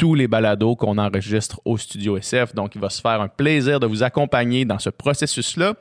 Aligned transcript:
tous 0.00 0.14
les 0.14 0.28
balados 0.28 0.76
qu'on 0.76 0.96
enregistre 0.96 1.60
au 1.66 1.76
Studio 1.76 2.16
SF. 2.16 2.54
Donc, 2.54 2.74
il 2.74 2.80
va 2.80 2.88
se 2.88 3.02
faire 3.02 3.20
un 3.20 3.28
plaisir 3.28 3.78
de 3.78 3.86
vous 3.86 4.02
accompagner 4.02 4.64
dans 4.64 4.78
ce 4.78 4.88
processus-là. 4.88 5.74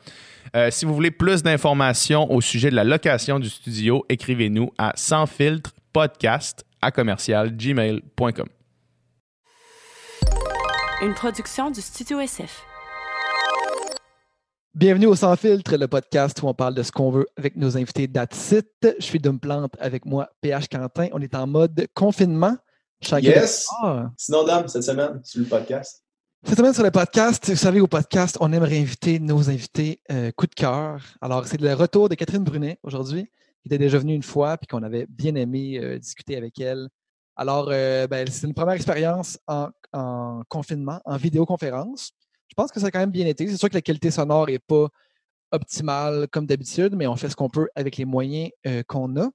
Euh, 0.57 0.69
si 0.71 0.83
vous 0.83 0.93
voulez 0.93 1.09
plus 1.09 1.41
d'informations 1.41 2.29
au 2.29 2.41
sujet 2.41 2.69
de 2.69 2.75
la 2.75 2.83
location 2.83 3.39
du 3.39 3.49
studio, 3.49 4.05
écrivez-nous 4.09 4.71
à 4.77 4.91
sans 4.97 5.25
filtre 5.25 5.71
podcast 5.93 6.65
à 6.81 6.91
commercial 6.91 7.55
gmail.com. 7.55 8.47
Une 11.01 11.13
production 11.13 11.71
du 11.71 11.79
Studio 11.79 12.19
SF. 12.19 12.65
Bienvenue 14.75 15.05
au 15.05 15.15
Sans 15.15 15.37
Filtre, 15.37 15.77
le 15.77 15.87
podcast 15.87 16.41
où 16.43 16.47
on 16.49 16.53
parle 16.53 16.75
de 16.75 16.83
ce 16.83 16.91
qu'on 16.91 17.09
veut 17.09 17.25
avec 17.37 17.55
nos 17.55 17.77
invités 17.77 18.07
d'Atsit. 18.07 18.65
Je 18.83 19.03
suis 19.03 19.19
Dom 19.19 19.39
Plante 19.39 19.77
avec 19.79 20.05
moi, 20.05 20.27
PH 20.41 20.67
Quentin. 20.67 21.07
On 21.13 21.21
est 21.21 21.35
en 21.35 21.47
mode 21.47 21.87
confinement. 21.93 22.57
Yes! 23.01 23.67
Ah. 23.81 24.11
Sinon, 24.17 24.43
Dom, 24.43 24.67
cette 24.67 24.83
semaine, 24.83 25.21
sur 25.23 25.39
le 25.39 25.45
podcast. 25.45 26.03
Cette 26.43 26.57
semaine 26.57 26.73
sur 26.73 26.83
le 26.83 26.91
podcast, 26.91 27.49
vous 27.49 27.55
savez, 27.55 27.79
au 27.79 27.87
podcast, 27.87 28.37
on 28.41 28.51
aimerait 28.51 28.77
inviter 28.77 29.19
nos 29.19 29.49
invités 29.49 30.01
euh, 30.11 30.31
coup 30.31 30.47
de 30.47 30.53
cœur. 30.53 31.01
Alors, 31.21 31.47
c'est 31.47 31.59
le 31.59 31.73
retour 31.73 32.09
de 32.09 32.15
Catherine 32.15 32.43
Brunet 32.43 32.77
aujourd'hui, 32.83 33.23
qui 33.61 33.67
était 33.67 33.77
déjà 33.77 33.99
venue 33.99 34.13
une 34.13 34.23
fois 34.23 34.57
puis 34.57 34.67
qu'on 34.67 34.83
avait 34.83 35.05
bien 35.09 35.35
aimé 35.35 35.79
euh, 35.79 35.97
discuter 35.97 36.35
avec 36.35 36.59
elle. 36.59 36.89
Alors, 37.37 37.69
euh, 37.71 38.05
ben, 38.05 38.27
c'est 38.29 38.45
une 38.45 38.53
première 38.53 38.75
expérience 38.75 39.39
en, 39.47 39.69
en, 39.93 40.43
confinement, 40.49 40.99
en 41.05 41.15
vidéoconférence. 41.15 42.11
Je 42.49 42.53
pense 42.55 42.71
que 42.71 42.81
ça 42.81 42.87
a 42.87 42.91
quand 42.91 42.99
même 42.99 43.11
bien 43.11 43.27
été. 43.27 43.47
C'est 43.47 43.57
sûr 43.57 43.69
que 43.69 43.75
la 43.75 43.81
qualité 43.81 44.11
sonore 44.11 44.47
n'est 44.47 44.59
pas 44.59 44.87
optimale 45.51 46.27
comme 46.31 46.45
d'habitude, 46.45 46.95
mais 46.95 47.07
on 47.07 47.15
fait 47.15 47.29
ce 47.29 47.35
qu'on 47.35 47.49
peut 47.49 47.69
avec 47.75 47.95
les 47.95 48.05
moyens 48.05 48.51
qu'on 48.87 49.15
a. 49.17 49.29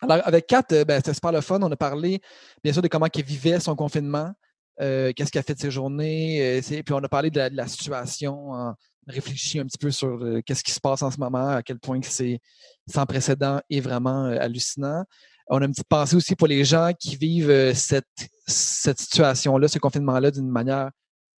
Alors, 0.00 0.26
avec 0.26 0.46
Kat, 0.46 0.64
euh, 0.72 0.84
ben, 0.84 0.96
c'était 0.96 1.14
super 1.14 1.32
le 1.32 1.40
fun. 1.40 1.60
On 1.62 1.70
a 1.70 1.76
parlé, 1.76 2.20
bien 2.64 2.72
sûr, 2.72 2.82
de 2.82 2.88
comment 2.88 3.06
elle 3.14 3.24
vivait 3.24 3.60
son 3.60 3.76
confinement, 3.76 4.32
euh, 4.80 5.12
qu'est-ce 5.14 5.30
qu'elle 5.30 5.40
a 5.40 5.42
fait 5.42 5.54
de 5.54 5.60
ses 5.60 5.70
journées. 5.70 6.58
Euh, 6.58 6.82
puis 6.82 6.94
on 6.94 6.98
a 6.98 7.08
parlé 7.08 7.30
de 7.30 7.40
la, 7.52 7.66
situation, 7.66 8.50
on 8.50 8.54
a 8.54 8.76
réfléchi 9.06 9.58
un 9.58 9.66
petit 9.66 9.78
peu 9.78 9.90
sur 9.90 10.24
qu'est-ce 10.46 10.64
qui 10.64 10.72
se 10.72 10.80
passe 10.80 11.02
en 11.02 11.10
ce 11.10 11.18
moment, 11.18 11.48
à 11.48 11.62
quel 11.62 11.78
point 11.78 12.00
c'est 12.02 12.40
sans 12.88 13.04
précédent 13.04 13.60
et 13.68 13.80
vraiment 13.80 14.24
hallucinant. 14.24 15.04
On 15.48 15.60
a 15.60 15.64
une 15.64 15.72
petite 15.72 15.88
pensée 15.88 16.16
aussi 16.16 16.36
pour 16.36 16.46
les 16.46 16.64
gens 16.64 16.92
qui 16.98 17.16
vivent 17.16 17.74
cette, 17.74 18.06
situation-là, 18.46 19.68
ce 19.68 19.78
confinement-là, 19.78 20.30
d'une 20.30 20.48
manière 20.48 20.90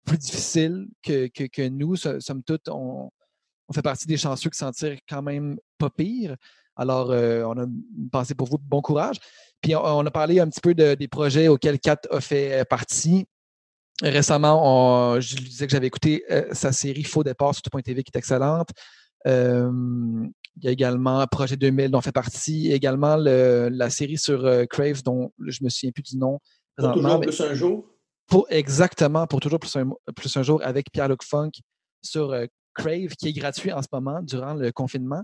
plus 0.06 0.18
difficile 0.18 0.86
que, 1.02 1.68
nous. 1.68 1.96
Somme 1.96 2.42
toute, 2.42 2.68
on, 2.68 3.10
on 3.68 3.72
fait 3.72 3.82
partie 3.82 4.06
des 4.06 4.16
chanceux 4.16 4.50
qui 4.50 4.58
s'en 4.58 4.70
tirent 4.70 4.98
quand 5.08 5.22
même 5.22 5.58
pas 5.78 5.90
pire. 5.90 6.36
Alors, 6.76 7.10
euh, 7.10 7.44
on 7.44 7.58
a 7.58 7.64
une 7.64 8.10
pensée 8.10 8.34
pour 8.34 8.48
vous, 8.48 8.58
bon 8.58 8.80
courage. 8.80 9.16
Puis, 9.60 9.76
on, 9.76 10.06
a 10.06 10.10
parlé 10.10 10.40
un 10.40 10.48
petit 10.48 10.60
peu 10.60 10.74
des 10.74 11.08
projets 11.08 11.48
auxquels 11.48 11.78
Kat 11.78 12.00
a 12.10 12.20
fait 12.20 12.60
euh, 12.60 12.64
partie. 12.64 13.26
Récemment, 14.02 15.20
je 15.20 15.36
lui 15.36 15.44
disais 15.44 15.66
que 15.66 15.72
j'avais 15.72 15.86
écouté 15.86 16.24
euh, 16.30 16.46
sa 16.52 16.72
série 16.72 17.04
Faux 17.04 17.22
départ 17.22 17.54
sur 17.54 17.62
tout.tv 17.62 18.02
qui 18.02 18.10
est 18.12 18.18
excellente. 18.18 18.70
il 19.26 20.30
y 20.62 20.68
a 20.68 20.70
également 20.70 21.24
Projet 21.26 21.56
2000 21.56 21.90
dont 21.90 22.00
fait 22.00 22.10
partie, 22.10 22.72
également 22.72 23.16
la 23.16 23.90
série 23.90 24.18
sur 24.18 24.42
Crave 24.68 25.02
dont 25.04 25.30
je 25.46 25.62
me 25.62 25.68
souviens 25.68 25.92
plus 25.92 26.02
du 26.02 26.16
nom. 26.16 26.40
Pour 26.76 26.92
toujours 26.94 27.20
plus 27.20 27.40
un 27.40 27.54
jour? 27.54 27.86
Pour, 28.26 28.46
exactement, 28.48 29.26
pour 29.26 29.40
toujours 29.40 29.60
plus 29.60 29.76
un, 29.76 29.90
plus 30.16 30.36
un 30.36 30.42
jour 30.42 30.60
avec 30.64 30.90
Pierre-Luc 30.90 31.22
Funk 31.22 31.50
sur 32.02 32.34
Crave 32.74 33.10
qui 33.18 33.28
est 33.28 33.32
gratuit 33.32 33.72
en 33.72 33.82
ce 33.82 33.88
moment 33.92 34.20
durant 34.22 34.54
le 34.54 34.72
confinement. 34.72 35.22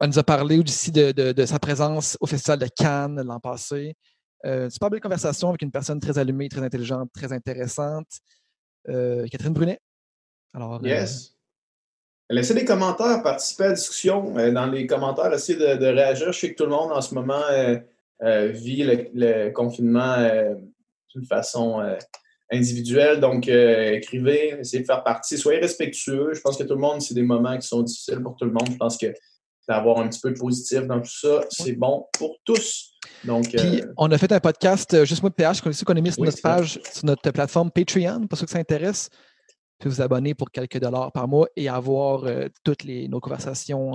Elle 0.00 0.08
nous 0.08 0.18
a 0.18 0.22
parlé 0.22 0.58
aussi 0.58 0.90
de, 0.90 1.44
sa 1.44 1.58
présence 1.58 2.16
au 2.20 2.26
Festival 2.26 2.58
de 2.58 2.68
Cannes 2.74 3.22
l'an 3.22 3.38
passé. 3.38 3.94
Euh, 4.46 4.70
super 4.70 4.88
belle 4.88 5.00
conversation 5.00 5.50
avec 5.50 5.60
une 5.60 5.70
personne 5.70 6.00
très 6.00 6.18
allumée, 6.18 6.48
très 6.48 6.62
intelligente, 6.62 7.10
très 7.12 7.30
intéressante. 7.34 8.06
Euh, 8.88 9.26
Catherine 9.30 9.52
Brunet? 9.52 9.78
Alors, 10.54 10.76
euh, 10.76 10.88
yes. 10.88 11.36
Laissez 12.30 12.54
des 12.54 12.64
commentaires, 12.64 13.22
participez 13.22 13.64
à 13.64 13.68
la 13.68 13.74
discussion. 13.74 14.32
dans 14.32 14.66
les 14.66 14.86
commentaires, 14.86 15.32
essayez 15.34 15.58
de, 15.58 15.84
réagir. 15.84 16.32
Je 16.32 16.38
sais 16.38 16.54
que 16.54 16.56
tout 16.56 16.64
le 16.64 16.70
monde 16.70 16.92
en 16.92 17.02
ce 17.02 17.14
moment 17.14 17.42
vit 18.22 18.84
le, 18.84 19.50
confinement 19.50 20.16
d'une 21.12 21.26
façon 21.26 21.82
individuelle. 22.50 23.20
Donc, 23.20 23.48
écrivez, 23.48 24.60
essayez 24.60 24.82
de 24.82 24.86
faire 24.86 25.02
partie. 25.02 25.36
Soyez 25.36 25.58
respectueux. 25.58 26.32
Je 26.32 26.40
pense 26.40 26.56
que 26.56 26.62
tout 26.62 26.74
le 26.74 26.80
monde, 26.80 27.02
c'est 27.02 27.14
des 27.14 27.22
moments 27.22 27.58
qui 27.58 27.66
sont 27.66 27.82
difficiles 27.82 28.22
pour 28.22 28.36
tout 28.36 28.44
le 28.44 28.52
monde. 28.52 28.68
Je 28.70 28.76
pense 28.76 28.96
que 28.96 29.12
d'avoir 29.68 29.98
un 29.98 30.08
petit 30.08 30.20
peu 30.20 30.30
de 30.30 30.38
positif 30.38 30.86
dans 30.86 31.00
tout 31.00 31.10
ça, 31.10 31.44
c'est 31.50 31.72
bon 31.72 32.06
pour 32.12 32.36
tous. 32.44 32.90
Donc, 33.24 33.48
Puis, 33.48 33.82
euh, 33.82 33.92
on 33.96 34.10
a 34.10 34.18
fait 34.18 34.32
un 34.32 34.40
podcast, 34.40 34.92
euh, 34.94 35.04
juste 35.04 35.22
moi 35.22 35.30
de 35.30 35.34
PH, 35.34 35.60
qu'on 35.60 35.96
a 35.96 36.00
mis 36.00 36.12
sur 36.12 36.24
notre 36.24 36.40
page, 36.40 36.80
sur 36.92 37.04
notre 37.04 37.30
plateforme 37.30 37.70
Patreon, 37.70 38.26
pour 38.26 38.38
ceux 38.38 38.46
que 38.46 38.52
ça 38.52 38.58
intéresse. 38.58 39.08
Pouvez 39.78 39.94
vous 39.94 40.02
abonner 40.02 40.34
pour 40.34 40.50
quelques 40.50 40.78
dollars 40.78 41.12
par 41.12 41.26
mois 41.26 41.48
et 41.56 41.68
avoir 41.68 42.24
euh, 42.24 42.48
toutes 42.64 42.84
les, 42.84 43.08
nos 43.08 43.20
conversations 43.20 43.92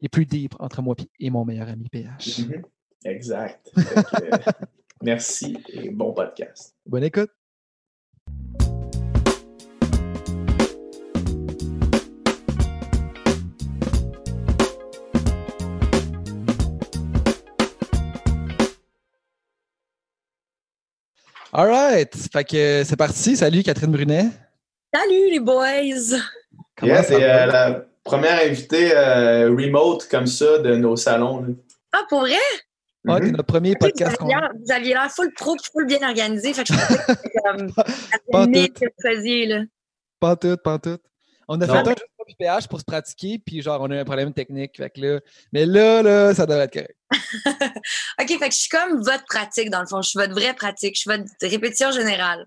les 0.00 0.08
plus 0.08 0.26
deep 0.26 0.54
entre 0.58 0.82
moi 0.82 0.94
et 1.18 1.30
mon 1.30 1.44
meilleur 1.44 1.68
ami 1.68 1.88
PH. 1.90 2.40
Mm-hmm. 2.40 2.62
Exact. 3.04 3.70
merci 5.02 5.58
et 5.68 5.90
bon 5.90 6.12
podcast. 6.12 6.74
Bonne 6.86 7.04
écoute. 7.04 7.30
All 21.56 21.68
right. 21.68 22.12
Fait 22.32 22.42
que 22.42 22.82
c'est 22.84 22.96
parti. 22.96 23.36
Salut, 23.36 23.62
Catherine 23.62 23.92
Brunet. 23.92 24.26
Salut, 24.92 25.30
les 25.30 25.38
boys. 25.38 26.18
Comment 26.76 27.00
c'est 27.06 27.22
euh, 27.22 27.46
la 27.46 27.84
première 28.02 28.44
invitée 28.44 28.90
euh, 28.92 29.50
remote 29.50 30.08
comme 30.08 30.26
ça 30.26 30.58
de 30.58 30.74
nos 30.74 30.96
salons. 30.96 31.56
Ah, 31.92 32.02
pour 32.08 32.22
vrai? 32.22 32.32
Ouais, 33.04 33.20
c'est 33.22 33.30
notre 33.30 33.44
premier 33.44 33.76
podcast. 33.76 34.16
Vous 34.20 34.72
aviez 34.72 34.94
l'air 34.94 35.08
full 35.12 35.32
pro, 35.32 35.54
full 35.72 35.86
bien 35.86 36.02
organisé. 36.02 36.52
Fait 36.54 36.64
que 36.64 36.74
je 36.74 36.78
pensais 36.80 36.96
que 36.96 37.12
c'était 37.22 37.38
comme. 37.44 37.72
pas 38.32 38.46
tout. 38.46 39.46
là. 39.46 39.60
Pas 40.18 40.34
tout, 40.34 40.56
pas 40.56 40.78
tout. 40.80 40.98
On 41.46 41.60
a 41.60 41.66
fait 41.66 41.72
un 41.72 41.94
de 42.32 42.36
PH 42.36 42.68
pour 42.68 42.80
se 42.80 42.84
pratiquer, 42.84 43.38
puis 43.38 43.62
genre, 43.62 43.80
on 43.80 43.90
a 43.90 43.96
eu 43.96 43.98
un 43.98 44.04
problème 44.04 44.32
technique. 44.32 44.76
Fait 44.76 44.90
que 44.90 45.00
là, 45.00 45.20
mais 45.52 45.66
là, 45.66 46.02
là, 46.02 46.34
ça 46.34 46.46
devrait 46.46 46.64
être 46.64 46.72
correct. 46.72 46.96
OK, 48.20 48.28
fait 48.28 48.38
que 48.38 48.54
je 48.54 48.58
suis 48.58 48.68
comme 48.68 49.02
votre 49.02 49.24
pratique, 49.24 49.70
dans 49.70 49.80
le 49.80 49.86
fond. 49.86 50.02
Je 50.02 50.10
suis 50.10 50.18
votre 50.18 50.34
vraie 50.34 50.54
pratique. 50.54 50.94
Je 50.94 51.00
suis 51.00 51.10
votre 51.10 51.24
répétition 51.42 51.90
générale. 51.90 52.46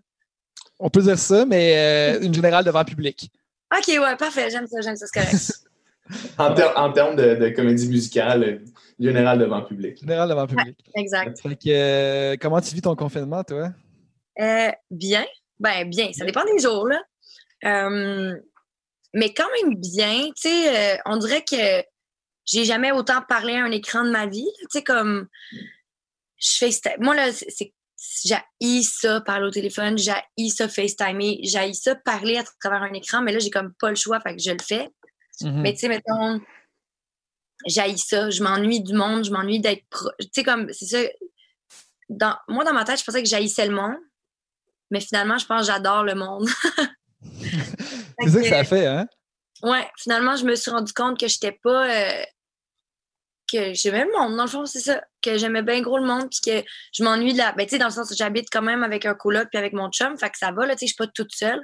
On 0.80 0.90
peut 0.90 1.02
dire 1.02 1.18
ça, 1.18 1.46
mais 1.46 1.76
euh, 1.76 2.22
une 2.22 2.34
générale 2.34 2.64
devant 2.64 2.80
le 2.80 2.86
public. 2.86 3.32
OK, 3.76 3.88
ouais, 3.88 4.16
parfait. 4.16 4.50
J'aime 4.50 4.68
ça, 4.68 4.82
j'aime 4.82 4.96
ça, 4.96 5.06
c'est 5.12 5.20
correct. 5.20 5.64
en, 6.78 6.92
termes 6.92 7.16
de, 7.16 7.50
comédie 7.50 7.90
musicale, 7.90 8.44
euh, 8.44 8.60
générale 9.00 9.40
devant 9.40 9.60
le 9.60 9.66
public. 9.66 10.00
Générale 10.00 10.30
devant 10.30 10.48
public. 10.48 10.78
exact. 10.96 11.40
Fait 11.42 11.56
que, 11.56 11.70
euh, 11.70 12.36
comment 12.40 12.62
tu 12.62 12.74
vis 12.76 12.82
ton 12.82 12.96
confinement, 12.96 13.44
toi? 13.44 13.72
bien. 14.92 15.26
Ben, 15.60 15.90
bien. 15.90 16.12
Ça 16.14 16.24
dépend 16.24 16.46
des 16.46 16.60
jours, 16.62 16.88
là. 16.88 17.00
Mais 19.18 19.34
quand 19.34 19.48
même 19.62 19.76
bien. 19.76 20.30
Tu 20.36 20.50
sais, 20.50 21.00
on 21.06 21.18
dirait 21.18 21.44
que 21.44 21.84
j'ai 22.46 22.66
jamais 22.66 22.92
autant 22.92 23.22
parlé 23.28 23.56
à 23.56 23.64
un 23.64 23.72
écran 23.72 24.04
de 24.04 24.12
ma 24.12 24.28
vie. 24.28 24.50
Tu 24.62 24.68
sais, 24.70 24.84
comme, 24.84 25.28
je 26.38 26.52
fais, 26.58 26.70
moi, 27.00 27.16
là, 27.16 27.32
c'est, 27.34 27.74
j'ai 28.24 28.84
ça 28.84 29.22
parler 29.22 29.48
au 29.48 29.52
téléphone, 29.52 29.98
j'ai 29.98 30.50
ça 30.50 30.70
FaceTimer, 30.70 31.40
j'ai 31.42 31.74
ça 31.74 31.96
parler 31.96 32.38
à 32.38 32.44
travers 32.62 32.84
un 32.84 32.94
écran, 32.94 33.24
mais 33.24 33.34
là, 33.34 33.40
j'ai 33.40 33.50
comme 33.50 33.74
pas 33.80 33.90
le 33.90 33.96
choix, 33.96 34.20
fait 34.20 34.36
que 34.36 34.42
je 34.42 34.52
le 34.52 34.64
fais. 34.64 34.88
Mm-hmm. 35.42 35.62
Mais 35.62 35.74
tu 35.74 35.80
sais, 35.80 35.88
mettons, 35.90 36.40
j'haïs 37.66 37.98
ça. 37.98 38.30
Je 38.30 38.44
m'ennuie 38.44 38.82
du 38.82 38.94
monde, 38.94 39.26
je 39.26 39.32
m'ennuie 39.32 39.60
d'être. 39.60 40.14
Tu 40.20 40.28
sais, 40.32 40.44
comme, 40.44 40.72
c'est 40.74 40.86
ça. 40.86 41.00
Dans, 42.10 42.38
moi, 42.48 42.64
dans 42.64 42.74
ma 42.74 42.86
tête, 42.86 43.00
je 43.00 43.04
pensais 43.04 43.24
que 43.24 43.30
j'haïssais 43.30 43.68
le 43.68 43.76
monde. 43.76 43.96
Mais 44.92 45.02
finalement, 45.02 45.40
je 45.40 45.46
pense 45.48 45.62
que 45.62 45.74
j'adore 45.74 46.04
le 46.04 46.14
monde. 46.14 46.48
c'est 48.20 48.30
ça 48.30 48.42
que 48.42 48.48
ça 48.48 48.64
fait, 48.64 48.86
hein? 48.86 49.08
Ouais, 49.64 49.88
finalement, 49.98 50.36
je 50.36 50.46
me 50.46 50.56
suis 50.56 50.72
rendu 50.72 50.94
compte 50.94 51.20
que 51.20 51.28
j'étais 51.28 51.52
pas. 51.52 51.90
Euh, 51.90 52.24
que 53.52 53.74
j'aimais 53.74 54.04
le 54.04 54.12
monde, 54.12 54.36
dans 54.36 54.44
le 54.44 54.50
fond, 54.50 54.66
c'est 54.66 54.82
ça. 54.82 55.02
Que 55.22 55.38
j'aimais 55.38 55.64
bien 55.64 55.82
gros 55.82 55.98
le 55.98 56.06
monde, 56.06 56.30
puis 56.30 56.42
que 56.46 56.68
je 56.94 57.04
m'ennuie 57.04 57.34
de 57.34 57.38
la. 57.38 57.54
Ben, 57.54 57.66
tu 57.66 57.72
sais, 57.72 57.78
dans 57.78 57.88
le 57.88 57.92
sens 57.92 58.12
où 58.12 58.16
j'habite 58.16 58.50
quand 58.52 58.62
même 58.62 58.84
avec 58.84 59.06
un 59.06 59.16
coloc 59.16 59.48
puis 59.50 59.58
avec 59.58 59.74
mon 59.74 59.90
chum, 59.90 60.18
fait 60.18 60.30
que 60.30 60.38
ça 60.38 60.52
va, 60.52 60.66
là, 60.66 60.76
tu 60.76 60.80
sais, 60.80 60.88
je 60.88 60.94
suis 60.94 60.96
pas 60.96 61.08
toute 61.08 61.34
seule. 61.34 61.64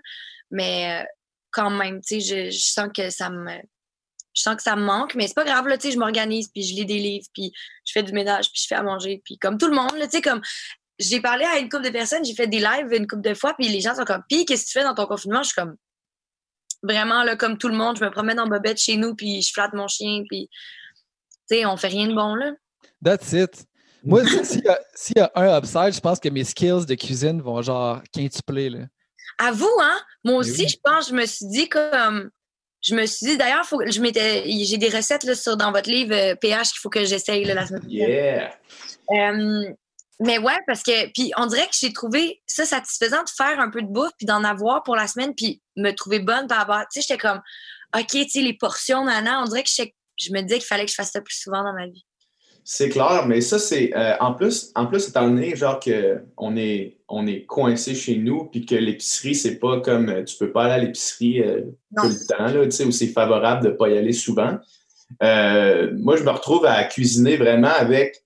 Mais 0.49 1.01
euh, 1.01 1.05
quand 1.51 1.69
même, 1.69 2.01
tu 2.01 2.21
sais, 2.21 2.51
je, 2.51 2.57
sens 2.57 2.89
que 2.95 3.09
ça 3.09 3.29
me. 3.29 3.51
Je 4.35 4.41
sens 4.41 4.55
que 4.55 4.63
ça 4.63 4.75
me 4.75 4.83
manque, 4.83 5.13
mais 5.13 5.27
c'est 5.27 5.35
pas 5.35 5.43
grave, 5.43 5.67
là, 5.67 5.77
tu 5.77 5.87
sais, 5.87 5.93
je 5.93 5.99
m'organise, 5.99 6.49
puis 6.49 6.63
je 6.63 6.73
lis 6.73 6.87
des 6.87 6.97
livres, 6.97 7.27
puis 7.35 7.53
je 7.85 7.91
fais 7.91 8.01
du 8.01 8.13
ménage, 8.13 8.51
puis 8.51 8.61
je 8.63 8.67
fais 8.67 8.75
à 8.75 8.81
manger, 8.81 9.21
puis 9.23 9.37
comme 9.37 9.59
tout 9.59 9.67
le 9.67 9.75
monde, 9.75 9.95
là, 9.95 10.05
tu 10.05 10.17
sais, 10.17 10.21
comme 10.23 10.41
j'ai 10.97 11.21
parlé 11.21 11.45
à 11.45 11.59
une 11.59 11.69
couple 11.69 11.83
de 11.83 11.89
personnes, 11.91 12.25
j'ai 12.25 12.33
fait 12.33 12.47
des 12.47 12.59
lives 12.59 12.91
une 12.91 13.05
couple 13.05 13.21
de 13.21 13.35
fois, 13.35 13.53
puis 13.53 13.69
les 13.69 13.79
gens 13.79 13.93
sont 13.93 14.05
comme, 14.05 14.23
puis 14.27 14.45
qu'est-ce 14.45 14.63
que 14.63 14.69
tu 14.71 14.79
fais 14.79 14.83
dans 14.83 14.95
ton 14.95 15.05
confinement? 15.05 15.43
Je 15.43 15.49
suis 15.49 15.55
comme, 15.55 15.75
vraiment, 16.83 17.23
là, 17.23 17.35
comme 17.35 17.57
tout 17.57 17.69
le 17.69 17.75
monde, 17.75 17.97
je 17.97 18.05
me 18.05 18.11
promène 18.11 18.39
en 18.39 18.47
bobette 18.47 18.77
chez 18.77 18.97
nous, 18.97 19.15
puis 19.15 19.41
je 19.41 19.51
flatte 19.51 19.73
mon 19.73 19.87
chien, 19.87 20.23
puis, 20.29 20.49
tu 21.49 21.57
sais, 21.57 21.65
on 21.65 21.77
fait 21.77 21.87
rien 21.87 22.07
de 22.07 22.13
bon, 22.13 22.35
là. 22.35 22.51
That's 23.03 23.33
it. 23.33 23.65
Moi, 24.03 24.23
s'il 24.93 25.15
y, 25.15 25.19
a 25.19 25.31
un 25.35 25.57
upside, 25.57 25.93
je 25.93 25.99
pense 25.99 26.19
que 26.19 26.29
mes 26.29 26.43
skills 26.43 26.85
de 26.85 26.95
cuisine 26.95 27.41
vont 27.41 27.61
genre 27.61 28.01
quintupler, 28.13 28.69
là. 28.69 28.79
À 29.39 29.51
vous, 29.51 29.69
hein? 29.81 29.99
Moi 30.23 30.35
aussi, 30.35 30.67
je 30.67 30.77
pense, 30.83 31.09
je 31.09 31.13
me 31.13 31.25
suis 31.25 31.47
dit 31.47 31.67
comme. 31.67 32.29
Je 32.81 32.95
me 32.95 33.05
suis 33.05 33.25
dit, 33.25 33.37
d'ailleurs, 33.37 33.65
faut, 33.65 33.81
je 33.85 34.01
m'étais, 34.01 34.43
j'ai 34.45 34.77
des 34.77 34.89
recettes 34.89 35.23
là, 35.23 35.35
sur, 35.35 35.55
dans 35.55 35.71
votre 35.71 35.89
livre 35.89 36.33
PH 36.35 36.53
euh, 36.53 36.61
qu'il 36.63 36.79
faut 36.81 36.89
que 36.89 37.05
j'essaye 37.05 37.45
la 37.45 37.65
semaine 37.65 37.81
prochaine. 37.81 38.09
Yeah! 38.09 38.53
Euh, 39.09 39.73
mais 40.23 40.37
ouais, 40.37 40.57
parce 40.65 40.83
que, 40.83 41.11
puis 41.11 41.33
on 41.37 41.47
dirait 41.47 41.65
que 41.65 41.75
j'ai 41.77 41.91
trouvé 41.91 42.41
ça 42.47 42.65
satisfaisant 42.65 43.23
de 43.23 43.29
faire 43.35 43.59
un 43.59 43.69
peu 43.69 43.81
de 43.81 43.87
bouffe, 43.87 44.11
puis 44.17 44.25
d'en 44.25 44.43
avoir 44.45 44.83
pour 44.83 44.95
la 44.95 45.07
semaine, 45.07 45.33
puis 45.35 45.61
me 45.75 45.91
trouver 45.91 46.19
bonne 46.19 46.47
par 46.47 46.59
rapport, 46.59 46.79
tu 46.91 47.01
sais, 47.01 47.07
j'étais 47.07 47.19
comme, 47.19 47.41
OK, 47.95 48.07
tu 48.07 48.29
sais, 48.29 48.41
les 48.41 48.53
portions, 48.53 49.03
nana, 49.03 49.41
on 49.41 49.45
dirait 49.45 49.63
que 49.63 49.69
je, 49.69 50.31
me 50.31 50.41
disais 50.41 50.59
qu'il 50.59 50.67
fallait 50.67 50.85
que 50.85 50.91
je 50.91 50.95
fasse 50.95 51.11
ça 51.11 51.19
plus 51.19 51.35
souvent 51.35 51.63
dans 51.63 51.73
ma 51.73 51.87
vie. 51.87 52.05
C'est 52.63 52.87
clair, 52.87 53.25
mais 53.27 53.41
ça, 53.41 53.59
c'est, 53.59 53.91
euh, 53.93 54.15
en 54.21 54.33
plus, 54.33 54.71
en 54.75 54.85
plus, 54.85 55.09
étant 55.09 55.27
donné, 55.27 55.53
genre, 55.57 55.81
qu'on 56.37 56.55
est, 56.55 56.99
on 57.09 57.27
est 57.27 57.45
coincé 57.45 57.93
chez 57.93 58.15
nous, 58.15 58.45
puis 58.45 58.65
que 58.65 58.75
l'épicerie, 58.75 59.35
c'est 59.35 59.59
pas 59.59 59.81
comme, 59.81 60.07
euh, 60.07 60.23
tu 60.23 60.37
peux 60.37 60.53
pas 60.53 60.63
aller 60.65 60.73
à 60.73 60.77
l'épicerie 60.77 61.41
euh, 61.41 61.63
tout 61.97 62.07
le 62.07 62.25
temps, 62.25 62.45
là, 62.45 62.63
tu 62.63 62.71
sais, 62.71 62.85
où 62.85 62.91
c'est 62.91 63.07
favorable 63.07 63.65
de 63.65 63.71
pas 63.71 63.89
y 63.89 63.97
aller 63.97 64.13
souvent. 64.13 64.57
moi, 65.19 66.15
je 66.15 66.23
me 66.23 66.29
retrouve 66.29 66.65
à 66.65 66.81
cuisiner 66.85 67.35
vraiment 67.35 67.67
avec 67.67 68.22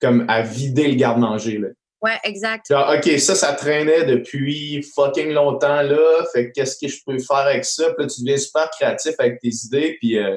comme 0.00 0.24
à 0.28 0.42
vider 0.42 0.88
le 0.88 0.94
garde-manger. 0.94 1.60
Ouais, 2.02 2.18
exact. 2.24 2.70
OK, 2.70 3.18
ça, 3.18 3.34
ça 3.34 3.52
traînait 3.54 4.04
depuis 4.04 4.82
fucking 4.94 5.32
longtemps 5.32 5.82
là. 5.82 6.24
Fait 6.32 6.52
qu'est-ce 6.52 6.76
que 6.78 6.88
je 6.88 7.02
peux 7.04 7.18
faire 7.18 7.38
avec 7.38 7.64
ça? 7.64 7.92
Puis 7.94 8.04
là, 8.04 8.10
tu 8.10 8.20
deviens 8.20 8.36
super 8.36 8.70
créatif 8.70 9.14
avec 9.18 9.40
tes 9.40 9.50
idées. 9.64 9.96
Puis 10.00 10.18
euh, 10.18 10.36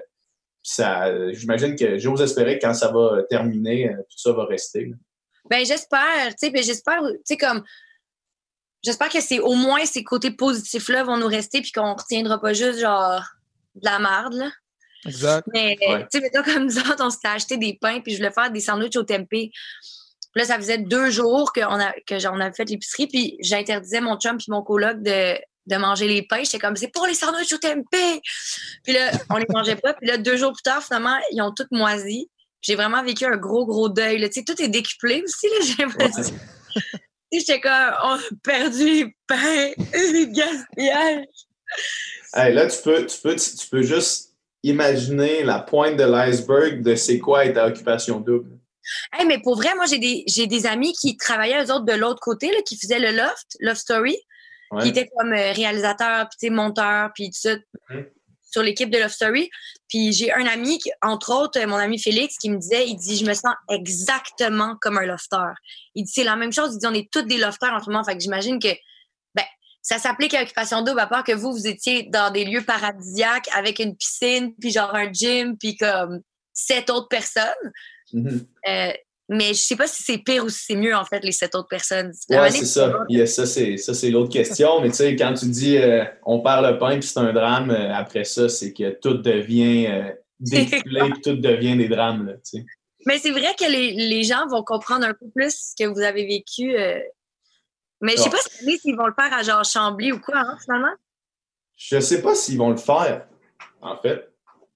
ça, 0.64 1.32
j'imagine 1.34 1.76
que 1.76 1.98
j'ose 1.98 2.22
espérer 2.22 2.58
que 2.58 2.66
quand 2.66 2.74
ça 2.74 2.92
va 2.92 3.24
terminer, 3.30 3.90
euh, 3.90 3.98
tout 3.98 4.18
ça 4.18 4.32
va 4.32 4.46
rester. 4.46 4.92
Ben, 5.50 5.66
j'espère. 5.66 6.30
Tu 6.40 6.50
sais, 6.50 6.64
j'espère, 6.64 7.02
tu 7.02 7.18
sais, 7.26 7.38
comme. 7.38 7.64
J'espère 8.82 9.10
que 9.10 9.20
c'est 9.20 9.40
au 9.40 9.56
moins 9.56 9.86
ces 9.86 10.06
côtés 10.06 10.32
positifs-là 10.32 11.04
vont 11.04 11.18
nous 11.18 11.28
rester 11.28 11.62
puis 11.62 11.74
qu'on 11.74 11.96
retiendra 11.96 12.40
pas 12.40 12.54
juste 12.54 12.80
genre 12.80 13.22
de 13.76 13.84
la 13.84 14.00
merde, 14.00 14.34
là. 14.36 14.50
Exact. 15.06 15.48
Mais, 15.54 15.78
tu 16.12 16.20
sais, 16.20 16.30
comme 16.30 16.66
nous 16.66 16.78
autres, 16.78 17.04
on 17.04 17.10
s'était 17.10 17.30
acheté 17.30 17.58
des 17.58 17.78
pains, 17.80 18.02
puis 18.02 18.14
je 18.14 18.18
voulais 18.18 18.32
faire 18.32 18.52
des 18.52 18.60
sandwichs 18.60 18.98
au 18.98 19.04
tempeh. 19.04 19.52
Puis 20.32 20.42
là, 20.42 20.46
ça 20.46 20.58
faisait 20.58 20.78
deux 20.78 21.10
jours 21.10 21.52
qu'on 21.54 21.80
a, 21.80 21.94
que 22.06 22.20
j'en 22.20 22.40
avait 22.40 22.54
fait 22.54 22.70
l'épicerie, 22.70 23.08
puis 23.08 23.38
j'interdisais 23.40 24.02
mon 24.02 24.18
chum 24.18 24.38
puis 24.38 24.48
mon 24.50 24.62
coloc 24.62 25.02
de, 25.02 25.40
de 25.66 25.76
manger 25.78 26.08
les 26.08 26.22
pains. 26.22 26.44
J'étais 26.44 26.60
comme, 26.60 26.76
c'est 26.76 26.90
pour 26.90 27.08
les 27.08 27.14
sandwichs 27.14 27.54
au 27.54 27.58
tempeh! 27.58 28.22
Puis 28.84 28.94
là, 28.94 29.12
on 29.30 29.38
les 29.38 29.46
mangeait 29.50 29.76
pas. 29.76 29.94
Puis 29.94 30.08
là, 30.08 30.18
deux 30.18 30.38
jours 30.38 30.54
plus 30.54 30.64
tard, 30.64 30.84
finalement, 30.84 31.18
ils 31.32 31.42
ont 31.42 31.54
toutes 31.54 31.72
moisi. 31.72 32.30
J'ai 32.62 32.76
vraiment 32.76 33.04
vécu 33.04 33.26
un 33.26 33.38
gros, 33.38 33.66
gros 33.66 33.90
deuil. 33.90 34.20
Tu 34.30 34.40
sais, 34.40 34.44
tout 34.44 34.62
est 34.62 34.68
décuplé 34.68 35.24
aussi, 35.24 35.48
là, 35.48 35.56
j'ai 35.62 35.84
l'impression. 35.84 36.36
J'étais 37.32 37.62
comme, 37.62 37.72
on 38.04 38.14
a 38.16 38.20
perdu 38.44 38.86
les 38.86 39.16
pains, 39.28 39.72
les 39.94 40.28
gaspillages. 40.28 41.26
Hey, 42.34 42.54
là, 42.54 42.68
tu 42.68 42.82
peux, 42.84 43.06
tu 43.06 43.20
peux, 43.22 43.36
tu 43.36 43.68
peux 43.70 43.82
juste 43.84 44.29
imaginer 44.64 45.44
la 45.44 45.60
pointe 45.60 45.96
de 45.98 46.04
l'iceberg 46.04 46.82
de 46.82 46.96
c'est 46.96 47.20
quoi 47.20 47.46
être 47.46 47.58
à 47.58 47.68
occupation 47.68 48.20
double. 48.20 48.60
Hey, 49.14 49.26
mais 49.26 49.40
pour 49.40 49.56
vrai, 49.56 49.76
moi, 49.76 49.86
j'ai 49.86 50.00
des, 50.00 50.24
j'ai 50.28 50.48
des 50.48 50.66
amis 50.66 50.94
qui 50.94 51.16
travaillaient, 51.16 51.64
eux 51.64 51.72
autres, 51.72 51.86
de 51.86 51.94
l'autre 51.94 52.20
côté, 52.22 52.52
là, 52.52 52.62
qui 52.66 52.78
faisaient 52.78 53.00
le 53.00 53.12
loft, 53.12 53.58
Love 53.60 53.78
Story, 53.78 54.18
qui 54.82 54.90
étaient 54.90 55.10
comme 55.18 55.34
euh, 55.34 55.52
réalisateurs, 55.52 56.28
puis 56.40 56.50
monteur, 56.50 57.10
puis 57.14 57.30
tout 57.30 57.40
ça, 57.40 57.56
mm-hmm. 57.56 58.06
sur 58.52 58.64
l'équipe 58.64 58.90
de 58.90 58.98
Love 58.98 59.12
Story. 59.12 59.50
Puis 59.88 60.14
j'ai 60.14 60.32
un 60.32 60.46
ami, 60.46 60.80
entre 61.02 61.34
autres, 61.34 61.64
mon 61.66 61.76
ami 61.76 62.00
Félix, 62.00 62.38
qui 62.38 62.50
me 62.50 62.58
disait, 62.58 62.88
il 62.88 62.96
dit, 62.96 63.18
je 63.18 63.26
me 63.26 63.34
sens 63.34 63.54
exactement 63.70 64.76
comme 64.82 64.98
un 64.98 65.06
lofter. 65.06 65.54
Il 65.96 66.04
dit, 66.04 66.12
c'est 66.14 66.24
la 66.24 66.36
même 66.36 66.52
chose. 66.52 66.76
Il 66.76 66.80
dit, 66.80 66.88
on 66.88 66.94
est 66.94 67.12
tous 67.12 67.24
des 67.24 67.38
lofters 67.38 67.74
en 67.74 67.80
ce 67.80 67.90
moment. 67.90 68.04
Fait 68.04 68.16
que 68.16 68.22
j'imagine 68.22 68.60
que 68.60 68.70
ça 69.82 69.98
s'applique 69.98 70.34
à 70.34 70.42
Occupation 70.42 70.82
Double, 70.82 71.00
à 71.00 71.08
part 71.08 71.24
que 71.24 71.32
vous, 71.32 71.52
vous 71.52 71.68
étiez 71.68 72.04
dans 72.04 72.32
des 72.32 72.46
lieux 72.46 72.64
paradisiaques 72.64 73.50
avec 73.56 73.80
une 73.80 73.96
piscine, 73.96 74.54
puis 74.60 74.72
genre 74.72 74.94
un 74.94 75.12
gym, 75.12 75.58
puis 75.58 75.78
comme 75.78 76.22
sept 76.54 76.90
autres 76.90 77.08
personnes. 77.08 77.72
Mm-hmm. 78.14 78.46
Euh, 78.68 78.94
mais 79.30 79.50
je 79.50 79.62
sais 79.62 79.76
pas 79.76 79.86
si 79.86 80.02
c'est 80.02 80.18
pire 80.18 80.44
ou 80.44 80.50
si 80.50 80.66
c'est 80.66 80.76
mieux, 80.76 80.96
en 80.96 81.06
fait, 81.06 81.24
les 81.24 81.32
sept 81.32 81.54
autres 81.54 81.68
personnes. 81.68 82.12
Ouais, 82.32 82.50
c'est 82.50 82.66
ça. 82.66 83.06
ça, 83.28 83.46
c'est 83.94 84.10
l'autre 84.10 84.34
question. 84.34 84.82
Mais 84.82 84.90
tu 84.90 84.96
sais, 84.96 85.16
quand 85.16 85.36
tu 85.36 85.46
dis 85.46 85.78
euh, 85.78 86.04
on 86.26 86.40
perd 86.42 86.66
le 86.66 86.80
pain 86.80 86.98
puis 86.98 87.08
c'est 87.08 87.20
un 87.20 87.32
drame, 87.32 87.70
euh, 87.70 87.94
après 87.94 88.24
ça, 88.24 88.50
c'est 88.50 88.74
que 88.74 88.90
tout 89.00 89.14
devient 89.14 89.86
euh, 89.88 90.12
puis 90.50 91.22
tout 91.24 91.36
devient 91.36 91.78
des 91.78 91.88
drames. 91.88 92.26
Là, 92.26 92.34
mais 93.06 93.20
c'est 93.20 93.32
vrai 93.32 93.54
que 93.58 93.70
les, 93.72 93.92
les, 93.94 94.24
gens 94.24 94.48
vont 94.48 94.64
comprendre 94.64 95.06
un 95.06 95.14
peu 95.14 95.28
plus 95.34 95.52
ce 95.52 95.84
que 95.84 95.88
vous 95.88 96.02
avez 96.02 96.26
vécu 96.26 96.76
mais 98.02 98.14
je 98.14 98.22
sais 98.24 98.30
pas 98.30 98.38
s'ils 98.38 98.96
vont 98.96 99.08
le 99.08 99.14
faire 99.14 99.34
à 99.34 99.44
genre 99.44 99.64
Chambly 99.64 100.12
ou 100.12 100.20
quoi, 100.20 100.38
hein, 100.38 100.58
finalement. 100.64 100.94
Je 101.76 102.00
sais 102.00 102.22
pas 102.22 102.36
s'ils 102.36 102.58
vont 102.58 102.70
le 102.70 102.78
faire, 102.78 103.26
en 103.82 103.98
fait. 103.98 104.30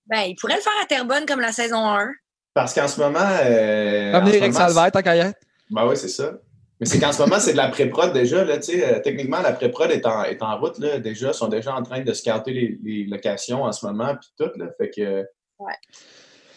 Ben, 0.08 0.22
ils 0.22 0.36
pourraient 0.36 0.56
le 0.56 0.62
faire 0.62 0.74
à 0.82 0.86
Terrebonne 0.86 1.26
comme 1.26 1.40
la 1.40 1.52
saison 1.52 1.88
1. 1.88 2.12
Parce 2.54 2.74
qu'en 2.74 2.88
ce 2.88 3.00
moment. 3.00 3.20
Euh, 3.44 4.12
Comme 4.12 4.28
Eric 4.28 4.54
Salvaire, 4.54 4.92
ta 4.92 5.02
carrière. 5.02 5.34
Ben 5.70 5.88
oui, 5.88 5.98
c'est 5.98 6.10
ça. 6.10 6.34
Mais 6.80 6.86
c'est 6.86 7.00
qu'en 7.00 7.12
ce 7.12 7.22
moment, 7.22 7.40
c'est 7.40 7.54
de 7.54 7.58
la 7.58 7.70
pré-prod 7.70 8.14
déjà. 8.14 8.44
Là, 8.44 8.56
euh, 8.56 9.00
techniquement, 9.00 9.42
la 9.42 9.54
pré-prod 9.54 9.90
est 9.90 10.06
en, 10.06 10.24
est 10.24 10.42
en 10.42 10.60
route 10.60 10.78
là, 10.80 11.00
déjà. 11.00 11.30
Ils 11.30 11.34
sont 11.34 11.48
déjà 11.48 11.74
en 11.74 11.82
train 11.82 12.02
de 12.02 12.14
scarter 12.14 12.52
les, 12.52 12.78
les 12.84 13.06
locations 13.06 13.64
en 13.64 13.72
ce 13.72 13.86
moment. 13.86 14.16
Puis 14.16 14.30
tout. 14.38 14.52
Là, 14.58 14.68
fait 14.78 14.90
que. 14.90 15.26
Ouais. 15.60 15.74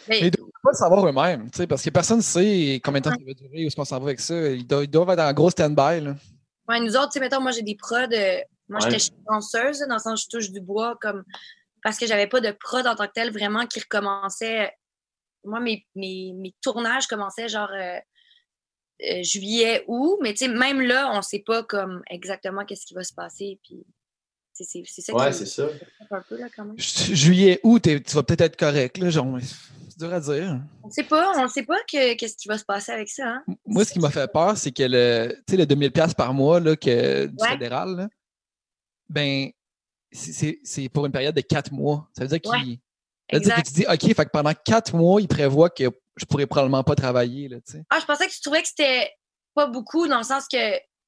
Mais, 0.09 0.19
ils 0.19 0.25
ne 0.25 0.29
doivent 0.31 0.49
pas 0.63 0.69
le 0.71 0.77
savoir 0.77 1.07
eux-mêmes, 1.07 1.49
parce 1.67 1.83
que 1.83 1.89
personne 1.89 2.17
ne 2.17 2.21
sait 2.23 2.79
combien 2.83 3.01
de 3.01 3.05
temps 3.05 3.11
ça 3.11 3.25
va 3.25 3.33
durer, 3.33 3.63
où 3.63 3.67
est-ce 3.67 3.75
qu'on 3.75 3.85
s'en 3.85 3.99
va 3.99 4.05
avec 4.05 4.19
ça. 4.19 4.35
Ils 4.35 4.65
doivent, 4.65 4.83
ils 4.85 4.89
doivent 4.89 5.09
être 5.09 5.19
en 5.19 5.33
gros 5.33 5.49
stand-by. 5.49 6.13
Ouais, 6.67 6.79
nous 6.79 6.95
autres, 6.95 7.09
tu 7.09 7.13
sais, 7.13 7.19
mettons, 7.19 7.41
moi, 7.41 7.51
j'ai 7.51 7.61
des 7.61 7.75
prods. 7.75 8.11
Euh, 8.11 8.39
moi, 8.69 8.79
j'étais 8.81 9.13
chanceuse, 9.27 9.79
dans 9.87 9.95
le 9.95 10.01
sens 10.01 10.21
où 10.21 10.25
je 10.25 10.37
touche 10.37 10.51
du 10.51 10.59
bois, 10.59 10.97
comme 11.01 11.23
parce 11.83 11.97
que 11.97 12.05
j'avais 12.05 12.27
pas 12.27 12.41
de 12.41 12.51
prod 12.51 12.85
en 12.85 12.95
tant 12.95 13.07
que 13.07 13.13
tel 13.13 13.31
vraiment 13.31 13.65
qui 13.65 13.79
recommençait. 13.79 14.73
Moi, 15.45 15.59
mes, 15.61 15.85
mes, 15.95 16.33
mes 16.33 16.53
tournages 16.61 17.07
commençaient 17.07 17.47
genre 17.47 17.69
euh, 17.71 17.99
euh, 19.03 19.23
juillet, 19.23 19.85
août, 19.87 20.17
mais 20.21 20.33
tu 20.33 20.45
sais, 20.45 20.47
même 20.49 20.81
là, 20.81 21.11
on 21.13 21.21
sait 21.21 21.43
pas 21.45 21.63
comme 21.63 22.01
exactement 22.09 22.65
qu'est-ce 22.65 22.85
qui 22.85 22.93
va 22.93 23.03
se 23.03 23.13
passer. 23.13 23.59
Puis 23.63 23.85
c'est 24.53 25.01
ça 25.01 25.13
ouais, 25.13 25.31
c'est 25.31 25.45
ça. 25.45 25.67
Un 26.09 26.21
peu, 26.21 26.37
là, 26.37 26.47
quand 26.53 26.65
même. 26.65 26.77
Juillet, 26.77 27.59
août, 27.63 27.83
tu 27.83 28.15
vas 28.15 28.23
peut-être 28.23 28.41
être 28.41 28.57
correct, 28.57 28.97
là, 28.97 29.09
genre. 29.09 29.37
C'est 29.97 30.05
dur 30.05 30.13
à 30.13 30.19
dire. 30.19 30.61
On 30.83 30.87
ne 30.87 30.91
sait 30.91 31.03
pas, 31.03 31.33
on 31.37 31.47
sait 31.47 31.63
pas 31.63 31.77
qu'est-ce 31.87 32.37
qui 32.37 32.47
va 32.47 32.57
se 32.57 32.65
passer 32.65 32.91
avec 32.91 33.09
ça. 33.09 33.27
Hein. 33.27 33.43
Moi, 33.65 33.83
ce 33.83 33.93
qui 33.93 33.99
m'a 33.99 34.11
fait 34.11 34.31
peur, 34.31 34.57
c'est 34.57 34.71
que 34.71 34.83
le, 34.83 35.35
le 35.49 35.65
2000$ 35.65 36.13
par 36.15 36.33
mois 36.33 36.59
là, 36.59 36.75
que, 36.75 37.25
du 37.25 37.47
fédéral, 37.47 37.95
là, 37.95 38.07
ben, 39.09 39.49
c'est 40.11 40.89
pour 40.93 41.05
une 41.05 41.11
période 41.11 41.35
de 41.35 41.41
quatre 41.41 41.71
mois. 41.71 42.07
Ça 42.15 42.23
veut 42.23 42.29
dire 42.29 42.41
qu'il. 42.41 42.79
Ouais. 43.31 43.39
que 43.39 43.67
tu 43.67 43.73
dis, 43.73 43.85
OK, 43.87 44.15
fait 44.15 44.25
que 44.25 44.31
pendant 44.31 44.53
quatre 44.53 44.95
mois, 44.95 45.21
il 45.21 45.27
prévoit 45.27 45.69
que 45.69 45.85
je 46.15 46.25
pourrais 46.25 46.45
probablement 46.45 46.83
pas 46.83 46.95
travailler. 46.95 47.47
Là, 47.47 47.57
ah, 47.89 47.97
je 47.99 48.05
pensais 48.05 48.27
que 48.27 48.31
tu 48.31 48.41
trouvais 48.41 48.61
que 48.61 48.67
c'était 48.67 49.11
pas 49.53 49.67
beaucoup 49.67 50.07
dans 50.07 50.17
le 50.17 50.23
sens 50.23 50.47
que 50.51 50.57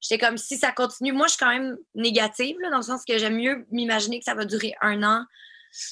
j'étais 0.00 0.18
comme 0.18 0.36
si 0.36 0.56
ça 0.56 0.72
continue. 0.72 1.12
Moi, 1.12 1.26
je 1.26 1.32
suis 1.32 1.38
quand 1.38 1.50
même 1.50 1.76
négative, 1.94 2.56
là, 2.60 2.70
dans 2.70 2.78
le 2.78 2.82
sens 2.82 3.04
que 3.04 3.18
j'aime 3.18 3.36
mieux 3.36 3.66
m'imaginer 3.70 4.18
que 4.18 4.24
ça 4.24 4.34
va 4.34 4.44
durer 4.44 4.74
un 4.80 5.02
an, 5.02 5.24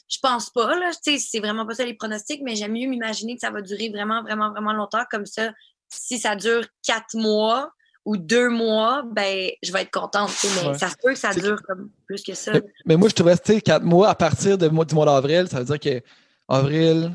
je 0.09 0.19
pense 0.21 0.51
pas, 0.51 0.75
là. 0.79 0.91
C'est 1.03 1.41
vraiment 1.41 1.67
pas 1.67 1.75
ça 1.75 1.85
les 1.85 1.95
pronostics, 1.95 2.43
mais 2.45 2.57
j'aime 2.57 2.73
mieux 2.73 2.89
m'imaginer 2.89 3.35
que 3.35 3.41
ça 3.41 3.51
va 3.51 3.63
durer 3.63 3.91
vraiment, 3.91 4.23
vraiment, 4.23 4.51
vraiment 4.51 4.73
longtemps. 4.73 5.05
Comme 5.11 5.27
ça, 5.27 5.53
si 5.89 6.19
ça 6.19 6.37
dure 6.37 6.65
quatre 6.85 7.15
mois 7.15 7.71
ou 8.05 8.17
deux 8.17 8.49
mois, 8.49 9.03
ben, 9.11 9.51
je 9.63 9.73
vais 9.73 9.83
être 9.83 9.91
contente. 9.91 10.31
Mais 10.43 10.75
ça 10.79 10.89
se 10.89 10.97
peut 11.03 11.13
que 11.13 11.19
ça 11.19 11.35
dure 11.35 11.61
comme 11.63 11.91
plus 12.07 12.23
que 12.23 12.35
ça. 12.35 12.53
Mais, 12.87 12.97
moi, 12.97 13.09
je 13.09 13.15
trouvais, 13.15 13.37
tu 13.37 13.61
quatre 13.61 13.85
mois 13.85 14.09
à 14.09 14.15
partir 14.15 14.57
de, 14.57 14.69
du 14.69 14.95
mois 14.95 15.07
d'avril, 15.07 15.47
ça 15.49 15.59
veut 15.59 15.65
dire 15.65 15.79
que 15.79 16.03
avril, 16.49 17.15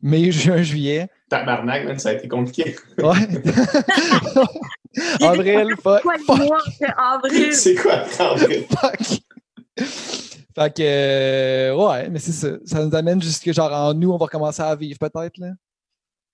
mai, 0.00 0.30
juin, 0.30 0.62
juillet. 0.62 1.08
Tabarnak, 1.28 1.84
man, 1.84 1.98
ça 1.98 2.10
a 2.10 2.12
été 2.12 2.28
compliqué. 2.28 2.76
Ouais. 2.98 3.28
avril, 5.20 5.74
fuck. 5.82 6.02
Quoi 6.02 6.16
de 6.16 6.22
fuck, 6.22 6.38
moi, 6.38 6.58
c'est 6.78 6.94
avril? 6.96 7.54
c'est 7.54 7.74
quoi, 7.74 8.04
avril? 8.18 8.66
fuck. 8.68 9.20
Fait 10.60 10.76
que, 10.76 10.82
euh, 10.82 11.74
ouais, 11.74 12.10
mais 12.10 12.18
c'est 12.18 12.32
ça. 12.32 12.48
Ça 12.66 12.84
nous 12.84 12.94
amène 12.94 13.22
jusque 13.22 13.50
genre 13.52 13.72
en 13.72 13.94
nous, 13.94 14.10
on 14.12 14.18
va 14.18 14.26
commencer 14.26 14.60
à 14.62 14.76
vivre 14.76 14.98
peut-être, 14.98 15.38
là, 15.38 15.52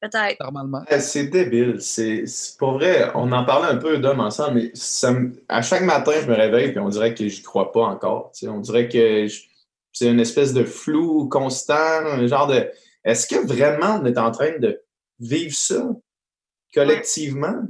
Peut-être. 0.01 0.41
normalement. 0.43 0.83
Ouais, 0.91 0.99
C'est 1.01 1.27
débile. 1.29 1.81
C'est 1.81 2.25
pour 2.59 2.73
vrai, 2.73 3.11
on 3.15 3.31
en 3.31 3.45
parlait 3.45 3.69
un 3.73 3.77
peu 3.77 3.99
d'hommes 3.99 4.19
ensemble, 4.21 4.55
mais 4.57 4.71
ça 4.75 5.13
me- 5.13 5.33
à 5.49 5.63
chaque 5.63 5.83
matin, 5.83 6.11
je 6.21 6.27
me 6.27 6.35
réveille 6.35 6.71
et 6.73 6.79
on 6.81 6.89
dirait 6.89 7.15
que 7.15 7.29
j'y 7.29 7.43
crois 7.43 7.71
pas 7.71 7.83
encore. 7.85 8.33
tu 8.35 8.41
sais. 8.47 8.49
On 8.49 8.59
dirait 8.61 8.89
que 8.89 9.29
je- 9.29 9.43
c'est 9.93 10.11
une 10.11 10.19
espèce 10.21 10.53
de 10.53 10.65
flou 10.65 11.29
constant, 11.29 11.75
un 11.77 12.27
genre 12.27 12.49
de. 12.49 12.69
Est-ce 13.05 13.29
que 13.29 13.47
vraiment 13.47 14.01
on 14.03 14.07
est 14.07 14.19
en 14.19 14.33
train 14.33 14.59
de 14.59 14.83
vivre 15.21 15.55
ça 15.55 15.89
collectivement? 16.75 17.61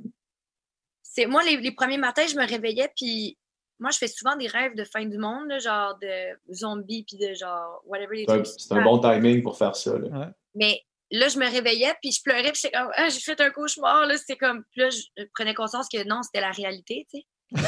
C'est 1.02 1.26
moi 1.26 1.42
les, 1.44 1.58
les 1.58 1.72
premiers 1.72 1.98
matins, 1.98 2.26
je 2.26 2.36
me 2.36 2.46
réveillais 2.46 2.90
puis 2.96 3.36
moi 3.78 3.90
je 3.90 3.98
fais 3.98 4.08
souvent 4.08 4.36
des 4.36 4.46
rêves 4.46 4.74
de 4.74 4.84
fin 4.84 5.04
du 5.04 5.18
monde, 5.18 5.48
là, 5.48 5.58
genre 5.58 5.98
de 6.00 6.54
zombies 6.54 7.04
puis 7.04 7.16
de 7.16 7.34
genre 7.34 7.82
whatever. 7.86 8.24
C'est 8.26 8.32
un, 8.32 8.42
trucs 8.42 8.46
c'est 8.58 8.74
un 8.74 8.82
bon 8.82 8.98
timing 8.98 9.42
pour 9.42 9.56
faire 9.56 9.76
ça. 9.76 9.98
là. 9.98 10.32
Mais 10.54 10.80
là, 11.10 11.28
je 11.28 11.38
me 11.38 11.50
réveillais, 11.50 11.94
puis 12.00 12.12
je 12.12 12.22
pleurais, 12.22 12.52
puis 12.52 12.60
j'étais 12.62 12.76
comme, 12.76 12.90
ah, 12.94 13.08
j'ai 13.08 13.20
fait 13.20 13.40
un 13.40 13.50
cauchemar, 13.50 14.06
là. 14.06 14.16
C'était 14.16 14.36
comme, 14.36 14.64
puis 14.72 14.80
là, 14.80 14.90
je 14.90 15.24
prenais 15.34 15.54
conscience 15.54 15.88
que 15.88 16.06
non, 16.06 16.22
c'était 16.22 16.40
la 16.40 16.50
réalité, 16.50 17.06
tu 17.12 17.20
sais. 17.20 17.26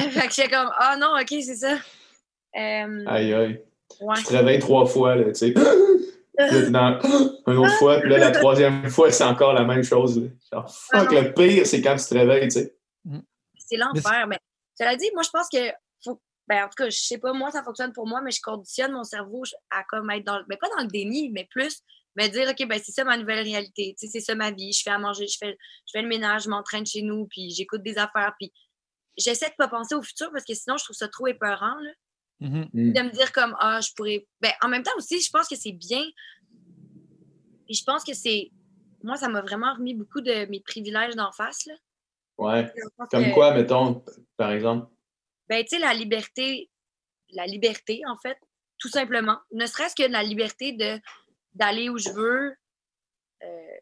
fait 0.10 0.28
que 0.28 0.34
j'étais 0.34 0.48
comme, 0.48 0.70
ah 0.78 0.96
non, 0.98 1.12
ok, 1.20 1.28
c'est 1.28 1.56
ça. 1.56 1.74
Euh, 2.56 3.04
Aïe, 3.06 3.32
aïe. 3.34 3.62
ouais. 4.00 4.16
Tu 4.16 4.24
te 4.24 4.32
réveilles 4.32 4.58
trois 4.58 4.86
fois, 4.86 5.16
là, 5.16 5.24
tu 5.26 5.34
sais. 5.34 5.54
Dans 6.70 6.98
une 7.46 7.58
autre 7.58 7.74
fois, 7.78 8.00
puis 8.00 8.08
là, 8.08 8.18
la 8.18 8.30
troisième 8.30 8.88
fois, 8.88 9.10
c'est 9.10 9.24
encore 9.24 9.52
la 9.52 9.64
même 9.64 9.82
chose. 9.82 10.18
là. 10.22 10.28
Genre, 10.52 10.74
fuck, 10.74 11.12
le 11.12 11.34
pire, 11.34 11.66
c'est 11.66 11.82
quand 11.82 11.96
tu 11.96 12.04
te 12.06 12.14
réveilles, 12.14 12.48
tu 12.48 12.60
sais. 12.60 12.74
C'est 13.58 13.76
l'enfer. 13.76 14.26
Mais 14.26 14.38
cela 14.80 14.96
dit, 14.96 15.10
moi, 15.12 15.22
je 15.22 15.30
pense 15.30 15.48
que 15.48 15.70
faut. 16.02 16.20
Ben, 16.48 16.64
en 16.64 16.68
tout 16.68 16.74
cas, 16.78 16.90
je 16.90 16.98
sais 16.98 17.18
pas, 17.18 17.32
moi, 17.32 17.50
ça 17.50 17.62
fonctionne 17.62 17.92
pour 17.92 18.08
moi, 18.08 18.22
mais 18.22 18.30
je 18.30 18.40
conditionne 18.42 18.92
mon 18.92 19.04
cerveau 19.04 19.42
à 19.70 19.84
comme 19.84 20.10
être 20.10 20.24
dans 20.24 20.38
le. 20.38 20.44
Ben, 20.48 20.56
pas 20.58 20.68
dans 20.74 20.82
le 20.82 20.88
déni, 20.88 21.30
mais 21.30 21.46
plus 21.50 21.82
me 22.16 22.26
dire, 22.26 22.48
OK, 22.48 22.66
ben, 22.66 22.80
c'est 22.82 22.92
ça 22.92 23.04
ma 23.04 23.16
nouvelle 23.16 23.44
réalité. 23.44 23.94
Tu 23.98 24.06
sais, 24.06 24.12
c'est 24.12 24.24
ça 24.24 24.34
ma 24.34 24.50
vie. 24.50 24.72
Je 24.72 24.82
fais 24.82 24.90
à 24.90 24.98
manger, 24.98 25.26
je 25.26 25.36
fais, 25.38 25.56
je 25.86 25.90
fais 25.92 26.02
le 26.02 26.08
ménage, 26.08 26.44
je 26.44 26.48
m'entraîne 26.48 26.86
chez 26.86 27.02
nous, 27.02 27.26
puis 27.26 27.50
j'écoute 27.50 27.82
des 27.82 27.98
affaires, 27.98 28.34
puis 28.38 28.52
j'essaie 29.16 29.50
de 29.50 29.54
pas 29.56 29.68
penser 29.68 29.94
au 29.94 30.02
futur 30.02 30.30
parce 30.32 30.44
que 30.44 30.54
sinon, 30.54 30.76
je 30.76 30.84
trouve 30.84 30.96
ça 30.96 31.08
trop 31.08 31.26
épeurant, 31.26 31.74
là. 31.74 31.90
Mhm. 32.40 32.70
de 32.72 33.02
me 33.02 33.10
dire 33.10 33.32
comme 33.32 33.54
ah 33.58 33.80
je 33.82 33.92
pourrais 33.94 34.26
ben 34.40 34.50
en 34.62 34.68
même 34.68 34.82
temps 34.82 34.96
aussi 34.96 35.20
je 35.20 35.28
pense 35.30 35.46
que 35.46 35.56
c'est 35.56 35.72
bien 35.72 36.02
puis 37.66 37.74
je 37.74 37.84
pense 37.84 38.02
que 38.02 38.14
c'est 38.14 38.50
moi 39.02 39.16
ça 39.16 39.28
m'a 39.28 39.42
vraiment 39.42 39.74
remis 39.74 39.94
beaucoup 39.94 40.22
de 40.22 40.46
mes 40.46 40.60
privilèges 40.60 41.16
d'en 41.16 41.32
face 41.32 41.66
là 41.66 41.74
Ouais. 42.40 42.72
Comme 43.10 43.24
que, 43.26 43.34
quoi, 43.34 43.54
mettons, 43.54 44.04
par 44.36 44.52
exemple? 44.52 44.88
ben 45.48 45.62
tu 45.64 45.76
sais 45.76 45.78
la 45.80 45.92
liberté 45.92 46.70
la 47.30 47.44
liberté 47.44 48.02
en 48.08 48.16
fait 48.16 48.38
tout 48.78 48.88
simplement 48.88 49.38
ne 49.52 49.66
serait-ce 49.66 49.96
que 49.96 50.08
la 50.08 50.22
liberté 50.22 50.72
de 50.72 51.00
d'aller 51.54 51.88
où 51.88 51.98
je 51.98 52.10
veux 52.10 52.54
euh, 53.42 53.76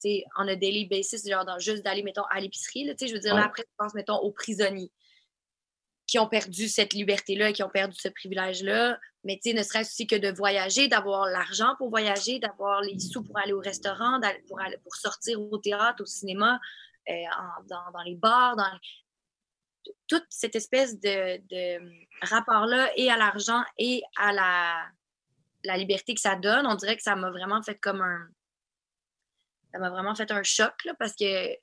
tu 0.00 0.08
sais 0.08 0.24
on 0.38 0.48
a 0.48 0.56
daily 0.56 0.86
basis 0.86 1.28
genre 1.28 1.44
dans- 1.44 1.58
juste 1.58 1.82
d'aller 1.84 2.02
mettons 2.02 2.24
à 2.30 2.40
l'épicerie 2.40 2.84
là 2.84 2.94
tu 2.94 3.00
sais 3.00 3.08
je 3.08 3.14
veux 3.14 3.20
dire 3.20 3.34
là 3.34 3.44
après 3.44 3.62
je 3.62 3.74
pense 3.76 3.92
mettons 3.94 4.16
aux 4.16 4.32
prisonniers 4.32 4.90
qui 6.06 6.18
ont 6.18 6.28
perdu 6.28 6.68
cette 6.68 6.92
liberté-là, 6.92 7.52
qui 7.52 7.62
ont 7.62 7.70
perdu 7.70 7.96
ce 7.98 8.08
privilège-là. 8.08 8.98
Mais 9.24 9.36
tu 9.42 9.50
sais, 9.50 9.56
ne 9.56 9.62
serait-ce 9.62 9.92
aussi 9.92 10.06
que 10.06 10.16
de 10.16 10.30
voyager, 10.30 10.88
d'avoir 10.88 11.26
l'argent 11.26 11.74
pour 11.78 11.88
voyager, 11.88 12.38
d'avoir 12.38 12.82
les 12.82 12.98
sous 12.98 13.22
pour 13.22 13.38
aller 13.38 13.54
au 13.54 13.60
restaurant, 13.60 14.20
pour, 14.46 14.60
aller, 14.60 14.76
pour 14.82 14.94
sortir 14.94 15.40
au 15.40 15.56
théâtre, 15.56 16.02
au 16.02 16.06
cinéma, 16.06 16.60
euh, 17.08 17.24
dans, 17.68 18.02
les 18.04 18.14
bars, 18.14 18.56
dans 18.56 18.78
toute 20.06 20.26
cette 20.30 20.54
espèce 20.54 21.00
de, 21.00 21.38
de 21.48 21.80
rapport-là 22.22 22.90
et 22.96 23.10
à 23.10 23.16
l'argent 23.16 23.62
et 23.78 24.02
à 24.16 24.32
la, 24.32 25.76
liberté 25.76 26.14
que 26.14 26.20
ça 26.20 26.36
donne, 26.36 26.66
on 26.66 26.74
dirait 26.74 26.96
que 26.96 27.02
ça 27.02 27.16
m'a 27.16 27.30
vraiment 27.30 27.62
fait 27.62 27.76
comme 27.76 28.00
un. 28.00 28.28
Ça 29.72 29.78
m'a 29.78 29.90
vraiment 29.90 30.14
fait 30.14 30.30
un 30.30 30.42
choc, 30.42 30.74
là, 30.84 30.92
parce 30.98 31.14
que 31.14 31.54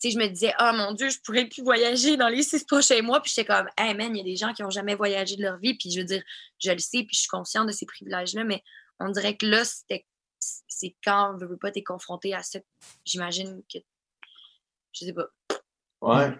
tu 0.00 0.10
sais, 0.10 0.10
je 0.10 0.18
me 0.18 0.28
disais, 0.28 0.52
ah 0.58 0.72
mon 0.72 0.92
Dieu, 0.92 1.10
je 1.10 1.18
pourrais 1.20 1.46
plus 1.46 1.62
voyager 1.62 2.16
dans 2.16 2.28
les 2.28 2.42
six 2.42 2.64
prochains 2.64 3.02
mois. 3.02 3.20
Puis 3.20 3.32
j'étais 3.34 3.46
comme, 3.46 3.68
hey 3.76 3.94
man, 3.94 4.14
il 4.14 4.18
y 4.18 4.20
a 4.20 4.24
des 4.24 4.36
gens 4.36 4.52
qui 4.52 4.62
n'ont 4.62 4.70
jamais 4.70 4.94
voyagé 4.94 5.34
de 5.36 5.42
leur 5.42 5.58
vie. 5.58 5.74
Puis 5.74 5.90
je 5.90 5.98
veux 5.98 6.04
dire, 6.04 6.22
je 6.60 6.70
le 6.70 6.78
sais, 6.78 7.02
puis 7.02 7.14
je 7.14 7.20
suis 7.20 7.28
consciente 7.28 7.66
de 7.66 7.72
ces 7.72 7.84
privilèges-là, 7.84 8.44
mais 8.44 8.62
on 9.00 9.10
dirait 9.10 9.36
que 9.36 9.46
là, 9.46 9.64
c'était 9.64 10.06
c'est 10.40 10.94
quand, 11.04 11.36
veux, 11.36 11.46
veux 11.46 11.56
pas, 11.56 11.70
t'es 11.70 11.82
confronté 11.82 12.34
à 12.34 12.42
ça. 12.42 12.60
J'imagine 13.04 13.62
que. 13.72 13.78
Je 14.92 15.06
sais 15.06 15.12
pas. 15.12 15.26
Ouais. 16.00 16.30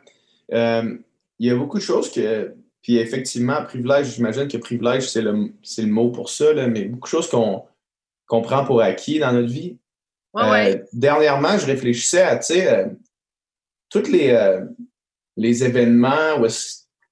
Euh, 0.53 0.97
Il 1.39 1.49
y 1.49 1.51
a 1.51 1.57
beaucoup 1.57 1.79
de 1.79 1.83
choses 1.83 2.11
que. 2.11 2.55
Puis 2.83 2.97
effectivement, 2.97 3.63
privilège, 3.65 4.15
j'imagine 4.15 4.49
que 4.49 4.57
privilège, 4.57 5.09
c'est 5.09 5.21
le, 5.21 5.53
c'est 5.63 5.83
le 5.83 5.89
mot 5.89 6.11
pour 6.11 6.31
ça, 6.31 6.53
là, 6.53 6.69
mais 6.69 6.85
beaucoup 6.85 7.09
de 7.09 7.11
choses 7.11 7.29
qu'on 7.29 7.65
qu'on 8.27 8.43
prend 8.43 8.65
pour 8.65 8.81
acquis 8.83 9.19
dans 9.19 9.33
notre 9.33 9.49
vie. 9.49 9.79
Ouais, 10.35 10.43
Euh, 10.43 10.51
ouais. 10.51 10.85
Dernièrement, 10.93 11.57
je 11.59 11.67
réfléchissais 11.67 12.23
à, 12.23 12.37
tu 12.37 12.55
sais, 12.55 12.69
euh, 12.71 12.87
tous 13.91 14.07
les, 14.11 14.31
euh, 14.31 14.65
les 15.37 15.65
événements, 15.65 16.37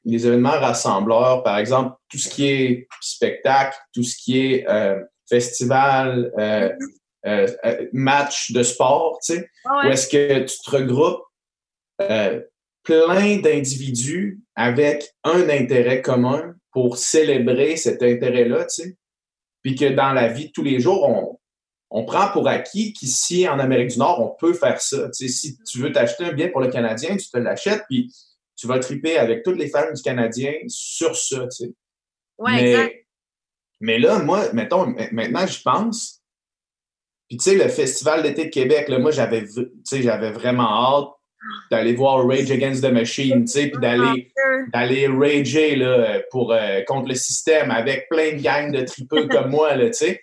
les 0.04 0.26
événements 0.26 0.50
rassembleurs, 0.60 1.42
par 1.42 1.56
exemple, 1.58 1.96
tout 2.08 2.18
ce 2.18 2.28
qui 2.28 2.46
est 2.46 2.88
spectacle, 3.00 3.76
tout 3.94 4.02
ce 4.02 4.16
qui 4.16 4.38
est 4.38 4.68
euh, 4.68 5.02
festival, 5.28 6.30
euh, 7.26 7.48
euh, 7.64 7.86
match 7.92 8.52
de 8.52 8.62
sport, 8.62 9.18
tu 9.24 9.34
sais, 9.34 9.50
Ouais, 9.64 9.88
où 9.88 9.90
est-ce 9.90 10.08
que 10.08 10.44
tu 10.44 10.58
te 10.64 10.70
regroupes 10.70 11.24
euh, 12.00 12.40
plein 12.82 13.38
d'individus 13.38 14.40
avec 14.54 15.10
un 15.24 15.48
intérêt 15.48 16.02
commun 16.02 16.54
pour 16.70 16.98
célébrer 16.98 17.76
cet 17.76 18.02
intérêt-là, 18.02 18.66
tu 18.66 18.82
sais. 18.82 18.96
Puis 19.62 19.74
que 19.74 19.86
dans 19.86 20.12
la 20.12 20.28
vie 20.28 20.46
de 20.46 20.52
tous 20.52 20.62
les 20.62 20.78
jours, 20.78 21.08
on, 21.08 21.38
on 21.90 22.04
prend 22.04 22.30
pour 22.30 22.46
acquis 22.48 22.92
qu'ici, 22.92 23.48
en 23.48 23.58
Amérique 23.58 23.90
du 23.90 23.98
Nord, 23.98 24.20
on 24.20 24.36
peut 24.36 24.54
faire 24.54 24.80
ça. 24.80 25.08
Tu 25.10 25.26
sais, 25.26 25.28
si 25.28 25.58
tu 25.64 25.78
veux 25.78 25.90
t'acheter 25.92 26.24
un 26.24 26.32
bien 26.32 26.48
pour 26.48 26.60
le 26.60 26.68
Canadien, 26.68 27.16
tu 27.16 27.28
te 27.28 27.38
l'achètes, 27.38 27.84
puis 27.88 28.12
tu 28.56 28.66
vas 28.66 28.78
triper 28.78 29.18
avec 29.18 29.42
toutes 29.42 29.58
les 29.58 29.68
fans 29.68 29.92
du 29.92 30.02
Canadien 30.02 30.52
sur 30.68 31.16
ça, 31.16 31.46
tu 31.48 31.50
sais. 31.50 31.74
Ouais, 32.38 32.52
mais, 32.52 32.70
exact. 32.70 33.06
mais 33.80 33.98
là, 33.98 34.18
moi, 34.20 34.52
mettons, 34.52 34.94
maintenant, 35.12 35.46
j'y 35.46 35.62
pense. 35.62 36.22
Puis, 37.28 37.38
tu 37.38 37.50
sais, 37.50 37.56
le 37.56 37.68
Festival 37.68 38.22
d'été 38.22 38.44
de 38.46 38.50
Québec, 38.50 38.88
là, 38.88 38.98
moi, 38.98 39.10
j'avais, 39.10 39.40
v- 39.40 39.48
tu 39.54 39.80
sais, 39.84 40.02
j'avais 40.02 40.30
vraiment 40.30 40.62
hâte 40.98 41.08
d'aller 41.70 41.94
voir 41.94 42.26
Rage 42.26 42.50
Against 42.50 42.82
the 42.84 42.90
Machine, 42.92 43.44
tu 43.44 43.52
sais, 43.52 43.68
puis 43.68 43.80
d'aller, 43.80 44.30
Euh, 44.38 44.66
d'aller 44.72 45.06
rager, 45.08 45.76
là, 45.76 46.20
pour, 46.30 46.52
euh, 46.52 46.82
contre 46.86 47.08
le 47.08 47.14
système 47.14 47.70
avec 47.70 48.08
plein 48.08 48.32
de 48.36 48.42
gangs 48.42 48.70
de 48.72 48.82
tripeux 48.82 49.26
comme 49.28 49.50
moi, 49.50 49.74
là, 49.76 49.86
tu 49.86 49.94
sais. 49.94 50.20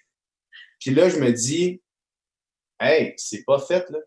Puis 0.80 0.92
là, 0.92 1.10
je 1.10 1.18
me 1.18 1.32
dis, 1.32 1.82
hey, 2.80 3.14
c'est 3.18 3.44
pas 3.46 3.60
fait, 3.60 3.90
là. 3.90 4.00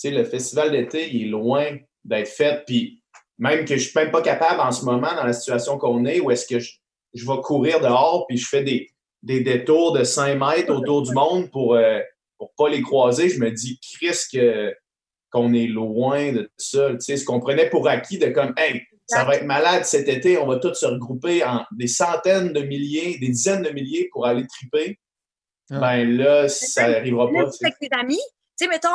Tu 0.00 0.08
sais, 0.08 0.10
le 0.10 0.24
festival 0.24 0.70
d'été, 0.70 1.08
il 1.12 1.22
est 1.24 1.30
loin 1.30 1.76
d'être 2.04 2.28
fait. 2.28 2.64
Puis 2.66 3.02
même 3.38 3.64
que 3.64 3.76
je 3.76 3.88
suis 3.88 3.98
même 3.98 4.10
pas 4.10 4.22
capable 4.22 4.60
en 4.60 4.70
ce 4.72 4.84
moment, 4.84 5.14
dans 5.14 5.24
la 5.24 5.32
situation 5.32 5.76
qu'on 5.78 6.04
est, 6.04 6.20
où 6.20 6.30
est-ce 6.30 6.46
que 6.46 6.58
je, 6.60 6.72
je 7.14 7.26
vais 7.26 7.40
courir 7.42 7.80
dehors, 7.80 8.26
puis 8.28 8.36
je 8.36 8.46
fais 8.48 8.62
des, 8.62 8.88
des 9.22 9.40
détours 9.40 9.92
de 9.92 10.04
5 10.04 10.34
mètres 10.38 10.72
autour 10.72 11.02
du 11.02 11.12
monde 11.12 11.50
pour, 11.50 11.74
euh, 11.74 12.00
pour 12.38 12.54
pas 12.54 12.68
les 12.68 12.80
croiser. 12.82 13.28
Je 13.28 13.40
me 13.40 13.50
dis, 13.50 13.78
Chris, 13.80 14.16
que, 14.32 14.74
qu'on 15.30 15.52
est 15.52 15.66
loin 15.66 16.32
de 16.32 16.42
tout 16.42 16.50
ça. 16.58 16.90
Tu 16.92 17.00
sais, 17.00 17.16
ce 17.16 17.24
qu'on 17.24 17.40
prenait 17.40 17.68
pour 17.68 17.88
acquis 17.88 18.18
de 18.18 18.28
comme, 18.28 18.54
hey, 18.56 18.82
ça 19.06 19.24
va 19.24 19.36
être 19.36 19.44
malade 19.44 19.84
cet 19.84 20.06
été, 20.08 20.36
on 20.38 20.46
va 20.46 20.56
tous 20.56 20.74
se 20.74 20.84
regrouper 20.86 21.42
en 21.44 21.64
des 21.72 21.86
centaines 21.86 22.52
de 22.52 22.60
milliers, 22.60 23.18
des 23.18 23.28
dizaines 23.28 23.62
de 23.62 23.70
milliers 23.70 24.08
pour 24.12 24.26
aller 24.26 24.46
triper. 24.46 24.98
Ah. 25.70 25.80
Ben 25.80 26.16
là, 26.16 26.48
ça 26.48 26.88
n'arrivera 26.90 27.30
Là, 27.30 27.44
pas. 27.44 27.50
avec 27.62 27.78
tes 27.78 27.88
amis, 27.92 28.20
tu 28.58 28.64
sais, 28.64 28.68
mettons, 28.68 28.88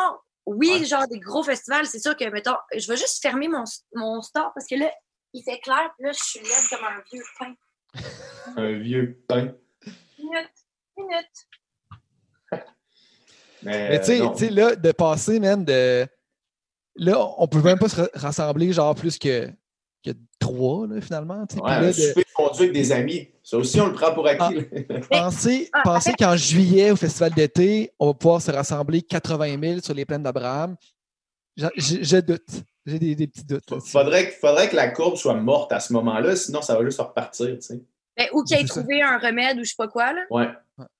oui, 0.45 0.69
Ouais. 0.71 0.85
genre 0.85 1.07
des 1.07 1.19
gros 1.19 1.41
festivals, 1.43 1.85
c'est 1.87 1.99
sûr 1.99 2.15
que, 2.15 2.25
mettons, 2.29 2.55
je 2.75 2.87
vais 2.87 2.97
juste 2.97 3.21
fermer 3.21 3.47
mon, 3.47 3.63
mon 3.95 4.21
store 4.21 4.51
parce 4.53 4.67
que 4.67 4.75
là, 4.75 4.91
il 5.33 5.41
fait 5.43 5.59
clair, 5.59 5.91
puis 5.97 6.05
là, 6.05 6.11
je 6.11 6.23
suis 6.23 6.39
laide 6.39 6.69
comme 6.69 6.85
un 6.85 7.01
vieux 7.11 7.23
pain. 7.39 7.53
Un 8.57 8.71
vieux 8.79 9.23
pain. 9.27 9.53
Minute, 10.19 10.51
minute. 10.97 11.47
Mais, 13.63 13.89
Mais 13.89 13.99
tu 13.99 14.05
sais- 14.05 14.19
non. 14.19 14.31
tu 14.33 14.45
sais, 14.45 14.49
là, 14.51 14.75
de 14.75 14.91
passer, 14.91 15.39
man, 15.39 15.63
de. 15.63 16.05
Là, 16.95 17.27
on 17.37 17.47
peut 17.47 17.61
même 17.61 17.79
pas 17.79 17.89
se 17.89 18.01
ra- 18.01 18.09
rassembler, 18.13 18.71
genre, 18.71 18.93
plus 18.93 19.17
que, 19.17 19.47
que 20.05 20.11
trois, 20.39 20.85
là, 20.87 21.01
finalement. 21.01 21.45
tu 21.47 21.55
sais. 21.55 21.61
Ouais, 21.61 21.69
là, 21.69 21.77
un 21.77 21.87
de 21.87 21.91
souper 21.91 22.23
conduit 22.35 22.63
avec 22.63 22.73
des 22.73 22.91
amis. 22.91 23.29
Ça 23.41 23.57
aussi, 23.57 23.81
on 23.81 23.87
le 23.87 23.93
prend 23.93 24.13
pour 24.13 24.27
acquis. 24.27 24.65
Ah, 25.11 25.29
penser 25.83 26.11
en 26.11 26.13
qu'en 26.13 26.35
juillet, 26.37 26.91
au 26.91 26.95
festival 26.95 27.31
d'été, 27.33 27.91
on 27.99 28.07
va 28.07 28.13
pouvoir 28.13 28.41
se 28.41 28.51
rassembler 28.51 29.01
80 29.01 29.59
000 29.59 29.79
sur 29.81 29.93
les 29.93 30.05
plaines 30.05 30.23
d'Abraham. 30.23 30.75
Je, 31.57 31.65
je- 31.77 32.03
je 32.03 32.17
doute. 32.17 32.47
J'ai 32.85 32.99
des, 32.99 33.15
des 33.15 33.27
petits 33.27 33.45
doutes. 33.45 33.69
là-dessus. 33.71 33.91
faudrait, 33.91 34.29
que- 34.29 34.35
faudrait 34.35 34.69
que 34.69 34.75
la 34.75 34.89
courbe 34.89 35.15
soit 35.15 35.35
morte 35.35 35.71
à 35.71 35.79
ce 35.79 35.93
moment-là, 35.93 36.35
sinon 36.35 36.61
ça 36.61 36.77
va 36.77 36.83
juste 36.83 36.99
repartir. 36.99 37.47
Tu 37.55 37.61
sais. 37.61 37.81
Ben, 38.17 38.27
ou 38.33 38.43
qu'il 38.43 38.57
ait 38.57 38.65
trouvé 38.65 39.01
un 39.01 39.17
remède 39.17 39.57
ou 39.57 39.63
je 39.63 39.69
sais 39.69 39.75
pas 39.77 39.87
quoi, 39.87 40.13
là. 40.13 40.21
Ouais. 40.29 40.49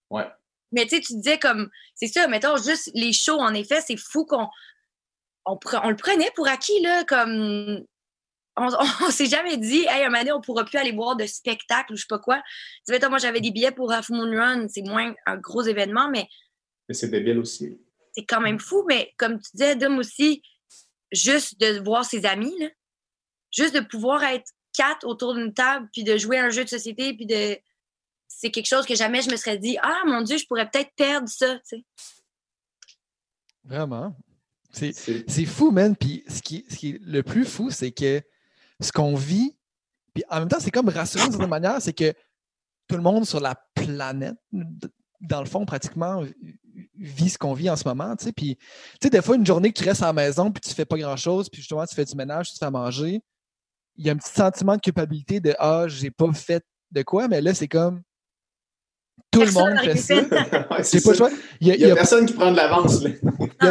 Ouais. 0.10 0.25
Mais 0.74 0.84
tu 0.84 0.96
sais, 0.96 1.01
tu 1.01 1.13
disais 1.15 1.39
comme, 1.39 1.70
c'est 1.96 2.08
ça, 2.08 2.27
mettons, 2.27 2.58
juste 2.58 2.92
les 2.94 3.13
shows, 3.13 3.39
en 3.39 3.53
effet, 3.53 3.82
c'est 3.82 3.98
fou 3.98 4.25
qu'on 4.25 4.48
on, 5.46 5.58
le 5.89 5.96
prenait 5.96 6.32
pour 6.36 6.48
acquis, 6.48 6.82
là, 6.82 7.03
comme 7.06 7.86
on, 8.56 8.68
on, 9.08 9.12
s'est 9.12 9.25
jamais 9.25 9.58
dit, 9.58 9.86
hey, 9.89 10.03
un 10.03 10.10
moment 10.10 10.20
donné, 10.20 10.32
on 10.32 10.42
pourra 10.42 10.65
plus 10.65 10.77
aller 10.77 10.92
voir 10.92 11.15
de 11.15 11.25
spectacle 11.25 11.94
ou 11.94 11.96
je 11.96 12.01
sais 12.01 12.08
pas 12.10 12.20
quoi. 12.20 12.42
Tu 12.88 12.94
sais, 12.94 13.10
moi, 13.10 13.18
j'avais 13.18 13.42
des 13.42 13.51
billets 13.51 13.72
pour 13.72 13.92
Half 13.92 14.10
Moon 14.10 14.30
Run, 14.30 14.68
c'est 14.70 14.84
moins 14.84 15.13
un 15.25 15.38
gros 15.38 15.63
événement, 15.63 16.10
mais. 16.10 16.27
Mais 16.88 16.96
c'est 16.96 17.10
débile 17.10 17.39
aussi. 17.39 17.80
C'est 18.13 18.25
quand 18.25 18.42
même 18.42 18.60
fou, 18.60 18.84
mais 18.88 19.13
comme 19.18 19.39
tu 19.39 19.50
disais, 19.53 19.75
Dom 19.75 19.98
aussi, 19.98 20.44
juste 21.12 21.60
de 21.60 21.80
voir 21.84 22.06
ses 22.06 22.25
amis, 22.25 22.53
là, 22.60 22.68
juste 23.51 23.74
de 23.74 23.80
pouvoir 23.80 24.24
être 24.24 24.51
quatre 24.75 25.06
autour 25.06 25.36
d'une 25.36 25.53
table, 25.53 25.88
puis 25.94 26.03
de 26.03 26.18
jouer 26.18 26.39
un 26.39 26.50
jeu 26.50 26.63
de 26.63 26.70
société, 26.70 27.13
puis 27.13 27.25
de. 27.25 27.58
C'est 28.37 28.51
quelque 28.51 28.67
chose 28.67 28.85
que 28.85 28.95
jamais 28.95 29.21
je 29.21 29.29
me 29.29 29.37
serais 29.37 29.57
dit, 29.57 29.77
ah 29.81 30.01
mon 30.05 30.21
Dieu, 30.21 30.37
je 30.37 30.45
pourrais 30.45 30.69
peut-être 30.69 30.91
perdre 30.95 31.29
ça, 31.29 31.55
tu 31.55 31.77
sais. 31.77 31.85
Vraiment. 33.63 34.15
C'est 34.71 35.45
fou, 35.45 35.71
man. 35.71 35.95
Puis 35.95 36.23
ce 36.27 36.41
qui, 36.41 36.65
ce 36.69 36.75
qui 36.75 36.89
est 36.91 36.99
le 37.01 37.23
plus 37.23 37.45
fou, 37.45 37.69
c'est 37.69 37.91
que 37.91 38.21
ce 38.79 38.91
qu'on 38.91 39.15
vit, 39.15 39.57
puis 40.13 40.23
en 40.29 40.39
même 40.39 40.49
temps, 40.49 40.59
c'est 40.59 40.71
comme 40.71 40.89
rassurant 40.89 41.25
d'une 41.25 41.33
certaine 41.33 41.49
manière, 41.49 41.81
c'est 41.81 41.93
que 41.93 42.13
tout 42.87 42.95
le 42.95 43.01
monde 43.01 43.25
sur 43.25 43.39
la 43.39 43.55
planète, 43.75 44.35
dans 45.21 45.39
le 45.39 45.47
fond, 45.47 45.65
pratiquement, 45.65 46.23
vit 46.95 47.29
ce 47.29 47.37
qu'on 47.37 47.53
vit 47.53 47.69
en 47.69 47.75
ce 47.75 47.87
moment. 47.87 48.15
Tu 48.15 48.25
sais. 48.25 48.31
Puis, 48.33 48.55
tu 48.55 48.63
sais, 49.03 49.09
des 49.09 49.21
fois, 49.21 49.35
une 49.35 49.45
journée 49.45 49.71
que 49.71 49.79
tu 49.79 49.87
restes 49.87 50.03
à 50.03 50.07
la 50.07 50.13
maison, 50.13 50.51
puis 50.51 50.61
tu 50.61 50.73
fais 50.73 50.85
pas 50.85 50.97
grand-chose, 50.97 51.49
puis 51.49 51.61
justement, 51.61 51.85
tu 51.85 51.95
fais 51.95 52.05
du 52.05 52.15
ménage, 52.15 52.49
tu 52.49 52.53
te 52.55 52.65
fais 52.65 52.71
manger, 52.71 53.21
il 53.95 54.05
y 54.05 54.09
a 54.09 54.13
un 54.13 54.17
petit 54.17 54.33
sentiment 54.33 54.75
de 54.75 54.81
culpabilité 54.81 55.39
de 55.39 55.55
Ah, 55.59 55.85
j'ai 55.87 56.11
pas 56.11 56.31
fait 56.33 56.65
de 56.91 57.03
quoi, 57.03 57.27
mais 57.27 57.41
là, 57.41 57.53
c'est 57.53 57.67
comme 57.67 58.01
tout 59.32 59.41
le 59.41 59.51
monde 59.51 59.79
fait 59.79 59.98
ça. 59.98 60.15
Il 61.60 61.75
n'y 61.75 61.86
a, 61.86 61.96
personne 61.96 62.25
qui 62.25 62.34
prend 62.34 62.51
de 62.51 62.58
l'avance. 62.58 63.01
Il 63.03 63.20
n'y 63.62 63.70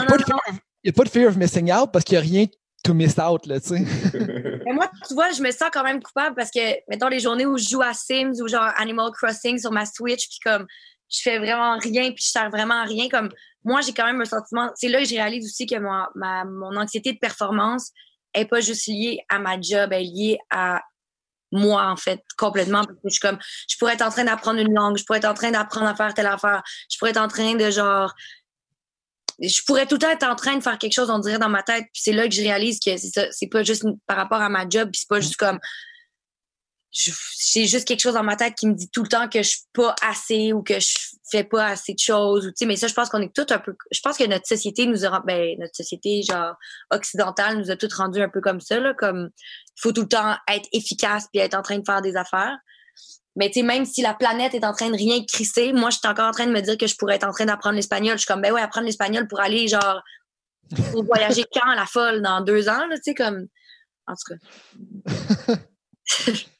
a, 0.90 0.92
pas 0.92 1.04
de 1.04 1.08
fear 1.08 1.28
of 1.28 1.36
missing 1.36 1.72
out 1.72 1.90
parce 1.92 2.04
qu'il 2.04 2.18
n'y 2.18 2.24
a 2.24 2.28
rien 2.28 2.46
to 2.82 2.94
miss 2.94 3.16
out, 3.18 3.46
là, 3.46 3.60
tu 3.60 3.68
sais. 3.68 3.78
Mais 4.66 4.72
moi, 4.72 4.90
tu 5.06 5.14
vois, 5.14 5.30
je 5.30 5.40
me 5.40 5.50
sens 5.52 5.70
quand 5.72 5.84
même 5.84 6.02
coupable 6.02 6.34
parce 6.34 6.50
que, 6.50 6.60
mettons, 6.88 7.08
les 7.08 7.20
journées 7.20 7.46
où 7.46 7.56
je 7.56 7.68
joue 7.68 7.82
à 7.82 7.94
Sims 7.94 8.40
ou 8.42 8.48
genre 8.48 8.70
Animal 8.76 9.12
Crossing 9.12 9.58
sur 9.58 9.70
ma 9.70 9.86
Switch, 9.86 10.28
puis 10.28 10.38
comme 10.44 10.66
je 11.08 11.20
fais 11.22 11.38
vraiment 11.38 11.78
rien, 11.78 12.10
puis 12.10 12.24
je 12.24 12.30
sers 12.30 12.50
vraiment 12.50 12.82
à 12.82 12.84
rien, 12.84 13.08
comme 13.08 13.28
moi, 13.64 13.80
j'ai 13.82 13.92
quand 13.92 14.06
même 14.06 14.20
un 14.20 14.24
sentiment. 14.24 14.70
C'est 14.74 14.88
là 14.88 14.98
que 15.00 15.04
je 15.04 15.14
réalise 15.14 15.44
aussi 15.44 15.66
que 15.66 15.76
ma, 15.76 16.08
ma, 16.16 16.44
mon 16.44 16.76
anxiété 16.76 17.12
de 17.12 17.18
performance 17.18 17.92
n'est 18.34 18.46
pas 18.46 18.60
juste 18.60 18.88
liée 18.88 19.20
à 19.28 19.38
ma 19.38 19.60
job, 19.60 19.90
elle 19.92 20.02
est 20.02 20.04
liée 20.04 20.38
à 20.50 20.80
moi, 21.52 21.86
en 21.86 21.96
fait, 21.96 22.20
complètement. 22.36 22.84
Parce 22.84 22.96
que 22.98 23.08
je 23.08 23.10
suis 23.10 23.20
comme, 23.20 23.38
je 23.68 23.76
pourrais 23.78 23.94
être 23.94 24.02
en 24.02 24.10
train 24.10 24.24
d'apprendre 24.24 24.58
une 24.58 24.74
langue, 24.74 24.96
je 24.96 25.04
pourrais 25.04 25.18
être 25.18 25.26
en 25.26 25.34
train 25.34 25.50
d'apprendre 25.50 25.86
à 25.86 25.94
faire 25.94 26.14
telle 26.14 26.26
affaire, 26.26 26.62
je 26.90 26.98
pourrais 26.98 27.10
être 27.10 27.20
en 27.20 27.28
train 27.28 27.54
de 27.54 27.70
genre 27.70 28.14
je 29.40 29.62
pourrais 29.66 29.86
tout 29.86 29.96
le 29.96 30.00
temps 30.00 30.10
être 30.10 30.26
en 30.26 30.36
train 30.36 30.56
de 30.56 30.62
faire 30.62 30.78
quelque 30.78 30.92
chose, 30.92 31.10
on 31.10 31.18
dirait, 31.18 31.38
dans 31.38 31.48
ma 31.48 31.62
tête. 31.62 31.84
Puis 31.92 32.02
c'est 32.02 32.12
là 32.12 32.28
que 32.28 32.34
je 32.34 32.42
réalise 32.42 32.78
que 32.78 32.96
c'est 32.96 33.10
ça. 33.10 33.26
C'est 33.30 33.48
pas 33.48 33.62
juste 33.62 33.84
par 34.06 34.16
rapport 34.16 34.40
à 34.40 34.48
ma 34.48 34.68
job, 34.68 34.90
puis 34.92 35.00
c'est 35.00 35.08
pas 35.08 35.20
juste 35.20 35.36
comme. 35.36 35.58
J'ai 36.92 37.66
juste 37.66 37.88
quelque 37.88 38.00
chose 38.00 38.14
dans 38.14 38.22
ma 38.22 38.36
tête 38.36 38.54
qui 38.54 38.66
me 38.66 38.74
dit 38.74 38.90
tout 38.90 39.02
le 39.02 39.08
temps 39.08 39.26
que 39.26 39.42
je 39.42 39.48
suis 39.48 39.62
pas 39.72 39.94
assez 40.02 40.52
ou 40.52 40.62
que 40.62 40.78
je 40.78 40.94
fais 41.30 41.42
pas 41.42 41.68
assez 41.68 41.94
de 41.94 41.98
choses. 41.98 42.46
Ou, 42.46 42.66
mais 42.66 42.76
ça, 42.76 42.86
je 42.86 42.92
pense 42.92 43.08
qu'on 43.08 43.22
est 43.22 43.34
tout 43.34 43.46
un 43.48 43.58
peu. 43.58 43.74
Je 43.90 44.00
pense 44.00 44.18
que 44.18 44.24
notre 44.24 44.46
société 44.46 44.84
nous 44.84 45.06
a. 45.06 45.20
Ben, 45.20 45.58
notre 45.58 45.74
société, 45.74 46.22
genre, 46.22 46.54
occidentale, 46.90 47.56
nous 47.56 47.70
a 47.70 47.76
toutes 47.76 47.94
rendu 47.94 48.20
un 48.20 48.28
peu 48.28 48.42
comme 48.42 48.60
ça, 48.60 48.78
là. 48.78 48.92
Comme, 48.92 49.30
faut 49.80 49.92
tout 49.92 50.02
le 50.02 50.08
temps 50.08 50.36
être 50.48 50.68
efficace 50.72 51.28
puis 51.32 51.40
être 51.40 51.54
en 51.54 51.62
train 51.62 51.78
de 51.78 51.84
faire 51.84 52.02
des 52.02 52.14
affaires. 52.14 52.58
Mais 53.36 53.48
tu 53.48 53.60
sais, 53.60 53.62
même 53.62 53.86
si 53.86 54.02
la 54.02 54.12
planète 54.12 54.52
est 54.52 54.64
en 54.64 54.74
train 54.74 54.90
de 54.90 54.96
rien 54.96 55.24
crisser, 55.24 55.72
moi, 55.72 55.88
je 55.88 55.96
suis 55.96 56.06
encore 56.06 56.28
en 56.28 56.32
train 56.32 56.46
de 56.46 56.52
me 56.52 56.60
dire 56.60 56.76
que 56.76 56.86
je 56.86 56.94
pourrais 56.96 57.14
être 57.14 57.26
en 57.26 57.32
train 57.32 57.46
d'apprendre 57.46 57.76
l'espagnol. 57.76 58.14
Je 58.14 58.18
suis 58.18 58.26
comme, 58.26 58.42
ben 58.42 58.52
ouais, 58.52 58.60
apprendre 58.60 58.84
l'espagnol 58.84 59.26
pour 59.26 59.40
aller, 59.40 59.66
genre, 59.66 60.02
pour 60.90 61.04
voyager 61.04 61.44
quand 61.54 61.70
à 61.70 61.74
la 61.74 61.86
folle 61.86 62.20
dans 62.20 62.42
deux 62.42 62.68
ans, 62.68 62.86
tu 62.90 63.00
sais, 63.02 63.14
comme. 63.14 63.46
En 64.06 64.14
tout 64.14 64.34
cas. 64.34 65.54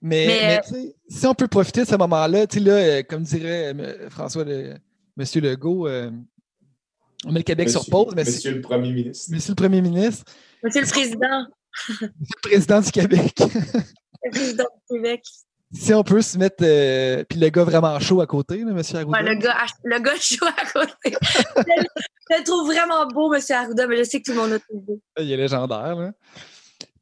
mais, 0.00 0.60
mais, 0.70 0.92
si 1.08 1.26
on 1.26 1.34
peut 1.34 1.48
profiter 1.48 1.82
de 1.82 1.88
ce 1.88 1.96
moment-là, 1.96 2.46
tu 2.46 2.58
sais, 2.58 2.64
là, 2.64 2.72
euh, 2.72 3.02
comme 3.02 3.22
dirait 3.22 3.74
euh, 3.74 4.08
François, 4.10 4.44
le, 4.44 4.74
Monsieur 5.16 5.40
Legault, 5.40 5.88
euh, 5.88 6.10
on 7.24 7.32
met 7.32 7.40
le 7.40 7.44
Québec 7.44 7.68
sur 7.68 7.84
pause. 7.86 8.14
Mais 8.14 8.24
monsieur 8.24 8.54
le 8.54 8.60
Premier 8.60 8.92
ministre. 8.92 9.34
Monsieur 9.34 9.50
le 9.50 9.56
Premier 9.56 9.80
ministre. 9.80 10.24
Monsieur 10.62 10.82
le 10.82 10.86
Président. 10.86 11.46
Monsieur 11.88 12.06
le 12.36 12.40
Président 12.42 12.80
du 12.80 12.90
Québec. 12.92 13.34
le 14.24 14.30
Président 14.30 14.64
du 14.64 14.96
Québec. 14.96 15.22
Si 15.72 15.92
on 15.92 16.02
peut 16.02 16.22
se 16.22 16.38
mettre. 16.38 16.62
Euh, 16.62 17.24
puis 17.28 17.38
le 17.38 17.48
gars 17.48 17.64
vraiment 17.64 17.98
chaud 17.98 18.20
à 18.20 18.26
côté, 18.26 18.58
là, 18.58 18.70
M. 18.70 18.78
Arruda. 18.78 19.10
Ouais, 19.10 19.22
le, 19.22 19.34
gars, 19.34 19.66
le 19.84 19.98
gars 19.98 20.16
chaud 20.20 20.46
à 20.46 20.64
côté. 20.64 21.16
je, 21.56 22.36
le 22.36 22.44
trouve 22.44 22.66
vraiment 22.66 23.06
beau, 23.06 23.34
M. 23.34 23.40
Arruda, 23.50 23.86
mais 23.86 23.98
je 23.98 24.04
sais 24.04 24.20
que 24.20 24.30
tout 24.30 24.36
le 24.36 24.40
monde 24.40 24.52
a 24.52 24.58
trouvé. 24.60 25.00
Il 25.18 25.32
est 25.32 25.36
légendaire. 25.36 25.96
Là. 25.96 26.12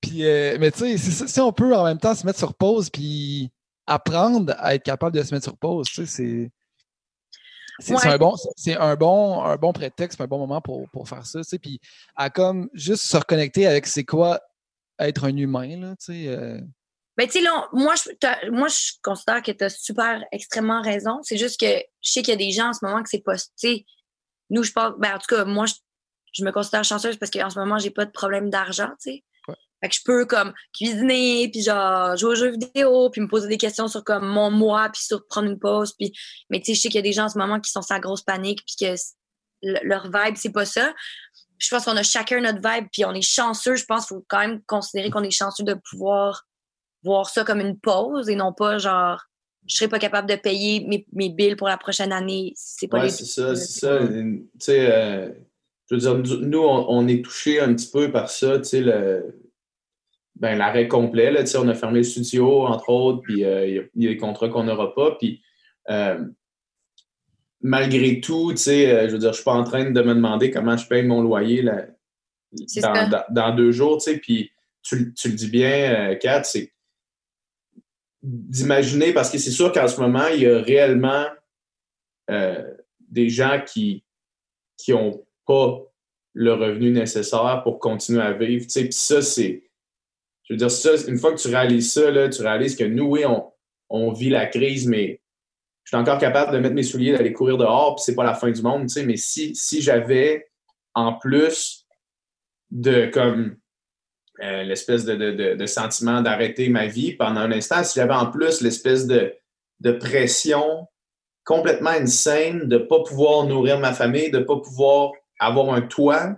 Puis, 0.00 0.24
euh, 0.24 0.56
mais 0.58 0.70
tu 0.70 0.98
sais, 0.98 1.26
si, 1.26 1.40
on 1.40 1.52
peut 1.52 1.74
en 1.74 1.84
même 1.84 1.98
temps 1.98 2.14
se 2.14 2.26
mettre 2.26 2.38
sur 2.38 2.54
pause 2.54 2.90
puis 2.90 3.50
apprendre 3.86 4.54
à 4.58 4.74
être 4.74 4.82
capable 4.82 5.16
de 5.16 5.22
se 5.22 5.34
mettre 5.34 5.44
sur 5.44 5.56
pause, 5.56 5.86
tu 5.86 6.06
sais, 6.06 6.06
c'est. 6.06 6.50
C'est 7.78 7.92
un, 8.06 8.16
bon, 8.16 8.34
un, 8.66 8.96
bon, 8.96 9.44
un 9.44 9.56
bon 9.56 9.72
prétexte, 9.74 10.18
un 10.22 10.26
bon 10.26 10.38
moment 10.38 10.62
pour, 10.62 10.88
pour 10.88 11.06
faire 11.06 11.26
ça. 11.26 11.40
Tu 11.40 11.44
sais, 11.44 11.58
puis 11.58 11.78
à 12.14 12.30
comme 12.30 12.70
juste 12.72 13.02
se 13.02 13.14
reconnecter 13.18 13.66
avec 13.66 13.86
c'est 13.86 14.04
quoi 14.04 14.40
être 14.98 15.24
un 15.24 15.36
humain. 15.36 15.78
Là, 15.78 15.94
tu 15.96 16.06
sais, 16.06 16.28
euh, 16.28 16.58
mais 17.16 17.26
tu 17.26 17.32
sais, 17.32 17.40
là, 17.40 17.68
moi 17.72 17.94
je, 17.96 18.50
moi, 18.50 18.68
je 18.68 18.92
considère 19.02 19.42
que 19.42 19.50
tu 19.50 19.64
as 19.64 19.70
super, 19.70 20.22
extrêmement 20.32 20.82
raison. 20.82 21.20
C'est 21.22 21.38
juste 21.38 21.58
que 21.58 21.66
je 21.66 22.10
sais 22.10 22.22
qu'il 22.22 22.32
y 22.32 22.34
a 22.34 22.36
des 22.36 22.52
gens 22.52 22.68
en 22.68 22.72
ce 22.72 22.84
moment 22.84 23.02
que 23.02 23.08
c'est 23.08 23.22
pas. 23.24 23.36
Tu 23.36 23.48
sais, 23.56 23.86
nous, 24.50 24.62
je 24.62 24.72
parle. 24.72 24.96
Ben, 24.98 25.14
en 25.14 25.18
tout 25.18 25.34
cas, 25.34 25.44
moi, 25.44 25.64
je, 26.32 26.44
me 26.44 26.50
considère 26.50 26.84
chanceuse 26.84 27.16
parce 27.16 27.30
qu'en 27.30 27.48
ce 27.48 27.58
moment, 27.58 27.78
j'ai 27.78 27.90
pas 27.90 28.04
de 28.04 28.10
problème 28.10 28.50
d'argent, 28.50 28.90
tu 29.02 29.12
sais. 29.12 29.24
Fait 29.82 29.88
que 29.88 29.94
je 29.94 30.00
peux 30.04 30.24
comme 30.24 30.52
cuisiner, 30.74 31.50
puis 31.50 31.62
genre 31.62 32.16
jouer 32.16 32.30
aux 32.30 32.34
jeux 32.34 32.50
vidéo, 32.50 33.10
puis 33.10 33.20
me 33.20 33.28
poser 33.28 33.48
des 33.48 33.58
questions 33.58 33.88
sur 33.88 34.04
comme 34.04 34.26
mon 34.26 34.50
moi, 34.50 34.88
puis 34.92 35.02
sur 35.02 35.26
prendre 35.26 35.48
une 35.48 35.58
pause. 35.58 35.94
Puis... 35.98 36.12
Mais 36.50 36.60
tu 36.60 36.66
sais, 36.66 36.74
je 36.74 36.80
sais 36.82 36.88
qu'il 36.88 36.96
y 36.96 37.00
a 37.00 37.02
des 37.02 37.12
gens 37.12 37.24
en 37.24 37.28
ce 37.28 37.38
moment 37.38 37.60
qui 37.60 37.70
sont 37.70 37.82
sa 37.82 38.00
grosse 38.00 38.22
panique, 38.22 38.62
puis 38.66 38.86
que 38.86 38.94
leur 39.62 40.04
vibe, 40.04 40.36
c'est 40.36 40.52
pas 40.52 40.64
ça. 40.64 40.92
Je 41.58 41.68
pense 41.68 41.84
qu'on 41.84 41.96
a 41.96 42.02
chacun 42.02 42.40
notre 42.40 42.56
vibe, 42.58 42.86
puis 42.92 43.04
on 43.04 43.12
est 43.12 43.22
chanceux. 43.22 43.76
Je 43.76 43.84
pense 43.84 44.06
qu'il 44.06 44.16
faut 44.16 44.24
quand 44.28 44.40
même 44.40 44.62
considérer 44.66 45.10
qu'on 45.10 45.22
est 45.22 45.30
chanceux 45.30 45.64
de 45.64 45.74
pouvoir 45.90 46.44
voir 47.02 47.28
ça 47.28 47.44
comme 47.44 47.60
une 47.60 47.78
pause 47.78 48.28
et 48.28 48.34
non 48.34 48.52
pas 48.52 48.78
genre 48.78 49.22
je 49.66 49.76
serais 49.76 49.88
pas 49.88 49.98
capable 49.98 50.28
de 50.28 50.36
payer 50.36 50.84
mes, 50.86 51.06
mes 51.12 51.28
billes 51.28 51.56
pour 51.56 51.68
la 51.68 51.76
prochaine 51.76 52.12
année. 52.12 52.52
C'est 52.56 52.88
pas 52.88 53.00
ouais, 53.00 53.08
c'est 53.08 53.24
ça, 53.24 53.54
c'est 53.56 53.80
ça. 53.80 53.98
Tu 54.06 54.48
sais, 54.60 54.92
euh, 54.92 55.28
je 55.90 55.94
veux 55.94 56.00
dire, 56.00 56.38
nous, 56.40 56.60
on, 56.60 57.08
est 57.08 57.24
touché 57.24 57.60
un 57.60 57.74
petit 57.74 57.90
peu 57.90 58.10
par 58.10 58.30
ça, 58.30 58.58
tu 58.58 58.64
sais, 58.64 58.80
le, 58.80 59.45
ben, 60.36 60.56
l'arrêt 60.56 60.88
complet, 60.88 61.30
là, 61.30 61.40
tu 61.40 61.48
sais, 61.48 61.58
on 61.58 61.68
a 61.68 61.74
fermé 61.74 61.98
le 61.98 62.04
studio, 62.04 62.66
entre 62.66 62.90
autres, 62.90 63.22
puis 63.22 63.44
euh, 63.44 63.66
il 63.94 64.02
y, 64.02 64.06
a 64.06 64.10
des 64.10 64.16
contrats 64.16 64.48
qu'on 64.48 64.64
n'aura 64.64 64.94
pas, 64.94 65.12
puis 65.12 65.42
euh, 65.90 66.24
malgré 67.60 68.20
tout, 68.20 68.52
tu 68.52 68.58
sais, 68.58 69.08
je 69.08 69.12
veux 69.12 69.18
dire, 69.18 69.32
je 69.32 69.36
suis 69.36 69.44
pas 69.44 69.54
en 69.54 69.64
train 69.64 69.90
de 69.90 70.02
me 70.02 70.14
demander 70.14 70.50
comment 70.50 70.76
je 70.76 70.86
paye 70.86 71.02
mon 71.02 71.22
loyer 71.22 71.62
là, 71.62 71.86
dans, 72.76 73.24
dans, 73.30 73.54
deux 73.54 73.72
jours, 73.72 73.98
tu 73.98 74.12
sais, 74.12 74.18
puis 74.18 74.50
tu, 74.82 75.14
tu, 75.14 75.28
le 75.28 75.34
dis 75.34 75.48
bien, 75.48 76.14
Kat, 76.16 76.44
c'est 76.44 76.72
d'imaginer, 78.26 79.12
parce 79.12 79.30
que 79.30 79.38
c'est 79.38 79.50
sûr 79.50 79.72
qu'en 79.72 79.88
ce 79.88 80.00
moment, 80.00 80.26
il 80.28 80.42
y 80.42 80.46
a 80.46 80.60
réellement 80.60 81.26
euh, 82.30 82.74
des 83.08 83.28
gens 83.28 83.60
qui 83.64 84.04
n'ont 84.88 85.24
pas 85.46 85.80
le 86.34 86.52
revenu 86.52 86.90
nécessaire 86.90 87.60
pour 87.62 87.78
continuer 87.78 88.22
à 88.22 88.32
vivre. 88.32 88.66
Puis 88.66 88.92
ça, 88.92 89.22
c'est. 89.22 89.65
Je 90.46 90.54
veux 90.54 90.58
dire, 90.58 90.70
ça, 90.70 90.90
une 91.08 91.18
fois 91.18 91.32
que 91.32 91.40
tu 91.40 91.48
réalises 91.48 91.92
ça, 91.92 92.10
là, 92.10 92.28
tu 92.28 92.42
réalises 92.42 92.76
que 92.76 92.84
nous, 92.84 93.06
oui, 93.06 93.24
on, 93.26 93.52
on 93.88 94.12
vit 94.12 94.30
la 94.30 94.46
crise, 94.46 94.86
mais 94.86 95.20
je 95.84 95.90
suis 95.90 95.96
encore 95.96 96.18
capable 96.18 96.52
de 96.52 96.58
mettre 96.58 96.74
mes 96.74 96.82
souliers, 96.82 97.12
d'aller 97.12 97.32
courir 97.32 97.58
dehors, 97.58 97.94
puis 97.94 98.04
c'est 98.04 98.14
pas 98.14 98.24
la 98.24 98.34
fin 98.34 98.50
du 98.50 98.60
monde, 98.62 98.88
mais 99.04 99.16
si, 99.16 99.54
si 99.54 99.82
j'avais 99.82 100.48
en 100.94 101.12
plus 101.14 101.86
de 102.70 103.06
comme 103.06 103.56
euh, 104.42 104.64
l'espèce 104.64 105.04
de, 105.04 105.66
sentiment 105.66 106.20
d'arrêter 106.20 106.68
ma 106.68 106.86
vie 106.86 107.14
pendant 107.14 107.40
un 107.40 107.52
instant, 107.52 107.84
si 107.84 107.98
j'avais 107.98 108.14
en 108.14 108.30
plus 108.30 108.60
l'espèce 108.60 109.06
de, 109.06 109.32
pression 110.00 110.88
complètement 111.44 111.90
insane 111.90 112.66
de 112.66 112.78
pas 112.78 113.02
pouvoir 113.04 113.46
nourrir 113.46 113.78
ma 113.78 113.92
famille, 113.92 114.30
de 114.30 114.40
pas 114.40 114.56
pouvoir 114.56 115.12
avoir 115.38 115.72
un 115.72 115.82
toit. 115.82 116.34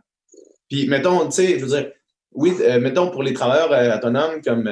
Puis, 0.68 0.87
mettons, 0.87 1.25
tu 1.27 1.33
sais, 1.33 1.59
je 1.59 1.64
veux 1.64 1.81
dire, 1.81 1.90
oui, 2.33 2.57
euh, 2.61 2.81
mettons 2.81 3.11
pour 3.11 3.23
les 3.23 3.33
travailleurs 3.33 3.73
euh, 3.73 3.97
autonomes 3.97 4.41
comme 4.43 4.71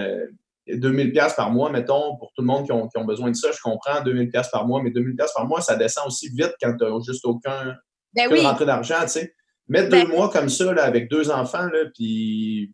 2000 0.68 1.12
pièces 1.12 1.34
par 1.34 1.50
mois, 1.50 1.70
mettons, 1.70 2.16
pour 2.16 2.32
tout 2.34 2.42
le 2.42 2.46
monde 2.46 2.64
qui 2.64 2.72
ont, 2.72 3.04
besoin 3.04 3.30
de 3.30 3.36
ça, 3.36 3.50
je 3.52 3.60
comprends, 3.60 4.02
2000 4.02 4.30
pièces 4.30 4.48
par 4.48 4.66
mois, 4.66 4.82
mais 4.82 4.90
2000 4.90 5.16
pièces 5.16 5.32
par 5.34 5.46
mois, 5.46 5.60
ça 5.60 5.76
descend 5.76 6.06
aussi 6.06 6.28
vite 6.28 6.54
quand 6.60 6.76
tu 6.76 6.84
n'as 6.84 7.00
juste 7.00 7.24
aucun, 7.24 7.74
ben 8.14 8.28
oui. 8.30 8.40
rentrée 8.40 8.66
d'argent, 8.66 9.00
tu 9.02 9.08
sais. 9.08 9.34
Mettre 9.68 9.90
ben 9.90 10.04
deux 10.04 10.12
mois 10.12 10.30
comme 10.30 10.48
ça, 10.48 10.72
là, 10.72 10.84
avec 10.84 11.10
deux 11.10 11.30
enfants, 11.30 11.66
là, 11.66 11.84
puis 11.94 12.72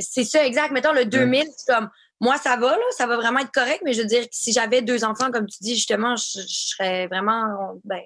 c'est 0.00 0.24
ça, 0.24 0.44
exact. 0.46 0.72
Mettons, 0.72 0.92
le 0.92 1.04
2000, 1.04 1.44
c'est 1.56 1.72
comme, 1.72 1.88
moi, 2.20 2.36
ça 2.38 2.56
va, 2.56 2.70
là, 2.70 2.84
ça 2.96 3.06
va 3.06 3.16
vraiment 3.16 3.40
être 3.40 3.52
correct, 3.52 3.82
mais 3.84 3.92
je 3.92 4.02
veux 4.02 4.06
dire, 4.06 4.24
si 4.30 4.52
j'avais 4.52 4.82
deux 4.82 5.04
enfants, 5.04 5.30
comme 5.30 5.46
tu 5.46 5.58
dis, 5.60 5.74
justement, 5.74 6.16
je, 6.16 6.40
serais 6.46 7.06
vraiment. 7.06 7.78
Ben, 7.84 8.00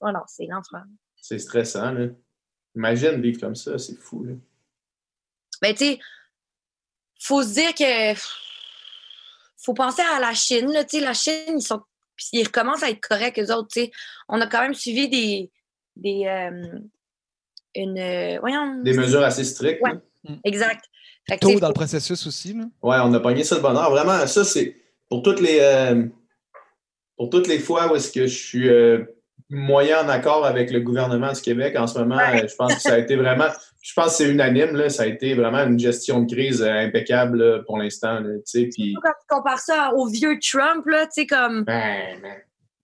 voilà, 0.00 0.22
c'est 0.26 0.46
l'enfant. 0.46 0.82
C'est 1.20 1.38
stressant, 1.38 1.92
là. 1.92 2.06
Imagine 2.74 3.20
vivre 3.20 3.40
comme 3.40 3.54
ça, 3.54 3.78
c'est 3.78 3.98
fou, 3.98 4.24
là. 4.24 4.34
Ben, 5.62 5.74
tu 5.74 5.84
sais, 5.84 5.98
faut 7.20 7.42
se 7.42 7.54
dire 7.54 7.74
que. 7.74 8.18
Faut 9.58 9.74
penser 9.74 10.02
à 10.02 10.20
la 10.20 10.32
Chine, 10.32 10.70
là, 10.70 10.84
tu 10.84 10.98
sais, 10.98 11.04
la 11.04 11.14
Chine, 11.14 11.58
ils 11.58 11.62
sont. 11.62 11.82
Ils 12.32 12.44
recommencent 12.44 12.82
à 12.82 12.90
être 12.90 13.00
corrects, 13.00 13.38
eux 13.38 13.52
autres, 13.52 13.68
tu 13.72 13.80
sais. 13.80 13.90
On 14.28 14.40
a 14.40 14.46
quand 14.46 14.62
même 14.62 14.74
suivi 14.74 15.08
des. 15.08 15.50
des 15.96 16.26
euh, 16.26 16.78
une. 17.74 17.98
Euh, 17.98 18.38
voyons. 18.40 18.82
Des 18.82 18.94
mesures 18.94 19.22
assez 19.22 19.44
strictes. 19.44 19.82
Ouais, 19.82 19.92
exact. 20.44 20.84
Tôt 21.40 21.58
dans 21.58 21.68
le 21.68 21.74
processus 21.74 22.26
aussi. 22.26 22.52
Là. 22.52 22.64
Ouais, 22.82 22.96
on 23.02 23.12
a 23.12 23.20
pogné 23.20 23.42
ça 23.42 23.56
de 23.56 23.60
bonheur. 23.60 23.90
Vraiment, 23.90 24.26
ça, 24.26 24.44
c'est 24.44 24.76
pour 25.08 25.22
toutes 25.22 25.40
les 25.40 25.58
euh, 25.60 26.06
pour 27.16 27.30
toutes 27.30 27.48
les 27.48 27.58
fois 27.58 27.90
où 27.90 27.96
est-ce 27.96 28.12
que 28.12 28.26
je 28.26 28.36
suis 28.36 28.68
euh, 28.68 29.04
moyen 29.50 30.04
en 30.04 30.08
accord 30.08 30.44
avec 30.44 30.70
le 30.70 30.80
gouvernement 30.80 31.32
du 31.32 31.40
Québec 31.40 31.76
en 31.78 31.86
ce 31.86 31.98
moment, 31.98 32.18
euh, 32.18 32.46
je 32.48 32.54
pense 32.56 32.74
que 32.74 32.80
ça 32.80 32.94
a 32.94 32.98
été 32.98 33.16
vraiment, 33.16 33.48
je 33.80 33.92
pense 33.94 34.08
que 34.08 34.12
c'est 34.12 34.30
unanime, 34.30 34.74
là, 34.74 34.88
ça 34.88 35.04
a 35.04 35.06
été 35.06 35.34
vraiment 35.34 35.64
une 35.64 35.78
gestion 35.78 36.22
de 36.22 36.32
crise 36.32 36.62
impeccable 36.62 37.64
pour 37.64 37.78
l'instant. 37.78 38.20
Puis... 38.52 38.94
Quand 39.02 39.10
tu 39.10 39.26
compares 39.28 39.60
ça 39.60 39.92
au 39.94 40.06
vieux 40.08 40.38
Trump, 40.40 40.84
là, 40.86 41.06
tu 41.06 41.22
sais, 41.22 41.26
comme. 41.26 41.64
Ben, 41.64 42.20
ben. 42.20 42.36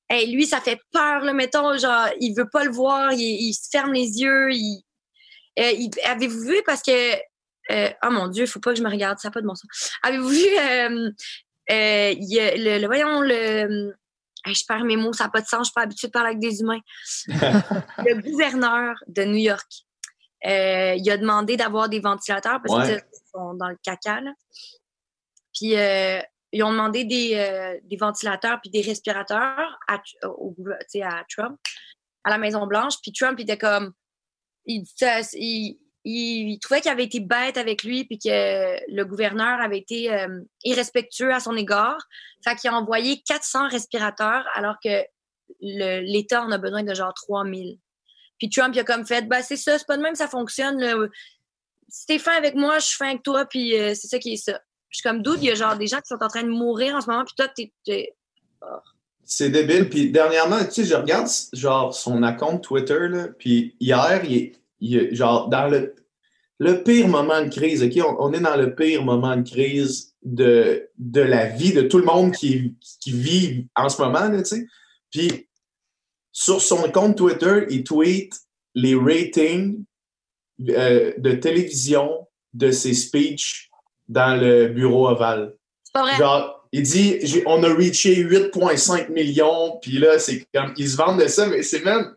Hey, 0.08 0.30
lui, 0.32 0.44
ça 0.44 0.60
fait 0.60 0.78
peur, 0.92 1.20
là, 1.20 1.32
mettons, 1.32 1.76
genre, 1.78 2.08
il 2.20 2.34
veut 2.34 2.48
pas 2.52 2.64
le 2.64 2.70
voir, 2.70 3.12
il, 3.12 3.52
se 3.54 3.68
ferme 3.70 3.92
les 3.92 4.20
yeux, 4.20 4.50
il, 4.52 4.84
avez-vous 6.04 6.40
vu 6.40 6.56
parce 6.66 6.82
que 6.82 7.16
euh, 7.70 7.88
oh 8.04 8.10
mon 8.10 8.28
Dieu, 8.28 8.44
il 8.44 8.46
faut 8.48 8.60
pas 8.60 8.72
que 8.72 8.78
je 8.78 8.82
me 8.82 8.90
regarde, 8.90 9.18
ça 9.18 9.28
n'a 9.28 9.32
pas 9.32 9.40
de 9.40 9.46
bon 9.46 9.54
sens. 9.54 9.92
Avez-vous 10.02 10.28
vu 10.28 10.46
euh, 10.60 11.10
euh, 11.70 12.14
le, 12.18 12.86
voyons, 12.86 13.20
le. 13.20 13.94
Je 14.46 14.64
perds 14.66 14.84
mes 14.84 14.96
mots, 14.96 15.12
ça 15.12 15.24
n'a 15.24 15.30
pas 15.30 15.40
de 15.40 15.46
sens, 15.46 15.60
je 15.60 15.64
suis 15.64 15.72
pas 15.74 15.82
habituée 15.82 16.08
de 16.08 16.12
parler 16.12 16.28
avec 16.28 16.40
des 16.40 16.60
humains. 16.60 16.80
le 17.26 18.20
gouverneur 18.20 18.94
de 19.06 19.24
New 19.24 19.36
York. 19.36 19.70
il 20.44 21.10
a 21.10 21.16
demandé 21.16 21.56
d'avoir 21.56 21.88
des 21.88 22.00
ventilateurs 22.00 22.60
parce 22.64 22.88
qu'ils 22.88 23.02
sont 23.32 23.54
dans 23.54 23.68
le 23.68 23.78
caca. 23.82 24.20
Puis 25.54 25.74
ils 26.52 26.62
ont 26.62 26.72
demandé 26.72 27.04
des, 27.04 27.96
ventilateurs 27.98 28.60
puis 28.60 28.70
des 28.70 28.82
respirateurs 28.82 29.78
à, 29.88 29.94
à 29.94 31.24
Trump, 31.28 31.58
à 32.24 32.30
la 32.30 32.38
Maison-Blanche. 32.38 32.94
Puis 33.02 33.12
Trump 33.12 33.38
était 33.40 33.58
comme. 33.58 33.92
Il, 34.64 34.84
il, 35.34 35.81
il, 36.04 36.58
trouvait 36.58 36.80
qu'il 36.80 36.90
avait 36.90 37.04
été 37.04 37.20
bête 37.20 37.56
avec 37.56 37.84
lui 37.84 38.04
puis 38.04 38.18
que 38.18 38.76
le 38.92 39.04
gouverneur 39.04 39.60
avait 39.60 39.78
été 39.78 40.12
euh, 40.12 40.40
irrespectueux 40.64 41.32
à 41.32 41.40
son 41.40 41.56
égard. 41.56 41.98
Fait 42.44 42.56
qu'il 42.56 42.70
a 42.70 42.74
envoyé 42.74 43.22
400 43.22 43.68
respirateurs 43.68 44.46
alors 44.54 44.76
que 44.82 45.04
l'État 45.60 46.42
en 46.42 46.50
a 46.50 46.58
besoin 46.58 46.82
de 46.82 46.94
genre 46.94 47.14
3000. 47.14 47.78
Puis 48.38 48.50
Trump, 48.50 48.74
il 48.74 48.80
a 48.80 48.84
comme 48.84 49.06
fait, 49.06 49.28
bah 49.28 49.42
c'est 49.42 49.56
ça, 49.56 49.78
c'est 49.78 49.86
pas 49.86 49.96
de 49.96 50.02
même 50.02 50.16
ça 50.16 50.26
fonctionne. 50.26 51.08
Si 51.88 52.06
t'es 52.06 52.18
fin 52.18 52.32
avec 52.32 52.54
moi, 52.54 52.78
je 52.78 52.86
suis 52.86 52.96
fin 52.96 53.10
avec 53.10 53.22
toi, 53.22 53.44
puis 53.44 53.78
euh, 53.78 53.94
c'est 53.94 54.08
ça 54.08 54.18
qui 54.18 54.32
est 54.32 54.36
ça. 54.36 54.60
Je 54.88 54.98
suis 54.98 55.08
comme 55.08 55.22
doute, 55.22 55.38
il 55.40 55.46
y 55.46 55.50
a 55.50 55.54
genre 55.54 55.76
des 55.76 55.86
gens 55.86 55.98
qui 55.98 56.08
sont 56.08 56.22
en 56.22 56.28
train 56.28 56.42
de 56.42 56.48
mourir 56.48 56.94
en 56.94 57.00
ce 57.00 57.08
moment, 57.08 57.24
puis 57.24 57.34
toi, 57.36 57.48
t'es... 57.48 58.14
Oh. 58.62 58.78
C'est 59.24 59.50
débile. 59.50 59.88
Puis 59.88 60.10
dernièrement, 60.10 60.64
tu 60.64 60.70
sais, 60.72 60.84
je 60.84 60.94
regarde 60.94 61.28
genre 61.52 61.94
son 61.94 62.20
compte 62.36 62.64
Twitter, 62.64 63.08
là, 63.08 63.28
puis 63.38 63.76
hier, 63.78 64.22
il 64.24 64.36
est 64.36 64.61
genre, 65.12 65.48
dans 65.48 65.68
le, 65.68 65.94
le 66.58 66.82
pire 66.82 67.08
moment 67.08 67.42
de 67.42 67.48
crise, 67.48 67.82
OK? 67.82 67.98
On, 68.18 68.32
est 68.32 68.40
dans 68.40 68.56
le 68.56 68.74
pire 68.74 69.02
moment 69.02 69.36
de 69.36 69.48
crise 69.48 70.14
de, 70.22 70.88
de 70.98 71.20
la 71.20 71.46
vie 71.46 71.72
de 71.72 71.82
tout 71.82 71.98
le 71.98 72.04
monde 72.04 72.32
qui, 72.32 72.76
qui 73.00 73.12
vit 73.12 73.66
en 73.74 73.88
ce 73.88 74.00
moment, 74.00 74.30
tu 74.30 74.44
sais. 74.44 74.66
Puis, 75.10 75.48
sur 76.32 76.62
son 76.62 76.90
compte 76.90 77.16
Twitter, 77.16 77.66
il 77.68 77.84
tweet 77.84 78.34
les 78.74 78.94
ratings 78.94 79.84
euh, 80.68 81.12
de 81.18 81.32
télévision 81.32 82.26
de 82.54 82.70
ses 82.70 82.94
speeches 82.94 83.70
dans 84.08 84.40
le 84.40 84.68
bureau 84.68 85.08
ovale. 85.08 85.54
C'est 85.84 85.92
pas 85.92 86.02
vrai. 86.02 86.16
Genre, 86.16 86.68
il 86.72 86.82
dit, 86.82 87.18
on 87.46 87.62
a 87.62 87.68
reaché 87.68 88.24
8,5 88.24 89.12
millions, 89.12 89.78
puis 89.82 89.98
là, 89.98 90.18
c'est 90.18 90.46
comme, 90.54 90.72
ils 90.78 90.88
se 90.88 90.96
vendent 90.96 91.20
de 91.20 91.28
ça, 91.28 91.46
mais 91.46 91.62
c'est 91.62 91.84
même, 91.84 92.14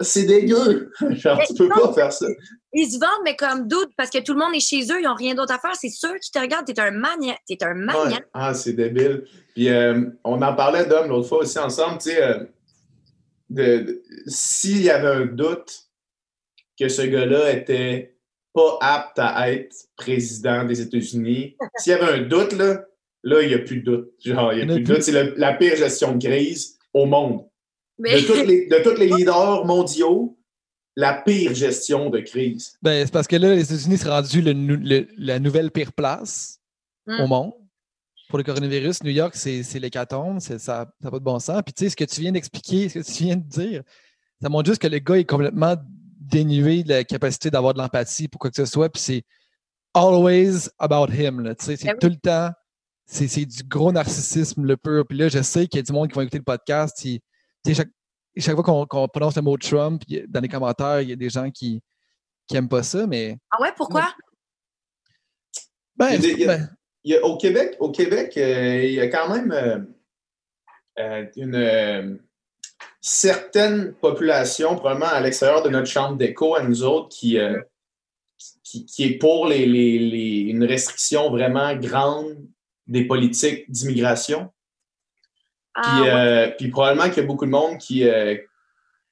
c'est 0.00 0.24
dégueu. 0.24 0.92
Genre, 1.10 1.40
tu 1.46 1.54
peux 1.54 1.68
pas 1.68 1.92
faire 1.92 2.12
ça. 2.12 2.26
Ils 2.72 2.90
se 2.90 2.98
vendent, 2.98 3.22
mais 3.24 3.34
comme 3.34 3.66
doute, 3.66 3.90
parce 3.96 4.10
que 4.10 4.18
tout 4.18 4.34
le 4.34 4.38
monde 4.38 4.54
est 4.54 4.60
chez 4.60 4.82
eux, 4.92 5.00
ils 5.00 5.04
n'ont 5.04 5.14
rien 5.14 5.34
d'autre 5.34 5.54
à 5.54 5.58
faire. 5.58 5.74
C'est 5.74 5.88
sûr 5.88 6.12
qu'ils 6.20 6.32
te 6.32 6.38
regardent, 6.38 6.66
t'es 6.66 6.78
un 6.78 6.90
maniaque. 6.90 7.40
T'es 7.46 7.62
un 7.62 7.74
maniaque. 7.74 8.28
Ah, 8.32 8.54
c'est 8.54 8.74
débile. 8.74 9.24
Puis 9.54 9.68
euh, 9.68 10.04
on 10.24 10.40
en 10.42 10.54
parlait 10.54 10.86
d'homme 10.86 11.08
l'autre 11.08 11.28
fois 11.28 11.38
aussi 11.38 11.58
ensemble, 11.58 11.98
tu 11.98 12.10
sais, 12.10 12.22
euh, 12.22 13.84
s'il 14.26 14.82
y 14.82 14.90
avait 14.90 15.08
un 15.08 15.26
doute 15.26 15.88
que 16.78 16.88
ce 16.88 17.02
gars-là 17.02 17.52
était 17.52 18.14
pas 18.52 18.78
apte 18.80 19.18
à 19.18 19.50
être 19.50 19.74
président 19.96 20.64
des 20.64 20.80
États-Unis, 20.80 21.56
s'il 21.78 21.92
y 21.92 21.94
avait 21.94 22.20
un 22.20 22.22
doute, 22.22 22.52
là, 22.52 22.84
là, 23.24 23.42
il 23.42 23.48
n'y 23.48 23.54
a 23.54 23.58
plus 23.58 23.80
de 23.80 23.84
doute. 23.84 24.12
Genre, 24.24 24.52
il 24.52 24.56
n'y 24.58 24.62
a 24.62 24.74
plus 24.74 24.84
de 24.84 24.94
doute. 24.94 25.02
C'est 25.02 25.36
la 25.36 25.52
pire 25.54 25.74
gestion 25.74 26.14
de 26.14 26.24
crise 26.24 26.78
au 26.92 27.06
monde. 27.06 27.48
De, 27.98 28.26
tous 28.26 28.46
les, 28.46 28.66
de 28.66 28.98
les 28.98 29.06
leaders 29.08 29.64
mondiaux, 29.64 30.38
la 30.96 31.14
pire 31.14 31.54
gestion 31.54 32.10
de 32.10 32.20
crise. 32.20 32.76
Ben, 32.82 33.06
c'est 33.06 33.12
parce 33.12 33.28
que 33.28 33.36
là, 33.36 33.54
les 33.54 33.62
États-Unis 33.62 33.98
sont 33.98 34.10
rendus 34.10 34.42
la 34.42 35.38
nouvelle 35.38 35.70
pire 35.70 35.92
place 35.92 36.60
au 37.06 37.24
hmm. 37.24 37.28
monde 37.28 37.52
pour 38.28 38.38
le 38.38 38.44
coronavirus. 38.44 39.02
New 39.02 39.10
York, 39.10 39.34
c'est 39.34 39.78
l'hécatombe, 39.78 40.40
ça 40.40 40.86
n'a 41.00 41.10
pas 41.10 41.18
de 41.18 41.24
bon 41.24 41.38
sens. 41.38 41.62
Puis 41.64 41.72
tu 41.72 41.84
sais, 41.84 41.90
ce 41.90 41.96
que 41.96 42.04
tu 42.04 42.20
viens 42.20 42.32
d'expliquer, 42.32 42.88
ce 42.88 42.98
que 42.98 43.04
tu 43.04 43.24
viens 43.24 43.36
de 43.36 43.48
dire, 43.48 43.82
ça 44.40 44.48
montre 44.48 44.68
juste 44.68 44.82
que 44.82 44.88
le 44.88 44.98
gars 44.98 45.16
est 45.16 45.24
complètement 45.24 45.76
dénué 46.20 46.82
de 46.82 46.90
la 46.90 47.04
capacité 47.04 47.50
d'avoir 47.50 47.74
de 47.74 47.78
l'empathie 47.78 48.28
pour 48.28 48.38
quoi 48.38 48.50
que 48.50 48.56
ce 48.56 48.66
soit. 48.66 48.88
Puis 48.90 49.02
c'est 49.02 49.22
always 49.94 50.68
about 50.78 51.12
him. 51.12 51.54
C'est 51.58 51.82
ben 51.84 51.96
tout 51.98 52.08
le 52.08 52.16
temps, 52.16 52.50
c'est 53.06 53.46
du 53.46 53.62
gros 53.64 53.92
narcissisme 53.92 54.64
le 54.64 54.76
pur. 54.76 55.06
Puis 55.08 55.18
là, 55.18 55.28
je 55.28 55.42
sais 55.42 55.66
qu'il 55.66 55.78
y 55.78 55.80
a 55.80 55.82
du 55.82 55.92
monde 55.92 56.08
qui 56.08 56.14
va 56.14 56.22
écouter 56.22 56.38
le 56.38 56.44
podcast. 56.44 57.06
Chaque, 57.66 57.88
chaque, 58.36 58.54
fois 58.54 58.86
qu'on 58.86 59.08
prononce 59.08 59.36
le 59.36 59.42
mot 59.42 59.56
Trump, 59.56 60.02
dans 60.28 60.40
les 60.40 60.48
commentaires, 60.48 61.00
il 61.00 61.10
y 61.10 61.12
a 61.12 61.16
des 61.16 61.30
gens 61.30 61.50
qui 61.50 61.82
n'aiment 62.50 62.68
pas 62.68 62.82
ça, 62.82 63.06
mais. 63.06 63.36
Ah 63.50 63.60
ouais, 63.60 63.72
pourquoi? 63.76 64.14
Ben, 65.96 66.20
au 67.22 67.36
Québec, 67.36 67.76
au 67.80 67.90
Québec 67.90 68.34
euh, 68.36 68.84
il 68.84 68.92
y 68.92 69.00
a 69.00 69.08
quand 69.08 69.28
même 69.34 69.50
euh, 69.50 69.78
euh, 70.98 71.26
une 71.36 72.20
certaine 73.00 73.94
population, 73.94 74.76
probablement 74.76 75.06
à 75.06 75.20
l'extérieur 75.20 75.62
de 75.62 75.70
notre 75.70 75.88
chambre 75.88 76.16
d'écho, 76.16 76.54
à 76.54 76.62
nous 76.62 76.82
autres, 76.84 77.08
qui, 77.08 77.38
qui, 78.62 79.04
est 79.04 79.18
pour 79.18 79.46
les, 79.46 79.64
une 79.64 80.64
restriction 80.64 81.30
vraiment 81.30 81.74
grande 81.74 82.36
des 82.86 83.04
politiques 83.04 83.70
d'immigration. 83.70 84.50
Ah, 85.80 86.02
euh, 86.02 86.50
puis, 86.58 86.68
probablement 86.68 87.08
qu'il 87.08 87.18
y 87.18 87.20
a 87.20 87.26
beaucoup 87.26 87.46
de 87.46 87.50
monde 87.50 87.78
qui, 87.78 88.08
euh, 88.08 88.36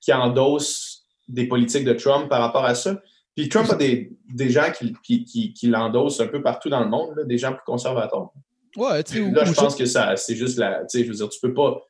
qui 0.00 0.12
endosse 0.12 1.04
des 1.28 1.46
politiques 1.46 1.84
de 1.84 1.92
Trump 1.92 2.28
par 2.28 2.40
rapport 2.40 2.64
à 2.64 2.74
ça. 2.74 3.00
Puis 3.36 3.48
Trump 3.48 3.70
a 3.70 3.74
des, 3.74 4.10
des 4.28 4.50
gens 4.50 4.72
qui, 4.72 4.94
qui, 5.24 5.52
qui, 5.52 5.66
l'endossent 5.66 6.20
un 6.20 6.26
peu 6.26 6.42
partout 6.42 6.70
dans 6.70 6.80
le 6.80 6.88
monde, 6.88 7.20
des 7.26 7.38
gens 7.38 7.52
plus 7.52 7.64
conservateurs. 7.66 8.30
Ouais, 8.76 9.02
tu 9.04 9.30
Là, 9.30 9.44
je 9.44 9.52
pense 9.52 9.76
que 9.76 9.84
ça, 9.84 10.16
c'est 10.16 10.34
juste 10.34 10.58
la. 10.58 10.80
Tu 10.86 10.98
sais, 10.98 11.04
je 11.04 11.10
veux 11.10 11.16
dire, 11.16 11.28
tu 11.28 11.38
peux 11.40 11.54
pas. 11.54 11.80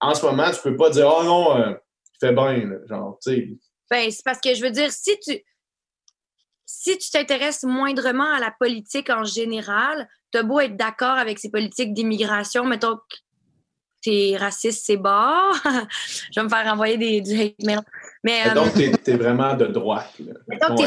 En 0.00 0.14
ce 0.14 0.26
moment, 0.26 0.50
tu 0.50 0.60
peux 0.60 0.76
pas 0.76 0.90
dire, 0.90 1.12
oh 1.16 1.22
non, 1.24 1.56
euh, 1.56 1.74
fais 2.18 2.32
bien, 2.32 2.68
genre, 2.88 3.18
tu 3.22 3.32
sais. 3.32 3.48
Ben, 3.90 4.10
c'est 4.10 4.24
parce 4.24 4.40
que 4.40 4.54
je 4.54 4.62
veux 4.62 4.70
dire, 4.70 4.90
si 4.90 5.18
tu. 5.20 5.40
Si 6.64 6.96
tu 6.98 7.10
t'intéresses 7.10 7.64
moindrement 7.64 8.32
à 8.32 8.40
la 8.40 8.52
politique 8.58 9.10
en 9.10 9.24
général, 9.24 10.08
tu 10.32 10.38
as 10.38 10.42
beau 10.42 10.58
être 10.58 10.76
d'accord 10.76 11.16
avec 11.18 11.38
ces 11.38 11.50
politiques 11.50 11.92
d'immigration, 11.92 12.64
mettons 12.64 12.98
t'es 14.02 14.36
raciste, 14.38 14.84
c'est 14.84 14.96
bas. 14.96 15.50
je 15.64 16.40
vais 16.40 16.44
me 16.44 16.48
faire 16.48 16.72
envoyer 16.72 16.96
des, 16.96 17.20
du 17.20 17.40
hate 17.40 17.54
mail. 17.62 17.80
Mais, 18.24 18.52
donc, 18.54 18.76
euh, 18.76 18.92
t'es 19.02 19.12
es 19.12 19.16
vraiment 19.16 19.54
de 19.54 19.66
droite. 19.66 20.12
Là. 20.20 20.34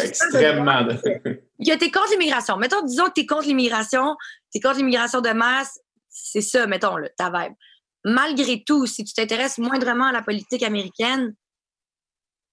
extrêmement 0.03 0.83
de 0.83 0.93
droite. 0.93 1.79
t'es 1.79 1.91
contre 1.91 2.11
l'immigration. 2.11 2.57
Mettons, 2.57 2.81
disons 2.85 3.05
que 3.05 3.13
t'es 3.13 3.25
contre 3.25 3.47
l'immigration, 3.47 4.15
t'es 4.51 4.59
contre 4.59 4.77
l'immigration 4.77 5.21
de 5.21 5.31
masse, 5.31 5.79
c'est 6.09 6.41
ça, 6.41 6.67
mettons, 6.67 6.97
là, 6.97 7.09
ta 7.17 7.29
vibe. 7.29 7.53
Malgré 8.03 8.63
tout, 8.63 8.85
si 8.85 9.03
tu 9.03 9.13
t'intéresses 9.13 9.57
moindrement 9.57 10.05
à 10.05 10.11
la 10.11 10.21
politique 10.21 10.63
américaine, 10.63 11.33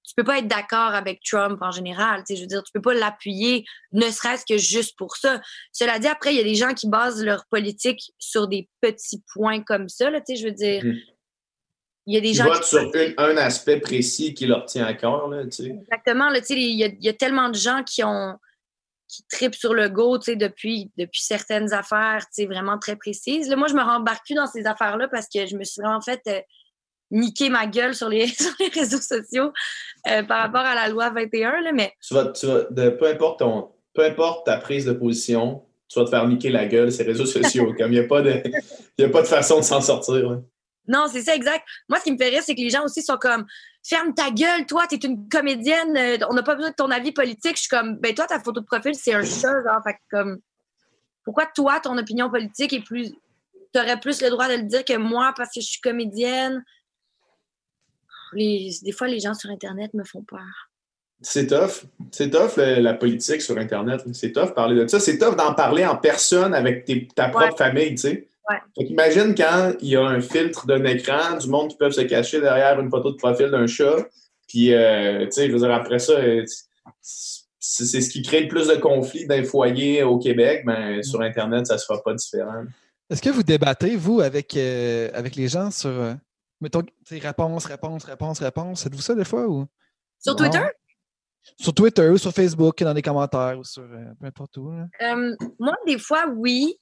tu 0.05 0.15
peux 0.17 0.25
pas 0.25 0.39
être 0.39 0.49
d'accord 0.49 0.95
avec 0.95 1.23
Trump 1.23 1.59
en 1.61 1.71
général. 1.71 2.25
Je 2.29 2.41
veux 2.41 2.47
dire, 2.47 2.63
tu 2.63 2.73
peux 2.73 2.83
pas 2.83 2.95
l'appuyer, 2.95 3.65
ne 3.93 4.11
serait-ce 4.11 4.45
que 4.45 4.59
juste 4.59 4.97
pour 4.97 5.17
ça. 5.17 5.41
Cela 5.73 5.99
dit, 5.99 6.09
après, 6.09 6.35
il 6.35 6.37
y 6.37 6.41
a 6.41 6.45
des 6.45 6.55
gens 6.55 6.75
qui 6.75 6.89
basent 6.89 7.25
leur 7.25 7.47
politique 7.47 8.13
sur 8.19 8.49
des 8.49 8.69
petits 8.81 9.23
points 9.33 9.63
comme 9.63 9.89
ça. 9.89 10.11
Là, 10.11 10.21
je 10.29 10.45
veux 10.45 10.53
dire, 10.53 10.85
hmm. 10.85 10.95
il 12.07 12.15
y 12.15 12.17
a 12.17 12.21
des 12.21 12.35
gens. 12.35 12.51
Qui... 12.51 12.69
sur 12.69 12.91
un 13.19 13.37
aspect 13.37 13.79
précis 13.79 14.35
qui 14.35 14.47
leur 14.47 14.67
tient 14.67 14.87
à 14.87 14.95
cœur. 14.95 15.29
Là, 15.29 15.43
Exactement. 15.43 16.31
Là, 16.31 16.41
il, 16.51 16.77
y 16.77 16.85
a, 16.85 16.89
il 16.89 17.05
y 17.05 17.09
a 17.09 17.15
tellement 17.15 17.49
de 17.49 17.57
gens 17.57 17.83
qui 17.85 18.03
ont 18.03 18.39
qui 19.13 19.25
tripe 19.29 19.55
sur 19.55 19.75
le 19.75 19.91
go, 19.91 20.17
tu 20.17 20.25
sais, 20.25 20.37
depuis, 20.37 20.91
depuis 20.97 21.21
certaines 21.21 21.75
affaires, 21.75 22.21
tu 22.21 22.43
sais, 22.43 22.47
vraiment 22.47 22.79
très 22.79 22.97
précises. 22.97 23.47
Là, 23.51 23.57
moi, 23.57 23.69
je 23.69 23.75
me 23.75 23.83
rembarque 23.83 24.25
plus 24.25 24.35
dans 24.35 24.47
ces 24.47 24.65
affaires-là 24.65 25.07
parce 25.09 25.27
que 25.29 25.45
je 25.45 25.55
me 25.55 25.65
suis 25.65 25.83
vraiment 25.83 26.01
fait 26.01 26.23
euh, 26.29 26.41
niquer 27.13 27.51
ma 27.51 27.67
gueule 27.67 27.95
sur 27.95 28.09
les, 28.09 28.27
sur 28.43 28.51
les 28.59 28.69
réseaux 28.69 29.01
sociaux 29.01 29.53
euh, 30.09 30.23
par 30.25 30.43
rapport 30.43 30.63
à 30.63 30.75
la 30.75 30.89
loi 30.89 31.11
21, 31.11 31.61
là, 31.61 31.73
mais... 31.73 31.93
Tu 32.07 32.15
vas, 32.15 32.27
tu 32.27 32.47
vas 32.47 32.65
de, 32.71 32.91
peu, 32.91 33.07
importe 33.07 33.39
ton, 33.39 33.71
peu 33.95 34.05
importe 34.05 34.47
ta 34.47 34.57
prise 34.57 34.85
de 34.87 34.93
position, 34.93 35.63
tu 35.89 35.99
vas 35.99 36.05
te 36.05 36.11
faire 36.11 36.27
niquer 36.27 36.51
la 36.51 36.67
gueule 36.67 36.91
ces 36.91 37.05
réseaux 37.05 37.27
sociaux. 37.27 37.73
comme 37.79 37.93
il 37.93 37.99
n'y 37.99 38.05
a, 38.05 38.09
pas 38.09 38.23
de, 38.23 38.43
y 38.99 39.05
a 39.05 39.09
pas 39.09 39.23
de 39.23 39.27
façon 39.27 39.59
de 39.59 39.65
s'en 39.65 39.81
sortir. 39.81 40.41
Non, 40.89 41.07
c'est 41.09 41.23
ça, 41.23 41.37
exact. 41.37 41.65
Moi, 41.89 42.01
ce 42.01 42.05
qui 42.05 42.13
me 42.13 42.19
fait 42.19 42.31
rire, 42.31 42.43
c'est 42.43 42.57
que 42.57 42.61
les 42.61 42.71
gens 42.71 42.85
aussi 42.85 43.03
sont 43.03 43.17
comme 43.17 43.47
ferme 43.85 44.15
ta 44.15 44.31
gueule, 44.31 44.67
toi, 44.67 44.87
t'es 44.89 44.97
une 44.97 45.29
comédienne, 45.29 45.97
euh, 45.97 46.27
on 46.29 46.35
n'a 46.35 46.43
pas 46.43 46.55
besoin 46.55 46.71
de 46.71 46.77
ton 46.77 46.91
avis 46.91 47.13
politique. 47.13 47.57
Je 47.57 47.63
suis 47.63 47.69
comme, 47.69 47.97
ben 47.99 48.15
toi, 48.15 48.27
ta 48.27 48.41
photo 48.41 48.61
de 48.61 48.67
profil, 48.67 48.95
c'est 48.95 49.15
un 49.15 49.23
chat, 49.23 49.63
genre, 49.65 49.81
fait 49.85 49.97
comme, 50.11 50.39
pourquoi 51.25 51.47
toi, 51.55 51.81
ton 51.81 51.97
opinion 51.99 52.31
politique 52.31 52.73
est 52.73 52.85
plus, 52.85 53.13
t'aurais 53.73 53.99
plus 53.99 54.23
le 54.23 54.31
droit 54.31 54.49
de 54.49 54.55
le 54.55 54.63
dire 54.65 54.85
que 54.85 54.97
moi 54.97 55.33
parce 55.37 55.51
que 55.55 55.61
je 55.61 55.67
suis 55.67 55.81
comédienne? 55.81 56.65
Des 58.35 58.93
fois, 58.93 59.09
les 59.09 59.21
gens 59.21 59.35
sur 59.35 59.51
Internet 59.51 59.95
me 59.95 60.05
font 60.05 60.23
peur. 60.23 60.71
C'est 61.21 61.47
tough. 61.47 61.85
C'est 62.11 62.31
tough, 62.31 62.57
la 62.57 62.95
politique 62.95 63.43
sur 63.43 63.57
Internet. 63.57 64.03
C'est 64.13 64.33
tough 64.33 64.55
parler 64.55 64.83
de 64.83 64.87
ça. 64.89 64.99
C'est 64.99 65.19
tough 65.19 65.37
d'en 65.37 65.55
parler 65.55 65.87
en 65.87 65.97
personne 65.97 66.53
avec 66.53 67.15
ta 67.15 67.29
propre 67.29 67.57
famille, 67.57 67.91
tu 67.91 67.99
sais. 67.99 68.29
Imagine 68.77 69.35
quand 69.35 69.73
il 69.81 69.89
y 69.91 69.97
a 69.97 70.03
un 70.03 70.21
filtre 70.21 70.67
d'un 70.67 70.85
écran, 70.85 71.37
du 71.39 71.49
monde 71.49 71.71
qui 71.71 71.77
peut 71.77 71.91
se 71.91 72.01
cacher 72.03 72.41
derrière 72.41 72.79
une 72.81 72.91
photo 72.91 73.13
de 73.13 73.17
profil 73.17 73.51
d'un 73.51 73.67
chat. 73.67 73.97
Puis, 74.49 74.75
euh, 74.75 75.25
tu 75.27 75.33
sais, 75.33 75.47
je 75.47 75.53
veux 75.53 75.61
dire, 75.61 75.71
après 75.71 75.99
ça, 75.99 76.15
euh, 76.15 76.45
c'est 77.01 78.01
ce 78.01 78.11
qui 78.11 78.23
crée 78.23 78.43
le 78.43 78.49
plus 78.49 78.67
de 78.67 78.75
conflits 78.75 79.27
d'un 79.27 79.45
foyer 79.45 80.03
au 80.03 80.19
Québec. 80.19 80.63
Mais 80.67 80.97
ben, 80.97 81.03
sur 81.03 81.21
Internet, 81.23 81.67
ça 81.67 81.75
ne 81.75 81.79
sera 81.79 82.03
pas 82.03 82.15
différent. 82.15 82.65
Est-ce 83.09 83.23
que 83.23 83.31
vous 83.31 83.43
débattez, 83.43 83.97
vous, 83.97 84.21
avec, 84.21 84.57
euh, 84.57 85.09
avec 85.15 85.37
les 85.37 85.49
gens 85.49 85.71
sur, 85.71 85.91
mettons, 86.63 86.83
réponse, 87.11 87.67
réponse, 87.67 88.05
réponse, 88.05 88.39
réponse? 88.39 88.87
Êtes-vous 88.87 89.03
ça 89.03 89.15
des 89.15 89.25
fois? 89.25 89.47
Ou... 89.47 89.67
Sur 90.19 90.37
Twitter? 90.37 90.63
Sur 91.59 91.75
Twitter 91.75 92.09
ou 92.09 92.19
sur 92.19 92.33
Facebook, 92.33 92.83
dans 92.83 92.93
les 92.93 93.03
commentaires 93.03 93.59
ou 93.59 93.65
sur 93.65 93.83
peu 94.21 94.27
importe 94.27 94.57
où. 94.57 94.73
moi, 95.59 95.77
des 95.87 95.99
fois, 95.99 96.27
oui. 96.35 96.79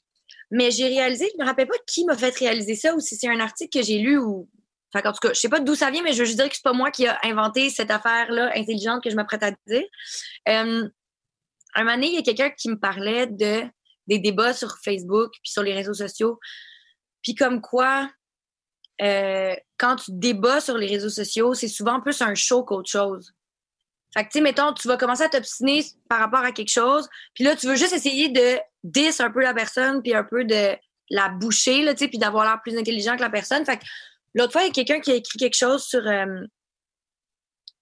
Mais 0.52 0.70
j'ai 0.70 0.86
réalisé, 0.86 1.28
je 1.32 1.42
me 1.42 1.46
rappelle 1.46 1.66
pas 1.66 1.78
qui 1.86 2.04
m'a 2.04 2.16
fait 2.16 2.36
réaliser 2.36 2.74
ça 2.74 2.94
ou 2.94 3.00
si 3.00 3.16
c'est 3.16 3.28
un 3.28 3.40
article 3.40 3.78
que 3.78 3.84
j'ai 3.84 3.98
lu 3.98 4.18
ou. 4.18 4.48
Enfin, 4.92 5.08
en 5.08 5.12
tout 5.12 5.20
cas, 5.20 5.32
je 5.32 5.38
sais 5.38 5.48
pas 5.48 5.60
d'où 5.60 5.74
ça 5.74 5.90
vient, 5.90 6.02
mais 6.02 6.12
je 6.12 6.18
veux 6.18 6.24
juste 6.24 6.38
dire 6.38 6.48
que 6.48 6.54
c'est 6.54 6.64
pas 6.64 6.72
moi 6.72 6.90
qui 6.90 7.06
a 7.06 7.18
inventé 7.22 7.70
cette 7.70 7.90
affaire-là 7.90 8.50
intelligente 8.56 9.02
que 9.02 9.10
je 9.10 9.14
m'apprête 9.14 9.42
à 9.42 9.52
dire. 9.66 9.84
Euh, 10.48 10.88
un 11.74 11.84
moment 11.84 11.94
donné, 11.94 12.08
il 12.08 12.14
y 12.14 12.18
a 12.18 12.22
quelqu'un 12.22 12.50
qui 12.50 12.68
me 12.68 12.78
parlait 12.78 13.26
de 13.28 13.62
des 14.08 14.18
débats 14.18 14.52
sur 14.52 14.76
Facebook 14.82 15.30
puis 15.42 15.52
sur 15.52 15.62
les 15.62 15.72
réseaux 15.72 15.94
sociaux. 15.94 16.38
Puis 17.22 17.34
comme 17.34 17.60
quoi, 17.60 18.10
euh, 19.02 19.54
quand 19.78 19.96
tu 19.96 20.10
débats 20.12 20.60
sur 20.60 20.76
les 20.76 20.86
réseaux 20.86 21.08
sociaux, 21.08 21.54
c'est 21.54 21.68
souvent 21.68 22.00
plus 22.00 22.20
un 22.20 22.34
show 22.34 22.64
qu'autre 22.64 22.90
chose. 22.90 23.32
Fait 24.12 24.24
que, 24.24 24.28
tu 24.28 24.38
sais, 24.38 24.40
mettons, 24.40 24.72
tu 24.72 24.88
vas 24.88 24.96
commencer 24.96 25.22
à 25.22 25.28
t'obstiner 25.28 25.84
par 26.08 26.18
rapport 26.18 26.40
à 26.40 26.52
quelque 26.52 26.70
chose, 26.70 27.08
puis 27.34 27.44
là, 27.44 27.54
tu 27.54 27.66
veux 27.66 27.76
juste 27.76 27.92
essayer 27.92 28.28
de 28.28 28.58
dis 28.82 29.10
un 29.20 29.30
peu 29.30 29.40
la 29.40 29.54
personne, 29.54 30.02
puis 30.02 30.14
un 30.14 30.24
peu 30.24 30.44
de 30.44 30.76
la 31.10 31.28
boucher, 31.28 31.82
là, 31.82 31.94
tu 31.94 32.04
sais, 32.04 32.08
puis 32.08 32.18
d'avoir 32.18 32.44
l'air 32.44 32.60
plus 32.62 32.76
intelligent 32.76 33.16
que 33.16 33.22
la 33.22 33.30
personne. 33.30 33.64
Fait 33.64 33.78
que 33.78 33.84
l'autre 34.34 34.52
fois, 34.52 34.62
il 34.62 34.68
y 34.68 34.70
a 34.70 34.72
quelqu'un 34.72 35.00
qui 35.00 35.12
a 35.12 35.14
écrit 35.14 35.38
quelque 35.38 35.56
chose 35.56 35.84
sur, 35.84 36.06
euh, 36.06 36.44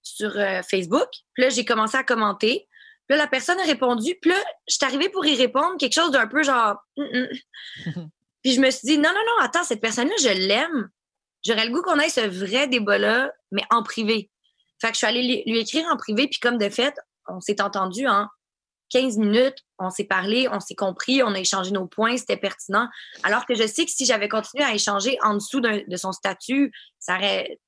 sur 0.02 0.36
euh, 0.36 0.60
Facebook, 0.68 1.08
puis 1.34 1.44
là, 1.44 1.48
j'ai 1.48 1.64
commencé 1.64 1.96
à 1.96 2.04
commenter. 2.04 2.68
Puis 3.06 3.16
là, 3.16 3.24
la 3.24 3.26
personne 3.26 3.58
a 3.58 3.64
répondu, 3.64 4.14
puis 4.20 4.30
là, 4.30 4.36
je 4.68 4.74
suis 4.74 4.84
arrivée 4.84 5.08
pour 5.08 5.24
y 5.24 5.34
répondre 5.34 5.78
quelque 5.78 5.94
chose 5.94 6.10
d'un 6.10 6.26
peu 6.26 6.42
genre... 6.42 6.76
Mm, 6.98 7.26
mm. 7.86 8.10
puis 8.42 8.52
je 8.52 8.60
me 8.60 8.70
suis 8.70 8.86
dit, 8.86 8.98
non, 8.98 9.10
non, 9.10 9.22
non, 9.26 9.44
attends, 9.44 9.64
cette 9.64 9.80
personne-là, 9.80 10.14
je 10.20 10.28
l'aime. 10.28 10.90
J'aurais 11.44 11.66
le 11.66 11.72
goût 11.72 11.82
qu'on 11.82 11.98
ait 11.98 12.08
ce 12.08 12.20
vrai 12.20 12.68
débat-là, 12.68 13.32
mais 13.52 13.62
en 13.70 13.82
privé. 13.82 14.30
Fait 14.80 14.88
que 14.88 14.94
je 14.94 14.98
suis 14.98 15.06
allée 15.06 15.42
lui 15.46 15.58
écrire 15.58 15.86
en 15.90 15.96
privé, 15.96 16.28
puis 16.28 16.40
comme 16.40 16.58
de 16.58 16.68
fait, 16.68 16.94
on 17.26 17.40
s'est 17.40 17.60
entendu 17.60 18.06
en 18.06 18.26
15 18.90 19.18
minutes, 19.18 19.58
on 19.78 19.90
s'est 19.90 20.04
parlé, 20.04 20.48
on 20.50 20.60
s'est 20.60 20.74
compris, 20.74 21.22
on 21.22 21.34
a 21.34 21.38
échangé 21.38 21.70
nos 21.70 21.86
points, 21.86 22.16
c'était 22.16 22.36
pertinent. 22.36 22.88
Alors 23.22 23.44
que 23.46 23.54
je 23.54 23.66
sais 23.66 23.84
que 23.84 23.90
si 23.90 24.06
j'avais 24.06 24.28
continué 24.28 24.64
à 24.64 24.74
échanger 24.74 25.18
en 25.22 25.34
dessous 25.34 25.60
de 25.60 25.96
son 25.96 26.12
statut, 26.12 26.72
ça 26.98 27.16
aurait, 27.16 27.58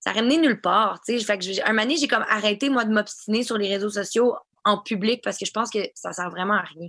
ça 0.00 0.10
aurait 0.10 0.22
mené 0.22 0.38
nulle 0.38 0.60
part. 0.60 1.00
Fait 1.06 1.18
que 1.18 1.68
un 1.68 1.72
moment 1.72 1.94
j'ai 1.98 2.08
comme 2.08 2.24
arrêté, 2.28 2.70
moi, 2.70 2.84
de 2.84 2.92
m'obstiner 2.92 3.42
sur 3.42 3.58
les 3.58 3.68
réseaux 3.68 3.90
sociaux 3.90 4.36
en 4.64 4.78
public 4.78 5.22
parce 5.24 5.38
que 5.38 5.46
je 5.46 5.52
pense 5.52 5.70
que 5.70 5.80
ça 5.94 6.12
sert 6.12 6.30
vraiment 6.30 6.54
à 6.54 6.62
rien. 6.62 6.88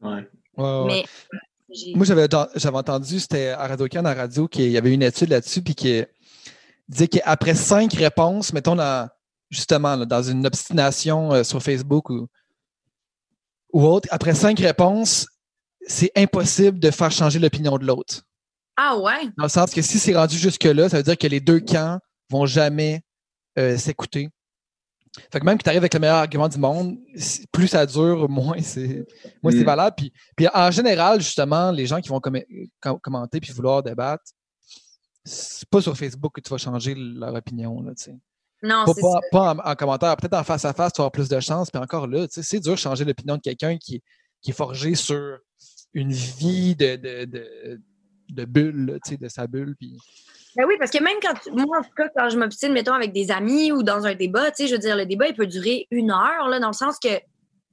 Ouais. 0.00 0.28
Mais 0.86 1.04
moi, 1.94 2.04
j'avais 2.04 2.76
entendu, 2.76 3.20
c'était 3.20 3.48
à 3.48 3.66
Radio-Can, 3.66 4.04
à 4.04 4.14
radio, 4.14 4.48
qu'il 4.48 4.70
y 4.70 4.78
avait 4.78 4.92
une 4.92 5.02
étude 5.02 5.30
là-dessus, 5.30 5.62
puis 5.62 5.74
qui 5.74 6.02
disait 6.88 7.08
qu'après 7.08 7.54
cinq 7.54 7.92
réponses, 7.94 8.52
mettons 8.52 8.76
justement 9.50 9.96
dans 9.96 10.22
une 10.22 10.46
obstination 10.46 11.32
euh, 11.32 11.44
sur 11.44 11.62
Facebook 11.62 12.10
ou, 12.10 12.26
ou 13.72 13.84
autre, 13.84 14.08
après 14.10 14.34
cinq 14.34 14.58
réponses, 14.60 15.26
c'est 15.86 16.12
impossible 16.16 16.78
de 16.78 16.90
faire 16.90 17.10
changer 17.10 17.38
l'opinion 17.38 17.78
de 17.78 17.86
l'autre. 17.86 18.22
Ah 18.76 18.96
ouais? 18.98 19.28
Dans 19.36 19.44
le 19.44 19.48
sens 19.48 19.72
que 19.72 19.82
si 19.82 19.98
c'est 19.98 20.14
rendu 20.14 20.38
jusque-là, 20.38 20.88
ça 20.88 20.98
veut 20.98 21.02
dire 21.02 21.18
que 21.18 21.26
les 21.26 21.40
deux 21.40 21.60
camps 21.60 21.98
vont 22.30 22.46
jamais 22.46 23.02
euh, 23.58 23.76
s'écouter. 23.76 24.30
Fait 25.32 25.40
que 25.40 25.44
même 25.44 25.58
que 25.58 25.64
tu 25.64 25.68
arrives 25.68 25.82
avec 25.82 25.94
le 25.94 26.00
meilleur 26.00 26.18
argument 26.18 26.48
du 26.48 26.58
monde, 26.58 26.98
plus 27.50 27.68
ça 27.68 27.84
dure, 27.84 28.28
moins 28.28 28.60
c'est 28.62 29.04
moins 29.42 29.50
c'est 29.50 29.62
mm. 29.62 29.64
valable. 29.64 29.96
Puis, 29.96 30.12
puis 30.36 30.46
en 30.52 30.70
général, 30.70 31.20
justement, 31.20 31.72
les 31.72 31.86
gens 31.86 32.00
qui 32.00 32.08
vont 32.08 32.20
commenter 32.20 33.40
puis 33.40 33.52
vouloir 33.52 33.82
débattre, 33.82 34.22
c'est 35.24 35.68
pas 35.68 35.80
sur 35.80 35.96
Facebook 35.96 36.32
que 36.34 36.40
tu 36.40 36.48
vas 36.48 36.58
changer 36.58 36.94
leur 36.94 37.34
opinion. 37.34 37.82
Là, 37.82 37.92
non, 38.62 38.84
c'est 38.86 39.00
pas, 39.00 39.20
pas 39.32 39.70
en, 39.70 39.74
commentaire. 39.74 40.16
Peut-être 40.16 40.34
en 40.34 40.44
face 40.44 40.64
à 40.64 40.72
face, 40.72 40.92
tu 40.92 40.98
vas 40.98 41.04
avoir 41.04 41.12
plus 41.12 41.28
de 41.28 41.40
chance. 41.40 41.70
Puis 41.70 41.82
encore 41.82 42.06
là, 42.06 42.26
c'est 42.28 42.60
dur 42.60 42.72
de 42.72 42.78
changer 42.78 43.04
l'opinion 43.04 43.36
de 43.36 43.40
quelqu'un 43.40 43.78
qui, 43.78 44.02
qui 44.42 44.50
est 44.50 44.54
forgé 44.54 44.94
sur 44.94 45.38
une 45.92 46.12
vie 46.12 46.76
de, 46.76 46.96
de, 46.96 47.24
de, 47.24 47.80
de 48.28 48.44
bulle, 48.44 49.00
de 49.10 49.28
sa 49.28 49.46
bulle. 49.46 49.74
Puis... 49.78 49.96
Ben 50.56 50.64
oui, 50.66 50.74
parce 50.78 50.90
que 50.90 51.02
même 51.02 51.18
quand, 51.22 51.34
moi, 51.52 51.78
en 51.78 51.82
tout 51.82 51.94
cas, 51.96 52.08
quand 52.16 52.28
je 52.28 52.36
m'obstine, 52.36 52.72
mettons, 52.72 52.92
avec 52.92 53.12
des 53.12 53.30
amis 53.30 53.72
ou 53.72 53.82
dans 53.82 54.06
un 54.06 54.14
débat, 54.14 54.50
je 54.58 54.70
veux 54.70 54.78
dire, 54.78 54.96
le 54.96 55.06
débat, 55.06 55.28
il 55.28 55.34
peut 55.34 55.46
durer 55.46 55.86
une 55.90 56.10
heure, 56.10 56.48
là, 56.48 56.58
dans 56.58 56.68
le 56.68 56.72
sens 56.72 56.98
que 56.98 57.20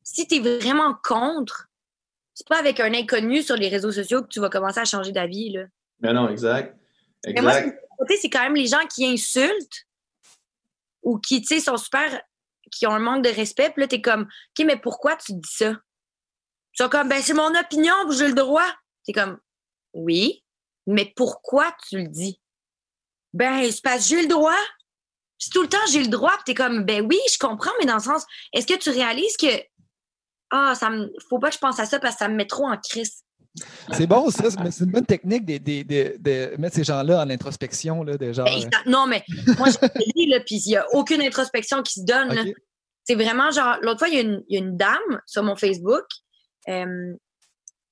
si 0.04 0.28
tu 0.28 0.36
es 0.36 0.40
vraiment 0.40 0.96
contre, 1.04 1.68
c'est 2.34 2.48
pas 2.48 2.60
avec 2.60 2.80
un 2.80 2.94
inconnu 2.94 3.42
sur 3.42 3.56
les 3.56 3.68
réseaux 3.68 3.92
sociaux 3.92 4.22
que 4.22 4.28
tu 4.28 4.40
vas 4.40 4.50
commencer 4.50 4.80
à 4.80 4.86
changer 4.86 5.12
d'avis. 5.12 5.52
Là. 5.52 5.64
Ben 6.00 6.14
non, 6.14 6.30
exact. 6.30 6.78
Mais 7.26 7.42
moi, 7.42 7.54
c'est 8.22 8.30
quand 8.30 8.44
même 8.44 8.56
les 8.56 8.68
gens 8.68 8.86
qui 8.94 9.06
insultent 9.08 9.88
ou 11.02 11.18
qui, 11.18 11.42
tu 11.42 11.56
sais, 11.56 11.60
sont 11.60 11.78
super, 11.78 12.22
qui 12.72 12.86
ont 12.86 12.92
un 12.92 13.00
manque 13.00 13.24
de 13.24 13.30
respect. 13.30 13.72
Puis 13.72 13.82
là, 13.82 13.88
t'es 13.88 14.02
comme, 14.02 14.24
OK, 14.24 14.66
mais 14.66 14.78
pourquoi 14.78 15.16
tu 15.16 15.34
dis 15.34 15.50
ça? 15.52 15.72
Ils 15.72 16.84
sont 16.84 16.90
comme, 16.90 17.10
ben, 17.10 17.22
c'est 17.22 17.34
mon 17.34 17.56
opinion, 17.60 17.94
j'ai 18.12 18.28
le 18.28 18.36
droit. 18.36 18.68
T'es 19.04 19.14
comme, 19.14 19.40
oui, 19.94 20.44
mais 20.86 21.12
pourquoi 21.16 21.76
tu 21.90 21.98
le 21.98 22.08
dis? 22.08 22.40
Ben, 23.38 23.72
c'est 23.72 23.84
parce 23.84 24.10
que 24.10 24.16
j'ai 24.16 24.22
le 24.24 24.28
droit. 24.28 24.58
Tout 25.54 25.62
le 25.62 25.70
temps, 25.70 25.78
j'ai 25.92 26.02
le 26.02 26.08
droit. 26.08 26.32
Puis 26.38 26.46
t'es 26.48 26.54
comme, 26.56 26.84
ben 26.84 27.06
oui, 27.08 27.20
je 27.32 27.38
comprends, 27.38 27.72
mais 27.80 27.86
dans 27.86 27.96
le 27.96 28.02
sens, 28.02 28.26
est-ce 28.52 28.66
que 28.66 28.78
tu 28.78 28.90
réalises 28.90 29.38
que, 29.38 29.46
ah, 30.50 30.74
ça 30.74 30.90
me, 30.90 31.14
faut 31.30 31.38
pas 31.38 31.50
que 31.50 31.54
je 31.54 31.60
pense 31.60 31.80
à 31.80 31.86
ça 31.86 32.00
parce 32.00 32.16
que 32.16 32.20
ça 32.20 32.30
me 32.30 32.36
met 32.36 32.48
trop 32.48 32.66
en 32.66 32.78
crise. 32.78 33.24
C'est 33.92 34.08
bon, 34.08 34.30
ça, 34.32 34.46
mais 34.64 34.72
c'est 34.72 34.86
une 34.86 34.92
bonne 34.92 35.06
technique 35.06 35.46
de, 35.46 35.58
de, 35.58 36.18
de, 36.18 36.56
mettre 36.58 36.76
ces 36.76 36.84
gens-là 36.84 37.24
en 37.24 37.30
introspection. 37.30 38.04
Là, 38.04 38.18
de 38.18 38.34
genre... 38.34 38.46
Ben, 38.46 38.70
non, 38.88 39.06
mais 39.06 39.24
moi, 39.58 39.68
je 39.70 40.14
dit, 40.16 40.28
là, 40.28 40.40
puis 40.40 40.56
il 40.56 40.70
n'y 40.70 40.76
a 40.76 40.86
aucune 40.94 41.22
introspection 41.22 41.84
qui 41.84 42.00
se 42.00 42.06
donne. 42.06 42.54
C'est 43.04 43.16
vraiment 43.16 43.52
genre, 43.52 43.78
l'autre 43.82 44.00
fois, 44.00 44.10
il 44.10 44.20
y, 44.20 44.54
y, 44.54 44.58
a 44.58 44.60
une 44.60 44.78
dame 44.78 45.22
sur 45.28 45.44
mon 45.44 45.56
Facebook 45.56 46.06
euh, 46.70 47.14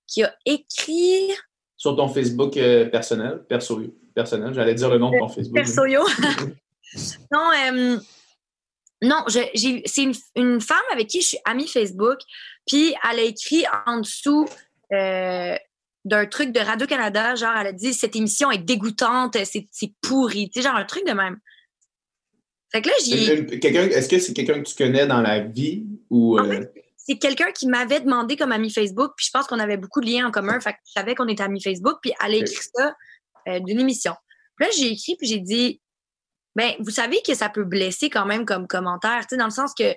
qui 0.07 0.23
a 0.23 0.35
écrit. 0.45 1.31
Sur 1.77 1.95
ton 1.95 2.07
Facebook 2.07 2.57
euh, 2.57 2.89
personnel, 2.89 3.43
perso, 3.47 3.81
personnel, 4.15 4.53
j'allais 4.53 4.73
dire 4.73 4.89
le 4.89 4.97
nom 4.97 5.11
de 5.11 5.19
ton 5.19 5.27
Facebook. 5.27 5.55
Persoyo. 5.55 6.01
non, 7.31 7.51
euh, 7.51 7.99
non, 9.03 9.23
c'est 9.27 9.51
une, 9.97 10.13
une, 10.35 10.61
femme 10.61 10.77
avec 10.91 11.07
qui 11.07 11.21
je 11.21 11.27
suis 11.27 11.37
amie 11.45 11.67
Facebook, 11.67 12.19
puis 12.65 12.95
elle 13.09 13.19
a 13.19 13.23
écrit 13.23 13.65
en 13.85 13.99
dessous 13.99 14.47
euh, 14.93 15.55
d'un 16.05 16.25
truc 16.25 16.51
de 16.51 16.59
Radio-Canada, 16.59 17.35
genre, 17.35 17.53
elle 17.59 17.67
a 17.67 17.73
dit 17.73 17.93
cette 17.93 18.15
émission 18.15 18.49
est 18.49 18.57
dégoûtante, 18.57 19.37
c'est 19.43 19.67
pourri, 20.01 20.49
tu 20.49 20.61
sais, 20.61 20.67
genre 20.67 20.77
un 20.77 20.85
truc 20.85 21.05
de 21.05 21.13
même. 21.13 21.37
Fait 22.71 22.81
que 22.81 22.89
là, 22.89 22.95
j'ai. 23.05 23.59
Quelqu'un, 23.59 23.83
est-ce 23.89 24.09
que 24.09 24.19
c'est 24.19 24.33
quelqu'un 24.33 24.61
que 24.61 24.67
tu 24.67 24.75
connais 24.75 25.05
dans 25.05 25.21
la 25.21 25.39
vie 25.39 25.85
ou. 26.09 26.39
Euh? 26.39 26.65
c'est 26.97 27.17
quelqu'un 27.17 27.51
qui 27.51 27.67
m'avait 27.67 27.99
demandé 27.99 28.35
comme 28.35 28.51
ami 28.51 28.71
Facebook, 28.71 29.13
puis 29.15 29.27
je 29.27 29.31
pense 29.31 29.45
qu'on 29.45 29.59
avait 29.59 29.77
beaucoup 29.77 30.01
de 30.01 30.07
liens 30.07 30.27
en 30.27 30.31
commun, 30.31 30.59
fait 30.59 30.73
que 30.73 30.79
je 30.87 30.93
savais 30.93 31.13
qu'on 31.13 31.27
était 31.27 31.43
amis 31.43 31.61
Facebook, 31.61 31.99
puis 32.01 32.11
elle 32.23 32.33
a 32.33 32.37
écrit 32.37 32.67
ça 32.75 32.95
euh, 33.47 33.59
d'une 33.59 33.79
émission. 33.79 34.13
Puis 34.55 34.67
là, 34.67 34.71
j'ai 34.77 34.91
écrit, 34.91 35.15
puis 35.17 35.27
j'ai 35.27 35.39
dit, 35.39 35.81
ben, 36.55 36.73
vous 36.79 36.91
savez 36.91 37.21
que 37.25 37.33
ça 37.33 37.49
peut 37.49 37.65
blesser 37.65 38.09
quand 38.09 38.25
même 38.25 38.45
comme 38.45 38.67
commentaire, 38.67 39.21
tu 39.21 39.35
sais, 39.35 39.37
dans 39.37 39.45
le 39.45 39.51
sens 39.51 39.73
que 39.77 39.93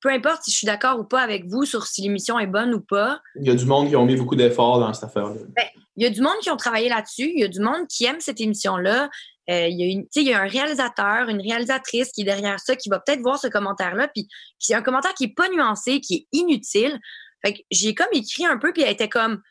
peu 0.00 0.10
importe 0.10 0.42
si 0.42 0.50
je 0.50 0.56
suis 0.58 0.66
d'accord 0.66 0.98
ou 0.98 1.04
pas 1.04 1.20
avec 1.20 1.46
vous 1.46 1.64
sur 1.64 1.86
si 1.86 2.02
l'émission 2.02 2.38
est 2.38 2.46
bonne 2.46 2.74
ou 2.74 2.80
pas. 2.80 3.20
Il 3.40 3.46
y 3.46 3.50
a 3.50 3.54
du 3.54 3.64
monde 3.64 3.88
qui 3.88 3.96
ont 3.96 4.04
mis 4.04 4.16
beaucoup 4.16 4.36
d'efforts 4.36 4.78
dans 4.78 4.92
cette 4.92 5.04
affaire-là. 5.04 5.40
Ben, 5.56 5.64
il 5.96 6.02
y 6.02 6.06
a 6.06 6.10
du 6.10 6.20
monde 6.20 6.36
qui 6.42 6.50
ont 6.50 6.58
travaillé 6.58 6.90
là-dessus. 6.90 7.30
Il 7.34 7.40
y 7.40 7.44
a 7.44 7.48
du 7.48 7.60
monde 7.60 7.86
qui 7.88 8.04
aime 8.04 8.20
cette 8.20 8.38
émission-là. 8.38 9.08
Euh, 9.50 9.66
il, 9.66 9.78
y 9.78 9.82
a 9.82 9.86
une, 9.86 10.06
il 10.14 10.22
y 10.22 10.32
a 10.32 10.40
un 10.40 10.46
réalisateur, 10.46 11.28
une 11.28 11.40
réalisatrice 11.40 12.10
qui 12.12 12.22
est 12.22 12.24
derrière 12.24 12.60
ça, 12.60 12.76
qui 12.76 12.88
va 12.88 12.98
peut-être 12.98 13.20
voir 13.20 13.38
ce 13.38 13.48
commentaire-là, 13.48 14.08
puis 14.08 14.26
c'est 14.58 14.74
un 14.74 14.80
commentaire 14.82 15.12
qui 15.14 15.24
est 15.24 15.34
pas 15.34 15.48
nuancé, 15.50 16.00
qui 16.00 16.14
est 16.14 16.26
inutile. 16.32 16.98
Fait 17.44 17.52
que 17.54 17.60
j'ai 17.70 17.94
comme 17.94 18.08
écrit 18.12 18.46
un 18.46 18.56
peu, 18.56 18.72
puis 18.72 18.82
elle 18.82 18.92
était 18.92 19.10
comme, 19.10 19.42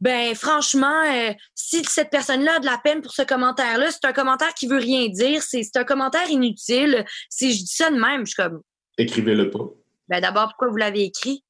ben 0.00 0.34
franchement, 0.34 1.02
euh, 1.12 1.32
si 1.54 1.84
cette 1.84 2.10
personne-là 2.10 2.56
a 2.56 2.58
de 2.60 2.66
la 2.66 2.78
peine 2.82 3.02
pour 3.02 3.12
ce 3.12 3.22
commentaire-là, 3.22 3.90
c'est 3.90 4.04
un 4.04 4.12
commentaire 4.12 4.54
qui 4.54 4.68
veut 4.68 4.78
rien 4.78 5.08
dire, 5.08 5.42
c'est 5.42 5.76
un 5.76 5.84
commentaire 5.84 6.30
inutile. 6.30 7.04
Si 7.28 7.52
je 7.52 7.58
dis 7.58 7.74
ça 7.74 7.90
de 7.90 7.98
même, 7.98 8.24
je 8.24 8.32
suis 8.32 8.42
comme. 8.42 8.62
Écrivez-le 8.96 9.50
pas. 9.50 9.64
Ben 10.08 10.20
d'abord, 10.20 10.48
pourquoi 10.48 10.68
vous 10.68 10.76
l'avez 10.76 11.02
écrit? 11.02 11.44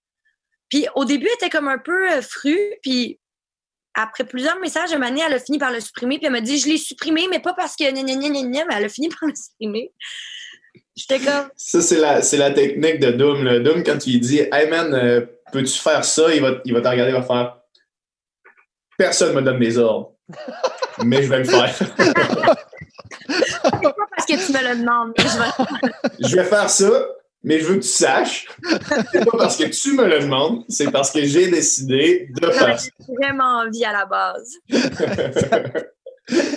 Puis 0.71 0.87
au 0.95 1.05
début, 1.05 1.27
elle 1.27 1.47
était 1.47 1.51
comme 1.51 1.69
un 1.69 1.79
peu 1.79 2.11
euh, 2.11 2.23
fru, 2.23 2.59
puis 2.83 3.19
après 3.95 4.25
plusieurs 4.25 4.59
messages, 4.61 4.93
une 4.93 5.03
année, 5.03 5.23
elle 5.27 5.35
a 5.35 5.41
fini 5.41 5.59
par 5.59 5.73
le 5.73 5.81
supprimer, 5.81 6.19
puis 6.19 6.27
elle 6.27 6.33
m'a 6.33 6.41
dit 6.41 6.59
Je 6.59 6.69
l'ai 6.69 6.79
supprimé, 6.79 7.27
mais 7.31 7.41
pas 7.41 7.55
parce 7.55 7.77
que 7.77 7.85
mais 7.85 8.65
elle 8.71 8.85
a 8.85 8.89
fini 8.89 9.09
par 9.21 9.29
le 9.29 9.35
supprimer. 9.35 9.93
J'étais 10.97 11.19
comme. 11.19 11.49
Ça, 11.55 11.81
c'est 11.81 11.99
la, 11.99 12.21
la 12.21 12.51
technique 12.51 12.99
de 12.99 13.13
Doom. 13.13 13.45
Là. 13.45 13.59
Doom, 13.61 13.85
quand 13.85 13.99
tu 13.99 14.11
lui 14.11 14.21
dis 14.21 14.41
Hey 14.53 14.69
man, 14.69 14.95
euh, 14.95 15.21
peux-tu 15.53 15.79
faire 15.79 16.05
ça 16.05 16.35
il 16.35 16.41
va, 16.41 16.61
il 16.65 16.73
va 16.73 16.81
te 16.81 16.89
regarder, 16.89 17.13
il 17.13 17.19
va 17.19 17.23
faire 17.23 17.58
Personne 18.99 19.35
ne 19.35 19.41
me 19.41 19.43
donne 19.43 19.61
des 19.61 19.79
ordres. 19.79 20.13
mais 21.05 21.23
je 21.23 21.29
vais 21.29 21.39
le 21.39 21.45
faire. 21.45 21.73
c'est 21.75 21.95
pas 21.95 22.13
parce 24.11 24.27
que 24.27 24.47
tu 24.47 24.53
me 24.53 24.69
le 24.69 24.77
demandes, 24.81 25.15
mais 25.17 25.25
je 25.25 25.39
vais 25.39 25.47
Je 26.29 26.37
vais 26.37 26.45
faire 26.45 26.69
ça, 26.69 27.07
mais 27.45 27.61
je 27.61 27.67
veux 27.67 27.77
que 27.77 27.83
tu 27.83 27.89
saches, 27.89 28.49
c'est 29.13 29.25
pas 29.25 29.39
parce 29.39 29.57
que 29.57 29.65
tu 29.65 29.95
me 29.95 30.05
le 30.05 30.19
demandes, 30.21 30.65
c'est 30.69 30.91
parce 30.91 31.13
que 31.13 31.25
j'ai 31.25 31.49
décidé 31.49 32.29
de 32.35 32.51
faire 32.51 32.81
ça. 32.81 32.91
J'ai 32.99 33.15
vraiment 33.15 33.61
envie 33.61 33.85
à 33.85 33.93
la 33.93 34.05
base. 34.05 34.57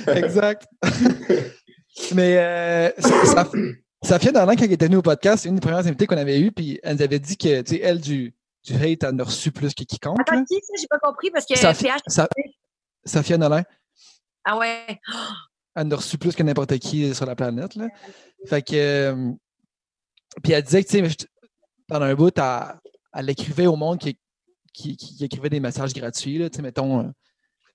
exact. 0.15 0.65
mais 2.15 2.37
euh, 2.39 2.89
ça, 2.97 3.47
ça, 4.01 4.19
fait 4.19 4.31
d'un 4.31 4.47
an 4.47 4.55
quand 4.55 4.65
elle 4.65 4.71
était 4.71 4.87
venue 4.87 4.97
au 4.97 5.03
podcast, 5.03 5.43
c'est 5.43 5.49
une 5.49 5.55
des 5.55 5.61
premières 5.61 5.85
invitées 5.85 6.07
qu'on 6.07 6.17
avait 6.17 6.39
eues, 6.39 6.51
puis 6.51 6.79
elle 6.81 6.95
nous 6.95 7.03
avait 7.03 7.19
dit 7.19 7.37
que, 7.37 7.61
tu 7.61 7.75
sais, 7.75 7.81
elle, 7.83 8.01
du, 8.01 8.33
du 8.63 8.75
hate, 8.75 9.03
elle 9.03 9.15
en 9.15 9.19
a 9.19 9.23
reçu 9.23 9.51
plus 9.51 9.73
que 9.73 9.83
quiconque. 9.83 10.19
Attends, 10.19 10.43
qui 10.45 10.55
ça? 10.55 10.73
J'ai 10.79 10.87
pas 10.87 10.99
compris 10.99 11.31
parce 11.31 11.45
que 11.45 11.55
Safia 13.03 13.37
Nolin. 13.37 13.63
Ah 14.43 14.57
ouais. 14.57 14.99
Elle 15.75 15.87
en 15.87 15.91
a 15.91 15.95
reçu 15.95 16.17
plus 16.17 16.35
que 16.35 16.43
n'importe 16.43 16.77
qui 16.79 17.15
sur 17.15 17.25
la 17.25 17.33
planète. 17.33 17.75
Là. 17.75 17.87
Fait 18.45 18.61
que. 18.61 18.75
Euh, 18.75 19.31
puis 20.43 20.51
elle 20.51 20.63
disait 20.63 20.83
que, 20.83 20.89
tu 20.89 21.09
sais, 21.09 21.27
pendant 21.87 22.05
un 22.05 22.13
bout, 22.13 22.37
elle, 22.37 23.29
écrivait 23.29 23.67
au 23.67 23.77
monde 23.77 23.97
qui, 23.97 24.17
qui, 24.73 25.17
écrivait 25.21 25.49
des 25.49 25.61
messages 25.61 25.93
gratuits. 25.93 26.39
Là, 26.39 26.49
mettons, 26.61 26.99
euh, 26.99 27.09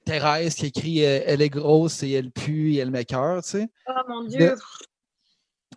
Thérèse 0.04 0.54
qui 0.54 0.66
écrit 0.66 1.04
euh, 1.06 1.22
Elle 1.24 1.40
est 1.40 1.48
grosse 1.48 2.02
et 2.02 2.10
elle 2.10 2.30
pue 2.30 2.74
et 2.74 2.76
elle 2.76 2.90
m'écœure. 2.90 3.42
Tu 3.42 3.48
sais. 3.48 3.68
Oh 3.88 3.92
mon 4.08 4.24
Dieu! 4.24 4.54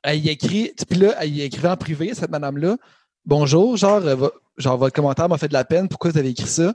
elle 0.04 0.26
y 0.26 0.30
écrit, 0.30 0.74
puis 0.90 1.00
là, 1.00 1.16
elle 1.20 1.36
y 1.36 1.42
écrivait 1.42 1.70
en 1.70 1.78
privé, 1.78 2.14
cette 2.14 2.30
madame-là. 2.30 2.78
Bonjour, 3.26 3.78
genre, 3.78 4.06
euh, 4.06 4.30
genre, 4.58 4.78
votre 4.78 4.96
commentaire 4.96 5.30
m'a 5.30 5.38
fait 5.38 5.48
de 5.48 5.54
la 5.54 5.66
peine, 5.66 5.88
pourquoi 5.88 6.12
vous 6.12 6.18
avez 6.18 6.30
écrit 6.30 6.48
ça? 6.48 6.74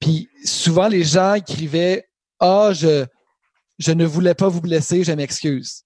Puis 0.00 0.28
souvent, 0.44 0.88
les 0.88 1.04
gens 1.04 1.34
écrivaient 1.34 2.08
Ah, 2.38 2.70
je, 2.72 3.04
je 3.78 3.92
ne 3.92 4.04
voulais 4.04 4.34
pas 4.34 4.48
vous 4.48 4.60
blesser, 4.60 5.04
je 5.04 5.12
m'excuse. 5.12 5.82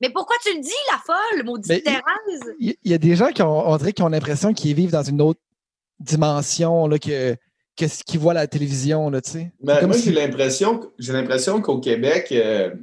Mais 0.00 0.10
pourquoi 0.10 0.36
tu 0.42 0.54
le 0.54 0.60
dis, 0.60 0.70
la 0.90 0.98
folle, 0.98 1.44
maudite 1.44 1.84
Thérèse? 1.84 2.54
Il 2.58 2.76
y, 2.84 2.94
a 2.94 2.98
des 2.98 3.16
gens 3.16 3.28
qui 3.28 3.42
ont, 3.42 3.68
on 3.68 3.76
dirait, 3.76 3.92
qui 3.92 4.02
ont 4.02 4.08
l'impression 4.08 4.52
qu'ils 4.52 4.74
vivent 4.74 4.90
dans 4.90 5.02
une 5.02 5.22
autre 5.22 5.40
dimension 6.00 6.86
là, 6.88 6.98
que, 6.98 7.36
que 7.76 7.88
ce 7.88 8.02
qu'ils 8.02 8.20
voient 8.20 8.32
à 8.32 8.34
la 8.34 8.46
télévision. 8.46 9.08
Là, 9.10 9.20
ben, 9.60 9.86
moi, 9.86 9.96
j'ai 9.96 10.12
l'impression, 10.12 10.92
j'ai 10.98 11.12
l'impression 11.12 11.60
qu'au 11.62 11.78
Québec, 11.78 12.28
euh, 12.32 12.74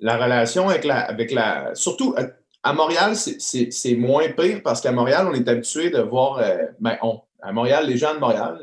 la 0.00 0.16
relation 0.16 0.68
avec 0.68 0.84
la, 0.84 1.00
avec 1.00 1.30
la. 1.30 1.74
Surtout 1.74 2.14
à 2.64 2.72
Montréal, 2.72 3.14
c'est 3.14 3.94
moins 3.94 4.28
pire 4.30 4.62
parce 4.62 4.80
qu'à 4.80 4.90
Montréal, 4.90 5.28
on 5.30 5.34
est 5.34 5.48
habitué 5.48 5.90
de 5.90 6.00
voir. 6.00 6.38
Euh, 6.38 6.56
ben, 6.80 6.98
à 7.44 7.52
Montréal, 7.52 7.86
les 7.86 7.98
gens 7.98 8.14
de 8.14 8.20
Montréal, 8.20 8.58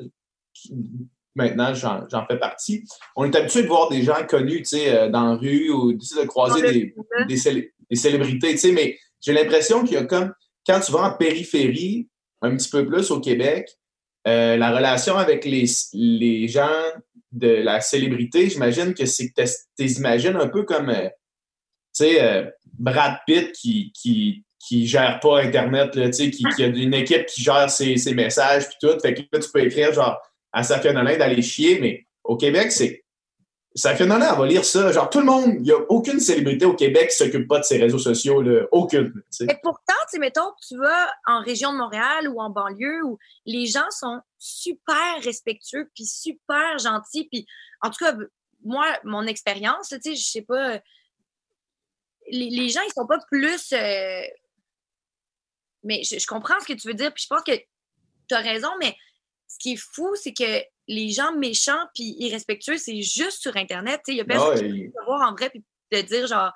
maintenant 1.35 1.73
j'en 1.73 2.25
fais 2.27 2.37
partie, 2.37 2.83
on 3.15 3.25
est 3.25 3.35
habitué 3.35 3.63
de 3.63 3.67
voir 3.67 3.89
des 3.89 4.01
gens 4.03 4.25
connus 4.27 4.63
euh, 4.73 5.09
dans 5.09 5.31
la 5.31 5.35
rue 5.35 5.69
ou 5.69 5.93
de 5.93 6.25
croiser 6.25 6.61
des, 6.61 6.95
des, 7.27 7.95
célébrités, 7.95 8.71
mais 8.71 8.97
j'ai 9.21 9.33
l'impression 9.33 9.83
qu'il 9.83 9.93
y 9.93 9.97
a 9.97 10.03
comme, 10.03 10.33
quand 10.65 10.79
tu 10.79 10.91
vas 10.91 11.03
en 11.03 11.13
périphérie, 11.17 12.09
un 12.41 12.55
petit 12.55 12.69
peu 12.69 12.85
plus 12.85 13.11
au 13.11 13.19
Québec, 13.19 13.69
euh, 14.27 14.57
la 14.57 14.71
relation 14.71 15.17
avec 15.17 15.45
les, 15.45 15.65
les 15.93 16.47
gens 16.47 16.69
de 17.31 17.47
la 17.47 17.81
célébrité, 17.81 18.49
j'imagine 18.49 18.93
que 18.93 19.05
c'est 19.05 19.29
que 19.29 19.41
tu 19.77 19.85
imagines 19.85 20.35
un 20.35 20.47
peu 20.47 20.63
comme, 20.63 20.89
euh, 20.89 21.07
tu 21.95 22.05
sais, 22.05 22.51
Brad 22.81 23.19
Pitt 23.27 23.51
qui, 23.51 23.93
qui, 23.93 24.43
qui 24.59 24.87
gère 24.87 25.19
pas 25.19 25.43
Internet, 25.43 25.91
qui, 25.91 26.31
qui 26.31 26.63
a 26.63 26.67
une 26.67 26.93
équipe 26.95 27.27
qui 27.27 27.43
gère 27.43 27.69
ses, 27.69 27.95
ses 27.97 28.15
messages 28.15 28.67
puis 28.67 28.77
tout. 28.81 28.99
Fait 28.99 29.13
que 29.13 29.21
là, 29.31 29.39
tu 29.39 29.49
peux 29.51 29.63
écrire 29.63 29.93
genre 29.93 30.19
à 30.51 30.63
Safia 30.63 30.91
Nolin 30.91 31.17
d'aller 31.17 31.41
chier, 31.43 31.79
mais 31.79 32.07
au 32.23 32.37
Québec, 32.37 32.71
c'est. 32.71 33.03
Safia 33.73 34.05
Nolin, 34.05 34.33
elle 34.33 34.37
va 34.37 34.47
lire 34.47 34.65
ça. 34.65 34.91
Genre, 34.91 35.09
tout 35.09 35.19
le 35.19 35.25
monde, 35.25 35.53
il 35.55 35.61
n'y 35.61 35.71
a 35.71 35.77
aucune 35.89 36.19
célébrité 36.19 36.65
au 36.65 36.73
Québec 36.73 37.09
qui 37.09 37.15
s'occupe 37.15 37.47
pas 37.47 37.59
de 37.59 37.63
ses 37.63 37.77
réseaux 37.77 37.99
sociaux, 37.99 38.43
aucune. 38.71 39.13
Pourtant, 39.63 39.93
tu 40.11 40.19
mettons, 40.19 40.51
tu 40.67 40.75
vas 40.75 41.07
en 41.25 41.41
région 41.41 41.71
de 41.71 41.77
Montréal 41.77 42.27
ou 42.27 42.41
en 42.41 42.49
banlieue 42.49 43.01
où 43.05 43.17
les 43.45 43.67
gens 43.67 43.89
sont 43.91 44.19
super 44.39 45.21
respectueux 45.23 45.89
puis 45.95 46.05
super 46.05 46.79
gentils. 46.79 47.29
Puis, 47.31 47.45
en 47.81 47.91
tout 47.91 48.03
cas, 48.03 48.13
moi, 48.65 48.85
mon 49.05 49.25
expérience, 49.25 49.89
tu 49.89 49.99
sais, 50.01 50.15
je 50.15 50.23
sais 50.23 50.41
pas, 50.41 50.81
les, 52.31 52.69
gens, 52.69 52.81
ils 52.81 52.93
sont 52.93 53.07
pas 53.07 53.19
plus. 53.29 53.73
Euh, 53.73 54.21
mais 55.83 56.03
je, 56.03 56.19
je, 56.19 56.27
comprends 56.27 56.59
ce 56.59 56.67
que 56.67 56.73
tu 56.73 56.87
veux 56.87 56.93
dire, 56.93 57.13
puis 57.13 57.23
je 57.23 57.27
pense 57.27 57.43
que 57.43 57.55
tu 57.55 58.35
as 58.35 58.39
raison, 58.39 58.69
mais 58.79 58.95
ce 59.47 59.57
qui 59.59 59.73
est 59.73 59.77
fou, 59.77 60.15
c'est 60.15 60.33
que 60.33 60.63
les 60.87 61.09
gens 61.09 61.35
méchants 61.35 61.87
puis 61.93 62.15
irrespectueux, 62.19 62.77
c'est 62.77 63.01
juste 63.01 63.41
sur 63.41 63.55
Internet. 63.57 64.01
Il 64.07 64.15
y 64.15 64.21
a 64.21 64.25
personne 64.25 64.55
qui 64.55 64.85
peut 64.85 64.99
te 64.99 65.05
voir 65.05 65.29
en 65.29 65.33
vrai 65.33 65.49
puis 65.49 65.63
te 65.91 66.01
dire 66.01 66.27
genre 66.27 66.51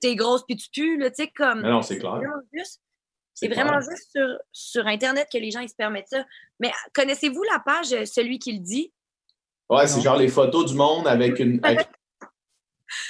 t'es 0.00 0.14
grosse 0.14 0.44
puis 0.46 0.56
tu 0.56 0.98
pues, 0.98 1.10
tu 1.10 1.22
sais, 1.22 1.28
comme. 1.28 1.62
non, 1.62 1.82
c'est 1.82 1.98
clair. 1.98 2.20
C'est 3.34 3.46
vraiment 3.46 3.80
juste 3.80 4.10
sur, 4.10 4.36
sur, 4.50 4.86
Internet 4.88 5.28
que 5.32 5.38
les 5.38 5.52
gens 5.52 5.60
ils 5.60 5.68
se 5.68 5.74
permettent 5.74 6.08
ça. 6.08 6.24
Mais 6.58 6.72
connaissez-vous 6.92 7.44
la 7.44 7.60
page 7.60 7.92
euh, 7.92 8.04
Celui 8.04 8.40
qui 8.40 8.52
le 8.52 8.58
dit? 8.58 8.92
Ouais, 9.70 9.86
c'est 9.86 10.00
genre 10.00 10.16
les 10.16 10.26
photos 10.26 10.66
du 10.66 10.74
monde 10.74 11.06
avec 11.06 11.38
une. 11.38 11.60